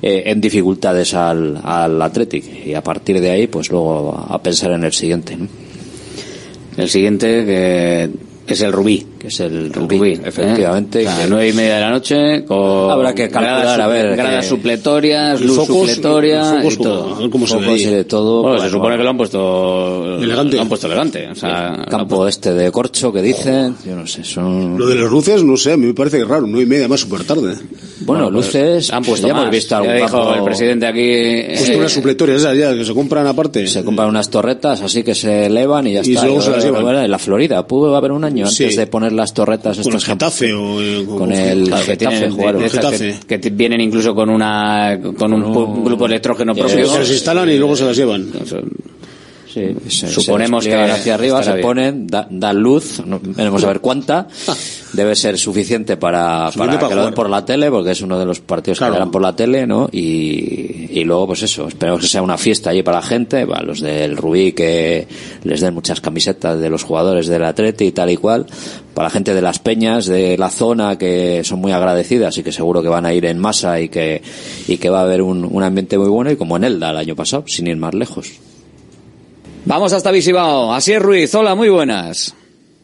eh, 0.00 0.22
en 0.26 0.40
dificultades 0.40 1.12
al, 1.12 1.60
al 1.62 2.00
Athletic. 2.00 2.66
Y 2.66 2.72
a 2.72 2.82
partir 2.82 3.20
de 3.20 3.28
ahí, 3.30 3.46
pues 3.46 3.70
luego 3.70 4.14
a 4.28 4.42
pensar 4.42 4.70
en 4.72 4.84
el 4.84 4.92
siguiente, 4.94 5.36
¿no? 5.36 5.48
El 6.78 6.88
siguiente 6.88 7.44
que 7.44 8.10
es 8.46 8.60
el 8.62 8.72
Rubí. 8.72 9.04
Que 9.18 9.26
es 9.28 9.40
el 9.40 9.72
Rubí, 9.72 10.12
¿eh? 10.12 10.20
efectivamente. 10.24 11.06
A 11.08 11.18
las 11.18 11.28
nueve 11.30 11.48
y 11.48 11.52
media 11.52 11.74
de 11.76 11.80
la 11.80 11.90
noche 11.90 12.44
con 12.44 12.90
Habrá 12.90 13.14
que 13.14 13.28
calcular, 13.28 13.60
gradas, 13.62 13.80
a 13.80 13.86
ver, 13.88 14.16
gradas 14.16 14.44
que- 14.44 14.48
supletorias, 14.48 15.40
y 15.40 15.44
luz 15.44 15.56
focos, 15.56 15.88
supletoria 15.90 16.60
y 16.62 16.66
y 16.72 16.76
todo. 16.76 17.14
a 17.14 17.18
ver 17.18 17.30
cómo 17.30 17.46
se 17.46 17.58
y 17.58 17.84
de 17.86 18.04
todo, 18.04 18.42
Bueno, 18.42 18.56
se 18.58 18.62
bueno, 18.64 18.76
supone 18.78 18.96
que 18.96 19.02
lo 19.02 19.10
han 19.10 19.16
puesto 19.16 20.18
Elegante. 20.22 20.56
Lo 20.56 20.62
han 20.62 20.68
puesto 20.68 20.86
elegante. 20.86 21.28
O 21.30 21.34
sea, 21.34 21.84
campo 21.88 22.26
este 22.28 22.54
de 22.54 22.70
corcho 22.70 23.12
que 23.12 23.22
dicen, 23.22 23.74
yo 23.84 23.96
no 23.96 24.06
sé, 24.06 24.22
son... 24.24 24.78
Lo 24.78 24.86
de 24.86 24.94
las 24.94 25.10
luces, 25.10 25.42
no 25.44 25.56
sé, 25.56 25.72
a 25.72 25.76
mí 25.76 25.86
me 25.86 25.94
parece 25.94 26.24
raro, 26.24 26.46
nueve 26.46 26.62
y 26.64 26.66
media 26.66 26.86
más 26.88 27.00
súper 27.00 27.24
tarde. 27.24 27.54
Bueno, 28.00 28.30
luces, 28.30 28.92
han 28.92 29.02
puesto 29.02 29.26
ya 29.26 29.34
más. 29.34 29.42
hemos 29.42 29.54
visto 29.54 29.74
algún 29.76 29.90
Ya 29.90 29.96
dijo 29.96 30.08
campo- 30.16 30.34
el 30.34 30.44
presidente 30.44 30.86
aquí. 30.86 31.56
Pues 31.58 31.68
eh, 31.70 31.76
unas 31.76 31.92
supletorias 31.92 32.38
esas 32.40 32.56
ya, 32.56 32.72
que 32.74 32.84
se 32.84 32.94
compran 32.94 33.26
aparte. 33.26 33.66
Se 33.66 33.82
compran 33.84 34.08
unas 34.08 34.30
torretas 34.30 34.80
así 34.82 35.02
que 35.02 35.14
se 35.14 35.46
elevan 35.46 35.86
y 35.88 35.94
ya 35.94 36.02
Y 36.04 36.12
está. 36.14 36.24
luego 36.24 36.40
se 36.40 36.50
las 36.50 36.64
llevan. 36.64 36.82
Bueno, 36.82 37.00
En 37.02 37.10
la 37.10 37.18
Florida 37.18 37.66
pudo 37.66 37.94
haber 37.96 38.12
un 38.12 38.24
año 38.24 38.46
antes 38.46 38.76
de 38.76 38.86
poner 38.86 39.07
las 39.12 39.32
torretas 39.34 39.76
Con 39.78 39.86
el 39.92 39.96
estas 39.98 40.04
Getafe 40.04 40.52
o 40.52 40.80
eh, 40.82 41.04
con 41.06 41.32
el 41.32 41.64
Claro, 41.64 41.84
Getafe 41.84 41.96
tienen- 42.18 42.32
jugaron. 42.32 42.60
de 42.60 42.66
estas 42.66 42.92
Getafe. 42.98 43.40
Que, 43.40 43.50
vienen 43.50 43.80
incluso 43.80 44.14
con 44.14 44.30
una 44.30 44.98
con 45.16 45.32
un, 45.32 45.44
pu- 45.54 45.84
grupo 45.84 46.06
electrógeno 46.06 46.54
propio. 46.54 46.86
Se 46.88 46.98
las 47.00 47.10
instalan 47.10 47.48
y 47.50 47.56
luego 47.58 47.76
se 47.76 47.84
las 47.84 47.96
llevan. 47.96 48.28
Sí, 49.52 49.62
se- 49.88 50.08
Suponemos 50.08 50.62
se 50.64 50.70
que 50.70 50.76
despliegan 50.76 50.90
hacia 51.00 51.14
arriba, 51.14 51.42
se 51.42 51.54
ponen, 51.54 52.06
da- 52.06 52.26
dan 52.30 52.58
luz, 52.60 53.02
no, 53.04 53.18
veremos 53.22 53.64
a 53.64 53.68
ver 53.68 53.80
cuánta, 53.80 54.28
debe 54.92 55.14
ser 55.14 55.36
suficiente 55.38 55.96
para, 55.96 56.50
Suficiente 56.52 56.76
para 56.76 56.78
para 56.78 56.88
que 56.88 56.94
lo 56.94 57.00
den 57.02 57.10
jugar. 57.10 57.14
por 57.14 57.30
la 57.30 57.44
tele, 57.44 57.70
porque 57.70 57.90
es 57.92 58.00
uno 58.00 58.18
de 58.18 58.24
los 58.26 58.40
partidos 58.40 58.78
Claro. 58.78 58.92
que 58.94 58.98
darán 58.98 59.10
por 59.10 59.22
la 59.22 59.36
tele, 59.36 59.66
¿no? 59.66 59.88
Y, 59.92 60.88
y 60.90 61.04
luego, 61.04 61.28
pues 61.28 61.42
eso, 61.42 61.68
esperemos 61.68 62.00
que 62.00 62.08
sea 62.08 62.22
una 62.22 62.38
fiesta 62.38 62.70
allí 62.70 62.82
para 62.82 62.98
la 62.98 63.02
gente, 63.06 63.46
para 63.46 63.62
los 63.62 63.80
del 63.80 64.16
Rubí 64.16 64.52
que 64.52 65.06
les 65.44 65.60
den 65.60 65.74
muchas 65.74 66.00
camisetas 66.00 66.58
de 66.60 66.70
los 66.70 66.82
jugadores 66.84 67.26
del 67.26 67.44
Atleti 67.44 67.84
y 67.86 67.92
tal 67.92 68.10
y 68.10 68.16
cual, 68.16 68.46
para 68.94 69.06
la 69.08 69.10
gente 69.10 69.34
de 69.34 69.42
las 69.42 69.58
peñas, 69.58 70.06
de 70.06 70.36
la 70.38 70.50
zona 70.50 70.96
que 70.98 71.42
son 71.44 71.60
muy 71.60 71.72
agradecidas 71.72 72.36
y 72.38 72.42
que 72.42 72.50
seguro 72.52 72.82
que 72.82 72.88
van 72.88 73.06
a 73.06 73.12
ir 73.12 73.24
en 73.26 73.38
masa 73.38 73.80
y 73.80 73.88
que, 73.88 74.22
y 74.66 74.78
que 74.78 74.90
va 74.90 75.00
a 75.00 75.02
haber 75.02 75.22
un, 75.22 75.44
un 75.50 75.62
ambiente 75.62 75.98
muy 75.98 76.08
bueno 76.08 76.30
y 76.30 76.36
como 76.36 76.56
en 76.56 76.64
Elda 76.64 76.90
el 76.90 76.96
año 76.96 77.14
pasado, 77.14 77.44
sin 77.46 77.66
ir 77.66 77.76
más 77.76 77.94
lejos. 77.94 78.30
Vamos 79.64 79.92
hasta 79.92 80.10
Visibao. 80.10 80.72
Así 80.72 80.92
es, 80.94 81.02
Ruiz. 81.02 81.34
Hola, 81.34 81.54
muy 81.54 81.68
buenas. 81.68 82.34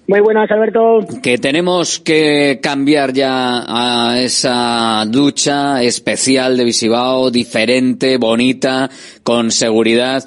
Muy 0.06 0.20
buenas, 0.20 0.50
Alberto. 0.50 1.00
Que 1.22 1.38
tenemos 1.38 1.98
que 1.98 2.60
cambiar 2.62 3.14
ya 3.14 3.64
a 3.66 4.20
esa 4.20 5.04
ducha 5.06 5.82
especial 5.82 6.58
de 6.58 6.64
Visibao, 6.64 7.30
diferente, 7.30 8.18
bonita, 8.18 8.90
con 9.22 9.50
seguridad. 9.50 10.22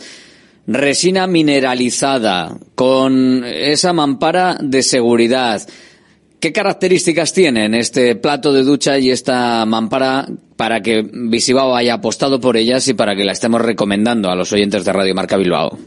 Resina 0.66 1.28
mineralizada, 1.28 2.58
con 2.74 3.44
esa 3.46 3.94
mampara 3.94 4.58
de 4.60 4.82
seguridad. 4.82 5.62
¿Qué 6.40 6.52
características 6.52 7.34
tienen 7.34 7.76
este 7.76 8.16
plato 8.16 8.52
de 8.54 8.64
ducha 8.64 8.98
y 8.98 9.12
esta 9.12 9.64
mampara 9.68 10.28
para 10.56 10.82
que 10.82 11.08
Visibao 11.14 11.76
haya 11.76 11.96
apostado 11.96 12.40
por 12.40 12.58
ellas 12.58 12.88
y 12.88 12.96
para 12.96 13.16
que 13.16 13.26
la 13.26 13.32
estemos 13.32 13.62
recomendando 13.62 14.30
a 14.30 14.36
los 14.36 14.52
oyentes 14.52 14.84
de 14.86 14.94
Radio 14.94 15.14
Marca 15.14 15.38
Bilbao? 15.38 15.78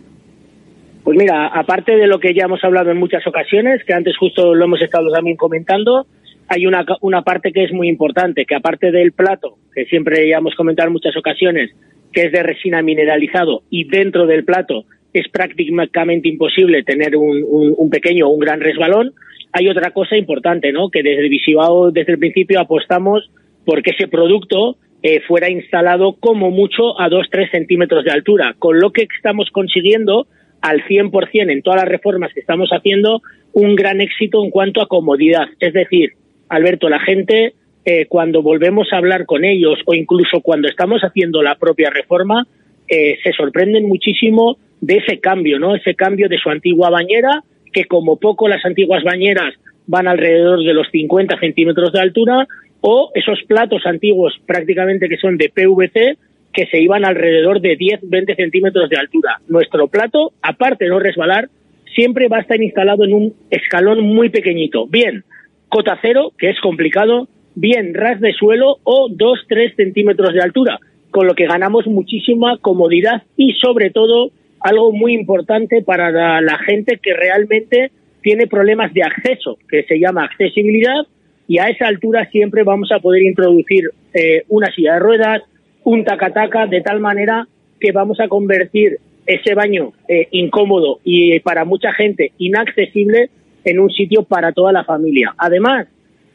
Pues 1.11 1.19
mira, 1.19 1.49
aparte 1.49 1.97
de 1.97 2.07
lo 2.07 2.21
que 2.21 2.35
ya 2.35 2.45
hemos 2.45 2.63
hablado 2.63 2.93
en 2.93 2.97
muchas 2.97 3.27
ocasiones, 3.27 3.83
que 3.85 3.93
antes 3.93 4.17
justo 4.17 4.55
lo 4.55 4.65
hemos 4.65 4.81
estado 4.81 5.11
también 5.11 5.37
comentando, 5.37 6.07
hay 6.47 6.69
una, 6.69 6.87
una 7.01 7.23
parte 7.23 7.51
que 7.51 7.65
es 7.65 7.73
muy 7.73 7.89
importante, 7.89 8.45
que 8.45 8.55
aparte 8.55 8.93
del 8.93 9.11
plato, 9.11 9.57
que 9.75 9.87
siempre 9.87 10.29
ya 10.29 10.37
hemos 10.37 10.55
comentado 10.55 10.87
en 10.87 10.93
muchas 10.93 11.17
ocasiones, 11.17 11.73
que 12.13 12.27
es 12.27 12.31
de 12.31 12.45
resina 12.45 12.81
mineralizado 12.83 13.65
y 13.71 13.89
dentro 13.89 14.29
del 14.29 14.45
plato 14.45 14.85
es 15.13 15.29
prácticamente 15.31 16.29
imposible 16.29 16.85
tener 16.85 17.17
un, 17.17 17.45
un- 17.77 17.91
pequeño 17.91 18.29
o 18.29 18.31
un 18.31 18.39
gran 18.39 18.61
resbalón, 18.61 19.11
hay 19.53 19.69
otra 19.69 19.91
cosa 19.91 20.17
importante, 20.17 20.71
¿no? 20.71 20.91
Que 20.91 21.03
desde 21.03 21.29
Visibao, 21.29 21.91
desde 21.91 22.13
el 22.13 22.21
principio 22.21 22.61
apostamos 22.61 23.33
porque 23.65 23.91
ese 23.91 24.07
producto 24.07 24.77
eh, 25.03 25.23
fuera 25.27 25.51
instalado 25.51 26.15
como 26.21 26.53
mucho 26.53 27.01
a 27.01 27.09
2-3 27.09 27.51
centímetros 27.51 28.05
de 28.05 28.13
altura, 28.13 28.55
con 28.61 28.79
lo 28.79 28.93
que 28.93 29.09
estamos 29.17 29.51
consiguiendo 29.51 30.29
al 30.61 30.85
100% 30.85 31.51
en 31.51 31.63
todas 31.63 31.83
las 31.83 31.91
reformas 31.91 32.33
que 32.33 32.41
estamos 32.41 32.71
haciendo 32.71 33.23
un 33.53 33.75
gran 33.75 34.01
éxito 34.01 34.45
en 34.45 34.51
cuanto 34.51 34.81
a 34.81 34.87
comodidad. 34.87 35.49
Es 35.59 35.73
decir, 35.73 36.13
Alberto, 36.49 36.89
la 36.89 37.01
gente 37.01 37.55
eh, 37.85 38.07
cuando 38.07 38.43
volvemos 38.43 38.93
a 38.93 38.99
hablar 38.99 39.25
con 39.25 39.45
ellos 39.45 39.79
o 39.87 39.95
incluso 39.95 40.41
cuando 40.43 40.69
estamos 40.69 41.01
haciendo 41.03 41.43
la 41.43 41.55
propia 41.55 41.91
reforma, 41.91 42.47
eh, 42.87 43.19
se 43.23 43.33
sorprenden 43.33 43.89
muchísimo 43.89 44.59
de 44.81 44.97
ese 44.97 45.19
cambio, 45.19 45.59
¿no? 45.59 45.75
Ese 45.75 45.95
cambio 45.95 46.29
de 46.29 46.39
su 46.39 46.51
antigua 46.51 46.91
bañera, 46.91 47.43
que 47.73 47.85
como 47.85 48.19
poco 48.19 48.49
las 48.49 48.65
antiguas 48.65 49.03
bañeras 49.03 49.55
van 49.87 50.09
alrededor 50.09 50.63
de 50.63 50.75
los 50.75 50.89
50 50.91 51.39
centímetros 51.39 51.93
de 51.93 52.01
altura, 52.01 52.47
o 52.81 53.11
esos 53.15 53.43
platos 53.47 53.87
antiguos 53.87 54.35
prácticamente 54.47 55.09
que 55.09 55.17
son 55.17 55.37
de 55.37 55.51
PVC, 55.51 56.17
que 56.53 56.67
se 56.67 56.81
iban 56.81 57.05
alrededor 57.05 57.61
de 57.61 57.79
10-20 57.79 58.37
centímetros 58.37 58.91
de 58.91 58.97
altura. 58.97 59.41
Nuestro 59.49 59.89
plato, 59.89 60.33
aparte 60.43 60.85
de 60.85 60.91
no 60.91 60.99
resbalar, 60.99 61.49
siempre 61.95 62.29
va 62.29 62.39
a 62.39 62.41
estar 62.41 62.61
instalado 62.61 63.05
en 63.05 63.15
un 63.15 63.35
escalón 63.51 64.01
muy 64.03 64.29
pequeñito. 64.31 64.87
Bien, 64.87 65.25
cota 65.69 65.99
cero, 66.03 66.33
que 66.39 66.51
es 66.51 66.61
complicado, 66.61 67.29
bien 67.55 67.95
ras 67.95 68.21
de 68.21 68.33
suelo 68.33 68.79
o 68.85 69.09
2-3 69.09 69.77
centímetros 69.77 70.33
de 70.33 70.41
altura, 70.41 70.79
con 71.11 71.27
lo 71.27 71.35
que 71.35 71.47
ganamos 71.47 71.87
muchísima 71.87 72.59
comodidad 72.59 73.23
y 73.37 73.53
sobre 73.55 73.91
todo 73.91 74.31
algo 74.61 74.93
muy 74.93 75.15
importante 75.15 75.83
para 75.83 76.11
la, 76.11 76.41
la 76.41 76.59
gente 76.59 76.99
que 77.03 77.15
realmente 77.15 77.91
tiene 78.23 78.47
problemas 78.47 78.93
de 78.93 79.03
acceso, 79.03 79.57
que 79.69 79.85
se 79.85 79.99
llama 79.99 80.25
accesibilidad, 80.25 81.07
y 81.49 81.59
a 81.59 81.69
esa 81.69 81.89
altura 81.89 82.29
siempre 82.31 82.63
vamos 82.63 82.93
a 82.93 83.01
poder 83.01 83.23
introducir 83.23 83.91
eh, 84.15 84.45
una 84.49 84.71
silla 84.73 84.95
de 84.95 85.01
ruedas, 85.01 85.43
un 85.85 86.05
taca-taca, 86.05 86.67
de 86.67 86.81
tal 86.81 87.01
manera 87.01 87.47
que 87.79 87.93
vamos 87.93 88.21
a 88.21 88.29
convertir 88.29 88.99
ese 89.27 89.55
baño 89.55 89.93
eh, 90.09 90.29
incómodo 90.33 91.01
y 91.05 91.33
eh, 91.33 91.41
para 91.41 91.65
mucha 91.65 91.93
gente 91.93 92.33
inaccesible 92.39 93.31
en 93.65 93.79
un 93.79 93.91
sitio 93.91 94.25
para 94.25 94.53
toda 94.53 94.73
la 94.73 94.85
familia. 94.85 95.35
Además, 95.39 95.87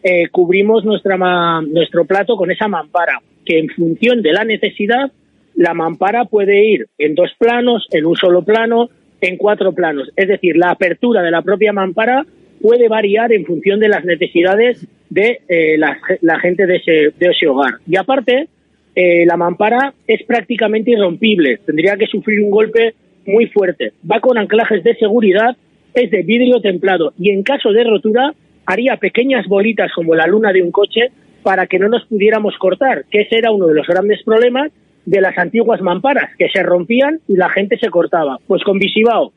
eh, 0.04 0.28
cubrimos 0.30 0.86
nuestra 0.86 1.18
ma- 1.18 1.62
nuestro 1.62 2.06
plato 2.06 2.36
con 2.36 2.52
esa 2.52 2.68
mampara, 2.68 3.20
que 3.46 3.60
en 3.60 3.70
función 3.70 4.22
de 4.22 4.34
la 4.34 4.44
necesidad, 4.44 5.12
la 5.56 5.74
mampara 5.74 6.26
puede 6.26 6.66
ir 6.66 6.88
en 6.98 7.16
dos 7.16 7.32
planos, 7.38 7.88
en 7.92 8.06
un 8.06 8.16
solo 8.16 8.44
plano, 8.44 8.90
en 9.22 9.38
cuatro 9.38 9.74
planos. 9.74 10.12
Es 10.16 10.28
decir, 10.28 10.58
la 10.58 10.72
apertura 10.72 11.22
de 11.22 11.32
la 11.32 11.42
propia 11.42 11.74
mampara 11.74 12.26
puede 12.62 12.88
variar 12.88 13.32
en 13.32 13.46
función 13.46 13.80
de 13.80 13.90
las 13.90 14.06
necesidades 14.06 14.88
de 15.10 15.42
eh, 15.48 15.78
la, 15.78 15.98
la 16.22 16.40
gente 16.40 16.66
de 16.66 16.76
ese, 16.78 16.92
de 17.18 17.32
ese 17.32 17.48
hogar. 17.48 17.76
Y 17.88 17.96
aparte, 17.98 18.48
eh, 18.96 19.26
la 19.26 19.36
mampara 19.36 19.94
es 20.08 20.24
prácticamente 20.24 20.92
irrompible, 20.92 21.60
tendría 21.66 21.98
que 21.98 22.08
sufrir 22.08 22.42
un 22.42 22.50
golpe 22.50 22.96
muy 23.26 23.48
fuerte. 23.48 23.92
Va 24.10 24.22
con 24.22 24.38
anclajes 24.38 24.84
de 24.84 24.96
seguridad, 24.96 25.58
es 25.94 26.10
de 26.12 26.24
vidrio 26.24 26.62
templado 26.62 27.14
y 27.20 27.30
en 27.30 27.44
caso 27.44 27.72
de 27.72 27.84
rotura 27.84 28.34
haría 28.66 28.98
pequeñas 28.98 29.48
bolitas 29.48 29.92
como 29.94 30.16
la 30.16 30.28
luna 30.28 30.54
de 30.54 30.62
un 30.62 30.72
coche 30.72 31.12
para 31.44 31.68
que 31.68 31.78
no 31.78 31.90
nos 31.90 32.06
pudiéramos 32.06 32.58
cortar, 32.58 33.06
que 33.12 33.22
ese 33.22 33.38
era 33.38 33.52
uno 33.52 33.68
de 33.68 33.76
los 33.76 33.86
grandes 33.86 34.24
problemas 34.24 34.72
de 35.06 35.22
las 35.22 35.38
antiguas 35.38 35.82
mamparas, 35.82 36.32
que 36.38 36.50
se 36.50 36.64
rompían 36.64 37.20
y 37.28 37.36
la 37.36 37.50
gente 37.50 37.78
se 37.78 37.90
cortaba. 37.90 38.40
Pues 38.48 38.64
con 38.64 38.80
Visibao, 38.80 39.32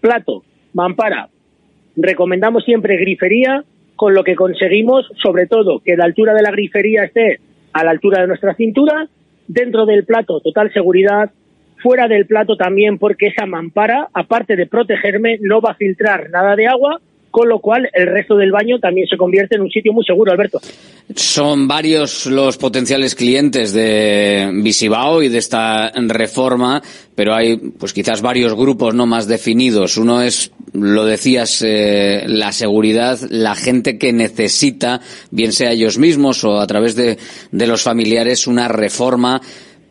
plato, 0.00 0.42
mampara, 0.72 1.28
recomendamos 1.96 2.64
siempre 2.64 2.96
grifería, 2.96 3.62
con 3.94 4.14
lo 4.14 4.24
que 4.24 4.34
conseguimos, 4.34 5.06
sobre 5.22 5.46
todo, 5.46 5.80
que 5.84 5.96
la 5.96 6.04
altura 6.04 6.34
de 6.34 6.42
la 6.42 6.50
grifería 6.50 7.04
esté 7.04 7.38
a 7.72 7.84
la 7.84 7.90
altura 7.90 8.20
de 8.20 8.28
nuestra 8.28 8.54
cintura, 8.54 9.08
dentro 9.46 9.86
del 9.86 10.04
plato 10.04 10.40
total 10.40 10.72
seguridad, 10.72 11.30
fuera 11.82 12.08
del 12.08 12.26
plato 12.26 12.56
también 12.56 12.98
porque 12.98 13.28
esa 13.28 13.46
mampara, 13.46 14.08
aparte 14.12 14.56
de 14.56 14.66
protegerme, 14.66 15.38
no 15.40 15.60
va 15.60 15.72
a 15.72 15.76
filtrar 15.76 16.30
nada 16.30 16.54
de 16.56 16.68
agua, 16.68 17.00
con 17.32 17.48
lo 17.48 17.60
cual 17.60 17.88
el 17.94 18.06
resto 18.06 18.36
del 18.36 18.52
baño 18.52 18.78
también 18.78 19.08
se 19.08 19.16
convierte 19.16 19.56
en 19.56 19.62
un 19.62 19.70
sitio 19.70 19.92
muy 19.92 20.04
seguro, 20.04 20.30
Alberto. 20.30 20.60
Son 21.16 21.66
varios 21.66 22.26
los 22.26 22.58
potenciales 22.58 23.14
clientes 23.14 23.72
de 23.72 24.50
Visibao 24.62 25.22
y 25.22 25.30
de 25.30 25.38
esta 25.38 25.90
reforma, 25.90 26.82
pero 27.14 27.34
hay 27.34 27.56
pues 27.56 27.94
quizás 27.94 28.20
varios 28.20 28.54
grupos 28.54 28.94
no 28.94 29.06
más 29.06 29.26
definidos. 29.26 29.96
Uno 29.96 30.20
es, 30.20 30.52
lo 30.74 31.06
decías, 31.06 31.62
eh, 31.66 32.24
la 32.26 32.52
seguridad, 32.52 33.18
la 33.30 33.54
gente 33.54 33.96
que 33.96 34.12
necesita, 34.12 35.00
bien 35.30 35.52
sea 35.52 35.72
ellos 35.72 35.98
mismos 35.98 36.44
o 36.44 36.60
a 36.60 36.66
través 36.66 36.94
de, 36.96 37.16
de 37.50 37.66
los 37.66 37.82
familiares, 37.82 38.46
una 38.46 38.68
reforma 38.68 39.40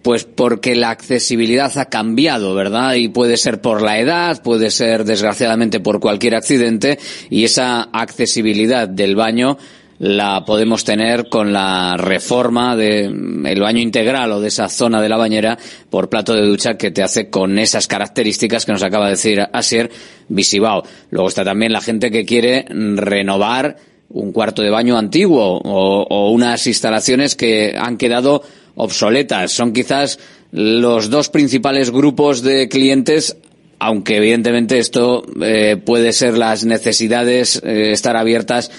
pues 0.02 0.24
porque 0.24 0.76
la 0.76 0.90
accesibilidad 0.90 1.78
ha 1.78 1.86
cambiado, 1.86 2.56
¿verdad? 2.56 2.96
Y 2.96 3.10
puede 3.10 3.38
ser 3.38 3.62
por 3.62 3.82
la 3.82 4.00
edad, 4.00 4.42
puede 4.42 4.72
ser 4.72 5.04
desgraciadamente 5.04 5.80
por 5.80 6.00
cualquier 6.00 6.36
accidente, 6.36 7.00
y 7.30 7.44
esa 7.44 7.84
accesibilidad 7.84 8.88
del 8.88 9.16
baño 9.16 9.58
la 10.02 10.46
podemos 10.46 10.84
tener 10.84 11.30
con 11.30 11.54
la 11.54 11.96
reforma 11.96 12.76
del 12.76 13.60
baño 13.62 13.80
integral 13.80 14.32
o 14.32 14.42
de 14.42 14.48
esa 14.48 14.68
zona 14.68 15.00
de 15.00 15.08
la 15.08 15.16
bañera 15.16 15.60
por 15.92 16.10
plato 16.10 16.34
de 16.34 16.42
ducha 16.42 16.74
que 16.74 16.90
te 16.90 17.04
hace 17.04 17.30
con 17.30 17.60
esas 17.60 17.86
características 17.86 18.66
que 18.66 18.72
nos 18.72 18.82
acaba 18.82 19.06
de 19.06 19.12
decir 19.12 19.48
Asier 19.54 19.92
Visibao. 20.28 20.82
Luego 21.12 21.28
está 21.28 21.46
también 21.46 21.72
la 21.72 21.82
gente 21.82 22.10
que 22.10 22.26
quiere 22.26 22.66
renovar 22.68 23.78
un 24.10 24.32
cuarto 24.32 24.64
de 24.64 24.72
baño 24.72 24.98
antiguo 24.98 25.62
o, 25.64 26.02
o 26.02 26.32
unas 26.32 26.66
instalaciones 26.66 27.36
que 27.36 27.76
han 27.78 27.98
quedado 27.98 28.42
obsoletas. 28.76 29.52
Son 29.52 29.74
quizás 29.74 30.20
los 30.52 31.10
dos 31.10 31.30
principales 31.30 31.92
grupos 31.92 32.44
de 32.44 32.68
clientes, 32.70 33.38
aunque 33.80 34.18
evidentemente 34.18 34.80
esto 34.80 35.24
eh, 35.42 35.78
puede 35.78 36.14
ser 36.14 36.38
las 36.38 36.66
necesidades 36.66 37.62
eh, 37.64 37.92
estar 37.92 38.18
abiertas 38.18 38.72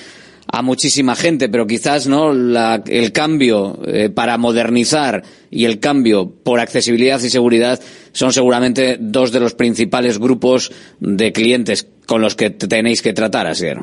a 0.52 0.60
muchísima 0.60 1.16
gente, 1.16 1.48
pero 1.48 1.66
quizás 1.66 2.06
no 2.06 2.34
la, 2.34 2.82
el 2.86 3.10
cambio 3.12 3.78
eh, 3.86 4.10
para 4.10 4.36
modernizar 4.36 5.22
y 5.50 5.64
el 5.64 5.80
cambio 5.80 6.30
por 6.44 6.60
accesibilidad 6.60 7.18
y 7.20 7.30
seguridad 7.30 7.80
son 8.12 8.32
seguramente 8.32 8.98
dos 9.00 9.32
de 9.32 9.40
los 9.40 9.54
principales 9.54 10.18
grupos 10.18 10.70
de 11.00 11.32
clientes 11.32 11.88
con 12.06 12.20
los 12.20 12.36
que 12.36 12.50
tenéis 12.50 13.00
que 13.00 13.14
tratar, 13.14 13.46
Asier. 13.46 13.78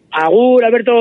Agur, 0.09 0.65
Alberto. 0.65 0.91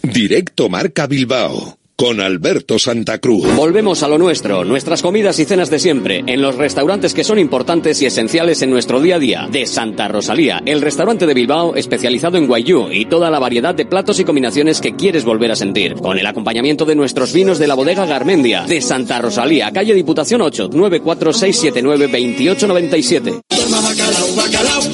Directo 0.00 0.68
Marca 0.68 1.06
Bilbao 1.06 1.81
con 2.02 2.20
Alberto 2.20 2.80
Santa 2.80 3.18
Cruz. 3.18 3.46
Volvemos 3.54 4.02
a 4.02 4.08
lo 4.08 4.18
nuestro, 4.18 4.64
nuestras 4.64 5.02
comidas 5.02 5.38
y 5.38 5.44
cenas 5.44 5.70
de 5.70 5.78
siempre, 5.78 6.24
en 6.26 6.42
los 6.42 6.56
restaurantes 6.56 7.14
que 7.14 7.22
son 7.22 7.38
importantes 7.38 8.02
y 8.02 8.06
esenciales 8.06 8.60
en 8.62 8.70
nuestro 8.70 9.00
día 9.00 9.14
a 9.14 9.18
día. 9.20 9.48
De 9.52 9.66
Santa 9.66 10.08
Rosalía, 10.08 10.60
el 10.66 10.80
restaurante 10.80 11.26
de 11.26 11.34
Bilbao 11.34 11.76
especializado 11.76 12.38
en 12.38 12.48
guayú 12.48 12.88
y 12.90 13.04
toda 13.04 13.30
la 13.30 13.38
variedad 13.38 13.72
de 13.72 13.86
platos 13.86 14.18
y 14.18 14.24
combinaciones 14.24 14.80
que 14.80 14.96
quieres 14.96 15.24
volver 15.24 15.52
a 15.52 15.54
sentir. 15.54 15.94
Con 15.94 16.18
el 16.18 16.26
acompañamiento 16.26 16.84
de 16.84 16.96
nuestros 16.96 17.32
vinos 17.32 17.60
de 17.60 17.68
la 17.68 17.74
bodega 17.74 18.04
Garmendia. 18.04 18.64
De 18.64 18.80
Santa 18.80 19.20
Rosalía, 19.20 19.70
calle 19.70 19.94
Diputación 19.94 20.42
8, 20.42 20.70
94679 20.72 22.08
2897. 22.08 23.42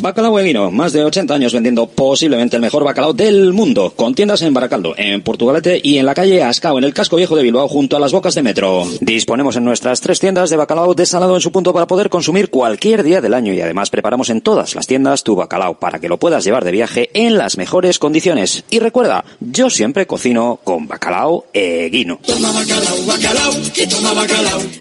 Bacalao 0.02 0.39
Eguino, 0.39 0.70
más 0.70 0.93
de 0.93 1.05
80 1.05 1.35
años 1.35 1.52
vendiendo 1.52 1.86
posiblemente 1.86 2.56
el 2.56 2.62
mejor 2.62 2.85
bacalao 2.85 3.12
del 3.12 3.52
mundo, 3.52 3.93
con 3.97 4.14
tiendas 4.14 4.43
en 4.43 4.52
Baracaldo, 4.52 4.94
en 4.97 5.22
Portugalete 5.22 5.80
y 5.82 5.98
en 5.98 6.06
la 6.06 6.14
calle 6.14 6.43
Ascao, 6.43 6.78
en 6.78 6.85
el 6.85 6.93
casco 6.98 7.14
viejo 7.14 7.36
de 7.36 7.44
Bilbao, 7.44 7.68
junto 7.68 7.96
a 7.96 8.00
las 8.00 8.10
bocas 8.10 8.34
de 8.34 8.42
metro. 8.42 8.84
Disponemos 9.00 9.54
en 9.54 9.62
nuestras 9.62 10.00
tres 10.00 10.18
tiendas 10.18 10.50
de 10.50 10.56
bacalao 10.56 10.94
desalado 10.94 11.36
en 11.36 11.40
su 11.40 11.52
punto 11.52 11.72
para 11.72 11.86
poder 11.86 12.10
consumir 12.10 12.50
cualquier 12.50 13.04
día 13.04 13.20
del 13.20 13.34
año 13.34 13.52
y 13.52 13.60
además 13.60 13.88
preparamos 13.88 14.30
en 14.30 14.40
todas 14.40 14.74
las 14.74 14.88
tiendas 14.88 15.22
tu 15.22 15.36
bacalao 15.36 15.78
para 15.78 16.00
que 16.00 16.08
lo 16.08 16.18
puedas 16.18 16.42
llevar 16.42 16.64
de 16.64 16.72
viaje 16.72 17.08
en 17.14 17.38
las 17.38 17.56
mejores 17.56 18.00
condiciones. 18.00 18.64
Y 18.68 18.80
recuerda, 18.80 19.24
yo 19.38 19.70
siempre 19.70 20.08
cocino 20.08 20.58
con 20.64 20.88
bacalao 20.88 21.44
Eguino. 21.52 22.18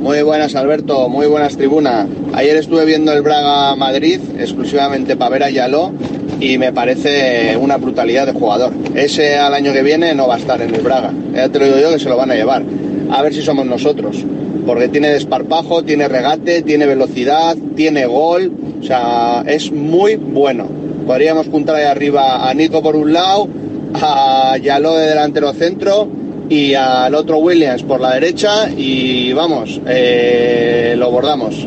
Muy 0.00 0.22
buenas 0.22 0.54
Alberto, 0.54 1.10
muy 1.10 1.26
buenas 1.26 1.58
tribuna. 1.58 2.08
Ayer 2.32 2.56
estuve 2.56 2.86
viendo 2.86 3.12
el 3.12 3.20
Braga 3.20 3.76
Madrid 3.76 4.18
exclusivamente 4.38 5.14
para 5.14 5.30
ver 5.30 5.42
a 5.42 5.50
Yaló 5.50 5.92
y 6.40 6.56
me 6.56 6.72
parece 6.72 7.54
una 7.58 7.76
brutalidad 7.76 8.24
de 8.24 8.32
jugador. 8.32 8.72
Ese 8.94 9.36
al 9.36 9.52
año 9.52 9.74
que 9.74 9.82
viene 9.82 10.14
no 10.14 10.26
va 10.26 10.36
a 10.36 10.38
estar 10.38 10.62
en 10.62 10.74
el 10.74 10.80
Braga. 10.80 11.12
Ya 11.34 11.50
te 11.50 11.58
lo 11.58 11.66
digo 11.66 11.78
yo 11.78 11.90
que 11.90 11.98
se 11.98 12.08
lo 12.08 12.16
van 12.16 12.30
a 12.30 12.34
llevar. 12.34 12.64
A 13.10 13.20
ver 13.20 13.34
si 13.34 13.42
somos 13.42 13.66
nosotros. 13.66 14.16
Porque 14.64 14.88
tiene 14.88 15.10
desparpajo, 15.10 15.82
tiene 15.84 16.08
regate, 16.08 16.62
tiene 16.62 16.86
velocidad, 16.86 17.54
tiene 17.76 18.06
gol. 18.06 18.52
O 18.80 18.82
sea, 18.82 19.44
es 19.46 19.70
muy 19.70 20.16
bueno. 20.16 20.66
Podríamos 21.06 21.48
juntar 21.48 21.76
ahí 21.76 21.84
arriba 21.84 22.48
a 22.48 22.54
Nico 22.54 22.82
por 22.82 22.96
un 22.96 23.12
lado, 23.12 23.48
a 23.92 24.56
Yaló 24.56 24.96
de 24.96 25.08
delantero 25.08 25.52
centro 25.52 26.08
y 26.50 26.74
al 26.74 27.14
otro 27.14 27.38
Williams 27.38 27.84
por 27.84 28.00
la 28.00 28.14
derecha 28.14 28.68
y 28.68 29.32
vamos, 29.32 29.80
eh, 29.86 30.94
lo 30.98 31.10
bordamos. 31.10 31.66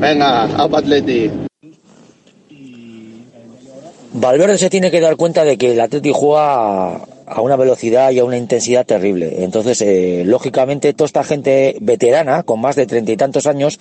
Venga, 0.00 0.46
Up 0.62 0.74
Atleti. 0.74 1.30
Valverde 4.12 4.58
se 4.58 4.70
tiene 4.70 4.90
que 4.90 5.00
dar 5.00 5.16
cuenta 5.16 5.44
de 5.44 5.56
que 5.56 5.72
el 5.72 5.80
Atleti 5.80 6.10
juega 6.12 6.96
a 7.26 7.40
una 7.40 7.56
velocidad 7.56 8.10
y 8.10 8.18
a 8.18 8.24
una 8.24 8.36
intensidad 8.36 8.84
terrible. 8.84 9.44
Entonces, 9.44 9.80
eh, 9.82 10.24
lógicamente, 10.26 10.92
toda 10.94 11.06
esta 11.06 11.24
gente 11.24 11.76
veterana, 11.80 12.42
con 12.42 12.60
más 12.60 12.76
de 12.76 12.86
treinta 12.86 13.12
y 13.12 13.16
tantos 13.16 13.46
años, 13.46 13.78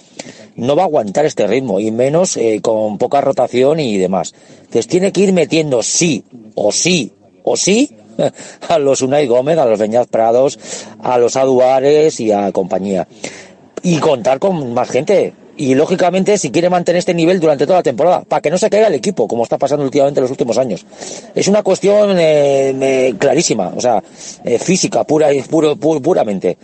no 0.55 0.75
va 0.75 0.83
a 0.83 0.85
aguantar 0.85 1.25
este 1.25 1.47
ritmo, 1.47 1.79
y 1.79 1.91
menos 1.91 2.37
eh, 2.37 2.61
con 2.61 2.97
poca 2.97 3.21
rotación 3.21 3.79
y 3.79 3.97
demás. 3.97 4.33
Entonces, 4.59 4.87
tiene 4.87 5.11
que 5.11 5.21
ir 5.21 5.33
metiendo 5.33 5.83
sí, 5.83 6.23
o 6.55 6.71
sí, 6.71 7.11
o 7.43 7.57
sí, 7.57 7.95
a 8.69 8.79
los 8.79 9.01
Unai 9.01 9.27
Gómez, 9.27 9.57
a 9.57 9.65
los 9.65 9.79
Beñaz 9.79 10.07
Prados, 10.07 10.57
a 11.01 11.17
los 11.17 11.35
Aduares 11.35 12.19
y 12.19 12.31
a 12.31 12.51
compañía. 12.51 13.07
Y 13.81 13.97
contar 13.97 14.39
con 14.39 14.73
más 14.73 14.89
gente. 14.89 15.33
Y 15.55 15.75
lógicamente, 15.75 16.37
si 16.39 16.49
quiere 16.49 16.67
mantener 16.69 16.97
este 16.99 17.13
nivel 17.13 17.39
durante 17.39 17.67
toda 17.67 17.77
la 17.79 17.83
temporada, 17.83 18.23
para 18.23 18.41
que 18.41 18.49
no 18.49 18.57
se 18.57 18.71
caiga 18.71 18.87
el 18.87 18.95
equipo, 18.95 19.27
como 19.27 19.43
está 19.43 19.59
pasando 19.59 19.85
últimamente 19.85 20.19
en 20.19 20.23
los 20.23 20.31
últimos 20.31 20.57
años. 20.57 20.83
Es 21.35 21.47
una 21.47 21.61
cuestión 21.61 22.17
eh, 22.17 22.73
eh, 22.81 23.13
clarísima, 23.19 23.71
o 23.75 23.79
sea, 23.79 24.01
eh, 24.43 24.57
física, 24.57 25.03
pura 25.03 25.31
y 25.31 25.41
puro, 25.43 25.75
pu- 25.75 26.01
puramente. 26.01 26.57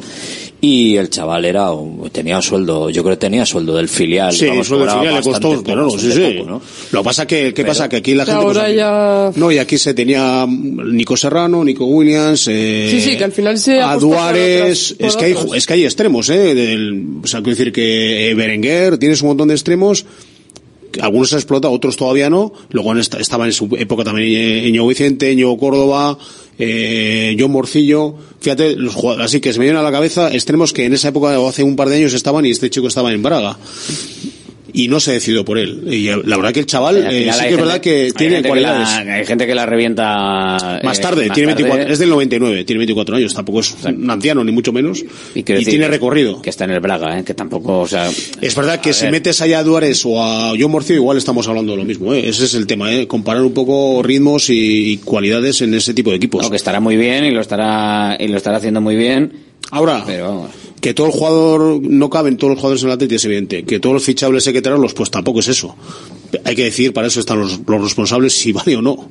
y 0.61 0.95
el 0.97 1.09
chaval 1.09 1.45
era 1.45 1.71
un- 1.71 2.09
tenía 2.09 2.41
sueldo, 2.41 2.89
yo 2.89 3.03
creo 3.03 3.15
que 3.15 3.19
tenía 3.21 3.45
sueldo 3.45 3.75
del 3.75 3.89
filial. 3.89 4.33
Sí, 4.33 4.47
vamos, 4.47 4.67
sueldo 4.67 4.85
del 4.85 4.95
filial 4.95 5.15
le 5.15 5.21
costó, 5.21 5.31
bastante 5.49 5.63
pero 5.69 5.81
no, 5.81 5.87
poco, 5.87 5.99
sí, 5.99 6.11
sí. 6.11 6.35
poco, 6.37 6.49
¿no? 6.49 6.61
Lo 6.91 6.99
que 7.01 7.05
pasa 7.05 7.25
que, 7.27 7.37
¿qué 7.53 7.63
Pero- 7.63 7.67
pasa? 7.67 7.89
Que 7.89 7.97
aquí 7.97 8.13
la 8.15 8.25
gente... 8.25 8.41
pues, 8.41 8.57
ahora 8.57 8.67
aquí- 8.67 8.75
ya... 8.77 9.31
No, 9.35 9.51
y 9.51 9.57
aquí 9.57 9.77
se 9.77 9.93
tenía 9.93 10.45
Nico 11.05 11.15
Serrano, 11.17 11.63
Nico 11.63 11.85
Williams, 11.85 12.47
eh, 12.49 12.87
Sí, 12.89 12.99
sí, 12.99 13.15
que 13.15 13.23
al 13.25 13.31
final 13.31 13.59
se 13.59 13.79
a 13.79 13.95
Duárez, 13.95 14.95
es 14.97 15.15
que 15.15 15.25
hay, 15.25 15.35
es 15.55 15.65
que 15.67 15.73
hay 15.73 15.83
extremos, 15.85 16.27
eh, 16.29 16.55
del, 16.55 17.05
o 17.23 17.27
sea, 17.27 17.41
quiero 17.43 17.55
decir 17.55 17.71
que 17.71 18.31
eh, 18.31 18.33
Berenguer, 18.33 18.97
tienes 18.97 19.21
un 19.21 19.27
montón 19.27 19.49
de 19.49 19.53
extremos, 19.53 20.03
algunos 20.99 21.29
se 21.29 21.35
han 21.35 21.39
explotado, 21.41 21.71
otros 21.73 21.95
todavía 21.95 22.29
no, 22.31 22.51
luego 22.71 22.91
en 22.93 22.97
esta- 22.97 23.19
estaba 23.19 23.45
en 23.45 23.53
su 23.53 23.69
época 23.77 24.03
también 24.03 24.29
eh, 24.65 24.71
Ño 24.71 24.87
Vicente, 24.87 25.35
Ño 25.35 25.55
Córdoba, 25.57 26.17
eh, 26.57 27.35
John 27.39 27.51
Morcillo, 27.51 28.15
fíjate, 28.39 28.75
los 28.75 28.95
jugadores, 28.95 29.25
así 29.27 29.39
que 29.41 29.53
se 29.53 29.59
me 29.59 29.65
vienen 29.65 29.79
a 29.81 29.83
la 29.83 29.91
cabeza 29.91 30.33
extremos 30.33 30.73
que 30.73 30.85
en 30.85 30.93
esa 30.93 31.09
época 31.09 31.39
o 31.39 31.47
hace 31.47 31.61
un 31.63 31.75
par 31.75 31.89
de 31.89 31.97
años 31.97 32.13
estaban 32.13 32.45
y 32.47 32.49
este 32.49 32.69
chico 32.71 32.87
estaba 32.87 33.11
en 33.13 33.21
Braga. 33.21 33.57
Y 34.77 34.87
no 34.89 34.99
se 34.99 35.13
decidió 35.13 35.45
por 35.45 35.57
él. 35.57 35.81
Y 35.91 36.07
la 36.07 36.35
verdad 36.37 36.51
que 36.53 36.59
el 36.59 36.65
chaval, 36.65 36.97
Al 37.05 37.13
eh, 37.13 37.31
sí 37.31 37.39
que 37.45 37.49
es 37.51 37.57
verdad 37.57 37.79
que 37.79 38.11
tiene 38.17 38.43
cualidades. 38.43 38.89
la- 39.05 39.13
hay 39.15 39.25
gente 39.25 39.47
que 39.47 39.55
la 39.55 39.65
revienta 39.65 40.79
Más 40.83 40.99
eh, 40.99 41.01
tarde, 41.01 41.27
más 41.27 41.35
tiene 41.35 41.53
tarde. 41.53 41.63
24, 41.63 41.93
es 41.93 41.99
del 41.99 42.09
99, 42.09 42.63
tiene 42.65 42.77
24 42.79 43.15
años, 43.15 43.33
tampoco 43.33 43.61
es 43.61 43.75
un 43.85 44.09
anciano 44.09 44.43
ni 44.43 44.51
mucho 44.51 44.73
menos. 44.73 45.03
Y, 45.33 45.43
tiene 45.43 45.87
recorrido. 45.87 46.41
Que 46.41 46.49
está 46.49 46.65
en 46.65 46.71
el 46.71 46.79
Braga, 46.81 47.17
¿eh? 47.19 47.23
que 47.23 47.33
tampoco, 47.33 47.79
o 47.79 47.87
sea... 47.87 48.09
Es 48.41 48.55
verdad 48.55 48.79
que 48.81 48.93
si 48.93 49.07
metes 49.07 49.41
allá 49.41 49.59
a 49.59 49.63
Duárez 49.63 50.01
o 50.05 50.21
a 50.21 50.53
John 50.59 50.71
Morcio, 50.71 50.95
igual 50.95 51.17
estamos 51.17 51.47
hablando 51.47 51.71
de 51.71 51.77
lo 51.77 51.85
mismo. 51.85 52.13
¿eh? 52.13 52.27
Ese 52.27 52.45
es 52.45 52.53
el 52.53 52.67
tema, 52.67 52.93
¿eh? 52.93 53.07
comparar 53.07 53.43
un 53.43 53.53
poco 53.53 54.01
ritmos 54.03 54.49
y, 54.49 54.91
y 54.93 54.97
cualidades 54.97 55.61
en 55.61 55.73
ese 55.73 55.93
tipo 55.93 56.09
de 56.09 56.17
equipos. 56.17 56.43
No, 56.43 56.49
que 56.49 56.57
estará 56.57 56.79
muy 56.79 56.97
bien 56.97 57.23
y 57.25 57.31
lo 57.31 57.39
estará, 57.41 58.17
y 58.19 58.27
lo 58.27 58.37
estará 58.37 58.57
haciendo 58.57 58.81
muy 58.81 58.95
bien. 58.95 59.31
Ahora, 59.71 60.03
Pero 60.05 60.27
vamos. 60.27 60.49
Que 60.85 60.93
todo 60.93 61.07
el 61.07 61.13
jugador, 61.13 61.81
no 61.81 62.11
caben 62.11 62.37
todos 62.37 62.51
los 62.51 62.59
jugadores 62.59 62.83
en 62.83 62.89
la 62.89 62.93
Atleti, 62.93 63.15
es 63.15 63.25
evidente. 63.25 63.63
Que 63.63 63.79
todos 63.79 63.95
los 63.95 64.03
fichables 64.03 64.45
hay 64.45 64.53
que 64.53 64.61
traerlos, 64.61 64.93
pues 64.93 65.09
tampoco 65.09 65.39
es 65.39 65.47
eso. 65.47 65.75
Hay 66.43 66.55
que 66.55 66.65
decir, 66.65 66.93
para 66.93 67.07
eso 67.07 67.19
están 67.19 67.39
los, 67.39 67.59
los 67.65 67.81
responsables, 67.81 68.33
si 68.33 68.51
vale 68.51 68.75
o 68.75 68.83
no. 68.83 69.09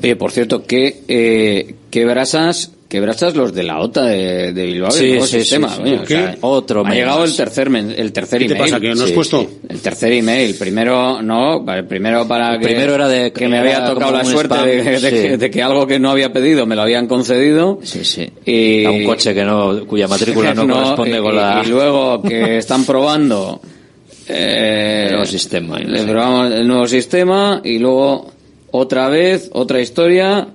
Oye, 0.00 0.14
por 0.14 0.30
cierto, 0.30 0.64
que, 0.64 1.02
eh, 1.08 1.74
que 1.90 2.04
brasas, 2.04 2.70
que 2.88 3.00
brasas 3.00 3.34
los 3.34 3.52
de 3.52 3.64
la 3.64 3.80
OTA 3.80 4.04
de, 4.04 4.52
de 4.52 4.66
Bilbao, 4.66 4.90
Sí, 4.92 5.10
el 5.12 5.22
sí, 5.22 5.40
sistema. 5.40 5.68
sí, 5.70 5.74
sí. 5.76 5.82
oye, 5.82 5.96
¿Por 5.96 6.04
o 6.04 6.06
sea, 6.06 6.30
qué? 6.32 6.38
Otro 6.42 6.86
Ha 6.86 6.94
llegado 6.94 7.24
el 7.24 7.34
tercer, 7.36 7.68
el 7.68 8.12
tercer 8.12 8.38
¿Qué 8.40 8.46
te 8.46 8.54
email. 8.54 8.70
pasa, 8.70 8.80
que 8.80 8.94
no 8.94 9.04
has 9.04 9.10
puesto? 9.10 9.46
El 9.68 9.80
tercer 9.80 10.12
email. 10.12 10.54
Primero, 10.54 11.20
no, 11.20 11.64
el 11.74 11.84
primero 11.86 12.28
para 12.28 12.54
El 12.54 12.60
que, 12.60 12.66
primero 12.66 12.94
era 12.94 13.08
de- 13.08 13.32
que 13.32 13.48
me 13.48 13.58
había 13.58 13.84
tocado 13.86 14.12
la 14.12 14.24
suerte 14.24 14.58
de, 14.64 15.00
de 15.00 15.10
que, 15.10 15.36
de 15.36 15.50
que 15.50 15.62
algo 15.62 15.86
que 15.86 15.98
no 15.98 16.10
había 16.10 16.32
pedido 16.32 16.64
me 16.66 16.76
lo 16.76 16.82
habían 16.82 17.08
concedido. 17.08 17.80
Sí, 17.82 18.04
sí. 18.04 18.30
Y, 18.44 18.84
A 18.84 18.90
un 18.92 19.04
coche 19.04 19.34
que 19.34 19.44
no, 19.44 19.84
cuya 19.86 20.06
matrícula 20.06 20.54
no, 20.54 20.66
corresponde 20.72 21.18
y- 21.18 21.22
con 21.22 21.34
la... 21.34 21.62
y 21.64 21.68
luego 21.68 22.22
que 22.22 22.58
están 22.58 22.84
probando 22.84 23.60
eh, 24.28 25.04
El 25.06 25.10
nuevo 25.12 25.26
sistema, 25.26 25.78
probamos 26.06 26.52
el 26.52 26.66
nuevo 26.68 26.86
sistema 26.86 27.60
y 27.64 27.78
luego 27.78 28.30
otra 28.70 29.08
vez 29.08 29.50
otra 29.52 29.80
historia 29.80 30.48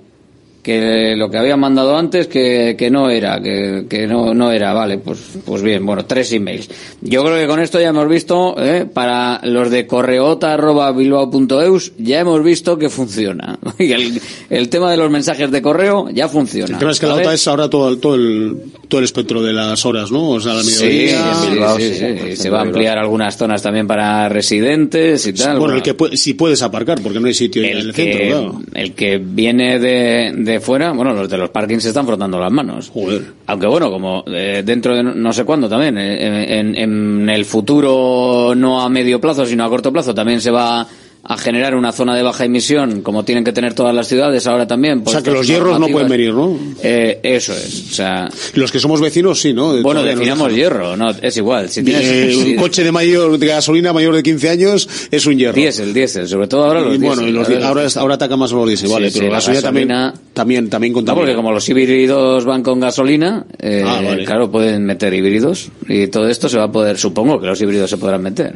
que 0.62 1.16
lo 1.16 1.30
que 1.30 1.38
habían 1.38 1.60
mandado 1.60 1.96
antes 1.98 2.28
que, 2.28 2.76
que 2.78 2.90
no 2.92 3.10
era 3.10 3.42
que, 3.42 3.86
que 3.90 4.08
no, 4.08 4.34
no 4.34 4.52
era 4.52 4.74
vale 4.74 4.98
pues 5.00 5.20
pues 5.46 5.62
bien 5.62 5.86
bueno 5.86 6.06
tres 6.06 6.32
emails 6.34 6.70
yo 7.02 7.24
creo 7.24 7.38
que 7.38 7.48
con 7.48 7.60
esto 7.60 7.80
ya 7.80 7.90
hemos 7.90 8.08
visto 8.08 8.56
eh, 8.58 8.86
para 8.92 9.40
los 9.44 9.70
de 9.72 9.88
correota@bilbao.eus 9.88 11.94
ya 11.98 12.20
hemos 12.20 12.44
visto 12.44 12.78
que 12.78 12.90
funciona 12.90 13.58
y 13.80 13.92
el, 13.92 14.22
el 14.50 14.70
tema 14.70 14.92
de 14.92 14.98
los 14.98 15.10
mensajes 15.10 15.52
de 15.52 15.62
correo 15.62 16.10
ya 16.12 16.28
funciona 16.28 16.74
El 16.74 16.80
tema 16.80 16.92
es 16.92 17.00
que 17.00 17.08
la. 17.08 17.16
OTA 17.16 17.34
es 17.34 17.48
ahora 17.48 17.70
todo, 17.70 17.90
el- 17.90 18.00
todo, 18.00 18.16
el, 18.16 18.58
todo 18.88 19.00
el 19.00 19.06
espectro 19.06 19.42
de 19.42 19.54
las 19.54 19.86
horas, 19.86 20.12
¿no? 20.12 20.30
O 20.30 20.40
sea, 20.40 20.54
la 20.54 20.64
mediodía. 20.64 21.34
sí, 21.36 21.50
Bilbao, 21.50 21.78
sí, 21.78 21.84
sí, 21.84 21.94
sí, 21.96 22.00
sí, 22.00 22.28
y 22.28 22.32
sí, 22.32 22.36
se 22.44 22.50
va 22.50 22.60
a 22.60 22.62
ampliar 22.62 22.98
algunas 22.98 23.38
zonas 23.38 23.62
también 23.62 23.88
para 23.88 24.30
residentes 24.30 25.26
y 25.28 25.34
tal. 25.34 25.60
Bueno, 25.60 25.76
el 25.76 25.82
que 25.82 25.94
puede- 25.94 26.18
si 26.18 26.34
puedes 26.34 26.62
aparcar, 26.62 27.02
porque 27.02 27.20
no 27.20 27.28
hay 27.28 27.34
sitio 27.34 27.64
en 27.64 27.78
el 27.78 27.88
el 27.90 27.94
que, 27.94 28.14
centro, 28.14 28.28
claro. 28.52 28.62
el 28.74 28.94
que 28.94 29.18
viene 29.18 29.80
de, 29.80 30.34
de 30.36 30.51
fuera, 30.60 30.92
bueno, 30.92 31.14
los 31.14 31.30
de 31.30 31.38
los 31.38 31.50
parkings 31.50 31.84
se 31.84 31.90
están 31.90 32.06
frotando 32.06 32.40
las 32.40 32.52
manos. 32.52 32.90
Joder. 32.94 33.22
Aunque 33.48 33.68
bueno, 33.68 33.90
como 33.92 34.24
eh, 34.28 34.62
dentro 34.66 34.96
de 34.96 35.04
no- 35.04 35.14
no 35.16 35.32
sé 35.34 35.46
cuándo 35.46 35.70
también, 35.70 35.98
eh, 35.98 36.60
en, 36.60 36.76
en 36.76 37.30
el 37.30 37.46
futuro 37.46 38.54
no 38.56 38.82
a 38.82 38.90
medio 38.90 39.22
plazo, 39.22 39.46
sino 39.46 39.64
a 39.64 39.70
corto 39.70 39.92
plazo, 39.94 40.14
también 40.14 40.42
se 40.42 40.52
va 40.52 40.86
a 41.24 41.38
generar 41.38 41.76
una 41.76 41.92
zona 41.92 42.16
de 42.16 42.24
baja 42.24 42.46
emisión, 42.46 43.02
como 43.02 43.24
tienen 43.24 43.44
que 43.44 43.52
tener 43.54 43.74
todas 43.76 43.94
las 43.94 44.08
ciudades 44.08 44.48
ahora 44.48 44.66
también. 44.66 45.04
O 45.06 45.10
sea, 45.12 45.22
que 45.22 45.30
los 45.30 45.46
hierros 45.46 45.80
no 45.80 45.88
pueden 45.88 46.10
venir, 46.10 46.34
¿no? 46.34 46.58
Eh, 46.82 47.20
eso 47.22 47.54
es. 47.54 47.90
O 47.92 47.94
sea, 47.94 48.28
Los 48.56 48.72
que 48.72 48.80
somos 48.80 49.00
vecinos, 49.00 49.40
sí, 49.40 49.54
¿no? 49.54 49.80
bueno, 49.84 50.02
definamos 50.04 50.52
hierro, 50.54 50.98
no, 50.98 51.12
es 51.12 51.38
igual. 51.38 51.70
Si 51.70 51.84
tienes, 51.84 52.06
Eh, 52.06 52.32
si- 52.34 52.52
un 52.52 52.56
coche 52.56 52.84
de 52.84 52.92
mayor 52.92 53.38
de 53.38 53.46
gasolina 53.48 53.94
mayor 53.94 54.16
de 54.16 54.24
15 54.24 54.50
años 54.50 54.90
es 55.12 55.26
un 55.28 55.38
hierro. 55.38 55.54
Diésel, 55.54 55.94
diésel, 55.94 56.28
sobre 56.28 56.48
todo 56.48 56.64
ahora 56.66 56.82
los 56.82 56.96
Y 56.96 56.98
bueno, 56.98 57.22
los 57.28 57.48
ahora 57.64 57.86
ahora, 57.98 58.16
ataca 58.16 58.36
más 58.36 58.52
los 58.52 58.68
diésel, 58.68 58.88
Sí, 58.88 58.94
vale, 58.94 59.12
sí, 59.12 59.20
pero 59.20 59.32
la 59.32 59.38
gasolina 59.38 59.62
también, 59.62 59.88
también, 60.34 60.70
también 60.70 60.94
No, 60.94 60.98
contamina. 60.98 61.22
porque 61.22 61.36
como 61.36 61.52
los 61.52 61.70
híbridos 61.70 62.46
van 62.46 62.64
con 62.64 62.80
gasolina, 62.80 63.46
eh, 63.60 63.84
Ah, 63.86 64.02
vale. 64.04 64.26
claro, 64.26 64.50
pueden 64.52 64.86
meter 64.86 65.14
híbridos 65.14 65.70
y 65.88 66.08
todo 66.08 66.28
esto 66.28 66.50
se 66.50 66.58
va 66.58 66.64
a 66.66 66.72
poder, 66.72 66.98
supongo 66.98 67.40
que 67.40 67.46
los 67.46 67.62
híbridos 67.62 67.90
se 67.92 67.98
podrán 67.98 68.24
meter. 68.24 68.56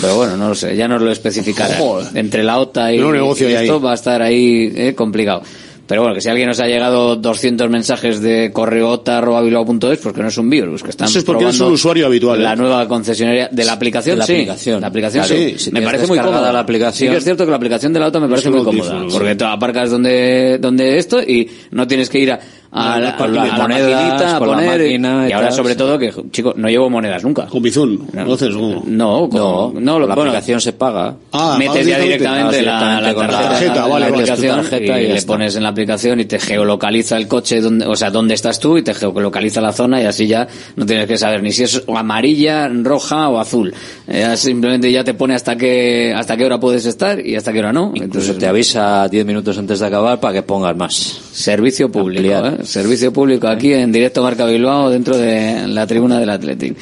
Pero 0.00 0.16
bueno, 0.16 0.36
no 0.36 0.48
lo 0.48 0.54
sé, 0.54 0.76
ya 0.76 0.88
nos 0.88 1.00
lo 1.02 1.10
especificará. 1.10 1.76
Joder. 1.78 2.08
Entre 2.16 2.42
la 2.44 2.58
OTA 2.58 2.92
y, 2.92 2.98
negocio 2.98 3.48
y 3.48 3.52
esto 3.54 3.74
ahí. 3.76 3.80
va 3.80 3.92
a 3.92 3.94
estar 3.94 4.22
ahí 4.22 4.72
eh, 4.74 4.94
complicado. 4.94 5.42
Pero 5.86 6.00
bueno, 6.00 6.14
que 6.14 6.22
si 6.22 6.30
alguien 6.30 6.48
nos 6.48 6.58
ha 6.60 6.66
llegado 6.66 7.14
200 7.16 7.68
mensajes 7.68 8.22
de 8.22 8.50
correota.bilbao.es, 8.54 9.98
porque 9.98 10.22
no 10.22 10.28
es 10.28 10.38
un 10.38 10.48
virus, 10.48 10.82
que 10.82 10.88
están 10.90 11.08
Eso 11.08 11.18
es 11.18 11.24
porque 11.24 11.40
probando 11.44 11.66
un 11.68 11.72
usuario 11.74 12.06
habitual, 12.06 12.42
La 12.42 12.54
¿eh? 12.54 12.56
nueva 12.56 12.88
concesionaria 12.88 13.48
de 13.52 13.64
la 13.66 13.72
aplicación, 13.72 14.14
De 14.16 14.20
la 14.20 14.26
sí. 14.26 14.32
aplicación. 14.32 14.80
La 14.80 14.86
aplicación, 14.86 15.24
Claro, 15.26 15.42
sí. 15.42 15.54
si 15.58 15.70
me 15.72 15.82
parece 15.82 16.06
muy 16.06 16.18
cómoda. 16.18 16.52
la 16.52 16.60
aplicación- 16.60 17.08
Sí 17.08 17.12
que 17.12 17.18
es 17.18 17.24
cierto 17.24 17.44
que 17.44 17.50
la 17.50 17.56
aplicación 17.58 17.92
de 17.92 18.00
la 18.00 18.06
OTA 18.06 18.20
me 18.20 18.28
parece 18.28 18.48
muy 18.50 18.62
cómoda, 18.64 19.04
porque 19.12 19.34
tú 19.34 19.44
aparcas 19.44 19.90
donde, 19.90 20.56
donde 20.58 20.96
esto 20.96 21.20
y 21.20 21.50
no 21.70 21.86
tienes 21.86 22.08
que 22.08 22.18
ir 22.18 22.32
a, 22.32 22.40
a 22.76 22.98
la, 23.00 23.16
Con 23.16 23.30
a 23.30 23.32
la- 23.32 23.44
las 23.44 23.52
a 23.54 23.58
la 23.58 24.38
con 24.38 24.48
la 24.48 24.54
poner, 24.56 24.80
máquina 24.80 25.26
y 25.26 25.30
y 25.30 25.32
ahora 25.32 25.48
tal, 25.48 25.56
sobre 25.56 25.72
sí. 25.74 25.78
todo 25.78 25.98
que, 25.98 26.12
chicos, 26.32 26.54
no 26.56 26.68
llevo 26.68 26.90
monedas 26.90 27.22
nunca. 27.22 27.46
Con 27.46 27.62
Bizum, 27.62 27.98
entonces, 28.12 28.52
¿cómo? 28.54 28.82
No, 28.86 29.28
con- 29.28 29.40
No, 29.40 29.72
no, 29.80 29.98
lo- 30.00 30.06
la 30.08 30.14
bueno, 30.16 30.30
aplicación 30.30 30.60
se 30.60 30.72
paga. 30.72 31.14
Ah, 31.32 31.56
metes 31.58 31.86
ya 31.86 31.98
directamente, 31.98 32.62
la, 32.62 32.78
directamente 32.78 33.06
la 33.06 33.14
con 33.14 33.26
la 33.26 33.32
tarjeta, 33.32 33.50
tarjeta, 33.74 33.86
vale, 33.86 34.06
aplicación 34.06 34.56
tarjeta 34.62 35.00
y, 35.00 35.06
le 35.12 35.22
pones 35.22 35.56
en 35.56 35.62
la 35.62 35.68
aplicación 35.68 36.20
y 36.20 36.24
te 36.24 36.38
geolocaliza 36.40 37.16
el 37.16 37.28
coche, 37.28 37.60
donde, 37.60 37.86
o 37.86 37.94
sea, 37.96 38.10
dónde 38.10 38.34
estás 38.34 38.58
tú 38.58 38.76
y 38.76 38.82
te 38.82 38.92
geolocaliza 38.94 39.60
la 39.60 39.72
zona 39.72 40.02
y 40.02 40.06
así 40.06 40.26
ya 40.26 40.46
no 40.76 40.84
tienes 40.84 41.06
que 41.06 41.16
saber 41.16 41.42
ni 41.42 41.52
si 41.52 41.62
es 41.62 41.82
amarilla, 41.94 42.68
roja 42.68 43.28
o 43.28 43.38
azul. 43.38 43.72
Eh, 44.08 44.20
Ya 44.24 44.36
simplemente 44.36 44.90
ya 44.90 45.04
te 45.04 45.14
pone 45.14 45.34
hasta 45.34 45.54
qué, 45.56 46.12
hasta 46.16 46.36
qué 46.36 46.44
hora 46.44 46.58
puedes 46.58 46.86
estar 46.86 47.24
y 47.24 47.36
hasta 47.36 47.52
qué 47.52 47.58
hora 47.60 47.72
no. 47.72 47.92
Incluso 47.94 48.34
te 48.36 48.46
avisa 48.46 49.06
10 49.08 49.24
minutos 49.26 49.58
antes 49.58 49.78
de 49.80 49.86
acabar 49.86 50.18
para 50.18 50.32
que 50.34 50.42
pongas 50.42 50.76
más. 50.76 50.94
Servicio 51.32 51.90
público, 51.92 52.34
Ampliar. 52.34 52.60
¿eh? 52.60 52.63
Servicio 52.64 53.12
público 53.12 53.48
aquí 53.48 53.72
en 53.72 53.92
directo 53.92 54.22
Marca 54.22 54.46
Bilbao 54.46 54.90
dentro 54.90 55.16
de 55.16 55.66
la 55.68 55.86
tribuna 55.86 56.18
del 56.18 56.30
Athletic. 56.30 56.76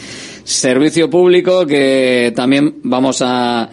Servicio 0.45 1.11
público 1.11 1.67
que 1.67 2.33
también 2.35 2.77
vamos 2.83 3.23
a 3.23 3.69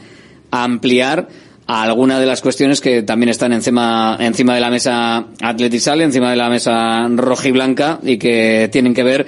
ampliar 0.52 1.28
a 1.68 1.84
algunas 1.84 2.20
de 2.20 2.26
las 2.26 2.42
cuestiones 2.42 2.82
que 2.82 3.04
también 3.04 3.30
están 3.30 3.54
encima, 3.54 4.18
encima 4.20 4.56
de 4.56 4.60
la 4.60 4.72
mesa 4.72 5.28
atletisal, 5.40 6.02
encima 6.02 6.32
de 6.32 6.36
la 6.36 6.50
mesa 6.50 7.08
rojiblanca 7.08 8.00
y 8.02 8.18
que 8.18 8.70
tienen 8.72 8.96
que 8.96 9.04
ver 9.04 9.28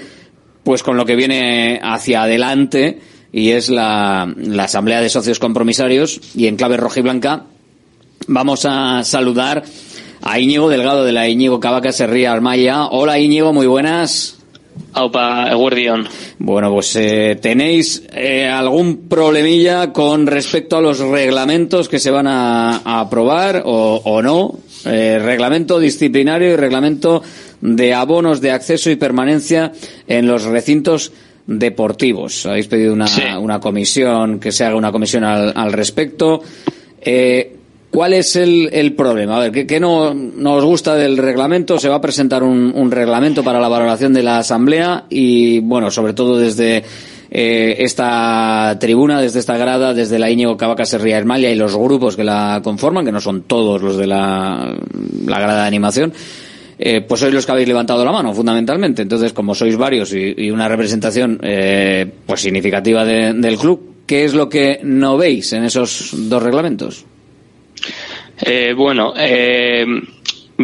pues 0.64 0.82
con 0.82 0.98
lo 0.98 1.06
que 1.06 1.16
viene 1.16 1.80
hacia 1.84 2.24
adelante 2.24 3.00
y 3.32 3.52
es 3.52 3.70
la, 3.70 4.34
la 4.38 4.64
asamblea 4.64 5.02
de 5.02 5.10
socios 5.10 5.38
compromisarios 5.38 6.20
y 6.36 6.48
en 6.48 6.56
clave 6.56 6.78
rojiblanca 6.78 7.46
vamos 8.28 8.66
a 8.66 9.04
saludar 9.04 9.64
a 10.22 10.40
Íñigo 10.40 10.70
Delgado 10.70 11.04
de 11.04 11.12
la 11.12 11.28
Íñigo 11.28 11.60
Cavaca 11.60 11.92
Serría 11.92 12.32
Armaya. 12.32 12.86
Hola 12.86 13.20
Íñigo, 13.20 13.54
muy 13.54 13.68
buenas. 13.68 14.38
Aupa, 14.94 15.50
Eguardión. 15.52 16.08
Bueno, 16.40 16.72
pues 16.72 16.96
eh, 16.96 17.38
tenéis 17.42 18.04
eh, 18.14 18.48
algún 18.48 19.08
problemilla 19.08 19.92
con 19.94 20.28
respecto 20.28 20.78
a 20.78 20.82
los 20.82 21.00
reglamentos 21.00 21.88
que 21.90 22.00
se 22.00 22.12
van 22.12 22.28
a, 22.28 22.78
a 22.78 23.02
aprobar 23.02 23.64
o, 23.66 24.02
o 24.04 24.22
no. 24.22 24.60
Eh, 24.86 25.20
reglamento 25.22 25.80
disciplinario 25.80 26.52
y 26.52 26.56
reglamento 26.56 27.22
de 27.62 27.94
abonos 27.94 28.42
de 28.42 28.52
acceso 28.52 28.90
y 28.90 28.96
permanencia 28.96 29.72
en 30.08 30.28
los 30.28 30.44
recintos 30.44 31.12
deportivos. 31.48 32.46
Habéis 32.46 32.68
pedido 32.68 32.94
una, 32.94 33.08
una 33.40 33.60
comisión, 33.60 34.40
que 34.40 34.52
se 34.52 34.64
haga 34.66 34.76
una 34.76 34.92
comisión 34.92 35.24
al, 35.24 35.54
al 35.56 35.72
respecto. 35.74 36.42
Eh, 37.02 37.56
¿Cuál 37.92 38.14
es 38.14 38.38
el, 38.38 38.70
el 38.72 38.94
problema? 38.94 39.36
A 39.36 39.50
ver, 39.50 39.68
¿qué, 39.68 39.80
no, 39.80 40.14
no 40.14 40.54
os 40.54 40.64
gusta 40.64 40.96
del 40.96 41.18
reglamento? 41.18 41.78
Se 41.78 41.90
va 41.90 41.96
a 41.96 42.02
presentar 42.02 42.42
un, 42.42 42.90
reglamento 42.90 43.44
para 43.44 43.60
la 43.60 43.68
valoración 43.68 44.14
de 44.14 44.24
la 44.24 44.38
Asamblea 44.40 45.06
y, 45.10 45.60
bueno, 45.60 45.92
sobre 45.92 46.14
todo 46.14 46.38
desde 46.38 46.84
eh, 47.30 47.76
esta 47.80 48.78
tribuna, 48.80 49.20
desde 49.20 49.40
esta 49.40 49.58
grada, 49.58 49.94
desde 49.94 50.20
la 50.20 50.30
Íñigo 50.32 50.56
Cavaca 50.56 50.86
Serría 50.86 51.18
Hermalia 51.18 51.52
y 51.52 51.56
los 51.56 51.76
grupos 51.76 52.16
que 52.16 52.24
la 52.24 52.62
conforman, 52.64 53.04
que 53.04 53.12
no 53.12 53.20
son 53.20 53.42
todos 53.44 53.82
los 53.82 53.98
de 53.98 54.08
la, 54.08 54.74
la 55.26 55.40
grada 55.42 55.64
de 55.64 55.68
animación, 55.68 56.14
eh, 56.80 57.02
pues 57.02 57.20
sois 57.20 57.34
los 57.34 57.46
que 57.46 57.52
habéis 57.52 57.68
levantado 57.68 58.06
la 58.06 58.14
mano, 58.14 58.34
fundamentalmente. 58.34 59.02
Entonces, 59.02 59.34
como 59.34 59.54
sois 59.54 59.76
varios 59.76 60.14
y, 60.14 60.34
y 60.38 60.50
una 60.50 60.70
representación 60.70 61.40
eh, 61.44 62.10
pues 62.26 62.40
significativa 62.40 63.04
de- 63.04 63.34
del 63.34 63.58
club, 63.58 63.96
¿qué 64.08 64.24
es 64.24 64.34
lo 64.34 64.48
que 64.48 64.80
no 64.82 65.18
veis 65.18 65.52
en 65.52 65.66
esos 65.66 66.12
dos 66.30 66.42
reglamentos? 66.42 67.06
Eh, 68.44 68.74
bueno, 68.76 69.14
eh, 69.16 69.86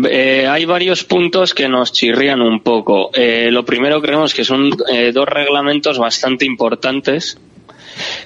eh, 0.05 0.47
hay 0.47 0.65
varios 0.65 1.03
puntos 1.03 1.53
que 1.53 1.67
nos 1.67 1.91
chirrían 1.91 2.41
un 2.41 2.61
poco. 2.61 3.11
Eh, 3.13 3.49
lo 3.51 3.65
primero 3.65 4.01
creemos 4.01 4.33
que 4.33 4.43
son 4.43 4.71
eh, 4.91 5.11
dos 5.13 5.27
reglamentos 5.27 5.97
bastante 5.97 6.45
importantes 6.45 7.37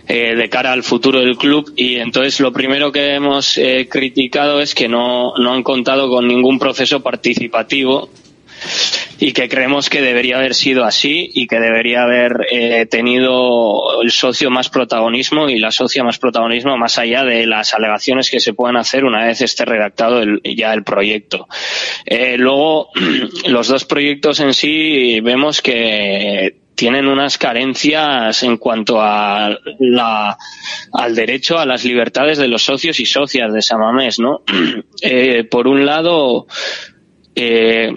eh, 0.07 0.35
de 0.35 0.49
cara 0.49 0.73
al 0.73 0.83
futuro 0.83 1.19
del 1.19 1.37
club 1.37 1.71
y 1.75 1.95
entonces 1.95 2.39
lo 2.39 2.51
primero 2.51 2.91
que 2.91 3.15
hemos 3.15 3.59
criticado 3.89 4.59
es 4.59 4.75
que 4.75 4.87
no, 4.87 5.33
no 5.37 5.53
han 5.53 5.63
contado 5.63 6.09
con 6.09 6.27
ningún 6.27 6.59
proceso 6.59 7.01
participativo 7.01 8.09
y 9.19 9.33
que 9.33 9.47
creemos 9.49 9.89
que 9.89 10.01
debería 10.01 10.38
haber 10.38 10.55
sido 10.55 10.83
así 10.83 11.29
y 11.33 11.47
que 11.47 11.59
debería 11.59 12.03
haber 12.03 12.47
eh, 12.51 12.85
tenido 12.88 14.01
el 14.01 14.11
socio 14.11 14.49
más 14.49 14.69
protagonismo 14.69 15.47
y 15.49 15.59
la 15.59 15.71
socia 15.71 16.03
más 16.03 16.17
protagonismo 16.17 16.77
más 16.77 16.97
allá 16.97 17.23
de 17.23 17.45
las 17.45 17.73
alegaciones 17.73 18.29
que 18.29 18.39
se 18.39 18.53
puedan 18.53 18.77
hacer 18.77 19.05
una 19.05 19.25
vez 19.25 19.41
esté 19.41 19.65
redactado 19.65 20.21
el- 20.21 20.41
ya 20.43 20.73
el 20.73 20.83
proyecto. 20.83 21.47
Eh, 22.05 22.35
luego, 22.38 22.89
los 23.47 23.67
dos 23.67 23.85
proyectos 23.85 24.39
en 24.39 24.53
sí 24.53 25.19
vemos 25.21 25.61
que 25.61 26.57
tienen 26.73 27.07
unas 27.07 27.38
carencias 27.38 28.41
en 28.41 28.57
cuanto 28.57 28.99
al 29.01 29.59
derecho 31.15 31.59
a 31.59 31.65
las 31.65 31.83
libertades 31.85 32.38
de 32.39 32.47
los 32.47 32.63
socios 32.63 32.99
y 32.99 33.05
socias 33.05 33.53
de 33.53 33.61
Samamés, 33.61 34.19
¿no? 34.19 34.41
Eh, 35.03 35.45
por 35.49 35.67
un 35.67 35.83
lado, 35.85 36.45
eh, 37.35 37.89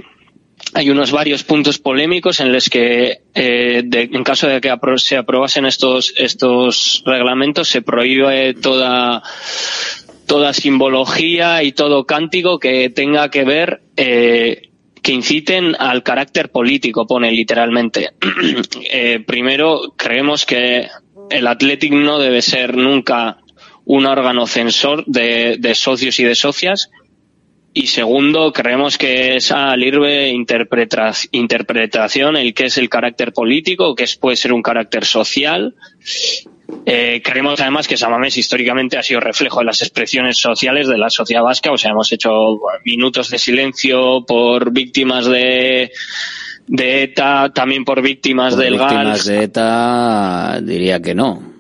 hay 0.75 0.91
unos 0.91 1.13
varios 1.13 1.45
puntos 1.45 1.79
polémicos 1.79 2.41
en 2.41 2.53
los 2.53 2.69
que, 2.69 3.21
eh, 3.35 3.83
en 3.93 4.25
caso 4.25 4.49
de 4.49 4.61
que 4.61 4.71
apro- 4.73 4.99
se 4.99 5.17
aprobasen 5.17 5.67
estos, 5.67 6.13
estos 6.17 7.03
reglamentos, 7.07 7.69
se 7.69 7.81
prohíbe 7.81 8.55
toda, 8.55 9.23
toda 10.27 10.53
simbología 10.53 11.63
y 11.63 11.73
todo 11.73 12.05
cántico 12.07 12.59
que 12.59 12.91
tenga 12.91 13.31
que 13.31 13.45
ver, 13.45 13.83
eh, 13.97 14.71
que 15.01 15.13
inciten 15.13 15.77
al 15.79 16.03
carácter 16.03 16.51
político, 16.51 17.07
pone 17.07 17.31
literalmente. 17.31 18.11
Eh, 18.91 19.21
primero, 19.27 19.93
creemos 19.97 20.45
que 20.47 20.89
el 21.31 21.47
Athletic 21.47 21.93
no 21.93 22.19
debe 22.19 22.43
ser 22.43 22.77
nunca 22.77 23.39
un 23.87 24.07
órgano 24.07 24.47
censor 24.47 25.05
de, 25.07 25.57
de 25.59 25.75
socios 25.75 26.19
y 26.21 26.25
de 26.25 26.35
socias, 26.35 26.91
y 27.77 27.89
segundo, 27.89 28.53
creemos 28.53 28.97
que 28.97 29.35
es 29.35 29.51
al 29.51 29.83
irbe 29.83 30.31
interpreta- 30.31 31.13
interpretación 31.33 32.37
el 32.37 32.55
que 32.55 32.67
es 32.67 32.79
el 32.79 32.89
carácter 32.89 33.33
político, 33.33 33.97
que 33.97 34.05
es, 34.05 34.15
puede 34.15 34.37
ser 34.37 34.53
un 34.53 34.63
carácter 34.63 35.05
social. 35.05 35.75
Eh, 36.87 37.21
creemos 37.25 37.61
además 37.61 37.89
que 37.89 37.97
Samamés 37.97 38.37
históricamente 38.37 38.97
ha 38.97 39.03
sido 39.03 39.19
reflejo 39.19 39.59
de 39.59 39.65
las 39.65 39.83
expresiones 39.83 40.39
sociales 40.39 40.87
de 40.87 40.99
la 40.99 41.11
sociedad 41.11 41.43
vasca, 41.43 41.73
o 41.73 41.77
sea, 41.77 41.91
hemos 41.91 42.13
hecho 42.13 42.61
minutos 42.85 43.29
de 43.31 43.39
silencio 43.39 44.25
por 44.25 44.73
víctimas 44.73 45.27
de, 45.27 45.91
de 46.69 47.03
ETA, 47.03 47.53
también 47.53 47.85
por 47.85 48.03
víctimas 48.03 48.55
Por 48.55 48.63
del 48.63 48.75
víctimas 48.75 49.25
de 49.25 49.43
ETA 49.43 50.61
diría 50.63 51.03
que 51.03 51.15
no. 51.15 51.54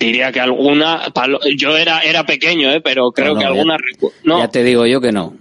Diría 0.00 0.32
que 0.32 0.40
alguna, 0.40 1.12
yo 1.56 1.76
era, 1.76 2.00
era 2.00 2.24
pequeño, 2.26 2.72
eh, 2.72 2.80
pero 2.80 3.12
creo 3.12 3.28
No, 3.28 3.34
no, 3.34 3.38
que 3.38 3.44
ya- 3.44 3.48
alguna, 3.50 3.76
recu- 3.76 4.12
no, 4.24 4.38
Ya 4.40 4.48
te 4.48 4.64
digo 4.64 4.86
yo 4.86 5.00
que 5.00 5.12
no. 5.12 5.36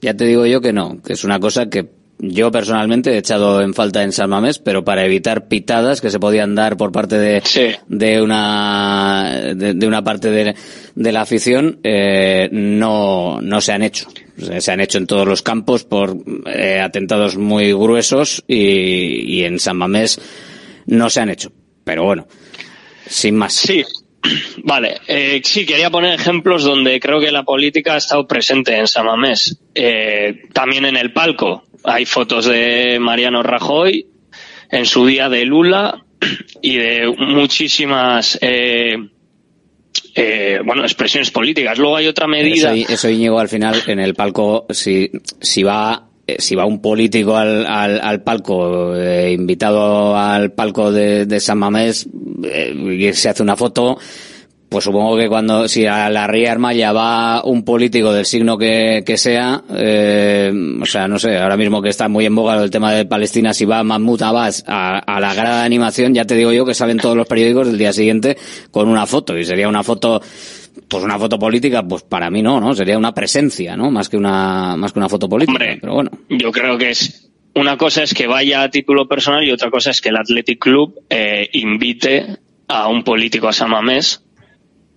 Ya 0.00 0.14
te 0.14 0.24
digo 0.24 0.46
yo 0.46 0.60
que 0.60 0.72
no. 0.72 1.02
Que 1.02 1.14
es 1.14 1.24
una 1.24 1.40
cosa 1.40 1.68
que 1.68 1.88
yo 2.20 2.50
personalmente 2.52 3.10
he 3.12 3.18
echado 3.18 3.60
en 3.60 3.74
falta 3.74 4.02
en 4.04 4.12
San 4.12 4.30
Mamés, 4.30 4.60
pero 4.60 4.84
para 4.84 5.04
evitar 5.04 5.48
pitadas 5.48 6.00
que 6.00 6.10
se 6.10 6.20
podían 6.20 6.54
dar 6.54 6.76
por 6.76 6.92
parte 6.92 7.18
de, 7.18 7.42
de 7.88 8.22
una 8.22 9.32
de, 9.54 9.74
de 9.74 9.86
una 9.86 10.04
parte 10.04 10.30
de, 10.30 10.54
de 10.94 11.12
la 11.12 11.22
afición, 11.22 11.80
eh, 11.82 12.48
no, 12.52 13.40
no 13.42 13.60
se 13.60 13.72
han 13.72 13.82
hecho. 13.82 14.06
Se 14.60 14.70
han 14.72 14.80
hecho 14.80 14.98
en 14.98 15.06
todos 15.08 15.26
los 15.26 15.42
campos 15.42 15.84
por 15.84 16.16
eh, 16.46 16.80
atentados 16.80 17.36
muy 17.36 17.72
gruesos 17.72 18.44
y, 18.46 19.38
y 19.38 19.44
en 19.44 19.58
San 19.58 19.76
Mamés 19.76 20.20
no 20.86 21.10
se 21.10 21.20
han 21.20 21.30
hecho. 21.30 21.50
Pero 21.84 22.04
bueno, 22.04 22.26
sin 23.06 23.36
más. 23.36 23.52
Sí, 23.54 23.84
Vale, 24.64 25.00
eh, 25.06 25.40
sí, 25.44 25.66
quería 25.66 25.90
poner 25.90 26.14
ejemplos 26.14 26.64
donde 26.64 26.98
creo 27.00 27.20
que 27.20 27.30
la 27.30 27.42
política 27.42 27.94
ha 27.94 27.98
estado 27.98 28.26
presente 28.26 28.76
en 28.76 28.86
Samamés. 28.86 29.58
Eh, 29.74 30.42
también 30.52 30.84
en 30.84 30.96
el 30.96 31.12
palco. 31.12 31.64
Hay 31.84 32.06
fotos 32.06 32.46
de 32.46 32.98
Mariano 32.98 33.42
Rajoy, 33.42 34.06
en 34.70 34.86
su 34.86 35.06
día 35.06 35.28
de 35.28 35.44
Lula 35.44 36.04
y 36.62 36.76
de 36.76 37.14
muchísimas 37.18 38.38
eh, 38.40 38.96
eh, 40.14 40.60
bueno 40.64 40.82
expresiones 40.82 41.30
políticas. 41.30 41.78
Luego 41.78 41.96
hay 41.96 42.06
otra 42.06 42.26
medida. 42.26 42.74
Eso, 42.74 42.92
eso 42.92 43.10
Íñigo, 43.10 43.38
al 43.38 43.48
final, 43.48 43.82
en 43.86 44.00
el 44.00 44.14
palco, 44.14 44.66
si, 44.70 45.10
si 45.40 45.62
va 45.62 46.08
eh, 46.26 46.36
si 46.38 46.54
va 46.54 46.64
un 46.64 46.80
político 46.80 47.36
al, 47.36 47.66
al, 47.66 48.00
al 48.00 48.22
palco, 48.22 48.96
eh, 48.96 49.32
invitado 49.32 50.16
al 50.16 50.52
palco 50.52 50.90
de, 50.90 51.40
San 51.40 51.58
Mamés, 51.58 52.08
eh, 52.44 52.74
y 52.74 53.12
se 53.12 53.28
hace 53.28 53.42
una 53.42 53.56
foto, 53.56 53.98
pues 54.68 54.84
supongo 54.84 55.16
que 55.16 55.28
cuando, 55.28 55.68
si 55.68 55.86
a 55.86 56.10
la 56.10 56.26
Ría 56.26 56.50
Armaya 56.50 56.92
va 56.92 57.44
un 57.44 57.62
político 57.62 58.12
del 58.12 58.26
signo 58.26 58.58
que, 58.58 59.04
que 59.06 59.16
sea, 59.16 59.62
eh, 59.76 60.52
o 60.80 60.86
sea, 60.86 61.06
no 61.06 61.18
sé, 61.18 61.36
ahora 61.36 61.56
mismo 61.56 61.80
que 61.80 61.90
está 61.90 62.08
muy 62.08 62.24
en 62.26 62.34
boga 62.34 62.60
el 62.60 62.70
tema 62.70 62.92
de 62.92 63.04
Palestina, 63.04 63.54
si 63.54 63.66
va 63.66 63.84
Mahmoud 63.84 64.22
Abbas 64.22 64.64
a, 64.66 64.98
a 64.98 65.20
la 65.20 65.32
grada 65.34 65.60
de 65.60 65.66
animación, 65.66 66.14
ya 66.14 66.24
te 66.24 66.34
digo 66.34 66.52
yo 66.52 66.64
que 66.64 66.74
salen 66.74 66.98
todos 66.98 67.16
los 67.16 67.28
periódicos 67.28 67.68
del 67.68 67.78
día 67.78 67.92
siguiente 67.92 68.36
con 68.70 68.88
una 68.88 69.06
foto, 69.06 69.38
y 69.38 69.44
sería 69.44 69.68
una 69.68 69.84
foto, 69.84 70.20
pues 70.88 71.04
una 71.04 71.18
foto 71.18 71.38
política, 71.38 71.82
pues 71.82 72.02
para 72.02 72.30
mí 72.30 72.42
no, 72.42 72.60
¿no? 72.60 72.74
Sería 72.74 72.98
una 72.98 73.12
presencia, 73.12 73.76
¿no? 73.76 73.90
Más 73.90 74.08
que 74.08 74.16
una, 74.16 74.76
más 74.76 74.92
que 74.92 74.98
una 74.98 75.08
foto 75.08 75.28
política. 75.28 75.52
Hombre, 75.52 75.78
pero 75.80 75.94
bueno. 75.94 76.10
Yo 76.28 76.50
creo 76.52 76.76
que 76.78 76.90
es 76.90 77.30
una 77.54 77.76
cosa 77.76 78.02
es 78.02 78.14
que 78.14 78.26
vaya 78.26 78.62
a 78.62 78.70
título 78.70 79.06
personal 79.06 79.44
y 79.44 79.52
otra 79.52 79.70
cosa 79.70 79.90
es 79.90 80.00
que 80.00 80.08
el 80.08 80.16
Athletic 80.16 80.58
Club 80.58 81.00
eh, 81.08 81.48
invite 81.52 82.38
a 82.66 82.88
un 82.88 83.04
político 83.04 83.48
a 83.48 83.52
Samamés 83.52 84.23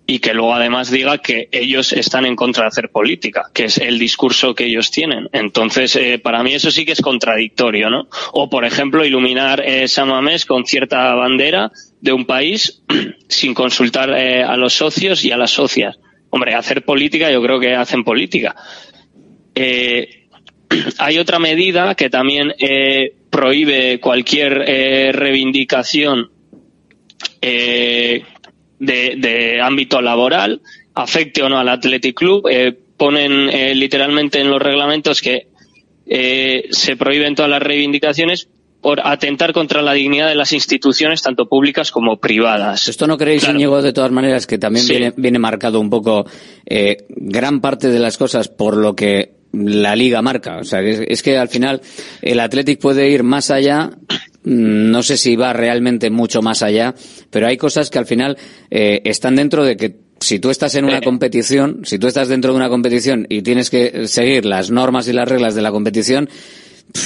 y 0.10 0.20
que 0.20 0.34
luego 0.34 0.54
además 0.54 0.90
diga 0.90 1.18
que 1.18 1.50
ellos 1.52 1.92
están 1.92 2.26
en 2.26 2.38
contra 2.38 2.64
de 2.64 2.70
hacer 2.70 2.90
política, 2.90 3.52
que 3.54 3.66
es 3.66 3.78
el 3.78 4.00
discurso 4.00 4.56
que 4.56 4.64
ellos 4.64 4.90
tienen. 4.90 5.28
Entonces, 5.34 5.98
eh, 5.98 6.18
para 6.18 6.42
mí 6.44 6.54
eso 6.54 6.72
sí 6.72 6.86
que 6.86 6.94
es 6.94 7.02
contradictorio, 7.02 7.90
¿no? 7.90 8.08
O, 8.32 8.50
por 8.50 8.64
ejemplo, 8.64 9.04
iluminar 9.06 9.62
eh, 9.66 9.86
San 9.90 10.08
Mamés 10.08 10.46
con 10.46 10.66
cierta 10.66 11.14
bandera 11.14 11.72
de 12.00 12.14
un 12.14 12.26
país 12.26 12.82
sin 13.28 13.54
consultar 13.54 14.10
eh, 14.12 14.44
a 14.44 14.56
los 14.56 14.74
socios 14.74 15.26
y 15.26 15.32
a 15.32 15.38
las 15.38 15.52
socias. 15.52 16.00
Hombre, 16.30 16.56
hacer 16.56 16.86
política, 16.86 17.30
yo 17.30 17.42
creo 17.44 17.60
que 17.60 17.76
hacen 17.76 18.06
política. 18.06 18.56
Eh, 19.54 20.30
hay 21.00 21.18
otra 21.18 21.38
medida 21.38 21.96
que 21.96 22.10
también 22.10 22.54
eh, 22.60 23.14
prohíbe 23.30 24.00
cualquier 24.00 24.54
reivindicación 25.14 26.32
eh, 27.42 28.24
de, 28.80 29.16
de 29.18 29.62
ámbito 29.62 30.02
laboral, 30.02 30.62
afecte 30.94 31.44
o 31.44 31.50
no 31.50 31.58
al 31.60 31.70
Athletic 31.70 32.16
Club. 32.16 32.48
Eh, 32.50 32.78
ponen 32.98 33.50
eh, 33.50 33.76
literalmente 33.76 34.40
en 34.40 34.50
los 34.50 34.62
reglamentos 34.62 35.22
que 35.22 35.48
eh, 36.08 36.68
se 36.72 36.96
prohíben 36.96 37.36
todas 37.36 37.52
las 37.52 37.62
reivindicaciones 37.62 38.48
por 38.82 39.02
atentar 39.06 39.54
contra 39.54 39.82
la 39.82 39.94
dignidad 39.94 40.28
de 40.30 40.36
las 40.36 40.54
instituciones, 40.54 41.22
tanto 41.22 41.48
públicas 41.50 41.92
como 41.92 42.18
privadas. 42.18 42.88
¿Esto 42.88 43.08
no 43.08 43.18
creéis, 43.18 43.44
Claro. 43.44 43.56
Íñigo, 43.58 43.82
de 43.82 43.92
todas 43.92 44.12
maneras, 44.12 44.48
que 44.48 44.58
también 44.58 44.86
Sí. 44.86 44.94
viene, 44.94 45.14
viene 45.18 45.40
marcado 45.40 45.80
un 45.80 45.90
poco 45.90 46.26
eh, 46.66 46.98
gran 47.10 47.60
parte 47.60 47.90
de 47.90 48.00
las 48.00 48.18
cosas 48.18 48.48
por 48.48 48.78
lo 48.78 48.96
que 48.96 49.32
la 49.66 49.96
liga 49.96 50.22
marca? 50.22 50.58
O 50.58 50.64
sea, 50.64 50.82
es, 50.82 51.02
es 51.08 51.24
que 51.24 51.38
al 51.38 51.50
final 51.50 51.82
el 52.22 52.40
Athletic 52.40 52.80
puede 52.80 53.10
ir 53.10 53.24
más 53.24 53.52
allá, 53.52 53.92
mm, 54.44 54.92
no 54.92 55.04
sé 55.04 55.18
si 55.18 55.36
va 55.36 55.54
realmente 55.54 56.10
mucho 56.10 56.42
más 56.42 56.62
allá, 56.64 56.96
pero 57.30 57.48
hay 57.48 57.58
cosas 57.58 57.90
que 57.90 58.00
al 58.00 58.06
final 58.06 58.38
eh, 58.70 59.02
están 59.06 59.36
dentro 59.36 59.64
de 59.64 59.78
que 59.78 60.08
si 60.20 60.40
tú 60.40 60.50
estás 60.50 60.76
en 60.76 60.86
una 60.86 61.02
competición, 61.02 61.82
si 61.84 62.00
tú 62.00 62.08
estás 62.08 62.28
dentro 62.28 62.52
de 62.52 62.58
una 62.58 62.70
competición 62.70 63.28
y 63.30 63.42
tienes 63.42 63.70
que 63.70 64.08
seguir 64.08 64.46
las 64.46 64.72
normas 64.72 65.08
y 65.08 65.14
las 65.14 65.28
reglas 65.28 65.56
de 65.56 65.62
la 65.62 65.72
competición, 65.72 66.30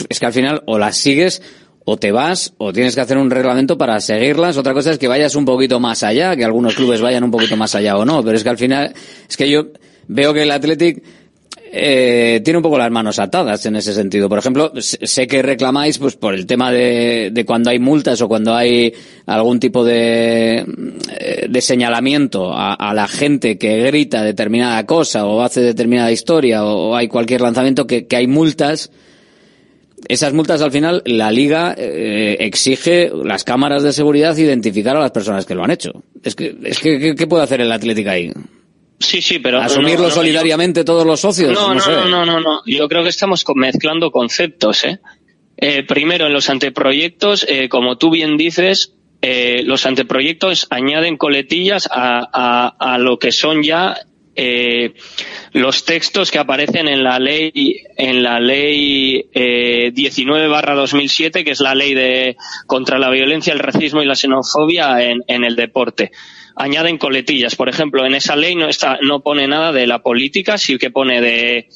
es 0.10 0.19
que 0.19 0.26
al 0.26 0.34
final 0.34 0.64
o 0.65 0.78
las 0.80 0.98
sigues 0.98 1.41
o 1.84 1.98
te 1.98 2.11
vas 2.11 2.53
o 2.57 2.72
tienes 2.72 2.95
que 2.95 3.02
hacer 3.02 3.18
un 3.18 3.30
reglamento 3.30 3.78
para 3.78 3.99
seguirlas. 3.99 4.57
Otra 4.57 4.73
cosa 4.73 4.91
es 4.91 4.98
que 4.98 5.07
vayas 5.07 5.36
un 5.36 5.45
poquito 5.45 5.80
más 5.80 6.03
allá, 6.03 6.36
que 6.36 6.45
algunos 6.45 6.76
clubes 6.76 7.02
vayan 7.02 7.23
un 7.23 7.32
poquito 7.32 7.57
más 7.57 7.76
allá 7.76 7.98
o 7.98 8.06
no, 8.06 8.23
pero 8.23 8.38
es 8.38 8.44
que 8.44 8.49
al 8.49 8.57
final 8.57 8.94
es 9.28 9.38
que 9.38 9.49
yo 9.49 9.68
veo 10.07 10.34
que 10.34 10.44
el 10.44 10.52
Athletic 10.52 11.03
eh, 11.73 12.41
tiene 12.43 12.57
un 12.57 12.64
poco 12.64 12.77
las 12.77 12.91
manos 12.91 13.18
atadas 13.18 13.65
en 13.65 13.77
ese 13.77 13.93
sentido. 13.93 14.27
Por 14.27 14.39
ejemplo, 14.39 14.73
sé 14.80 15.26
que 15.26 15.41
reclamáis 15.41 15.98
pues 15.98 16.18
por 16.18 16.34
el 16.34 16.45
tema 16.45 16.72
de, 16.72 17.30
de 17.31 17.45
cuando 17.45 17.69
hay 17.69 17.80
multas 17.80 18.22
o 18.22 18.27
cuando 18.27 18.53
hay 18.53 18.93
algún 19.26 19.60
tipo 19.60 19.85
de, 19.85 20.65
eh, 21.18 21.48
de 21.49 21.61
señalamiento 21.61 22.53
a, 22.53 22.73
a 22.73 22.93
la 22.93 23.07
gente 23.07 23.57
que 23.57 23.84
grita 23.84 24.22
determinada 24.22 24.85
cosa 24.85 25.26
o 25.26 25.41
hace 25.41 25.61
determinada 25.61 26.11
historia 26.11 26.65
o, 26.65 26.89
o 26.89 26.95
hay 26.95 27.07
cualquier 27.07 27.39
lanzamiento 27.39 27.88
que, 27.88 28.06
que 28.06 28.18
hay 28.18 28.27
multas. 28.27 28.91
Esas 30.07 30.34
multas 30.34 30.61
al 30.61 30.72
final 30.72 31.03
la 31.06 31.31
liga 31.31 31.73
eh, 31.77 32.35
exige 32.39 33.11
las 33.23 33.43
cámaras 33.45 33.84
de 33.84 33.93
seguridad 33.93 34.35
identificar 34.35 34.98
a 34.98 34.99
las 34.99 35.11
personas 35.11 35.45
que 35.45 35.56
lo 35.56 35.64
han 35.64 35.72
hecho. 35.72 36.03
Es 36.23 36.35
que, 36.35 36.57
es 36.64 36.80
que 36.80 36.99
¿qué, 36.99 37.15
qué 37.15 37.27
puede 37.27 37.43
hacer 37.43 37.61
el 37.61 37.72
Atlético 37.72 38.10
ahí? 38.10 38.31
Sí, 39.02 39.22
sí, 39.22 39.40
pero... 39.40 39.60
¿Asumirlo 39.61 39.95
no, 39.98 40.03
no, 40.03 40.10
yo- 40.10 40.15
solidariamente 40.15 40.84
todos 40.84 41.06
los 41.06 41.19
socios? 41.19 41.52
No, 41.53 41.73
no, 41.73 41.80
sé. 41.82 41.91
no, 41.91 42.06
no, 42.07 42.26
no, 42.26 42.40
no. 42.40 42.61
Yo 42.65 42.88
creo 42.88 43.03
que 43.03 43.10
estamos 43.10 43.44
mezclando 43.56 44.11
conceptos, 44.11 44.84
¿eh? 44.86 44.99
Eh, 45.57 45.84
primero, 45.84 46.26
en 46.28 46.34
los 46.34 46.49
anteproyectos, 46.49 47.45
eh, 47.48 47.69
como 47.69 47.98
tú 47.98 48.10
bien 48.10 48.38
dices, 48.38 48.94
eh, 49.22 49.61
los 49.65 49.86
anteproyectos 49.86 50.65
añaden 50.72 51.18
coletillas 51.18 51.88
a, 51.91 52.28
a, 52.34 52.94
a 52.94 52.98
lo 52.98 53.19
que 53.19 53.32
son 53.32 53.61
ya 53.61 53.95
eh, 54.36 54.94
los 55.52 55.84
textos 55.86 56.32
que 56.32 56.40
aparecen 56.40 56.88
en 56.88 57.03
la 57.03 57.19
ley 57.19 57.52
en 57.98 58.23
la 58.23 58.40
ley 58.40 59.26
eh, 59.34 59.91
19 59.94 60.48
barra 60.48 60.73
2007 60.73 61.44
que 61.44 61.52
es 61.52 61.60
la 61.60 61.76
ley 61.76 61.94
de 61.94 62.38
contra 62.65 62.98
la 62.98 63.10
violencia 63.10 63.52
el 63.52 63.60
racismo 63.60 64.02
y 64.02 64.06
la 64.06 64.15
xenofobia 64.15 65.03
en, 65.03 65.22
en 65.28 65.44
el 65.44 65.57
deporte 65.57 66.11
añaden 66.62 66.98
coletillas 66.98 67.56
por 67.56 67.70
ejemplo 67.70 68.06
en 68.06 68.16
esa 68.16 68.36
ley 68.36 68.56
no 68.56 68.68
está 68.68 68.98
no 69.02 69.22
pone 69.22 69.48
nada 69.48 69.72
de 69.72 69.88
la 69.88 70.00
política 70.00 70.58
sí 70.58 70.78
que 70.78 70.92
pone 70.92 71.22
de 71.22 71.68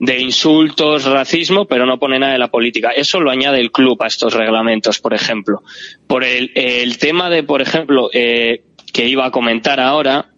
de 0.00 0.20
insultos, 0.20 1.04
racismo, 1.04 1.66
pero 1.66 1.84
no 1.84 1.98
pone 1.98 2.18
nada 2.18 2.32
de 2.32 2.38
la 2.38 2.52
política. 2.52 2.90
Eso 2.90 3.20
lo 3.20 3.30
añade 3.30 3.60
el 3.60 3.72
club 3.72 4.00
a 4.02 4.06
estos 4.06 4.32
reglamentos, 4.34 5.00
por 5.00 5.12
ejemplo. 5.12 5.62
Por 6.06 6.24
el, 6.24 6.52
el 6.54 6.98
tema 6.98 7.28
de, 7.28 7.42
por 7.42 7.62
ejemplo, 7.62 8.08
eh, 8.12 8.62
que 8.92 9.08
iba 9.08 9.26
a 9.26 9.30
comentar 9.30 9.80
ahora, 9.80 10.30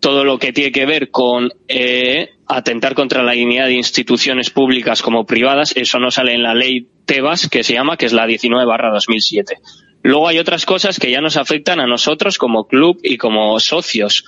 todo 0.00 0.24
lo 0.24 0.38
que 0.38 0.52
tiene 0.52 0.72
que 0.72 0.86
ver 0.86 1.10
con 1.10 1.50
eh, 1.68 2.30
atentar 2.46 2.94
contra 2.94 3.22
la 3.22 3.32
dignidad 3.32 3.66
de 3.66 3.74
instituciones 3.74 4.50
públicas 4.50 5.02
como 5.02 5.24
privadas, 5.24 5.72
eso 5.74 5.98
no 5.98 6.10
sale 6.10 6.34
en 6.34 6.42
la 6.42 6.54
ley 6.54 6.86
Tebas, 7.06 7.48
que 7.48 7.62
se 7.62 7.72
llama, 7.72 7.96
que 7.96 8.06
es 8.06 8.12
la 8.12 8.26
19 8.26 8.66
barra 8.66 8.90
2007. 8.90 9.58
Luego 10.06 10.28
hay 10.28 10.38
otras 10.38 10.64
cosas 10.64 11.00
que 11.00 11.10
ya 11.10 11.20
nos 11.20 11.36
afectan 11.36 11.80
a 11.80 11.86
nosotros 11.88 12.38
como 12.38 12.68
club 12.68 13.00
y 13.02 13.16
como 13.16 13.58
socios. 13.58 14.24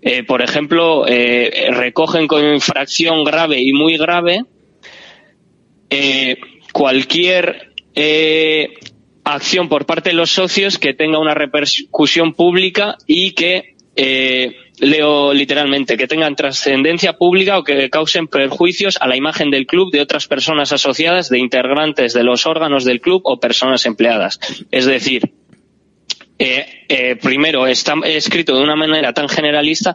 Eh, 0.00 0.24
por 0.24 0.40
ejemplo, 0.40 1.06
eh, 1.06 1.68
recogen 1.70 2.26
con 2.26 2.42
infracción 2.42 3.22
grave 3.22 3.60
y 3.60 3.74
muy 3.74 3.98
grave 3.98 4.40
eh, 5.90 6.38
cualquier 6.72 7.74
acción 9.22 9.68
por 9.68 9.84
parte 9.84 10.08
de 10.08 10.16
los 10.16 10.30
socios 10.30 10.78
que 10.78 10.94
tenga 10.94 11.18
una 11.18 11.34
repercusión 11.34 12.32
pública 12.32 12.96
y 13.06 13.32
que, 13.32 13.74
leo 14.82 15.32
literalmente, 15.32 15.96
que 15.96 16.08
tengan 16.08 16.34
trascendencia 16.34 17.12
pública 17.12 17.56
o 17.56 17.62
que 17.62 17.88
causen 17.88 18.26
perjuicios 18.26 18.98
a 19.00 19.06
la 19.06 19.16
imagen 19.16 19.48
del 19.48 19.64
club 19.64 19.92
de 19.92 20.00
otras 20.00 20.26
personas 20.26 20.72
asociadas, 20.72 21.28
de 21.28 21.38
integrantes 21.38 22.12
de 22.12 22.24
los 22.24 22.46
órganos 22.46 22.84
del 22.84 23.00
club 23.00 23.22
o 23.24 23.38
personas 23.38 23.86
empleadas. 23.86 24.40
Es 24.72 24.84
decir, 24.84 25.34
eh, 26.36 26.84
eh, 26.88 27.14
primero 27.14 27.68
está 27.68 27.94
escrito 28.04 28.56
de 28.56 28.64
una 28.64 28.74
manera 28.74 29.12
tan 29.12 29.28
generalista 29.28 29.94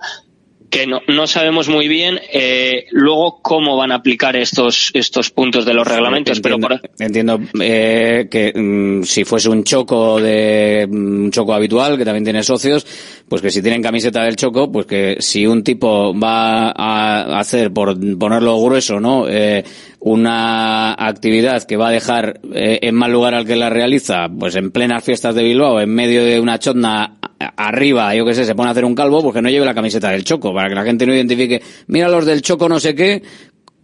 que 0.69 0.87
no, 0.87 1.01
no 1.07 1.27
sabemos 1.27 1.69
muy 1.69 1.87
bien 1.87 2.19
eh, 2.31 2.85
luego 2.91 3.39
cómo 3.41 3.77
van 3.77 3.91
a 3.91 3.95
aplicar 3.95 4.35
estos 4.35 4.91
estos 4.93 5.29
puntos 5.29 5.65
de 5.65 5.73
los 5.73 5.87
reglamentos 5.87 6.39
pero 6.39 6.59
por, 6.59 6.81
Entiendo 6.99 7.39
eh, 7.61 8.27
que 8.29 8.53
mm, 8.53 9.03
si 9.03 9.23
fuese 9.23 9.49
un 9.49 9.63
choco 9.63 10.19
de 10.19 10.87
mm, 10.89 11.27
un 11.27 11.31
choco 11.31 11.53
habitual 11.53 11.97
que 11.97 12.05
también 12.05 12.23
tiene 12.23 12.43
socios, 12.43 12.85
pues 13.27 13.41
que 13.41 13.51
si 13.51 13.61
tienen 13.61 13.81
camiseta 13.81 14.23
del 14.23 14.35
choco, 14.35 14.71
pues 14.71 14.85
que 14.85 15.17
si 15.19 15.45
un 15.45 15.63
tipo 15.63 16.17
va 16.17 16.71
a 16.71 17.39
hacer 17.39 17.71
por 17.71 17.97
ponerlo 18.17 18.61
grueso, 18.61 18.99
¿no? 18.99 19.27
Eh, 19.27 19.63
una 19.99 20.93
actividad 20.93 21.63
que 21.63 21.75
va 21.75 21.89
a 21.89 21.91
dejar 21.91 22.39
eh, 22.53 22.79
en 22.81 22.95
mal 22.95 23.11
lugar 23.11 23.33
al 23.33 23.45
que 23.45 23.55
la 23.55 23.69
realiza, 23.69 24.29
pues 24.29 24.55
en 24.55 24.71
plenas 24.71 25.03
fiestas 25.03 25.35
de 25.35 25.43
Bilbao, 25.43 25.81
en 25.81 25.89
medio 25.89 26.23
de 26.23 26.39
una 26.39 26.59
chotna 26.59 27.16
arriba, 27.39 28.15
yo 28.15 28.25
qué 28.25 28.33
sé, 28.33 28.45
se 28.45 28.55
pone 28.55 28.69
a 28.69 28.71
hacer 28.71 28.85
un 28.85 28.95
calvo, 28.95 29.21
pues 29.21 29.35
que 29.35 29.41
no 29.41 29.49
lleve 29.49 29.65
la 29.65 29.75
camiseta 29.75 30.09
del 30.09 30.23
choco, 30.23 30.53
para 30.53 30.69
que 30.69 30.75
la 30.75 30.83
gente 30.83 31.05
no 31.05 31.13
identifique, 31.13 31.61
mira 31.87 32.09
los 32.09 32.25
del 32.25 32.41
choco 32.41 32.67
no 32.67 32.79
sé 32.79 32.95
qué, 32.95 33.21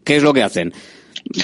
¿qué 0.03 0.17
es 0.17 0.23
lo 0.23 0.34
que 0.34 0.43
hacen? 0.43 0.73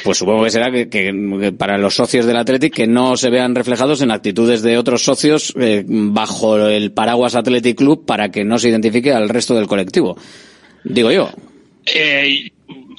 pues 0.03 0.17
supongo 0.17 0.43
que 0.43 0.49
será 0.49 0.71
que, 0.71 0.89
que 0.89 1.53
para 1.57 1.77
los 1.77 1.95
socios 1.95 2.25
del 2.25 2.37
Athletic 2.37 2.73
que 2.73 2.87
no 2.87 3.15
se 3.17 3.29
vean 3.29 3.55
reflejados 3.55 4.01
en 4.01 4.11
actitudes 4.11 4.61
de 4.61 4.77
otros 4.77 5.03
socios 5.03 5.53
eh, 5.59 5.83
bajo 5.87 6.57
el 6.67 6.91
paraguas 6.91 7.35
Athletic 7.35 7.77
Club 7.77 8.05
para 8.05 8.29
que 8.29 8.43
no 8.43 8.59
se 8.59 8.69
identifique 8.69 9.13
al 9.13 9.29
resto 9.29 9.55
del 9.55 9.67
colectivo. 9.67 10.17
Digo 10.83 11.11
yo. 11.11 11.29
Eh, 11.85 12.51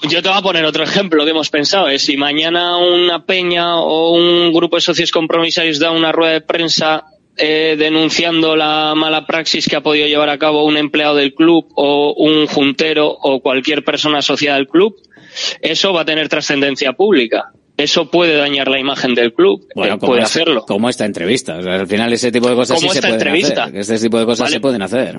yo 0.09 0.23
te 0.23 0.29
voy 0.29 0.39
a 0.39 0.43
poner 0.43 0.65
otro 0.65 0.83
ejemplo 0.83 1.25
que 1.25 1.31
hemos 1.31 1.51
pensado. 1.51 1.89
Es 1.89 2.03
si 2.03 2.17
mañana 2.17 2.79
una 2.79 3.25
peña 3.25 3.77
o 3.77 4.13
un 4.13 4.53
grupo 4.53 4.77
de 4.77 4.83
socios 4.83 5.11
compromisarios 5.11 5.79
da 5.79 5.91
una 5.91 6.13
rueda 6.13 6.33
de 6.33 6.41
prensa 6.41 7.05
eh, 7.41 7.77
denunciando 7.79 8.55
la 8.57 8.95
mala 8.95 9.27
praxis 9.27 9.67
que 9.67 9.77
ha 9.77 9.81
podido 9.83 10.07
llevar 10.07 10.29
a 10.31 10.39
cabo 10.39 10.65
un 10.65 10.77
empleado 10.77 11.17
del 11.17 11.35
club 11.35 11.67
o 11.75 12.15
un 12.17 12.47
juntero 12.47 13.09
o 13.09 13.41
cualquier 13.41 13.85
persona 13.85 14.19
asociada 14.19 14.57
al 14.57 14.69
club, 14.69 14.95
eso 15.61 15.93
va 15.93 16.03
a 16.03 16.05
tener 16.05 16.29
trascendencia 16.29 16.93
pública. 16.93 17.53
Eso 17.77 18.11
puede 18.11 18.37
dañar 18.37 18.69
la 18.69 18.79
imagen 18.79 19.15
del 19.15 19.33
club. 19.33 19.67
Bueno, 19.75 19.95
eh, 19.95 19.99
como 19.99 20.13
puede 20.13 20.23
hacerlo. 20.23 20.65
Como 20.67 20.89
esta 20.91 21.07
entrevista. 21.07 21.57
O 21.57 21.63
sea, 21.63 21.75
al 21.77 21.87
final 21.87 22.13
ese 22.13 22.31
tipo 22.31 22.49
de 22.49 22.55
cosas 22.55 22.79
sí 22.79 22.89
se 22.91 23.01
pueden 23.01 23.15
entrevista. 23.15 23.65
hacer. 23.65 23.79
Este 23.79 23.99
tipo 23.99 24.19
de 24.19 24.27
cosas 24.27 24.45
Vale. 24.45 24.53
se 24.55 24.61
pueden 24.61 24.83
hacer. 24.83 25.19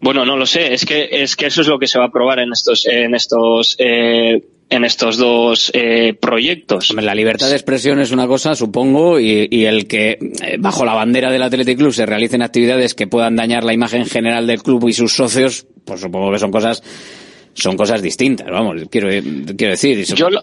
Bueno, 0.00 0.24
no 0.26 0.36
lo 0.36 0.46
sé. 0.46 0.74
Es 0.74 0.84
que 0.84 1.08
es 1.10 1.36
que 1.36 1.46
eso 1.46 1.60
es 1.62 1.68
lo 1.68 1.78
que 1.78 1.86
se 1.86 1.98
va 1.98 2.06
a 2.06 2.10
probar 2.10 2.40
en 2.40 2.50
estos 2.52 2.86
en 2.86 3.14
estos 3.14 3.76
eh, 3.78 4.42
en 4.68 4.84
estos 4.84 5.16
dos 5.16 5.70
eh, 5.74 6.14
proyectos. 6.14 6.92
La 6.94 7.14
libertad 7.14 7.48
de 7.48 7.54
expresión 7.54 8.00
es 8.00 8.10
una 8.10 8.26
cosa, 8.26 8.54
supongo, 8.54 9.20
y, 9.20 9.48
y 9.50 9.64
el 9.64 9.86
que 9.86 10.18
eh, 10.20 10.56
bajo 10.58 10.84
la 10.84 10.94
bandera 10.94 11.30
del 11.30 11.42
Athletic 11.42 11.78
Club 11.78 11.92
se 11.92 12.06
realicen 12.06 12.42
actividades 12.42 12.94
que 12.94 13.06
puedan 13.06 13.36
dañar 13.36 13.64
la 13.64 13.72
imagen 13.72 14.06
general 14.06 14.46
del 14.46 14.62
club 14.62 14.88
y 14.88 14.92
sus 14.92 15.12
socios, 15.14 15.66
pues 15.84 16.00
supongo 16.00 16.32
que 16.32 16.38
son 16.38 16.50
cosas 16.50 16.82
son 17.54 17.76
cosas 17.76 18.02
distintas, 18.02 18.48
vamos, 18.50 18.82
quiero, 18.90 19.08
quiero 19.56 19.70
decir. 19.70 20.04
Yo 20.14 20.28
lo, 20.28 20.42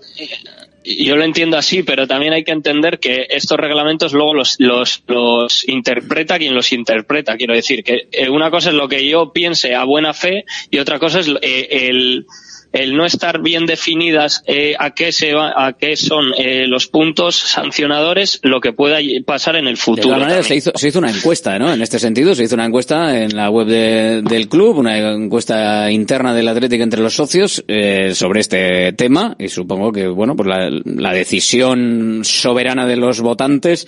yo 0.84 1.16
lo 1.16 1.24
entiendo 1.24 1.58
así, 1.58 1.84
pero 1.84 2.08
también 2.08 2.34
hay 2.34 2.44
que 2.44 2.52
entender 2.52 3.00
que 3.00 3.28
estos 3.30 3.58
reglamentos 3.58 4.14
luego 4.14 4.34
los, 4.34 4.56
los, 4.60 5.04
los 5.08 5.68
interpreta 5.70 6.38
quien 6.38 6.56
los 6.56 6.74
interpreta. 6.74 7.38
Quiero 7.38 7.54
decir 7.54 7.84
que 7.84 8.08
eh, 8.12 8.30
una 8.30 8.50
cosa 8.50 8.70
es 8.70 8.76
lo 8.76 8.88
que 8.88 9.08
yo 9.08 9.32
piense 9.32 9.76
a 9.76 9.84
buena 9.84 10.14
fe 10.14 10.46
y 10.72 10.80
otra 10.80 11.00
cosa 11.00 11.20
es 11.20 11.30
eh, 11.42 11.68
el, 11.88 12.26
el 12.74 12.96
no 12.98 13.06
estar 13.06 13.42
bien 13.42 13.66
definidas 13.66 14.44
eh, 14.48 14.74
a 14.78 14.94
qué 14.94 15.12
se 15.12 15.34
va, 15.34 15.54
a 15.56 15.74
qué 15.74 15.96
son 15.96 16.34
eh, 16.38 16.66
los 16.68 16.88
puntos 16.88 17.36
sancionadores, 17.36 18.40
lo 18.44 18.60
que 18.60 18.74
pueda 18.74 18.98
pasar 19.26 19.56
en 19.56 19.68
el 19.68 19.76
De 19.76 19.80
futuro. 19.80 20.04
todas 20.10 20.20
maneras, 20.20 20.46
se 20.48 20.56
hizo, 20.56 20.72
se 20.76 20.88
hizo 20.90 21.00
una 21.00 21.12
encuesta, 21.12 21.58
¿no? 21.60 21.72
En 21.74 21.82
este 21.82 22.00
sentido, 22.00 22.36
se 22.36 22.44
hizo 22.44 22.56
una 22.56 22.66
encuesta 22.66 23.18
en 23.22 23.36
la 23.36 23.50
web 23.50 23.68
de- 23.68 24.22
del 24.24 24.50
club, 24.50 24.78
una 24.80 24.98
encuesta 25.14 25.90
interna 25.92 26.34
del 26.34 26.48
Atlético 26.48 26.84
entre 26.84 27.02
los 27.02 27.14
socios 27.14 27.64
eh, 27.68 28.12
sobre 28.16 28.42
este 28.42 28.92
tema 28.94 29.36
y 29.40 29.48
supongo 29.50 29.92
que, 29.92 30.08
bueno, 30.08 30.36
pues 30.36 30.48
la, 30.50 30.70
la 30.84 31.14
decisión 31.14 32.22
soberana 32.24 32.86
de 32.88 32.96
los 32.98 33.22
votantes 33.22 33.88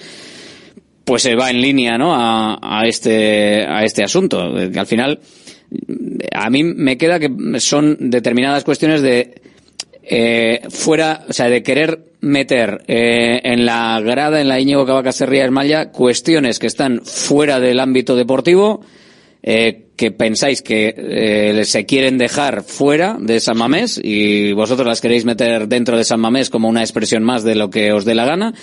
pues 1.03 1.21
se 1.21 1.35
va 1.35 1.51
en 1.51 1.61
línea, 1.61 1.97
¿no? 1.97 2.15
A, 2.15 2.57
a 2.61 2.87
este 2.87 3.63
a 3.67 3.83
este 3.83 4.03
asunto. 4.03 4.41
Al 4.41 4.87
final 4.87 5.19
a 6.33 6.49
mí 6.49 6.63
me 6.63 6.97
queda 6.97 7.19
que 7.19 7.29
son 7.59 7.97
determinadas 7.99 8.63
cuestiones 8.63 9.01
de 9.01 9.41
eh, 10.03 10.61
fuera, 10.69 11.25
o 11.27 11.33
sea, 11.33 11.49
de 11.49 11.63
querer 11.63 11.99
meter 12.21 12.83
eh, 12.87 13.41
en 13.43 13.65
la 13.65 13.99
grada, 14.01 14.41
en 14.41 14.47
la 14.47 14.59
Íñigo 14.59 14.85
Cabacacerría 14.85 15.45
Esmalla, 15.45 15.91
cuestiones 15.91 16.59
que 16.59 16.67
están 16.67 17.01
fuera 17.03 17.59
del 17.59 17.79
ámbito 17.79 18.15
deportivo, 18.15 18.81
eh, 19.43 19.85
que 19.95 20.11
pensáis 20.11 20.61
que 20.61 20.93
eh, 20.97 21.65
se 21.65 21.85
quieren 21.85 22.17
dejar 22.17 22.63
fuera 22.63 23.17
de 23.19 23.39
San 23.39 23.57
Mamés 23.57 23.99
y 24.03 24.53
vosotros 24.53 24.87
las 24.87 25.01
queréis 25.01 25.23
meter 25.23 25.67
dentro 25.67 25.97
de 25.97 26.03
San 26.03 26.19
Mamés 26.19 26.49
como 26.49 26.67
una 26.67 26.81
expresión 26.81 27.23
más 27.23 27.43
de 27.43 27.55
lo 27.55 27.69
que 27.69 27.93
os 27.93 28.05
dé 28.05 28.15
la 28.15 28.25
gana 28.25 28.53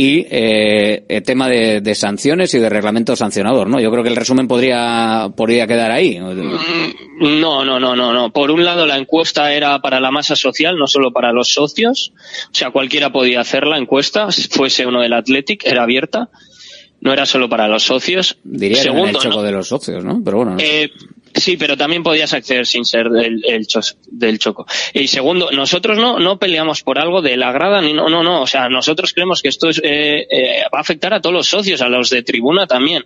y 0.00 0.26
eh, 0.30 1.04
el 1.08 1.22
tema 1.22 1.46
de, 1.46 1.82
de 1.82 1.94
sanciones 1.94 2.54
y 2.54 2.58
de 2.58 2.70
reglamento 2.70 3.14
sancionador, 3.14 3.68
¿no? 3.68 3.78
Yo 3.80 3.90
creo 3.90 4.02
que 4.02 4.08
el 4.08 4.16
resumen 4.16 4.48
podría 4.48 5.30
podría 5.36 5.66
quedar 5.66 5.90
ahí. 5.90 6.18
No, 6.18 6.32
no, 7.66 7.78
no, 7.78 7.94
no, 7.94 8.14
no. 8.14 8.32
Por 8.32 8.50
un 8.50 8.64
lado, 8.64 8.86
la 8.86 8.96
encuesta 8.96 9.52
era 9.52 9.78
para 9.82 10.00
la 10.00 10.10
masa 10.10 10.36
social, 10.36 10.78
no 10.78 10.86
solo 10.86 11.12
para 11.12 11.34
los 11.34 11.52
socios. 11.52 12.14
O 12.50 12.54
sea, 12.54 12.70
cualquiera 12.70 13.12
podía 13.12 13.42
hacer 13.42 13.66
la 13.66 13.76
encuesta, 13.76 14.28
fuese 14.50 14.86
uno 14.86 15.02
del 15.02 15.12
Athletic, 15.12 15.66
era 15.66 15.82
abierta. 15.82 16.30
No 17.02 17.12
era 17.12 17.26
solo 17.26 17.50
para 17.50 17.68
los 17.68 17.82
socios. 17.82 18.38
Diría 18.42 18.82
que 18.82 18.88
no 18.88 19.00
era 19.00 19.10
el 19.10 19.16
choco 19.16 19.36
¿no? 19.36 19.42
de 19.42 19.52
los 19.52 19.68
socios, 19.68 20.02
¿no? 20.02 20.22
Pero 20.24 20.38
bueno. 20.38 20.56
Eh, 20.58 20.90
sí, 21.34 21.56
pero 21.56 21.76
también 21.76 22.02
podías 22.02 22.32
acceder 22.32 22.66
sin 22.66 22.84
ser 22.84 23.08
del, 23.08 23.44
el 23.46 23.66
del 24.10 24.38
choco. 24.38 24.66
Y 24.94 25.08
segundo, 25.08 25.50
nosotros 25.50 25.98
no, 25.98 26.18
no 26.18 26.38
peleamos 26.38 26.82
por 26.82 26.98
algo 26.98 27.22
de 27.22 27.36
la 27.36 27.52
grada, 27.52 27.80
ni 27.80 27.92
no, 27.92 28.08
no, 28.08 28.22
no. 28.22 28.42
O 28.42 28.46
sea, 28.46 28.68
nosotros 28.68 29.12
creemos 29.12 29.42
que 29.42 29.48
esto 29.48 29.68
es, 29.68 29.80
eh, 29.82 30.26
eh, 30.30 30.62
va 30.72 30.78
a 30.78 30.82
afectar 30.82 31.14
a 31.14 31.20
todos 31.20 31.34
los 31.34 31.46
socios, 31.46 31.80
a 31.82 31.88
los 31.88 32.10
de 32.10 32.22
tribuna 32.22 32.66
también. 32.66 33.04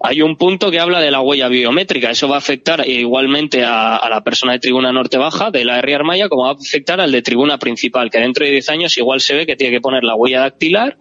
Hay 0.00 0.22
un 0.22 0.36
punto 0.36 0.70
que 0.70 0.80
habla 0.80 1.00
de 1.00 1.10
la 1.10 1.20
huella 1.20 1.48
biométrica. 1.48 2.10
Eso 2.10 2.28
va 2.28 2.36
a 2.36 2.38
afectar 2.38 2.86
igualmente 2.88 3.64
a, 3.64 3.96
a 3.96 4.08
la 4.08 4.22
persona 4.22 4.52
de 4.52 4.58
tribuna 4.58 4.92
norte 4.92 5.18
baja, 5.18 5.50
de 5.50 5.64
la 5.64 5.78
R. 5.78 5.94
Armaya, 5.94 6.28
como 6.28 6.44
va 6.44 6.50
a 6.50 6.54
afectar 6.54 7.00
al 7.00 7.12
de 7.12 7.22
tribuna 7.22 7.58
principal, 7.58 8.10
que 8.10 8.18
dentro 8.18 8.44
de 8.44 8.52
10 8.52 8.68
años 8.70 8.96
igual 8.96 9.20
se 9.20 9.34
ve 9.34 9.46
que 9.46 9.56
tiene 9.56 9.76
que 9.76 9.80
poner 9.80 10.04
la 10.04 10.14
huella 10.14 10.40
dactilar 10.40 10.98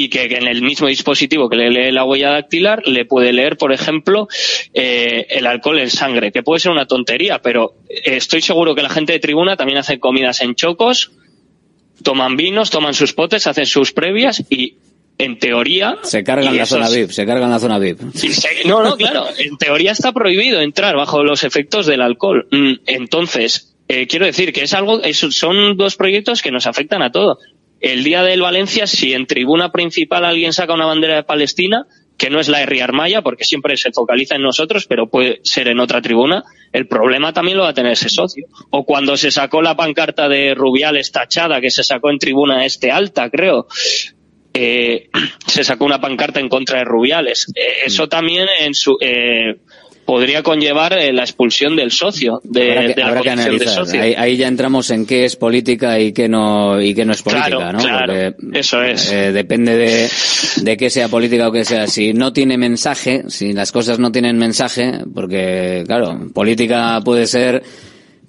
y 0.00 0.08
que, 0.10 0.28
que 0.28 0.36
en 0.36 0.46
el 0.46 0.62
mismo 0.62 0.86
dispositivo 0.86 1.48
que 1.48 1.56
le 1.56 1.70
lee 1.70 1.90
la 1.92 2.04
huella 2.04 2.30
dactilar 2.30 2.86
le 2.86 3.04
puede 3.04 3.32
leer, 3.32 3.56
por 3.56 3.72
ejemplo, 3.72 4.28
eh, 4.72 5.26
el 5.30 5.46
alcohol 5.46 5.78
en 5.80 5.90
sangre, 5.90 6.30
que 6.30 6.42
puede 6.42 6.60
ser 6.60 6.70
una 6.70 6.86
tontería, 6.86 7.40
pero 7.42 7.74
eh, 7.88 8.16
estoy 8.16 8.40
seguro 8.40 8.74
que 8.74 8.82
la 8.82 8.90
gente 8.90 9.12
de 9.14 9.18
tribuna 9.18 9.56
también 9.56 9.78
hace 9.78 9.98
comidas 9.98 10.40
en 10.40 10.54
chocos, 10.54 11.10
toman 12.02 12.36
vinos, 12.36 12.70
toman 12.70 12.94
sus 12.94 13.12
potes, 13.12 13.46
hacen 13.46 13.66
sus 13.66 13.92
previas 13.92 14.44
y 14.50 14.76
en 15.18 15.38
teoría 15.40 15.98
Se 16.04 16.22
cargan 16.22 16.56
la 16.56 16.62
esos- 16.62 16.68
zona 16.78 16.88
VIP, 16.88 17.10
se 17.10 17.26
cargan 17.26 17.50
la 17.50 17.58
zona 17.58 17.78
VIP. 17.80 17.98
Se- 18.14 18.64
No, 18.66 18.82
no, 18.84 18.96
claro. 18.96 19.26
En 19.36 19.56
teoría 19.56 19.90
está 19.92 20.12
prohibido 20.12 20.60
entrar 20.60 20.94
bajo 20.96 21.24
los 21.24 21.42
efectos 21.42 21.86
del 21.86 22.02
alcohol. 22.02 22.46
Mm, 22.52 22.72
Entonces, 22.86 23.74
eh, 23.88 24.06
quiero 24.06 24.26
decir 24.26 24.52
que 24.52 24.62
es 24.62 24.74
algo, 24.74 25.02
es- 25.02 25.18
son 25.18 25.76
dos 25.76 25.96
proyectos 25.96 26.40
que 26.40 26.52
nos 26.52 26.66
afectan 26.68 27.02
a 27.02 27.10
todos. 27.10 27.38
El 27.80 28.04
día 28.04 28.22
del 28.22 28.42
Valencia, 28.42 28.86
si 28.86 29.12
en 29.12 29.26
tribuna 29.26 29.70
principal 29.70 30.24
alguien 30.24 30.52
saca 30.52 30.74
una 30.74 30.86
bandera 30.86 31.16
de 31.16 31.22
Palestina, 31.22 31.86
que 32.16 32.30
no 32.30 32.40
es 32.40 32.48
la 32.48 32.60
R. 32.62 32.82
Armaya, 32.82 33.22
porque 33.22 33.44
siempre 33.44 33.76
se 33.76 33.92
focaliza 33.92 34.34
en 34.34 34.42
nosotros, 34.42 34.86
pero 34.86 35.08
puede 35.08 35.40
ser 35.44 35.68
en 35.68 35.78
otra 35.78 36.02
tribuna, 36.02 36.42
el 36.72 36.88
problema 36.88 37.32
también 37.32 37.56
lo 37.56 37.62
va 37.62 37.70
a 37.70 37.74
tener 37.74 37.92
ese 37.92 38.08
socio. 38.08 38.46
O 38.70 38.84
cuando 38.84 39.16
se 39.16 39.30
sacó 39.30 39.62
la 39.62 39.76
pancarta 39.76 40.28
de 40.28 40.54
Rubiales 40.54 41.12
tachada, 41.12 41.60
que 41.60 41.70
se 41.70 41.84
sacó 41.84 42.10
en 42.10 42.18
tribuna 42.18 42.66
este 42.66 42.90
alta, 42.90 43.30
creo, 43.30 43.68
eh, 44.52 45.08
se 45.46 45.62
sacó 45.62 45.84
una 45.84 46.00
pancarta 46.00 46.40
en 46.40 46.48
contra 46.48 46.78
de 46.78 46.84
Rubiales. 46.84 47.46
Eh, 47.54 47.86
eso 47.86 48.08
también 48.08 48.48
en 48.60 48.74
su, 48.74 48.98
eh, 49.00 49.60
podría 50.08 50.42
conllevar 50.42 50.94
eh, 50.94 51.12
la 51.12 51.20
expulsión 51.20 51.76
del 51.76 51.90
socio, 51.90 52.40
de, 52.42 52.70
habrá 52.70 52.86
que, 52.86 52.94
de 52.94 53.00
la 53.02 53.08
habrá 53.08 53.20
que 53.20 53.28
condición 53.28 53.36
de 53.58 53.64
analizar. 53.64 53.84
socio. 53.84 54.00
Ahí, 54.02 54.14
ahí 54.16 54.36
ya 54.38 54.48
entramos 54.48 54.88
en 54.88 55.04
qué 55.04 55.26
es 55.26 55.36
política 55.36 56.00
y 56.00 56.14
qué 56.14 56.30
no 56.30 56.80
y 56.80 56.94
qué 56.94 57.04
no 57.04 57.12
es 57.12 57.20
política, 57.22 57.48
Claro, 57.58 57.72
¿no? 57.72 57.78
claro. 57.84 58.34
Porque, 58.40 58.58
Eso 58.58 58.82
es. 58.82 59.12
eh, 59.12 59.32
depende 59.32 59.76
de, 59.76 60.08
de 60.62 60.76
qué 60.78 60.88
sea 60.88 61.08
política 61.08 61.48
o 61.48 61.52
qué 61.52 61.66
sea. 61.66 61.86
Si 61.86 62.14
no 62.14 62.32
tiene 62.32 62.56
mensaje, 62.56 63.24
si 63.28 63.52
las 63.52 63.70
cosas 63.70 63.98
no 63.98 64.10
tienen 64.10 64.38
mensaje, 64.38 64.92
porque 65.14 65.84
claro, 65.86 66.18
política 66.32 67.02
puede 67.04 67.26
ser 67.26 67.62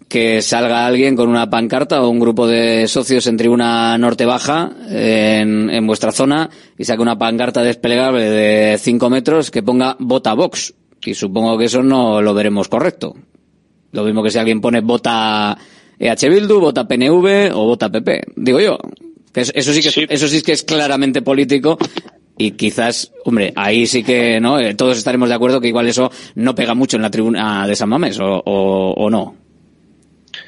que 0.09 0.41
salga 0.41 0.85
alguien 0.85 1.15
con 1.15 1.29
una 1.29 1.49
pancarta 1.49 2.01
o 2.01 2.09
un 2.09 2.19
grupo 2.19 2.45
de 2.45 2.89
socios 2.89 3.25
en 3.27 3.37
tribuna 3.37 3.97
norte 3.97 4.25
baja 4.25 4.69
en, 4.89 5.69
en 5.69 5.87
vuestra 5.87 6.11
zona 6.11 6.49
y 6.77 6.83
saque 6.83 7.01
una 7.01 7.17
pancarta 7.17 7.63
desplegable 7.63 8.23
de 8.29 8.77
5 8.79 9.09
metros 9.09 9.49
que 9.49 9.63
ponga 9.63 9.95
vota 9.99 10.33
Vox. 10.33 10.73
Y 11.03 11.13
supongo 11.13 11.57
que 11.57 11.65
eso 11.65 11.81
no 11.81 12.21
lo 12.21 12.33
veremos 12.33 12.67
correcto. 12.67 13.15
Lo 13.91 14.03
mismo 14.03 14.21
que 14.21 14.31
si 14.31 14.37
alguien 14.37 14.61
pone 14.61 14.81
vota 14.81 15.57
EH 15.97 16.29
Bildu, 16.29 16.59
vota 16.59 16.87
PNV 16.87 17.51
o 17.53 17.65
vota 17.65 17.89
PP. 17.89 18.33
Digo 18.35 18.59
yo. 18.59 18.77
Que 19.33 19.41
eso, 19.41 19.73
sí 19.73 19.81
que, 19.81 20.07
eso 20.09 20.27
sí 20.27 20.41
que 20.41 20.51
es 20.53 20.63
claramente 20.63 21.21
político 21.21 21.77
y 22.41 22.51
quizás, 22.51 23.11
hombre, 23.25 23.51
ahí 23.55 23.85
sí 23.85 24.01
que, 24.01 24.39
¿no? 24.39 24.59
Eh, 24.59 24.73
todos 24.73 24.97
estaremos 24.97 25.27
de 25.27 25.35
acuerdo 25.35 25.59
que 25.59 25.67
igual 25.67 25.87
eso 25.87 26.09
no 26.35 26.55
pega 26.55 26.73
mucho 26.73 26.95
en 26.95 27.03
la 27.03 27.11
tribuna 27.11 27.67
de 27.67 27.75
San 27.75 27.89
Mamés, 27.89 28.17
o, 28.19 28.41
o, 28.45 28.93
o 28.93 29.09
no. 29.09 29.35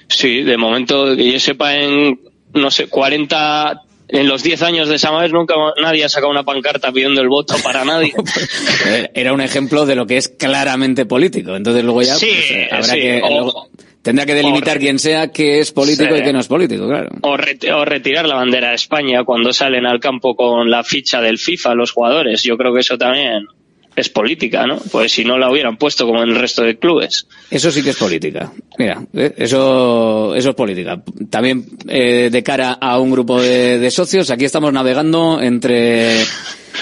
Sí, 0.07 0.41
de 0.41 0.57
momento 0.57 1.15
que 1.15 1.33
yo 1.33 1.39
sepa 1.39 1.75
en, 1.75 2.17
no 2.53 2.71
sé, 2.71 2.87
40, 2.87 3.83
en 4.11 4.27
los 4.27 4.43
10 4.43 4.61
años 4.63 4.89
de 4.89 4.99
Samamés 4.99 5.31
nunca 5.31 5.55
nadie 5.81 6.03
ha 6.05 6.09
sacado 6.09 6.31
una 6.31 6.43
pancarta 6.43 6.91
pidiendo 6.91 7.21
el 7.21 7.27
voto 7.29 7.55
para 7.63 7.83
nadie. 7.85 8.13
Era 9.13 9.33
un 9.33 9.41
ejemplo 9.41 9.85
de 9.85 9.95
lo 9.95 10.05
que 10.05 10.17
es 10.17 10.27
claramente 10.29 11.05
político. 11.05 11.55
Entonces 11.55 11.83
luego 11.83 12.01
ya 12.01 12.15
Sí, 12.15 12.27
pues, 12.31 12.51
eh, 12.51 12.67
habrá 12.71 12.83
sí, 12.85 12.99
que, 12.99 13.21
o- 13.23 13.67
tendrá 14.01 14.25
que 14.25 14.33
delimitar 14.33 14.79
quien 14.79 14.99
sea 14.99 15.31
qué 15.31 15.59
es 15.59 15.71
político 15.71 16.13
Sí. 16.15 16.21
y 16.21 16.23
qué 16.23 16.33
no 16.33 16.39
es 16.39 16.47
político, 16.47 16.87
claro. 16.87 17.09
O, 17.21 17.37
reti- 17.37 17.71
o 17.71 17.85
retirar 17.85 18.27
la 18.27 18.35
bandera 18.35 18.69
de 18.69 18.75
España 18.75 19.23
cuando 19.23 19.53
salen 19.53 19.85
al 19.85 19.99
campo 19.99 20.35
con 20.35 20.69
la 20.69 20.83
ficha 20.83 21.21
del 21.21 21.37
FIFA 21.37 21.75
los 21.75 21.91
jugadores. 21.91 22.43
Yo 22.43 22.57
creo 22.57 22.73
que 22.73 22.79
eso 22.81 22.97
también 22.97 23.45
es 23.95 24.07
política, 24.09 24.65
¿no? 24.65 24.77
Pues 24.91 25.11
si 25.11 25.25
no 25.25 25.37
la 25.37 25.51
hubieran 25.51 25.75
puesto 25.77 26.05
como 26.07 26.23
en 26.23 26.29
el 26.29 26.35
resto 26.35 26.63
de 26.63 26.77
clubes. 26.79 27.27
Eso 27.49 27.69
sí 27.71 27.83
que 27.83 27.89
es 27.89 27.97
política. 27.97 28.51
Mira, 28.77 29.03
eh, 29.13 29.33
eso, 29.37 30.33
eso 30.35 30.49
es 30.49 30.55
política. 30.55 31.01
También 31.29 31.65
eh, 31.87 32.29
de 32.31 32.43
cara 32.43 32.73
a 32.73 32.99
un 32.99 33.11
grupo 33.11 33.41
de, 33.41 33.79
de 33.79 33.91
socios, 33.91 34.29
aquí 34.31 34.45
estamos 34.45 34.71
navegando 34.71 35.41
entre 35.41 36.23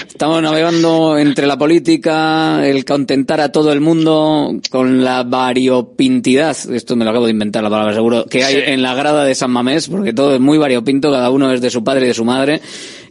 Estamos 0.06 0.42
navegando 0.42 1.18
entre 1.18 1.46
la 1.46 1.58
política, 1.58 2.66
el 2.66 2.84
contentar 2.84 3.40
a 3.40 3.52
todo 3.52 3.72
el 3.72 3.80
mundo, 3.80 4.54
con 4.70 5.04
la 5.04 5.22
variopintidad, 5.24 6.56
esto 6.72 6.96
me 6.96 7.04
lo 7.04 7.10
acabo 7.10 7.26
de 7.26 7.32
inventar 7.32 7.62
la 7.62 7.70
palabra 7.70 7.94
seguro, 7.94 8.26
que 8.26 8.44
hay 8.44 8.56
en 8.66 8.82
la 8.82 8.94
grada 8.94 9.24
de 9.24 9.34
San 9.34 9.50
Mamés, 9.50 9.88
porque 9.88 10.12
todo 10.12 10.34
es 10.34 10.40
muy 10.40 10.58
variopinto, 10.58 11.10
cada 11.10 11.30
uno 11.30 11.52
es 11.52 11.60
de 11.60 11.70
su 11.70 11.82
padre 11.82 12.04
y 12.04 12.08
de 12.08 12.14
su 12.14 12.24
madre, 12.24 12.60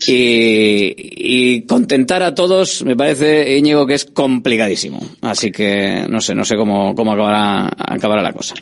y, 0.08 0.94
y 0.96 1.62
contentar 1.64 2.24
a 2.24 2.34
todos 2.34 2.84
me 2.84 2.96
parece, 2.96 3.58
Íñigo, 3.58 3.86
que 3.86 3.96
es 3.96 4.06
complicadísimo. 4.06 5.00
Así 5.22 5.52
que 5.52 6.06
no 6.10 6.22
sé, 6.22 6.36
no 6.36 6.46
sé 6.46 6.56
cómo, 6.56 6.96
cómo 6.96 7.14
acabará, 7.14 7.70
acabará 7.78 8.22
la 8.22 8.34
cosa. 8.34 8.56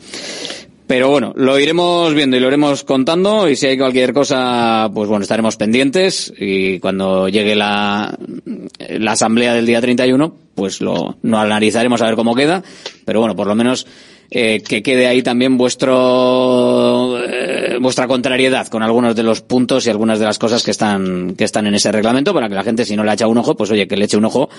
Pero 0.88 1.10
bueno, 1.10 1.34
lo 1.36 1.58
iremos 1.58 2.14
viendo 2.14 2.38
y 2.38 2.40
lo 2.40 2.48
iremos 2.48 2.82
contando 2.82 3.46
y 3.46 3.56
si 3.56 3.66
hay 3.66 3.76
cualquier 3.76 4.14
cosa, 4.14 4.90
pues 4.94 5.06
bueno, 5.06 5.22
estaremos 5.22 5.56
pendientes 5.56 6.32
y 6.38 6.80
cuando 6.80 7.28
llegue 7.28 7.54
la, 7.54 8.18
la 8.88 9.12
asamblea 9.12 9.52
del 9.52 9.66
día 9.66 9.82
31, 9.82 10.34
pues 10.54 10.80
lo, 10.80 11.16
analizaremos 11.22 12.00
a 12.00 12.06
ver 12.06 12.14
cómo 12.14 12.34
queda. 12.34 12.62
Pero 13.04 13.20
bueno, 13.20 13.36
por 13.36 13.46
lo 13.46 13.54
menos 13.54 13.86
eh, 14.30 14.62
que 14.66 14.82
quede 14.82 15.06
ahí 15.06 15.22
también 15.22 15.58
vuestro 15.58 17.18
eh, 17.22 17.76
vuestra 17.80 18.06
contrariedad 18.06 18.66
con 18.68 18.82
algunos 18.82 19.14
de 19.14 19.22
los 19.22 19.42
puntos 19.42 19.86
y 19.86 19.90
algunas 19.90 20.18
de 20.18 20.24
las 20.24 20.38
cosas 20.38 20.62
que 20.62 20.70
están 20.70 21.34
que 21.34 21.44
están 21.44 21.66
en 21.66 21.74
ese 21.74 21.92
reglamento 21.92 22.34
para 22.34 22.48
que 22.48 22.54
la 22.54 22.62
gente 22.62 22.84
si 22.84 22.94
no 22.94 23.04
le 23.04 23.12
echa 23.12 23.26
un 23.26 23.38
ojo 23.38 23.56
pues 23.56 23.70
oye 23.70 23.88
que 23.88 23.96
le 23.96 24.04
eche 24.04 24.18
un 24.18 24.26
ojo 24.26 24.50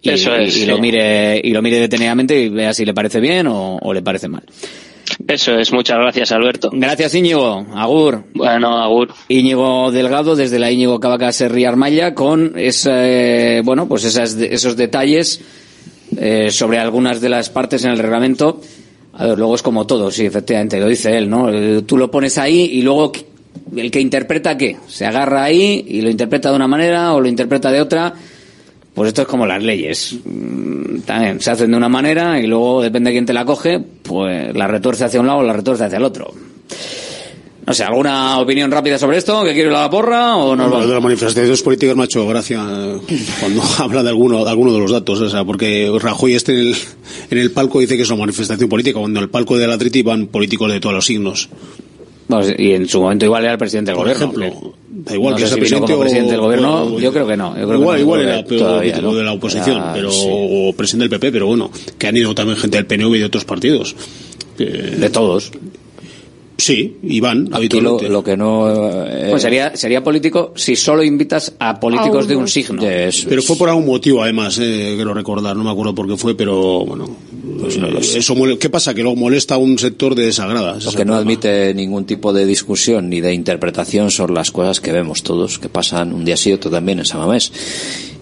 y, 0.00 0.10
Eso 0.10 0.34
es, 0.34 0.56
y 0.56 0.60
sí. 0.60 0.66
lo 0.66 0.78
mire 0.78 1.40
y 1.42 1.50
lo 1.50 1.60
mire 1.62 1.80
detenidamente 1.80 2.40
y 2.40 2.48
vea 2.48 2.72
si 2.72 2.84
le 2.84 2.94
parece 2.94 3.20
bien 3.20 3.46
o, 3.48 3.78
o 3.78 3.92
le 3.92 4.00
parece 4.02 4.28
mal 4.28 4.44
Eso 5.26 5.58
es, 5.58 5.72
muchas 5.72 5.98
gracias, 5.98 6.30
Alberto. 6.32 6.70
Gracias, 6.72 7.14
Íñigo. 7.14 7.66
Agur. 7.74 8.24
Bueno, 8.34 8.78
Agur. 8.78 9.08
Íñigo 9.28 9.90
Delgado, 9.90 10.36
desde 10.36 10.58
la 10.58 10.70
Íñigo 10.70 11.00
Cavaca 11.00 11.32
Serri 11.32 11.64
Armaya, 11.64 12.14
con 12.14 12.52
ese, 12.56 13.60
bueno, 13.64 13.88
pues 13.88 14.04
esas, 14.04 14.36
esos 14.36 14.76
detalles 14.76 15.40
eh, 16.16 16.50
sobre 16.50 16.78
algunas 16.78 17.20
de 17.20 17.28
las 17.30 17.50
partes 17.50 17.84
en 17.84 17.90
el 17.90 17.98
reglamento. 17.98 18.60
A 19.14 19.26
ver, 19.26 19.38
luego 19.38 19.56
es 19.56 19.62
como 19.62 19.84
todo, 19.86 20.10
sí, 20.12 20.24
efectivamente, 20.26 20.78
lo 20.78 20.86
dice 20.86 21.16
él, 21.18 21.28
¿no? 21.28 21.50
Eh, 21.52 21.82
Tú 21.82 21.96
lo 21.98 22.08
pones 22.10 22.38
ahí 22.38 22.70
y 22.72 22.82
luego 22.82 23.10
el 23.76 23.90
que 23.90 24.00
interpreta 24.00 24.56
qué, 24.56 24.76
se 24.86 25.04
agarra 25.06 25.42
ahí 25.42 25.84
y 25.88 26.00
lo 26.02 26.10
interpreta 26.10 26.50
de 26.50 26.56
una 26.56 26.68
manera 26.68 27.14
o 27.14 27.20
lo 27.20 27.28
interpreta 27.28 27.72
de 27.72 27.80
otra. 27.80 28.14
Pues 28.98 29.08
esto 29.08 29.22
es 29.22 29.28
como 29.28 29.46
las 29.46 29.62
leyes. 29.62 30.16
Mm, 30.24 31.00
También 31.06 31.40
se 31.40 31.50
hacen 31.50 31.70
de 31.70 31.76
una 31.76 31.88
manera 31.88 32.38
y 32.40 32.46
luego, 32.46 32.82
depende 32.82 33.10
de 33.10 33.14
quién 33.14 33.26
te 33.26 33.32
la 33.32 33.44
coge, 33.44 33.78
pues 34.02 34.54
la 34.54 34.66
retuerce 34.66 35.04
hacia 35.04 35.20
un 35.20 35.26
lado 35.26 35.38
o 35.38 35.42
la 35.42 35.52
retuerce 35.54 35.84
hacia 35.84 35.96
el 35.98 36.04
otro. 36.04 36.32
No 37.66 37.74
sé, 37.74 37.84
¿alguna 37.84 38.38
opinión 38.38 38.70
rápida 38.70 38.98
sobre 38.98 39.18
esto? 39.18 39.44
¿Que 39.44 39.52
quiere 39.52 39.70
la 39.70 39.90
porra 39.90 40.36
o 40.36 40.56
Lo 40.56 40.62
vamos? 40.70 40.86
de 40.88 40.94
las 40.94 41.02
manifestaciones 41.02 41.62
políticas 41.62 41.94
me 41.96 42.02
ha 42.02 42.04
hecho 42.06 42.26
gracia 42.26 42.64
eh, 42.66 42.98
cuando 43.40 43.62
habla 43.78 44.02
de 44.02 44.08
alguno, 44.08 44.42
de 44.42 44.50
alguno 44.50 44.72
de 44.72 44.78
los 44.80 44.90
datos, 44.90 45.20
o 45.20 45.28
sea, 45.28 45.44
porque 45.44 45.90
Rajoy 46.00 46.34
este 46.34 46.52
en 46.52 46.58
el, 46.68 46.76
en 47.30 47.38
el 47.38 47.50
palco 47.50 47.80
dice 47.80 47.96
que 47.96 48.04
es 48.04 48.08
una 48.10 48.20
manifestación 48.20 48.70
política, 48.70 48.98
cuando 48.98 49.20
en 49.20 49.24
el 49.24 49.30
palco 49.30 49.58
del 49.58 49.70
Atleti 49.70 50.00
van 50.02 50.28
políticos 50.28 50.72
de 50.72 50.80
todos 50.80 50.94
los 50.94 51.04
signos. 51.04 51.50
Vamos, 52.28 52.48
y 52.56 52.72
en 52.72 52.88
su 52.88 53.02
momento 53.02 53.26
igual 53.26 53.42
era 53.44 53.52
el 53.52 53.58
presidente 53.58 53.90
del 53.90 53.96
Por 53.98 54.06
gobierno. 54.14 54.42
ejemplo, 54.42 54.74
da 55.08 55.14
igual 55.14 55.32
No 55.32 55.36
que 55.38 55.46
sea 55.46 55.54
si 55.54 55.60
presidente 55.60 55.86
como 55.92 55.98
o- 55.98 56.00
presidente 56.02 56.32
del 56.32 56.40
gobierno, 56.40 56.82
o- 56.84 57.00
yo 57.00 57.12
creo 57.12 57.26
que 57.26 57.36
no. 57.36 57.58
Yo 57.58 57.66
creo 57.66 57.80
igual, 57.80 57.96
que 57.96 58.02
no, 58.04 58.06
igual 58.06 58.20
era 58.22 58.44
pero 58.44 58.60
todavía, 58.60 58.98
o 58.98 59.02
¿no? 59.02 59.14
de 59.14 59.24
la 59.24 59.32
oposición, 59.32 59.76
Era- 59.76 59.92
pero 59.94 60.10
sí. 60.10 60.26
o 60.30 60.72
presidente 60.76 61.04
del 61.08 61.20
PP, 61.20 61.32
pero 61.32 61.46
bueno, 61.46 61.70
que 61.98 62.06
han 62.06 62.16
ido 62.16 62.34
también 62.34 62.58
gente 62.58 62.76
del 62.76 62.86
PNV 62.86 63.16
y 63.16 63.18
de 63.20 63.24
otros 63.24 63.44
partidos. 63.44 63.94
de 64.58 65.08
todos. 65.10 65.52
Sí, 66.60 66.96
y 67.04 67.20
van 67.20 67.42
Aquí 67.42 67.50
lo, 67.50 67.56
habitualmente. 67.56 68.08
lo 68.08 68.24
que 68.24 68.36
no. 68.36 69.06
eh, 69.06 69.28
Pues 69.30 69.42
sería, 69.42 69.76
sería 69.76 70.02
político 70.02 70.52
si 70.56 70.74
solo 70.74 71.04
invitas 71.04 71.52
a 71.60 71.78
políticos 71.78 72.26
de 72.26 72.34
un 72.34 72.48
signo. 72.48 72.82
Pero 72.82 73.42
fue 73.42 73.56
por 73.56 73.68
algún 73.68 73.86
motivo, 73.86 74.24
además, 74.24 74.58
eh, 74.60 74.94
quiero 74.96 75.14
recordar, 75.14 75.54
no 75.56 75.62
me 75.62 75.70
acuerdo 75.70 75.94
por 75.94 76.08
qué 76.08 76.16
fue, 76.16 76.34
pero 76.34 76.84
bueno. 76.84 77.08
eh, 77.62 77.98
eso 78.16 78.34
mole- 78.34 78.58
¿Qué 78.58 78.68
pasa? 78.70 78.92
Que 78.92 79.02
luego 79.02 79.14
molesta 79.16 79.54
a 79.54 79.58
un 79.58 79.78
sector 79.78 80.16
de 80.16 80.26
desagrada. 80.26 80.78
ese 80.78 80.86
Lo 80.86 80.90
es 80.90 80.96
que 80.96 81.02
el 81.02 81.08
no 81.08 81.14
admite 81.14 81.72
ningún 81.74 82.04
tipo 82.06 82.32
de 82.32 82.44
discusión 82.44 83.08
ni 83.08 83.20
de 83.20 83.32
interpretación 83.34 84.10
son 84.10 84.34
las 84.34 84.50
cosas 84.50 84.80
que 84.80 84.90
vemos 84.90 85.22
todos, 85.22 85.60
que 85.60 85.68
pasan 85.68 86.12
un 86.12 86.24
día 86.24 86.36
sí 86.36 86.52
otro 86.52 86.72
también 86.72 86.98
en 86.98 87.04
Samamés. 87.04 87.52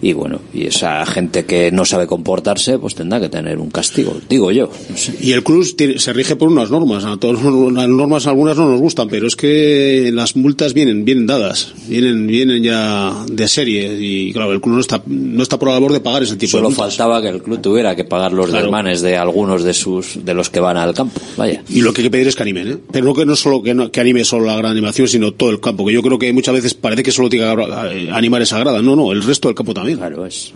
Y 0.01 0.13
bueno, 0.13 0.39
y 0.53 0.67
esa 0.67 1.05
gente 1.05 1.45
que 1.45 1.71
no 1.71 1.83
sabe 1.85 2.05
comportarse, 2.05 2.77
pues 2.77 2.93
tendrá 2.93 3.19
que 3.19 3.29
tener 3.29 3.57
un 3.57 3.71
castigo, 3.71 4.15
digo 4.29 4.51
yo. 4.51 4.69
No 4.89 4.95
sé. 4.97 5.15
Y 5.21 5.31
el 5.31 5.43
club 5.43 5.65
se 5.97 6.13
rige 6.13 6.35
por 6.35 6.49
unas 6.49 6.69
normas. 6.69 7.03
A 7.05 7.17
todos 7.17 7.41
las 7.73 7.87
normas 7.89 8.27
algunas 8.27 8.57
no 8.57 8.69
nos 8.69 8.79
gustan, 8.79 9.07
pero 9.09 9.27
es 9.27 9.35
que 9.35 10.11
las 10.13 10.35
multas 10.35 10.73
vienen 10.73 11.03
vienen 11.03 11.25
dadas, 11.25 11.73
vienen 11.87 12.27
vienen 12.27 12.61
ya 12.63 13.25
de 13.27 13.47
serie 13.47 13.97
y 13.99 14.31
claro 14.33 14.51
el 14.53 14.61
club 14.61 14.75
no 14.75 14.81
está 14.81 15.01
no 15.07 15.41
está 15.41 15.57
por 15.57 15.69
la 15.69 15.75
labor 15.75 15.93
de 15.93 15.99
pagar 15.99 16.23
ese 16.23 16.35
tipo 16.35 16.51
Solo 16.51 16.69
de 16.69 16.75
multas. 16.75 16.95
faltaba 16.95 17.21
que 17.21 17.29
el 17.29 17.41
club 17.41 17.59
tuviera 17.61 17.95
que 17.95 18.03
pagar 18.03 18.33
los 18.33 18.47
Claro. 18.49 18.65
desmanes 18.65 19.01
de 19.01 19.17
algunos 19.17 19.63
de 19.63 19.73
sus 19.73 20.23
de 20.23 20.33
los 20.33 20.49
que 20.49 20.59
van 20.59 20.77
al 20.77 20.93
campo. 20.93 21.19
Vaya. 21.37 21.63
Y 21.69 21.81
lo 21.81 21.91
que 21.93 22.01
hay 22.01 22.07
que 22.07 22.11
pedir 22.11 22.27
es 22.27 22.35
que 22.35 22.43
animen, 22.43 22.67
¿eh? 22.71 22.77
Pero 22.91 23.05
no 23.05 23.13
que 23.15 23.25
no 23.25 23.35
solo 23.35 23.63
que, 23.63 23.73
no- 23.73 23.91
que 23.91 23.99
anime 23.99 24.23
solo 24.23 24.45
la 24.45 24.55
gran 24.57 24.71
animación, 24.73 25.07
sino 25.07 25.31
todo 25.31 25.49
el 25.49 25.59
campo. 25.59 25.85
Que 25.85 25.93
yo 25.93 26.01
creo 26.03 26.19
que 26.19 26.31
muchas 26.33 26.53
veces 26.53 26.73
parece 26.75 27.01
que 27.03 27.11
solo 27.11 27.29
tiene 27.29 27.47
que 27.55 27.61
eh, 27.63 28.09
animar 28.11 28.41
esa 28.43 28.59
grada. 28.59 28.81
No, 28.81 28.95
no, 28.95 29.11
el 29.11 29.23
resto 29.23 29.47
del 29.47 29.55
campo 29.55 29.73
también. 29.73 29.86
Claro, 29.95 30.25
es. 30.25 30.53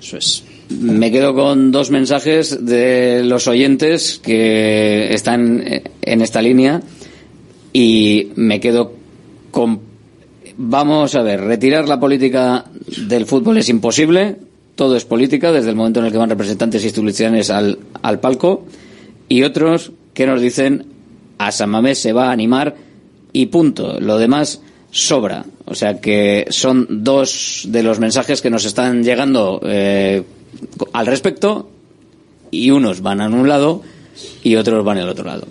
Eso 0.00 0.16
es. 0.16 0.44
Me 0.68 1.10
quedo 1.10 1.34
con 1.34 1.72
dos 1.72 1.90
mensajes 1.90 2.64
de 2.64 3.22
los 3.24 3.48
oyentes 3.48 4.20
que 4.22 5.12
están 5.14 5.62
eh, 5.66 5.82
en 6.02 6.20
esta 6.20 6.42
línea 6.42 6.82
y 7.72 8.32
me 8.36 8.60
quedo 8.60 8.92
con... 9.50 9.80
Vamos 10.58 11.14
a 11.14 11.22
ver, 11.22 11.40
retirar 11.40 11.88
la 11.88 12.00
política 12.00 12.64
del 13.06 13.26
fútbol 13.26 13.58
es 13.58 13.68
imposible, 13.68 14.36
todo 14.74 14.96
es 14.96 15.04
política 15.04 15.52
desde 15.52 15.70
el 15.70 15.76
momento 15.76 16.00
en 16.00 16.06
el 16.06 16.12
que 16.12 16.18
van 16.18 16.30
representantes 16.30 16.84
institucionales 16.84 17.50
al, 17.50 17.78
al 18.02 18.20
palco 18.20 18.64
y 19.28 19.42
otros 19.44 19.92
que 20.14 20.26
nos 20.26 20.40
dicen 20.40 20.86
a 21.38 21.52
San 21.52 21.70
Mamés 21.70 21.98
se 21.98 22.12
va 22.12 22.28
a 22.28 22.32
animar 22.32 22.76
y 23.32 23.46
punto. 23.46 24.00
Lo 24.00 24.18
demás 24.18 24.60
sobra. 24.90 25.44
O 25.64 25.74
sea 25.74 26.00
que 26.00 26.46
son 26.50 26.86
dos 27.04 27.62
de 27.66 27.82
los 27.82 27.98
mensajes 27.98 28.40
que 28.40 28.50
nos 28.50 28.64
están 28.64 29.04
llegando 29.04 29.60
eh, 29.64 30.22
al 30.92 31.06
respecto 31.06 31.68
y 32.50 32.70
unos 32.70 33.02
van 33.02 33.20
a 33.20 33.28
un 33.28 33.48
lado 33.48 33.82
y 34.42 34.56
otros 34.56 34.84
van 34.84 34.98
al 34.98 35.08
otro 35.08 35.24
lado. 35.24 35.46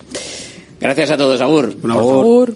Gracias 0.79 1.11
a 1.11 1.17
todos, 1.17 1.41
Agur. 1.41 1.75
Agur. 1.89 2.55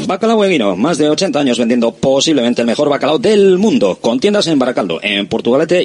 Bacalao 0.07 0.45
Eguino, 0.45 0.77
más 0.77 0.99
de 0.99 1.09
80 1.11 1.39
años 1.39 1.59
vendiendo 1.59 1.93
posiblemente 1.93 2.63
el 2.63 2.67
mejor 2.67 2.89
bacalao 2.89 3.19
del 3.19 3.59
mundo, 3.59 3.99
con 4.01 4.19
tiendas 4.21 4.47
en 4.47 4.59
Baracaldo, 4.59 5.01
en 5.03 5.27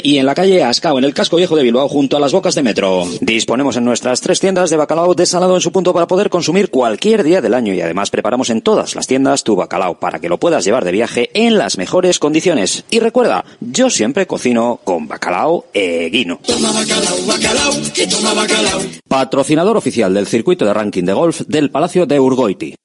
Y 0.04 0.18
en 0.18 0.26
la 0.26 0.36
calle 0.36 0.64
Ascao, 0.64 0.98
en 0.98 1.04
el 1.04 1.14
casco 1.14 1.38
viejo 1.38 1.56
de 1.56 1.64
Bilbao, 1.64 1.90
junto 1.90 2.18
a 2.18 2.20
las 2.20 2.32
bocas 2.32 2.56
de 2.56 2.64
metro. 2.64 3.06
Disponemos 3.20 3.78
en 3.78 3.86
nuestras 3.86 4.22
tres 4.22 4.40
tiendas 4.40 4.70
de 4.70 4.78
bacalao 4.78 5.16
desalado 5.16 5.56
en 5.56 5.62
su 5.62 5.72
punto 5.72 5.94
para 5.94 6.08
poder 6.08 6.30
consumir 6.30 6.70
cualquier 6.70 7.24
día 7.24 7.42
del 7.42 7.54
año 7.54 7.74
y 7.74 7.82
además 7.82 8.12
preparamos 8.12 8.50
en 8.50 8.62
todas 8.62 8.96
las 8.96 9.08
tiendas 9.08 9.44
tu 9.44 9.56
bacalao 9.56 10.00
para 10.00 10.20
que 10.20 10.30
lo 10.30 10.38
puedas 10.38 10.64
llevar 10.64 10.86
de 10.86 10.92
viaje 10.92 11.30
en 11.34 11.58
las 11.58 11.78
mejores 11.78 12.20
condiciones. 12.20 12.86
Y 12.90 13.00
recuerda, 13.00 13.44
yo 13.60 13.90
siempre 13.90 14.28
cocino 14.28 14.80
con 14.84 15.08
bacalao 15.08 15.66
Eguino. 15.74 16.40
Patrocinador 19.08 19.78
oficial 19.78 20.14
del 20.14 20.28
circuito 20.28 20.66
de 20.66 20.74
ranking 20.74 21.04
de 21.04 21.14
golf 21.14 21.42
del 21.48 21.72
Palacio 21.72 22.06
de 22.06 22.20
Urgoiti. 22.20 22.76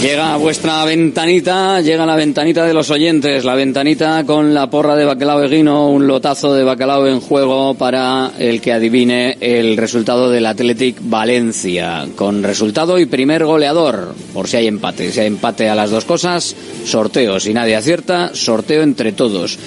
Llega 0.00 0.36
vuestra 0.36 0.84
ventanita, 0.84 1.80
llega 1.80 2.04
la 2.04 2.16
ventanita 2.16 2.64
de 2.66 2.74
los 2.74 2.90
oyentes, 2.90 3.44
la 3.44 3.54
ventanita 3.54 4.24
con 4.24 4.52
la 4.52 4.68
porra 4.68 4.94
de 4.94 5.06
bacalao 5.06 5.42
eguino, 5.42 5.88
un 5.88 6.06
lotazo 6.06 6.52
de 6.52 6.64
bacalao 6.64 7.06
en 7.06 7.20
juego 7.20 7.74
para 7.74 8.32
el 8.38 8.60
que 8.60 8.74
adivine 8.74 9.38
el 9.40 9.76
resultado 9.76 10.30
del 10.30 10.46
Athletic 10.46 10.98
Valencia, 11.00 12.06
con 12.14 12.42
resultado 12.42 12.98
y 12.98 13.06
primer 13.06 13.46
goleador, 13.46 14.14
por 14.34 14.48
si 14.48 14.58
hay 14.58 14.66
empate. 14.66 15.10
Si 15.10 15.20
hay 15.20 15.28
empate 15.28 15.68
a 15.70 15.74
las 15.74 15.90
dos 15.90 16.04
cosas, 16.04 16.54
sorteo. 16.84 17.40
Si 17.40 17.54
nadie 17.54 17.74
acierta, 17.74 18.30
sorteo 18.34 18.82
entre 18.82 19.12
todos. 19.12 19.58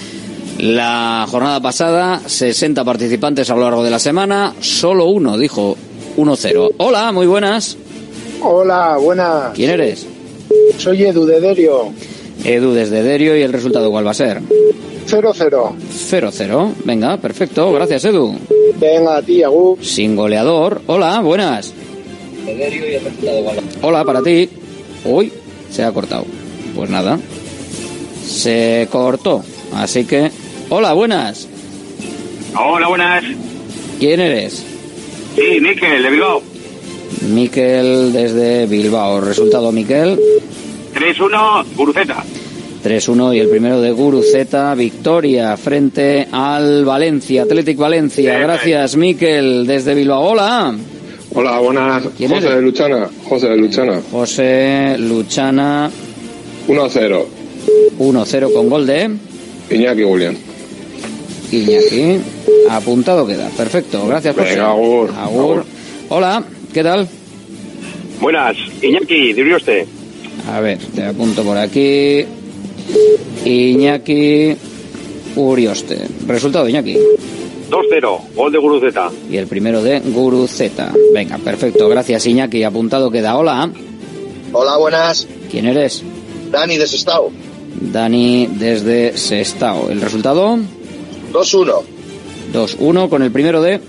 La 0.59 1.25
jornada 1.27 1.59
pasada, 1.59 2.21
60 2.25 2.85
participantes 2.85 3.49
a 3.49 3.55
lo 3.55 3.61
largo 3.61 3.83
de 3.83 3.89
la 3.89 3.99
semana, 3.99 4.53
solo 4.61 5.05
uno 5.05 5.37
dijo 5.37 5.75
1-0. 6.17 6.75
Hola, 6.77 7.11
muy 7.11 7.25
buenas. 7.25 7.77
Hola, 8.41 8.95
buenas. 8.97 9.53
¿Quién 9.53 9.71
eres? 9.71 10.07
Soy 10.77 11.03
Edu 11.03 11.25
de 11.25 11.39
Derio. 11.39 11.91
Edu 12.43 12.73
desde 12.73 13.03
Derio 13.03 13.37
y 13.37 13.41
el 13.41 13.53
resultado 13.53 13.91
cuál 13.91 14.07
va 14.07 14.11
a 14.11 14.15
ser? 14.15 14.41
0-0. 15.07 15.73
0-0. 16.09 16.73
Venga, 16.85 17.17
perfecto. 17.17 17.71
Gracias, 17.73 18.05
Edu. 18.05 18.35
Venga, 18.79 19.17
a 19.17 19.21
ti, 19.21 19.43
Agu. 19.43 19.77
Sin 19.81 20.15
goleador. 20.15 20.81
Hola, 20.87 21.19
buenas. 21.19 21.73
Hola, 23.81 24.03
para 24.03 24.21
ti. 24.21 24.49
Uy, 25.05 25.31
se 25.69 25.83
ha 25.83 25.91
cortado. 25.91 26.25
Pues 26.75 26.89
nada. 26.89 27.19
Se 28.25 28.87
cortó. 28.91 29.43
Así 29.73 30.05
que... 30.05 30.31
Hola, 30.69 30.93
buenas. 30.93 31.47
Hola, 32.55 32.87
buenas. 32.87 33.23
¿Quién 33.99 34.19
eres? 34.19 34.63
Sí, 35.35 35.59
Miquel, 35.59 36.03
de 36.03 36.09
Bilbao. 36.09 36.41
Miquel 37.29 38.13
desde 38.13 38.65
Bilbao. 38.65 39.21
Resultado, 39.21 39.71
Miquel. 39.71 40.19
3-1, 40.93 41.65
Guruceta. 41.75 42.23
3-1 42.83 43.35
y 43.35 43.39
el 43.39 43.49
primero 43.49 43.81
de 43.81 43.91
Guruceta, 43.91 44.73
victoria 44.73 45.57
frente 45.57 46.27
al 46.31 46.85
Valencia, 46.85 47.43
Athletic 47.43 47.77
Valencia. 47.77 48.39
Gracias, 48.39 48.95
Miquel, 48.95 49.67
desde 49.67 49.93
Bilbao. 49.93 50.21
Hola. 50.21 50.75
Hola, 51.35 51.59
buenas. 51.59 52.03
¿Quién 52.17 52.31
José 52.31 52.45
eres? 52.47 52.55
de 52.55 52.61
Luchana. 52.61 53.09
José 53.27 53.49
de 53.49 53.57
Luchana. 53.57 54.01
José 54.11 54.95
Luchana. 54.97 55.91
1-0. 56.67 57.25
1-0 57.99 58.53
con 58.53 58.69
gol 58.69 58.87
de 58.87 59.11
Iñaki 59.69 60.03
William. 60.03 60.35
Iñaki. 61.51 62.19
Apuntado 62.69 63.27
queda. 63.27 63.49
Perfecto. 63.49 64.07
Gracias, 64.07 64.35
José. 64.35 64.49
Venga, 64.51 64.71
agur. 64.71 65.11
Agur. 65.15 65.65
Hola, 66.09 66.43
¿qué 66.73 66.83
tal? 66.83 67.07
Buenas, 68.21 68.57
Iñaki, 68.81 69.33
de 69.33 69.41
Urioste. 69.41 69.87
A 70.51 70.59
ver, 70.59 70.77
te 70.77 71.03
apunto 71.05 71.43
por 71.43 71.57
aquí. 71.57 72.25
Iñaki 73.45 74.55
Urioste. 75.35 76.07
Resultado, 76.27 76.67
Iñaki. 76.67 76.97
2-0, 77.69 78.19
gol 78.35 78.51
de 78.51 78.57
Guruceta. 78.57 79.11
Y 79.29 79.37
el 79.37 79.47
primero 79.47 79.83
de 79.83 79.99
Guruceta. 79.99 80.91
Venga, 81.13 81.37
perfecto. 81.37 81.87
Gracias, 81.87 82.25
Iñaki. 82.25 82.63
Apuntado 82.63 83.11
queda. 83.11 83.37
Hola. 83.37 83.71
Hola, 84.51 84.77
buenas. 84.77 85.27
¿Quién 85.51 85.67
eres? 85.67 86.03
Dani 86.51 86.77
de 86.77 86.87
Sestao. 86.87 87.31
Dani 87.79 88.47
desde 88.47 89.15
Sestao. 89.17 89.89
¿El 89.89 90.01
resultado? 90.01 90.57
2-1. 91.31 91.83
2-1 92.53 93.09
con 93.09 93.21
el 93.21 93.31
primero 93.31 93.61
de 93.61 93.79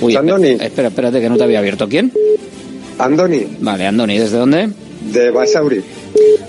Uy, 0.00 0.14
Andoni. 0.16 0.48
espera, 0.50 0.66
espera, 0.66 0.88
espérate, 0.88 1.20
que 1.20 1.28
no 1.28 1.36
te 1.36 1.44
había 1.44 1.58
abierto. 1.58 1.88
¿Quién? 1.88 2.12
Andoni, 2.98 3.46
Vale, 3.60 3.86
Andoni, 3.86 4.18
¿desde 4.18 4.38
dónde? 4.38 4.68
de 5.00 5.30
Basauri. 5.30 5.82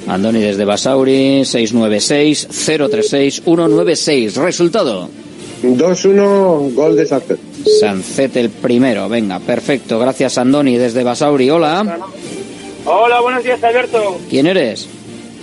Andoni 0.07 0.41
desde 0.41 0.65
Basauri, 0.65 1.41
696-036-196. 1.45 4.33
Resultado. 4.35 5.09
2-1, 5.63 6.73
gol 6.73 6.95
de 6.95 7.05
Sánchez. 7.05 7.37
Sancet 7.79 8.35
el 8.37 8.49
primero. 8.49 9.07
Venga, 9.09 9.39
perfecto. 9.39 9.99
Gracias, 9.99 10.37
Andoni 10.37 10.77
desde 10.77 11.03
Basauri. 11.03 11.49
Hola. 11.49 11.97
Hola, 12.85 13.21
buenos 13.21 13.43
días, 13.43 13.61
Alberto. 13.63 14.17
¿Quién 14.29 14.47
eres? 14.47 14.87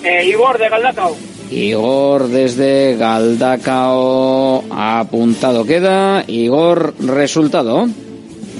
Eh, 0.02 0.26
Igor 0.28 0.58
de 0.58 0.68
Galdacao. 0.68 1.16
Igor 1.50 2.28
desde 2.28 2.96
Galdacao. 2.96 4.64
Apuntado 4.70 5.64
queda. 5.64 6.24
Igor, 6.26 6.94
resultado. 6.98 7.88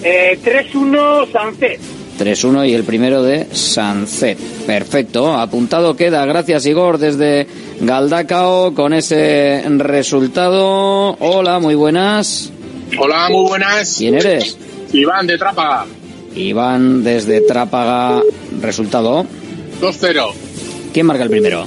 Eh, 0.03 0.39
3-1 0.43 1.31
Sancet. 1.33 1.81
3-1 2.19 2.69
y 2.69 2.75
el 2.75 2.85
primero 2.85 3.23
de 3.23 3.47
Sancet. 3.53 4.39
Perfecto, 4.67 5.35
apuntado 5.35 5.97
queda. 5.97 6.25
Gracias 6.25 6.67
Igor 6.67 6.99
desde 6.99 7.47
Galdacao 7.81 8.75
con 8.75 8.95
ese 8.95 9.63
resultado. 9.69 11.17
Hola, 11.21 11.59
muy 11.59 11.75
buenas. 11.75 12.53
Hola, 12.99 13.29
muy 13.31 13.49
buenas. 13.49 13.97
¿Quién 13.99 14.15
eres? 14.15 14.57
Iván 14.93 15.27
de 15.27 15.37
Trápaga. 15.37 15.87
Iván 16.35 17.03
desde 17.05 17.41
Trápaga. 17.41 18.23
Resultado. 18.61 19.27
2-0. 19.81 20.33
¿Quién 20.93 21.07
marca 21.07 21.25
el 21.25 21.31
primero? 21.31 21.67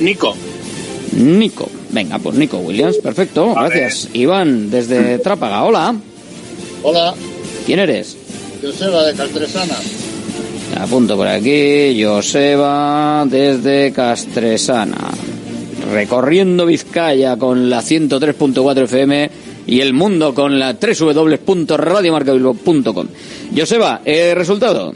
Nico. 0.00 0.34
Nico. 1.12 1.68
Venga, 1.90 2.18
pues 2.18 2.36
Nico 2.36 2.58
Williams. 2.58 2.96
Perfecto, 2.98 3.54
gracias. 3.54 4.08
Iván 4.12 4.70
desde 4.70 5.18
Trápaga. 5.18 5.64
Hola. 5.64 5.94
Hola, 6.82 7.14
¿Quién 7.64 7.78
eres? 7.80 8.16
Joseba 8.62 9.04
de 9.04 9.14
Castresana. 9.14 9.76
Apunto 10.78 11.16
por 11.16 11.26
aquí, 11.26 12.02
Joseba 12.02 13.24
desde 13.26 13.92
Castresana. 13.92 15.10
Recorriendo 15.92 16.66
Vizcaya 16.66 17.36
con 17.36 17.70
la 17.70 17.80
103.4 17.80 18.82
FM 18.84 19.30
y 19.66 19.80
el 19.80 19.94
mundo 19.94 20.34
con 20.34 20.58
la 20.58 20.74
www.radiomarcabilbo.com. 20.74 23.06
Joseba, 23.56 24.02
eh, 24.04 24.34
resultado. 24.34 24.92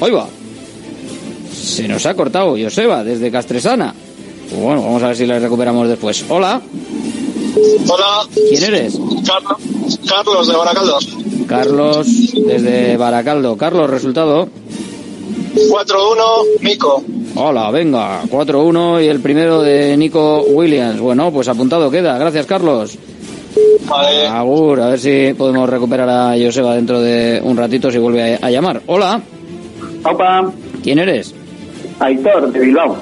Hoy 0.00 0.10
va. 0.10 0.28
Se 1.60 1.86
nos 1.86 2.06
ha 2.06 2.14
cortado 2.14 2.56
Joseba 2.60 3.04
desde 3.04 3.30
Castresana. 3.30 3.94
Bueno, 4.58 4.82
vamos 4.82 5.02
a 5.02 5.08
ver 5.08 5.16
si 5.16 5.26
la 5.26 5.38
recuperamos 5.38 5.88
después. 5.88 6.24
Hola, 6.28 6.60
Hola, 7.88 8.26
¿quién 8.48 8.62
eres? 8.64 8.98
Carlos, 9.26 9.98
Carlos 10.08 10.48
de 10.48 10.56
Baracaldo. 10.56 10.98
Carlos 11.46 12.06
desde 12.46 12.96
Baracaldo. 12.96 13.56
Carlos, 13.56 13.90
resultado. 13.90 14.48
4-1, 15.54 16.60
Mico. 16.60 17.02
Hola, 17.34 17.70
venga, 17.70 18.22
4-1 18.24 19.04
y 19.04 19.08
el 19.08 19.20
primero 19.20 19.60
de 19.62 19.96
Nico 19.96 20.42
Williams. 20.42 21.00
Bueno, 21.00 21.30
pues 21.32 21.48
apuntado 21.48 21.90
queda. 21.90 22.18
Gracias, 22.18 22.46
Carlos. 22.46 22.96
Vale. 23.88 24.26
Agur, 24.26 24.80
a 24.80 24.88
ver 24.90 25.00
si 25.00 25.34
podemos 25.36 25.68
recuperar 25.68 26.08
a 26.08 26.34
Joseba 26.40 26.76
dentro 26.76 27.00
de 27.00 27.40
un 27.42 27.56
ratito 27.56 27.90
si 27.90 27.98
vuelve 27.98 28.34
a, 28.36 28.46
a 28.46 28.50
llamar. 28.50 28.82
Hola, 28.86 29.20
Opa, 30.04 30.52
¿quién 30.82 30.98
eres? 31.00 31.34
Aitor 32.00 32.52
de 32.52 32.58
Bilbao. 32.58 32.96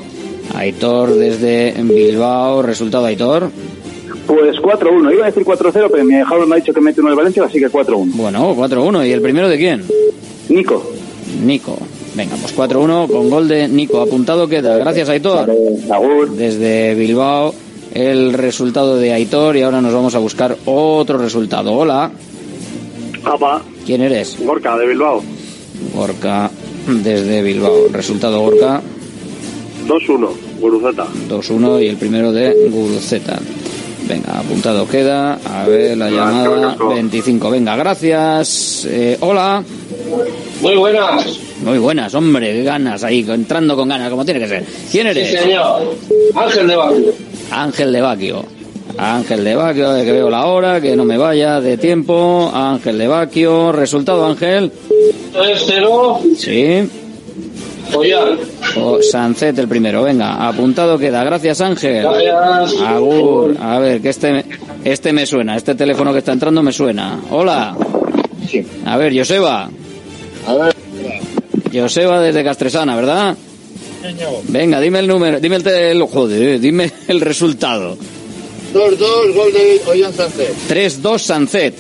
Aitor 0.54 1.14
desde 1.14 1.74
Bilbao. 1.82 2.62
Resultado, 2.62 3.06
Aitor. 3.06 3.50
Pues 4.26 4.56
4-1. 4.56 5.12
Iba 5.14 5.24
a 5.24 5.26
decir 5.26 5.44
4-0, 5.44 5.88
pero 5.90 6.04
mi 6.04 6.14
Javier 6.22 6.46
me 6.46 6.56
ha 6.56 6.58
dicho 6.58 6.74
que 6.74 6.80
mete 6.80 7.00
uno 7.00 7.10
de 7.10 7.16
Valencia, 7.16 7.44
así 7.44 7.58
que 7.58 7.70
4-1. 7.70 8.12
Bueno, 8.14 8.54
4-1. 8.54 9.08
¿Y 9.08 9.12
el 9.12 9.22
primero 9.22 9.48
de 9.48 9.56
quién? 9.56 9.84
Nico. 10.48 10.92
Nico. 11.44 11.78
Venga, 12.14 12.36
pues 12.36 12.56
4-1 12.56 13.10
con 13.10 13.30
gol 13.30 13.48
de 13.48 13.68
Nico. 13.68 14.00
Apuntado 14.00 14.48
queda. 14.48 14.76
Gracias, 14.78 15.08
Aitor. 15.08 15.50
Desde 16.36 16.94
Bilbao, 16.94 17.54
el 17.94 18.32
resultado 18.32 18.96
de 18.96 19.12
Aitor 19.12 19.56
y 19.56 19.62
ahora 19.62 19.80
nos 19.80 19.94
vamos 19.94 20.14
a 20.14 20.18
buscar 20.18 20.56
otro 20.66 21.18
resultado. 21.18 21.72
Hola, 21.72 22.10
Apa. 23.24 23.62
¿quién 23.86 24.02
eres? 24.02 24.36
Gorka, 24.40 24.76
de 24.76 24.86
Bilbao. 24.86 25.22
Gorka, 25.94 26.50
desde 26.88 27.42
Bilbao. 27.42 27.88
Resultado 27.92 28.40
Gorka, 28.40 28.82
2-1, 29.86 30.28
Guruzeta. 30.60 31.06
2-1 31.28 31.82
y 31.84 31.88
el 31.88 31.96
primero 31.96 32.32
de 32.32 32.68
Guruceta. 32.70 33.38
Venga, 34.08 34.38
apuntado 34.38 34.88
queda. 34.88 35.34
A 35.44 35.66
ver, 35.66 35.96
la 35.96 36.10
llamada 36.10 36.76
25. 36.88 37.50
Venga, 37.50 37.76
gracias. 37.76 38.86
Eh, 38.88 39.18
hola. 39.20 39.62
Muy 40.62 40.76
buenas. 40.76 41.38
Muy 41.62 41.78
buenas, 41.78 42.14
hombre, 42.14 42.52
qué 42.52 42.62
ganas 42.62 43.02
ahí, 43.04 43.26
entrando 43.28 43.76
con 43.76 43.88
ganas, 43.88 44.10
como 44.10 44.24
tiene 44.24 44.40
que 44.40 44.48
ser. 44.48 44.64
¿Quién 44.90 45.08
eres? 45.08 45.30
Sí, 45.30 45.36
señor. 45.36 45.94
Ángel 46.34 46.68
de 46.68 46.76
Baquio. 46.76 47.14
Ángel 47.50 47.92
de 47.92 48.00
Baquio. 48.00 48.44
Ángel 48.96 49.44
de 49.44 49.54
Baquio, 49.54 49.94
que 50.04 50.12
veo 50.12 50.30
la 50.30 50.46
hora, 50.46 50.80
que 50.80 50.96
no 50.96 51.04
me 51.04 51.16
vaya 51.18 51.60
de 51.60 51.76
tiempo. 51.76 52.50
Ángel 52.52 52.98
de 52.98 53.06
Baquio. 53.06 53.70
Resultado, 53.72 54.26
Ángel. 54.26 54.72
3-0. 55.32 56.36
Sí. 56.36 56.88
Follal. 57.90 58.38
O 58.76 59.00
Sancet 59.02 59.58
el 59.58 59.68
primero. 59.68 60.02
Venga, 60.02 60.46
apuntado 60.48 60.98
queda. 60.98 61.22
Gracias, 61.24 61.60
Ángel. 61.60 62.02
Gracias. 62.04 62.80
Agur. 62.82 63.56
A 63.60 63.78
ver, 63.78 64.00
que 64.00 64.08
este, 64.10 64.32
me- 64.32 64.44
este 64.84 65.12
me 65.12 65.26
suena. 65.26 65.56
Este 65.56 65.74
teléfono 65.74 66.12
que 66.12 66.18
está 66.18 66.32
entrando 66.32 66.62
me 66.62 66.72
suena. 66.72 67.20
Hola. 67.30 67.76
A 68.86 68.96
ver, 68.96 69.16
Joseba. 69.16 69.70
A 70.46 70.54
ver, 70.54 70.74
Joseba 71.72 72.20
desde 72.20 72.42
Castresana, 72.44 72.96
¿verdad? 72.96 73.36
Venga, 74.48 74.80
dime 74.80 75.00
el 75.00 75.06
número, 75.08 75.40
dime 75.40 75.56
el, 75.56 75.62
tel- 75.64 76.00
joder, 76.08 76.58
dime 76.60 76.90
el 77.08 77.20
resultado. 77.20 77.96
2-2, 78.72 79.34
gol 79.34 79.52
de 79.52 79.80
Ollán 79.86 80.12
Sánchez. 80.12 80.68
3-2 80.68 81.18
Sancet. 81.18 81.74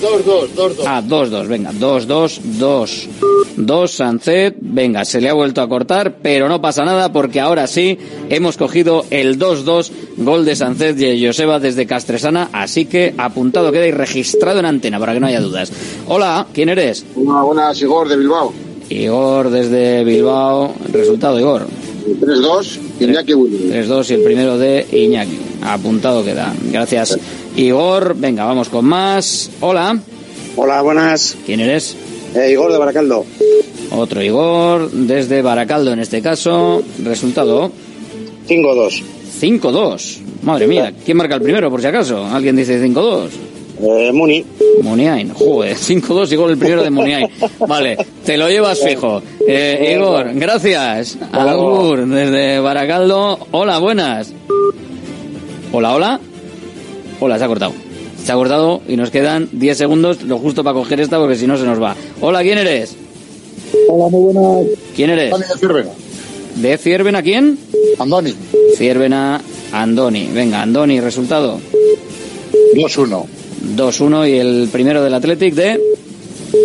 2-2, 0.00 0.48
2-2. 0.54 0.84
Ah, 0.86 1.02
2-2, 1.04 1.46
venga, 1.48 1.72
2-2, 1.72 2.40
2. 2.58 3.08
2 3.56 3.90
Sancet, 3.90 4.54
venga, 4.60 5.04
se 5.04 5.20
le 5.20 5.28
ha 5.28 5.32
vuelto 5.32 5.60
a 5.60 5.68
cortar, 5.68 6.18
pero 6.22 6.48
no 6.48 6.60
pasa 6.60 6.84
nada 6.84 7.12
porque 7.12 7.40
ahora 7.40 7.66
sí 7.66 7.98
hemos 8.28 8.56
cogido 8.56 9.04
el 9.10 9.38
2-2, 9.38 9.90
gol 10.18 10.44
de 10.44 10.54
Sancet 10.54 11.00
y 11.00 11.26
Joseba 11.26 11.58
desde 11.58 11.86
Castresana, 11.86 12.50
así 12.52 12.86
que 12.86 13.14
apuntado 13.18 13.72
queda 13.72 13.86
y 13.86 13.90
registrado 13.90 14.60
en 14.60 14.66
antena 14.66 15.00
para 15.00 15.14
que 15.14 15.20
no 15.20 15.26
haya 15.26 15.40
dudas. 15.40 15.72
Hola, 16.06 16.46
¿quién 16.52 16.68
eres? 16.68 17.04
Una 17.16 17.42
buena 17.42 17.72
Igor 17.74 18.08
de 18.08 18.16
Bilbao. 18.16 18.52
Igor 18.88 19.50
desde 19.50 20.04
Bilbao, 20.04 20.74
resultado 20.92 21.38
Igor. 21.40 21.66
3-2, 22.16 22.78
Iñaki 23.00 23.34
Williams. 23.34 23.88
3-2 23.88 24.10
y 24.10 24.14
el 24.14 24.22
primero 24.22 24.58
de 24.58 24.86
Iñaki. 24.92 25.38
Apuntado 25.62 26.24
queda. 26.24 26.54
Gracias, 26.70 27.18
Igor. 27.56 28.14
Venga, 28.16 28.44
vamos 28.44 28.68
con 28.68 28.84
más. 28.84 29.50
Hola. 29.60 29.98
Hola, 30.56 30.82
buenas. 30.82 31.36
¿Quién 31.46 31.60
eres? 31.60 31.96
Eh, 32.34 32.52
Igor 32.52 32.72
de 32.72 32.78
Baracaldo. 32.78 33.24
Otro 33.90 34.22
Igor, 34.22 34.90
desde 34.90 35.42
Baracaldo 35.42 35.92
en 35.92 36.00
este 36.00 36.20
caso. 36.20 36.82
Resultado 37.02 37.70
5-2. 38.48 39.02
5-2. 39.40 40.18
Madre 40.42 40.66
mía, 40.66 40.92
¿quién 41.04 41.16
marca 41.16 41.34
el 41.34 41.42
primero 41.42 41.70
por 41.70 41.80
si 41.80 41.86
acaso? 41.86 42.24
¿Alguien 42.24 42.56
dice 42.56 42.82
5-2? 42.82 43.28
Eh, 43.80 44.10
Muni. 44.12 44.44
Muniain, 44.82 45.32
joder, 45.32 45.76
5-2 45.76 46.32
Igor 46.32 46.50
el 46.50 46.58
primero 46.58 46.82
de 46.82 46.90
Muniain. 46.90 47.28
Vale, 47.66 47.96
te 48.24 48.36
lo 48.36 48.48
llevas 48.48 48.80
fijo. 48.80 49.22
Eh, 49.46 49.94
Igor, 49.96 50.32
gracias. 50.34 51.18
Agur, 51.32 52.06
desde 52.06 52.58
Baracaldo. 52.60 53.38
Hola, 53.52 53.78
buenas. 53.78 54.32
Hola, 55.72 55.94
hola. 55.94 56.20
Hola, 57.20 57.38
se 57.38 57.44
ha 57.44 57.48
cortado. 57.48 57.72
Se 58.24 58.32
ha 58.32 58.34
cortado 58.34 58.82
y 58.88 58.96
nos 58.96 59.10
quedan 59.10 59.48
10 59.52 59.78
segundos, 59.78 60.22
lo 60.22 60.38
justo 60.38 60.62
para 60.64 60.74
coger 60.74 61.00
esta 61.00 61.18
porque 61.18 61.36
si 61.36 61.46
no 61.46 61.56
se 61.56 61.64
nos 61.64 61.80
va. 61.80 61.94
Hola, 62.20 62.42
¿quién 62.42 62.58
eres? 62.58 62.96
Hola, 63.88 64.08
muy 64.08 64.32
buenas. 64.32 64.66
¿Quién 64.96 65.10
eres? 65.10 65.30
Dani 65.30 65.44
de 65.44 65.58
Ciervena. 65.58 65.90
¿De 66.56 66.78
Ciervena 66.78 67.22
quién? 67.22 67.58
Andoni. 67.98 68.34
Ciervena 68.76 69.40
Andoni. 69.72 70.28
Venga, 70.32 70.62
Andoni, 70.62 71.00
resultado. 71.00 71.60
2-1. 72.74 73.24
2-1 73.76 74.28
y 74.30 74.38
el 74.38 74.68
primero 74.70 75.02
del 75.02 75.14
Athletic 75.14 75.54
de 75.54 75.80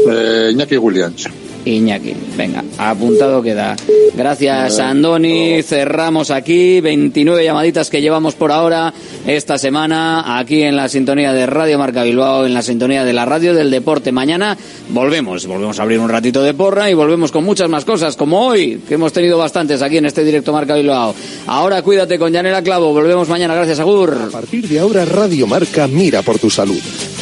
Eh, 0.10 0.50
Iñaki 0.52 0.78
Williams. 0.78 1.28
Iñaki. 1.66 2.14
Venga, 2.38 2.64
Apuntado 2.78 3.42
queda. 3.42 3.76
Gracias, 4.16 4.80
Andoni. 4.80 5.64
Cerramos 5.64 6.32
aquí. 6.32 6.82
29 6.82 7.44
llamaditas 7.44 7.90
que 7.90 8.02
llevamos 8.02 8.36
por 8.36 8.52
ahora 8.52 8.94
esta 9.26 9.58
semana 9.58 10.38
aquí 10.38 10.62
en 10.62 10.76
la 10.76 10.90
sintonía 10.90 11.34
de 11.34 11.46
Radio 11.46 11.80
Marca 11.80 12.04
Bilbao, 12.04 12.46
en 12.46 12.54
la 12.54 12.62
sintonía 12.62 13.04
de 13.04 13.14
la 13.14 13.26
radio 13.26 13.54
del 13.54 13.72
deporte. 13.72 14.12
Mañana 14.12 14.58
volvemos. 14.90 15.46
Volvemos 15.48 15.80
a 15.80 15.84
abrir 15.84 16.00
un 16.00 16.10
ratito 16.10 16.44
de 16.44 16.54
porra 16.54 16.90
y 16.90 16.94
volvemos 16.94 17.32
con 17.32 17.44
muchas 17.44 17.70
más 17.70 17.86
cosas, 17.86 18.16
como 18.16 18.46
hoy, 18.46 18.82
que 18.88 18.96
hemos 18.96 19.14
tenido 19.14 19.38
bastantes 19.38 19.82
aquí 19.82 19.98
en 19.98 20.06
este 20.06 20.24
directo 20.24 20.54
Marca 20.54 20.76
Bilbao. 20.76 21.16
Ahora 21.48 21.82
cuídate 21.82 22.20
con 22.20 22.32
Yanela 22.32 22.62
Clavo. 22.62 22.94
Volvemos 22.94 23.30
mañana. 23.30 23.56
Gracias, 23.56 23.80
Agur. 23.80 24.18
A 24.28 24.32
partir 24.32 24.68
de 24.68 24.80
ahora, 24.80 25.06
Radio 25.06 25.48
Marca 25.48 25.88
mira 25.88 26.22
por 26.22 26.40
tu 26.40 26.50
salud. 26.50 26.82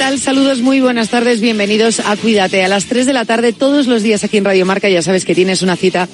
Tal? 0.00 0.18
Saludos, 0.18 0.62
muy 0.62 0.80
buenas 0.80 1.10
tardes, 1.10 1.42
bienvenidos 1.42 2.00
a 2.00 2.16
Cuídate. 2.16 2.64
A 2.64 2.68
las 2.68 2.86
3 2.86 3.04
de 3.04 3.12
la 3.12 3.26
tarde, 3.26 3.52
todos 3.52 3.86
los 3.86 4.02
días 4.02 4.24
aquí 4.24 4.38
en 4.38 4.46
Radio 4.46 4.64
Marca, 4.64 4.88
ya 4.88 5.02
sabes 5.02 5.26
que 5.26 5.34
tienes 5.34 5.60
una 5.60 5.76
cita 5.76 6.08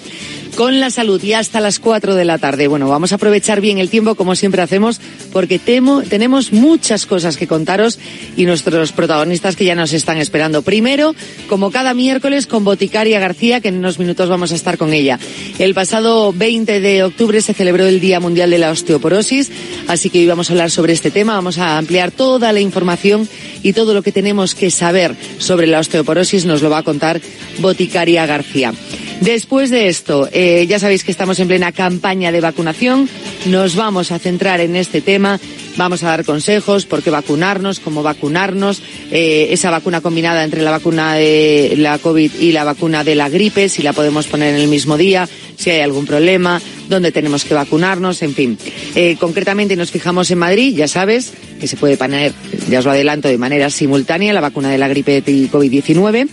con 0.56 0.80
la 0.80 0.90
salud 0.90 1.22
y 1.22 1.34
hasta 1.34 1.60
las 1.60 1.78
4 1.78 2.14
de 2.14 2.24
la 2.24 2.38
tarde. 2.38 2.66
Bueno, 2.66 2.88
vamos 2.88 3.12
a 3.12 3.16
aprovechar 3.16 3.60
bien 3.60 3.78
el 3.78 3.90
tiempo 3.90 4.14
como 4.14 4.34
siempre 4.34 4.62
hacemos 4.62 5.00
porque 5.32 5.58
temo, 5.58 6.02
tenemos 6.02 6.52
muchas 6.52 7.04
cosas 7.04 7.36
que 7.36 7.46
contaros 7.46 7.98
y 8.36 8.46
nuestros 8.46 8.92
protagonistas 8.92 9.54
que 9.54 9.66
ya 9.66 9.74
nos 9.74 9.92
están 9.92 10.16
esperando. 10.16 10.62
Primero, 10.62 11.14
como 11.48 11.70
cada 11.70 11.92
miércoles, 11.92 12.46
con 12.46 12.64
Boticaria 12.64 13.20
García, 13.20 13.60
que 13.60 13.68
en 13.68 13.76
unos 13.76 13.98
minutos 13.98 14.30
vamos 14.30 14.50
a 14.50 14.54
estar 14.54 14.78
con 14.78 14.94
ella. 14.94 15.18
El 15.58 15.74
pasado 15.74 16.32
20 16.32 16.80
de 16.80 17.04
octubre 17.04 17.42
se 17.42 17.52
celebró 17.52 17.84
el 17.86 18.00
Día 18.00 18.18
Mundial 18.18 18.50
de 18.50 18.58
la 18.58 18.70
Osteoporosis, 18.70 19.52
así 19.88 20.08
que 20.08 20.20
hoy 20.20 20.26
vamos 20.26 20.48
a 20.48 20.54
hablar 20.54 20.70
sobre 20.70 20.94
este 20.94 21.10
tema, 21.10 21.34
vamos 21.34 21.58
a 21.58 21.76
ampliar 21.76 22.10
toda 22.12 22.52
la 22.52 22.60
información 22.60 23.28
y 23.62 23.74
todo 23.74 23.92
lo 23.92 24.02
que 24.02 24.12
tenemos 24.12 24.54
que 24.54 24.70
saber 24.70 25.14
sobre 25.38 25.66
la 25.66 25.80
osteoporosis 25.80 26.46
nos 26.46 26.62
lo 26.62 26.70
va 26.70 26.78
a 26.78 26.82
contar 26.82 27.20
Boticaria 27.58 28.24
García. 28.24 28.72
Después 29.20 29.70
de 29.70 29.88
esto, 29.88 30.28
eh, 30.30 30.45
ya 30.68 30.78
sabéis 30.78 31.02
que 31.02 31.10
estamos 31.10 31.38
en 31.40 31.48
plena 31.48 31.72
campaña 31.72 32.30
de 32.30 32.40
vacunación. 32.40 33.08
Nos 33.46 33.74
vamos 33.74 34.12
a 34.12 34.18
centrar 34.18 34.60
en 34.60 34.76
este 34.76 35.00
tema. 35.00 35.40
Vamos 35.76 36.02
a 36.02 36.06
dar 36.08 36.24
consejos 36.24 36.86
por 36.86 37.02
qué 37.02 37.10
vacunarnos, 37.10 37.80
cómo 37.80 38.02
vacunarnos, 38.02 38.80
eh, 39.10 39.48
esa 39.50 39.70
vacuna 39.70 40.00
combinada 40.00 40.42
entre 40.42 40.62
la 40.62 40.70
vacuna 40.70 41.14
de 41.14 41.74
la 41.76 41.98
COVID 41.98 42.32
y 42.40 42.52
la 42.52 42.64
vacuna 42.64 43.04
de 43.04 43.14
la 43.14 43.28
gripe, 43.28 43.68
si 43.68 43.82
la 43.82 43.92
podemos 43.92 44.26
poner 44.26 44.54
en 44.54 44.60
el 44.62 44.68
mismo 44.68 44.96
día, 44.96 45.28
si 45.56 45.68
hay 45.68 45.80
algún 45.80 46.06
problema, 46.06 46.62
dónde 46.88 47.12
tenemos 47.12 47.44
que 47.44 47.52
vacunarnos, 47.52 48.22
en 48.22 48.34
fin. 48.34 48.58
Eh, 48.94 49.16
concretamente 49.20 49.76
nos 49.76 49.90
fijamos 49.90 50.30
en 50.30 50.38
Madrid, 50.38 50.74
ya 50.74 50.88
sabes 50.88 51.34
que 51.60 51.68
se 51.68 51.76
puede 51.76 51.98
poner, 51.98 52.32
ya 52.70 52.78
os 52.78 52.84
lo 52.86 52.92
adelanto, 52.92 53.28
de 53.28 53.36
manera 53.36 53.68
simultánea 53.68 54.32
la 54.32 54.40
vacuna 54.40 54.70
de 54.70 54.78
la 54.78 54.88
gripe 54.88 55.22
y 55.26 55.48
COVID-19. 55.48 56.26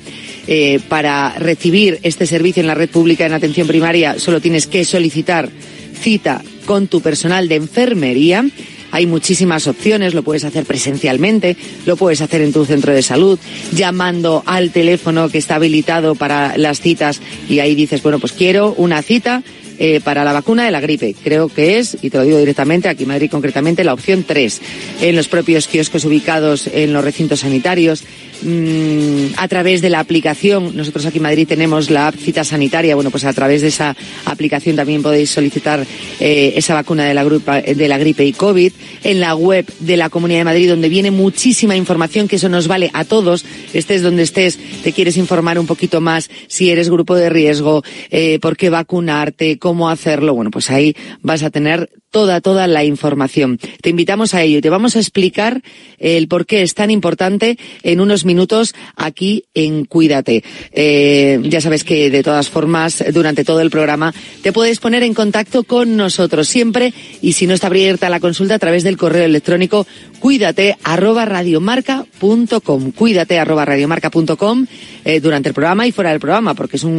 Eh, 0.46 0.82
para 0.90 1.36
recibir 1.40 2.00
este 2.04 2.26
servicio 2.26 2.60
en 2.60 2.68
la 2.68 2.76
red 2.76 2.90
pública 2.90 3.26
en 3.26 3.32
atención 3.32 3.66
primaria 3.66 4.20
solo 4.20 4.42
tienes 4.42 4.68
que 4.68 4.84
solicitar 4.84 5.50
cita 5.94 6.42
con 6.66 6.88
tu 6.88 7.02
personal 7.02 7.48
de 7.48 7.56
enfermería. 7.56 8.46
Hay 8.92 9.08
muchísimas 9.08 9.68
opciones, 9.68 10.14
lo 10.14 10.22
puedes 10.22 10.44
hacer 10.44 10.66
presencialmente, 10.66 11.56
lo 11.86 11.96
puedes 11.96 12.22
hacer 12.22 12.42
en 12.42 12.54
tu 12.54 12.66
centro 12.66 12.94
de 12.94 13.02
salud, 13.02 13.40
llamando 13.72 14.44
al 14.46 14.72
teléfono 14.72 15.30
que 15.30 15.40
está 15.40 15.56
habilitado 15.56 16.14
para 16.14 16.58
las 16.58 16.80
citas 16.80 17.20
y 17.50 17.60
ahí 17.60 17.74
dices, 17.74 18.04
bueno, 18.04 18.20
pues 18.20 18.34
quiero 18.34 18.74
una 18.78 19.02
cita 19.02 19.42
eh, 19.80 20.00
para 20.04 20.24
la 20.24 20.34
vacuna 20.34 20.66
de 20.66 20.72
la 20.72 20.80
gripe. 20.80 21.16
Creo 21.24 21.50
que 21.50 21.80
es, 21.80 21.98
y 22.04 22.12
te 22.12 22.18
lo 22.18 22.24
digo 22.24 22.38
directamente, 22.38 22.88
aquí 22.88 23.04
en 23.04 23.10
Madrid 23.10 23.32
concretamente, 23.32 23.84
la 23.84 23.94
opción 23.94 24.24
3. 24.24 24.62
En 25.02 25.16
los 25.16 25.28
propios 25.28 25.68
kioscos 25.68 26.06
ubicados 26.06 26.68
en 26.68 26.94
los 26.94 27.04
recintos 27.04 27.40
sanitarios, 27.40 28.04
mmm, 28.44 29.34
a 29.38 29.48
través 29.48 29.82
de 29.82 29.90
la 29.90 30.00
aplicación, 30.00 30.76
nosotros 30.76 31.06
aquí 31.06 31.18
en 31.18 31.24
Madrid 31.24 31.48
tenemos 31.48 31.90
la 31.90 32.08
app 32.08 32.16
Cita 32.16 32.44
Sanitaria, 32.44 32.96
bueno, 32.96 33.12
pues 33.12 33.26
a 33.26 33.34
través 33.34 33.62
de 33.62 33.70
esa 33.70 33.96
aplicación 34.26 34.76
también 34.76 35.02
podéis 35.02 35.30
solicitar 35.30 35.86
eh, 36.20 36.54
esa 36.56 36.74
vacuna 36.74 37.06
de 37.06 37.14
la, 37.14 37.24
grupa, 37.24 37.62
de 37.62 37.88
la 37.88 37.98
gripe 37.98 38.26
y 38.26 38.34
COVID. 38.34 38.72
En 39.04 39.20
la 39.20 39.36
web 39.36 39.66
de 39.80 39.98
la 39.98 40.10
Comunidad 40.10 40.40
de 40.40 40.46
Madrid, 40.46 40.70
donde 40.70 40.90
viene 40.90 41.12
muchísima 41.12 41.76
información, 41.76 42.28
que 42.28 42.38
eso 42.38 42.50
nos 42.50 42.68
vale 42.68 42.90
a 42.94 43.06
todos, 43.06 43.46
estés 43.74 44.02
donde 44.02 44.24
estés, 44.24 44.60
te 44.84 44.94
quieres 44.94 45.18
informar 45.18 45.60
un 45.60 45.68
poquito 45.68 46.02
más, 46.02 46.30
si 46.48 46.70
eres 46.70 46.90
grupo 46.90 47.16
de 47.16 47.30
riesgo, 47.30 47.84
eh, 48.12 48.40
por 48.40 48.58
qué 48.58 48.70
vacunarte, 48.70 49.58
cómo 49.58 49.90
hacerlo, 49.90 50.34
bueno, 50.34 50.52
pues 50.52 50.70
ahí 50.70 50.96
vas 51.22 51.44
a 51.44 51.50
tener 51.50 51.90
toda, 52.14 52.42
toda 52.42 52.68
la 52.68 52.84
información. 52.86 53.60
Te 53.82 53.90
invitamos 53.90 54.36
a 54.36 54.44
ello 54.44 54.60
y 54.60 54.62
te 54.62 54.70
vamos 54.70 54.96
a 54.96 55.00
explicar 55.00 55.64
el 55.98 56.28
por 56.28 56.46
qué 56.46 56.62
es 56.62 56.76
tan 56.76 56.92
importante 56.92 57.58
en 57.82 58.00
unos 58.00 58.24
minutos 58.24 58.76
aquí 58.96 59.46
en 59.56 59.86
Cuídate. 59.86 60.44
Eh, 60.72 61.42
ya 61.44 61.60
sabes 61.60 61.84
que 61.84 62.12
de 62.12 62.22
todas 62.22 62.50
formas, 62.50 63.04
durante 63.12 63.44
todo 63.44 63.62
el 63.62 63.72
programa, 63.72 64.14
te 64.44 64.54
puedes 64.54 64.80
poner 64.80 65.02
en 65.02 65.16
contacto 65.16 65.64
con 65.64 65.98
nosotros 65.98 66.48
siempre 66.48 66.94
y 67.22 67.34
si 67.34 67.48
no 67.48 67.56
está 67.56 67.68
abierta 67.68 68.10
la 68.10 68.20
consulta 68.20 68.56
a 68.56 68.60
través 68.60 68.84
del 68.84 68.96
correo 68.96 69.26
electrónico 69.26 69.88
cuídate 70.20 70.78
arroba 70.84 71.26
radiomarca.com. 71.26 72.92
Cuídate 72.92 73.40
arroba 73.40 73.66
radiomarca.com 73.66 74.66
eh, 75.04 75.20
durante 75.20 75.50
el 75.50 75.56
programa 75.56 75.88
y 75.88 75.92
fuera 75.92 76.12
del 76.12 76.20
programa, 76.20 76.54
porque 76.54 76.78
es 76.78 76.84
un, 76.84 76.94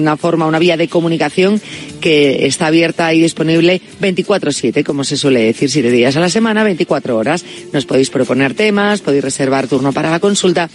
una 0.00 0.16
forma, 0.16 0.46
una 0.46 0.58
vía 0.58 0.76
de 0.76 0.88
comunicación 0.88 1.60
que 2.00 2.46
está 2.46 2.68
abierta 2.68 3.12
y 3.12 3.20
disponible 3.20 3.82
24-7, 4.44 4.84
como 4.84 5.04
se 5.04 5.16
suele 5.16 5.42
decir, 5.42 5.70
siete 5.70 5.90
días 5.90 6.16
a 6.16 6.20
la 6.20 6.28
semana, 6.28 6.64
24 6.64 7.16
horas. 7.16 7.44
Nos 7.72 7.86
podéis 7.86 8.10
proponer 8.10 8.54
temas, 8.54 9.00
podéis 9.00 9.24
reservar 9.24 9.66
turno 9.66 9.92
para 9.92 10.10
la 10.10 10.20
consulta. 10.20 10.68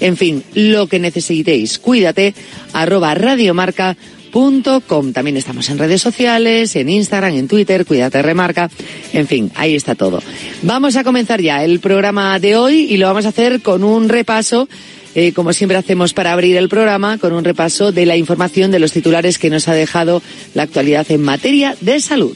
En 0.00 0.16
fin, 0.16 0.42
lo 0.54 0.86
que 0.86 0.98
necesitéis. 0.98 1.78
Cuídate 1.78 2.34
arroba 2.72 3.14
radiomarca 3.14 3.96
Com. 4.32 5.12
También 5.12 5.36
estamos 5.36 5.68
en 5.68 5.76
redes 5.76 6.00
sociales, 6.00 6.74
en 6.76 6.88
Instagram, 6.88 7.34
en 7.34 7.48
Twitter, 7.48 7.84
cuídate 7.84 8.22
remarca, 8.22 8.70
en 9.12 9.28
fin, 9.28 9.52
ahí 9.54 9.74
está 9.74 9.94
todo. 9.94 10.22
Vamos 10.62 10.96
a 10.96 11.04
comenzar 11.04 11.42
ya 11.42 11.62
el 11.62 11.80
programa 11.80 12.38
de 12.38 12.56
hoy 12.56 12.86
y 12.88 12.96
lo 12.96 13.08
vamos 13.08 13.26
a 13.26 13.28
hacer 13.28 13.60
con 13.60 13.84
un 13.84 14.08
repaso 14.08 14.68
eh, 15.14 15.34
como 15.34 15.52
siempre 15.52 15.76
hacemos 15.76 16.14
para 16.14 16.32
abrir 16.32 16.56
el 16.56 16.70
programa, 16.70 17.18
con 17.18 17.34
un 17.34 17.44
repaso 17.44 17.92
de 17.92 18.06
la 18.06 18.16
información 18.16 18.70
de 18.70 18.78
los 18.78 18.92
titulares 18.92 19.38
que 19.38 19.50
nos 19.50 19.68
ha 19.68 19.74
dejado 19.74 20.22
la 20.54 20.62
actualidad 20.62 21.10
en 21.10 21.20
materia 21.20 21.76
de 21.82 22.00
salud. 22.00 22.34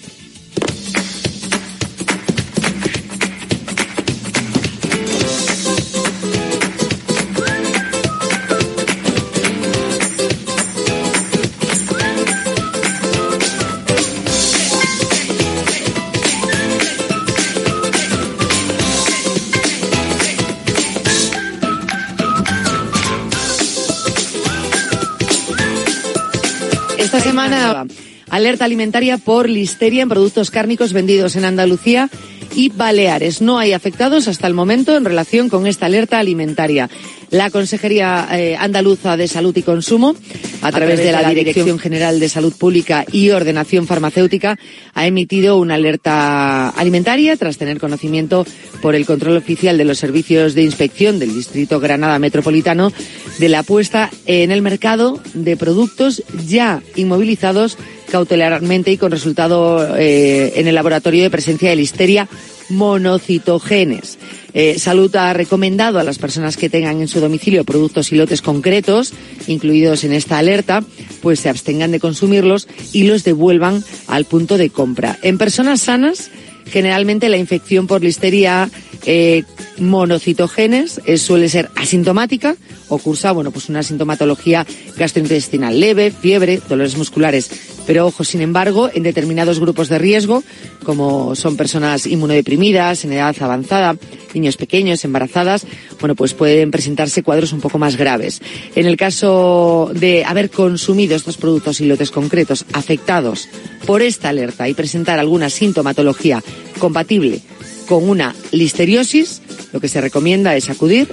Esta 27.17 27.31
semana, 27.31 27.87
alerta 28.29 28.67
alimentaria 28.67 29.17
por 29.17 29.49
listeria 29.49 30.03
en 30.03 30.11
productos 30.11 30.51
cárnicos 30.51 30.93
vendidos 30.93 31.35
en 31.35 31.47
Andalucía 31.47 32.11
y 32.55 32.69
Baleares. 32.69 33.41
No 33.41 33.59
hay 33.59 33.73
afectados 33.73 34.29
hasta 34.29 34.47
el 34.47 34.53
momento 34.53 34.95
en 34.95 35.07
relación 35.07 35.49
con 35.49 35.67
esta 35.67 35.87
alerta 35.87 36.19
alimentaria. 36.19 36.91
La 37.31 37.51
Consejería 37.51 38.29
eh, 38.33 38.57
Andaluza 38.57 39.17
de 39.17 39.27
Salud 39.27 39.57
y 39.57 39.63
Consumo, 39.63 40.15
a, 40.63 40.71
través, 40.71 40.99
de 40.99 41.13
la, 41.13 41.29
Dirección 41.31 41.79
General 41.79 42.21
de 42.21 42.29
Salud 42.29 42.53
Pública 42.57 43.05
y 43.11 43.31
Ordenación 43.31 43.87
Farmacéutica, 43.87 44.59
ha 44.95 45.07
emitido 45.07 45.59
una 45.59 45.75
alerta 45.75 46.69
alimentaria 46.71 47.37
tras 47.37 47.59
tener 47.59 47.81
conocimiento 47.81 48.47
por 48.81 48.95
el 48.95 49.07
control 49.07 49.37
oficial 49.37 49.77
de 49.77 49.85
los 49.85 49.99
servicios 49.99 50.55
de 50.55 50.63
inspección 50.63 51.19
del 51.19 51.35
Distrito 51.35 51.81
Granada 51.81 52.19
Metropolitano 52.19 52.93
de 53.39 53.49
la 53.49 53.63
puesta 53.63 54.11
en 54.27 54.51
el 54.51 54.63
mercado 54.63 55.21
de 55.35 55.57
productos 55.57 56.23
ya 56.47 56.83
inmovilizados 56.95 57.77
cautelarmente 58.11 58.93
y 58.93 58.99
con 58.99 59.11
resultado 59.11 59.97
eh, 59.97 60.53
en 60.57 60.69
el 60.69 60.75
laboratorio 60.75 61.25
de 61.25 61.31
presencia 61.31 61.71
de 61.71 61.77
listeria 61.77 62.29
monocitogenes. 62.69 64.19
Eh, 64.59 64.79
Salud 64.79 65.15
ha 65.17 65.35
recomendado 65.35 65.99
a 65.99 66.03
las 66.03 66.17
personas 66.17 66.57
que 66.57 66.71
tengan 66.71 67.03
en 67.03 67.09
su 67.09 67.21
domicilio 67.21 67.63
productos 67.65 68.11
y 68.11 68.17
lotes 68.17 68.41
concretos, 68.41 69.13
incluidos 69.49 70.03
en 70.03 70.15
esta 70.15 70.39
alerta, 70.39 70.83
pues 71.21 71.41
se 71.41 71.51
abstengan 71.51 71.93
de 71.93 72.01
consumirlos 72.01 72.67
y 72.95 73.03
los 73.03 73.23
devuelvan 73.23 73.85
al 74.07 74.25
punto 74.25 74.57
de 74.57 74.71
compra. 74.71 75.19
En 75.21 75.37
personas 75.37 75.83
sanas, 75.83 76.31
generalmente 76.71 77.29
la 77.29 77.37
infección 77.37 77.87
por 77.87 78.03
listeria 78.03 78.71
eh, 79.05 79.43
monocitogenes 79.77 81.03
eh, 81.05 81.19
suele 81.19 81.51
ser 81.51 81.69
asintomática 81.77 82.57
o 82.89 83.01
bueno, 83.35 83.51
pues 83.51 83.69
una 83.69 83.83
sintomatología 83.83 84.67
gastrointestinal 84.97 85.79
leve, 85.79 86.11
fiebre, 86.11 86.61
dolores 86.69 86.97
musculares. 86.97 87.51
Pero 87.87 88.07
ojo, 88.07 88.25
sin 88.25 88.41
embargo, 88.41 88.91
en 88.93 89.03
determinados 89.03 89.61
grupos 89.61 89.89
de 89.89 89.99
riesgo, 89.99 90.43
como 90.85 91.35
son 91.37 91.57
personas 91.57 92.07
inmunodeprimidas, 92.07 93.05
en 93.05 93.13
edad 93.13 93.35
avanzada, 93.41 93.97
niños 94.35 94.57
pequeños, 94.57 95.05
embarazadas, 95.05 95.67
bueno, 96.01 96.15
pues 96.15 96.35
pueden 96.35 96.71
presentarse 96.71 97.23
cuadros 97.23 97.53
un 97.53 97.61
poco 97.61 97.79
más 97.79 97.97
graves. 97.97 98.41
En 98.75 98.87
el 98.87 98.97
caso 98.97 99.91
de 99.95 100.25
haber 100.25 100.51
consumido 100.51 101.17
estos 101.17 101.37
productos 101.37 101.81
y 101.81 101.87
lotes 101.87 102.11
concretos 102.11 102.67
afectados 102.73 103.49
por 103.87 104.03
esta 104.03 104.31
alerta 104.31 104.69
y 104.69 104.75
presentar 104.75 105.19
alguna 105.19 105.49
sintomatología 105.49 106.43
compatible 106.79 107.41
con 107.87 108.09
una 108.09 108.35
listeriosis, 108.51 109.43
lo 109.73 109.81
que 109.81 109.89
se 109.89 110.01
recomienda 110.01 110.57
es 110.57 110.71
acudir 110.71 111.09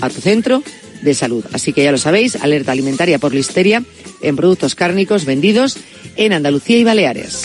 a 0.00 0.10
tu 0.10 0.20
centro 0.20 0.62
de 1.02 1.14
salud. 1.14 1.44
Así 1.52 1.72
que 1.72 1.84
ya 1.84 1.92
lo 1.92 1.98
sabéis, 1.98 2.36
alerta 2.36 2.72
alimentaria 2.72 3.18
por 3.18 3.34
listeria 3.34 3.82
en 4.22 4.36
productos 4.36 4.74
cárnicos 4.74 5.24
vendidos 5.24 5.76
en 6.16 6.32
Andalucía 6.32 6.78
y 6.78 6.84
Baleares. 6.84 7.42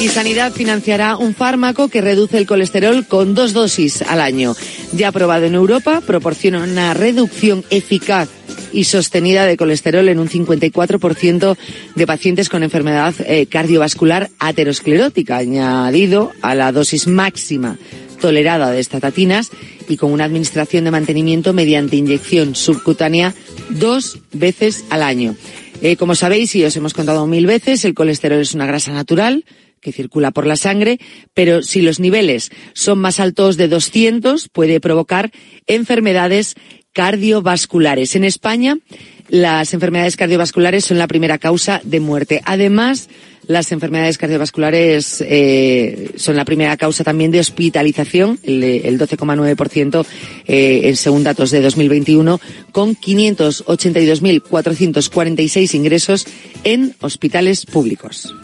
Y 0.00 0.08
Sanidad 0.08 0.52
financiará 0.52 1.16
un 1.16 1.34
fármaco 1.34 1.88
que 1.88 2.00
reduce 2.00 2.38
el 2.38 2.46
colesterol 2.46 3.04
con 3.06 3.34
dos 3.34 3.52
dosis 3.52 4.02
al 4.02 4.20
año. 4.20 4.54
Ya 4.92 5.08
aprobado 5.08 5.46
en 5.46 5.54
Europa, 5.54 6.00
proporciona 6.06 6.62
una 6.62 6.94
reducción 6.94 7.64
eficaz 7.68 8.28
y 8.72 8.84
sostenida 8.84 9.46
de 9.46 9.56
colesterol 9.56 10.08
en 10.08 10.18
un 10.18 10.28
54% 10.28 11.56
de 11.94 12.06
pacientes 12.06 12.48
con 12.48 12.62
enfermedad 12.62 13.14
eh, 13.26 13.46
cardiovascular 13.46 14.30
aterosclerótica, 14.38 15.36
añadido 15.36 16.32
a 16.42 16.54
la 16.54 16.72
dosis 16.72 17.06
máxima 17.06 17.78
tolerada 18.20 18.70
de 18.70 18.80
estatatinas 18.80 19.50
y 19.88 19.96
con 19.96 20.12
una 20.12 20.24
administración 20.24 20.84
de 20.84 20.90
mantenimiento 20.90 21.52
mediante 21.52 21.96
inyección 21.96 22.54
subcutánea 22.54 23.34
dos 23.70 24.18
veces 24.32 24.84
al 24.90 25.02
año. 25.02 25.36
Eh, 25.80 25.96
como 25.96 26.14
sabéis 26.14 26.54
y 26.56 26.64
os 26.64 26.76
hemos 26.76 26.92
contado 26.92 27.26
mil 27.26 27.46
veces, 27.46 27.84
el 27.84 27.94
colesterol 27.94 28.40
es 28.40 28.54
una 28.54 28.66
grasa 28.66 28.92
natural 28.92 29.44
que 29.80 29.92
circula 29.92 30.32
por 30.32 30.44
la 30.44 30.56
sangre, 30.56 30.98
pero 31.34 31.62
si 31.62 31.82
los 31.82 32.00
niveles 32.00 32.50
son 32.72 32.98
más 32.98 33.20
altos 33.20 33.56
de 33.56 33.68
200 33.68 34.48
puede 34.48 34.80
provocar 34.80 35.30
enfermedades 35.66 36.56
cardiovasculares. 36.92 38.16
En 38.16 38.24
España, 38.24 38.76
las 39.28 39.72
enfermedades 39.74 40.16
cardiovasculares 40.16 40.84
son 40.84 40.98
la 40.98 41.06
primera 41.06 41.38
causa 41.38 41.80
de 41.84 42.00
muerte. 42.00 42.42
Además, 42.44 43.08
las 43.46 43.70
enfermedades 43.72 44.18
cardiovasculares 44.18 45.24
eh, 45.26 46.10
son 46.16 46.36
la 46.36 46.44
primera 46.44 46.76
causa 46.76 47.02
también 47.04 47.30
de 47.30 47.40
hospitalización, 47.40 48.38
el, 48.42 48.62
el 48.62 48.98
12,9% 48.98 50.04
eh, 50.46 50.94
según 50.96 51.24
datos 51.24 51.50
de 51.50 51.62
2021, 51.62 52.38
con 52.72 52.94
582.446 52.94 55.74
ingresos 55.74 56.26
en 56.64 56.94
hospitales 57.00 57.64
públicos. 57.64 58.34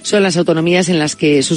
son 0.02 0.22
las 0.22 0.36
autonomías 0.36 0.88
en 0.88 0.98
las 0.98 1.16
que 1.16 1.42
sus 1.42 1.46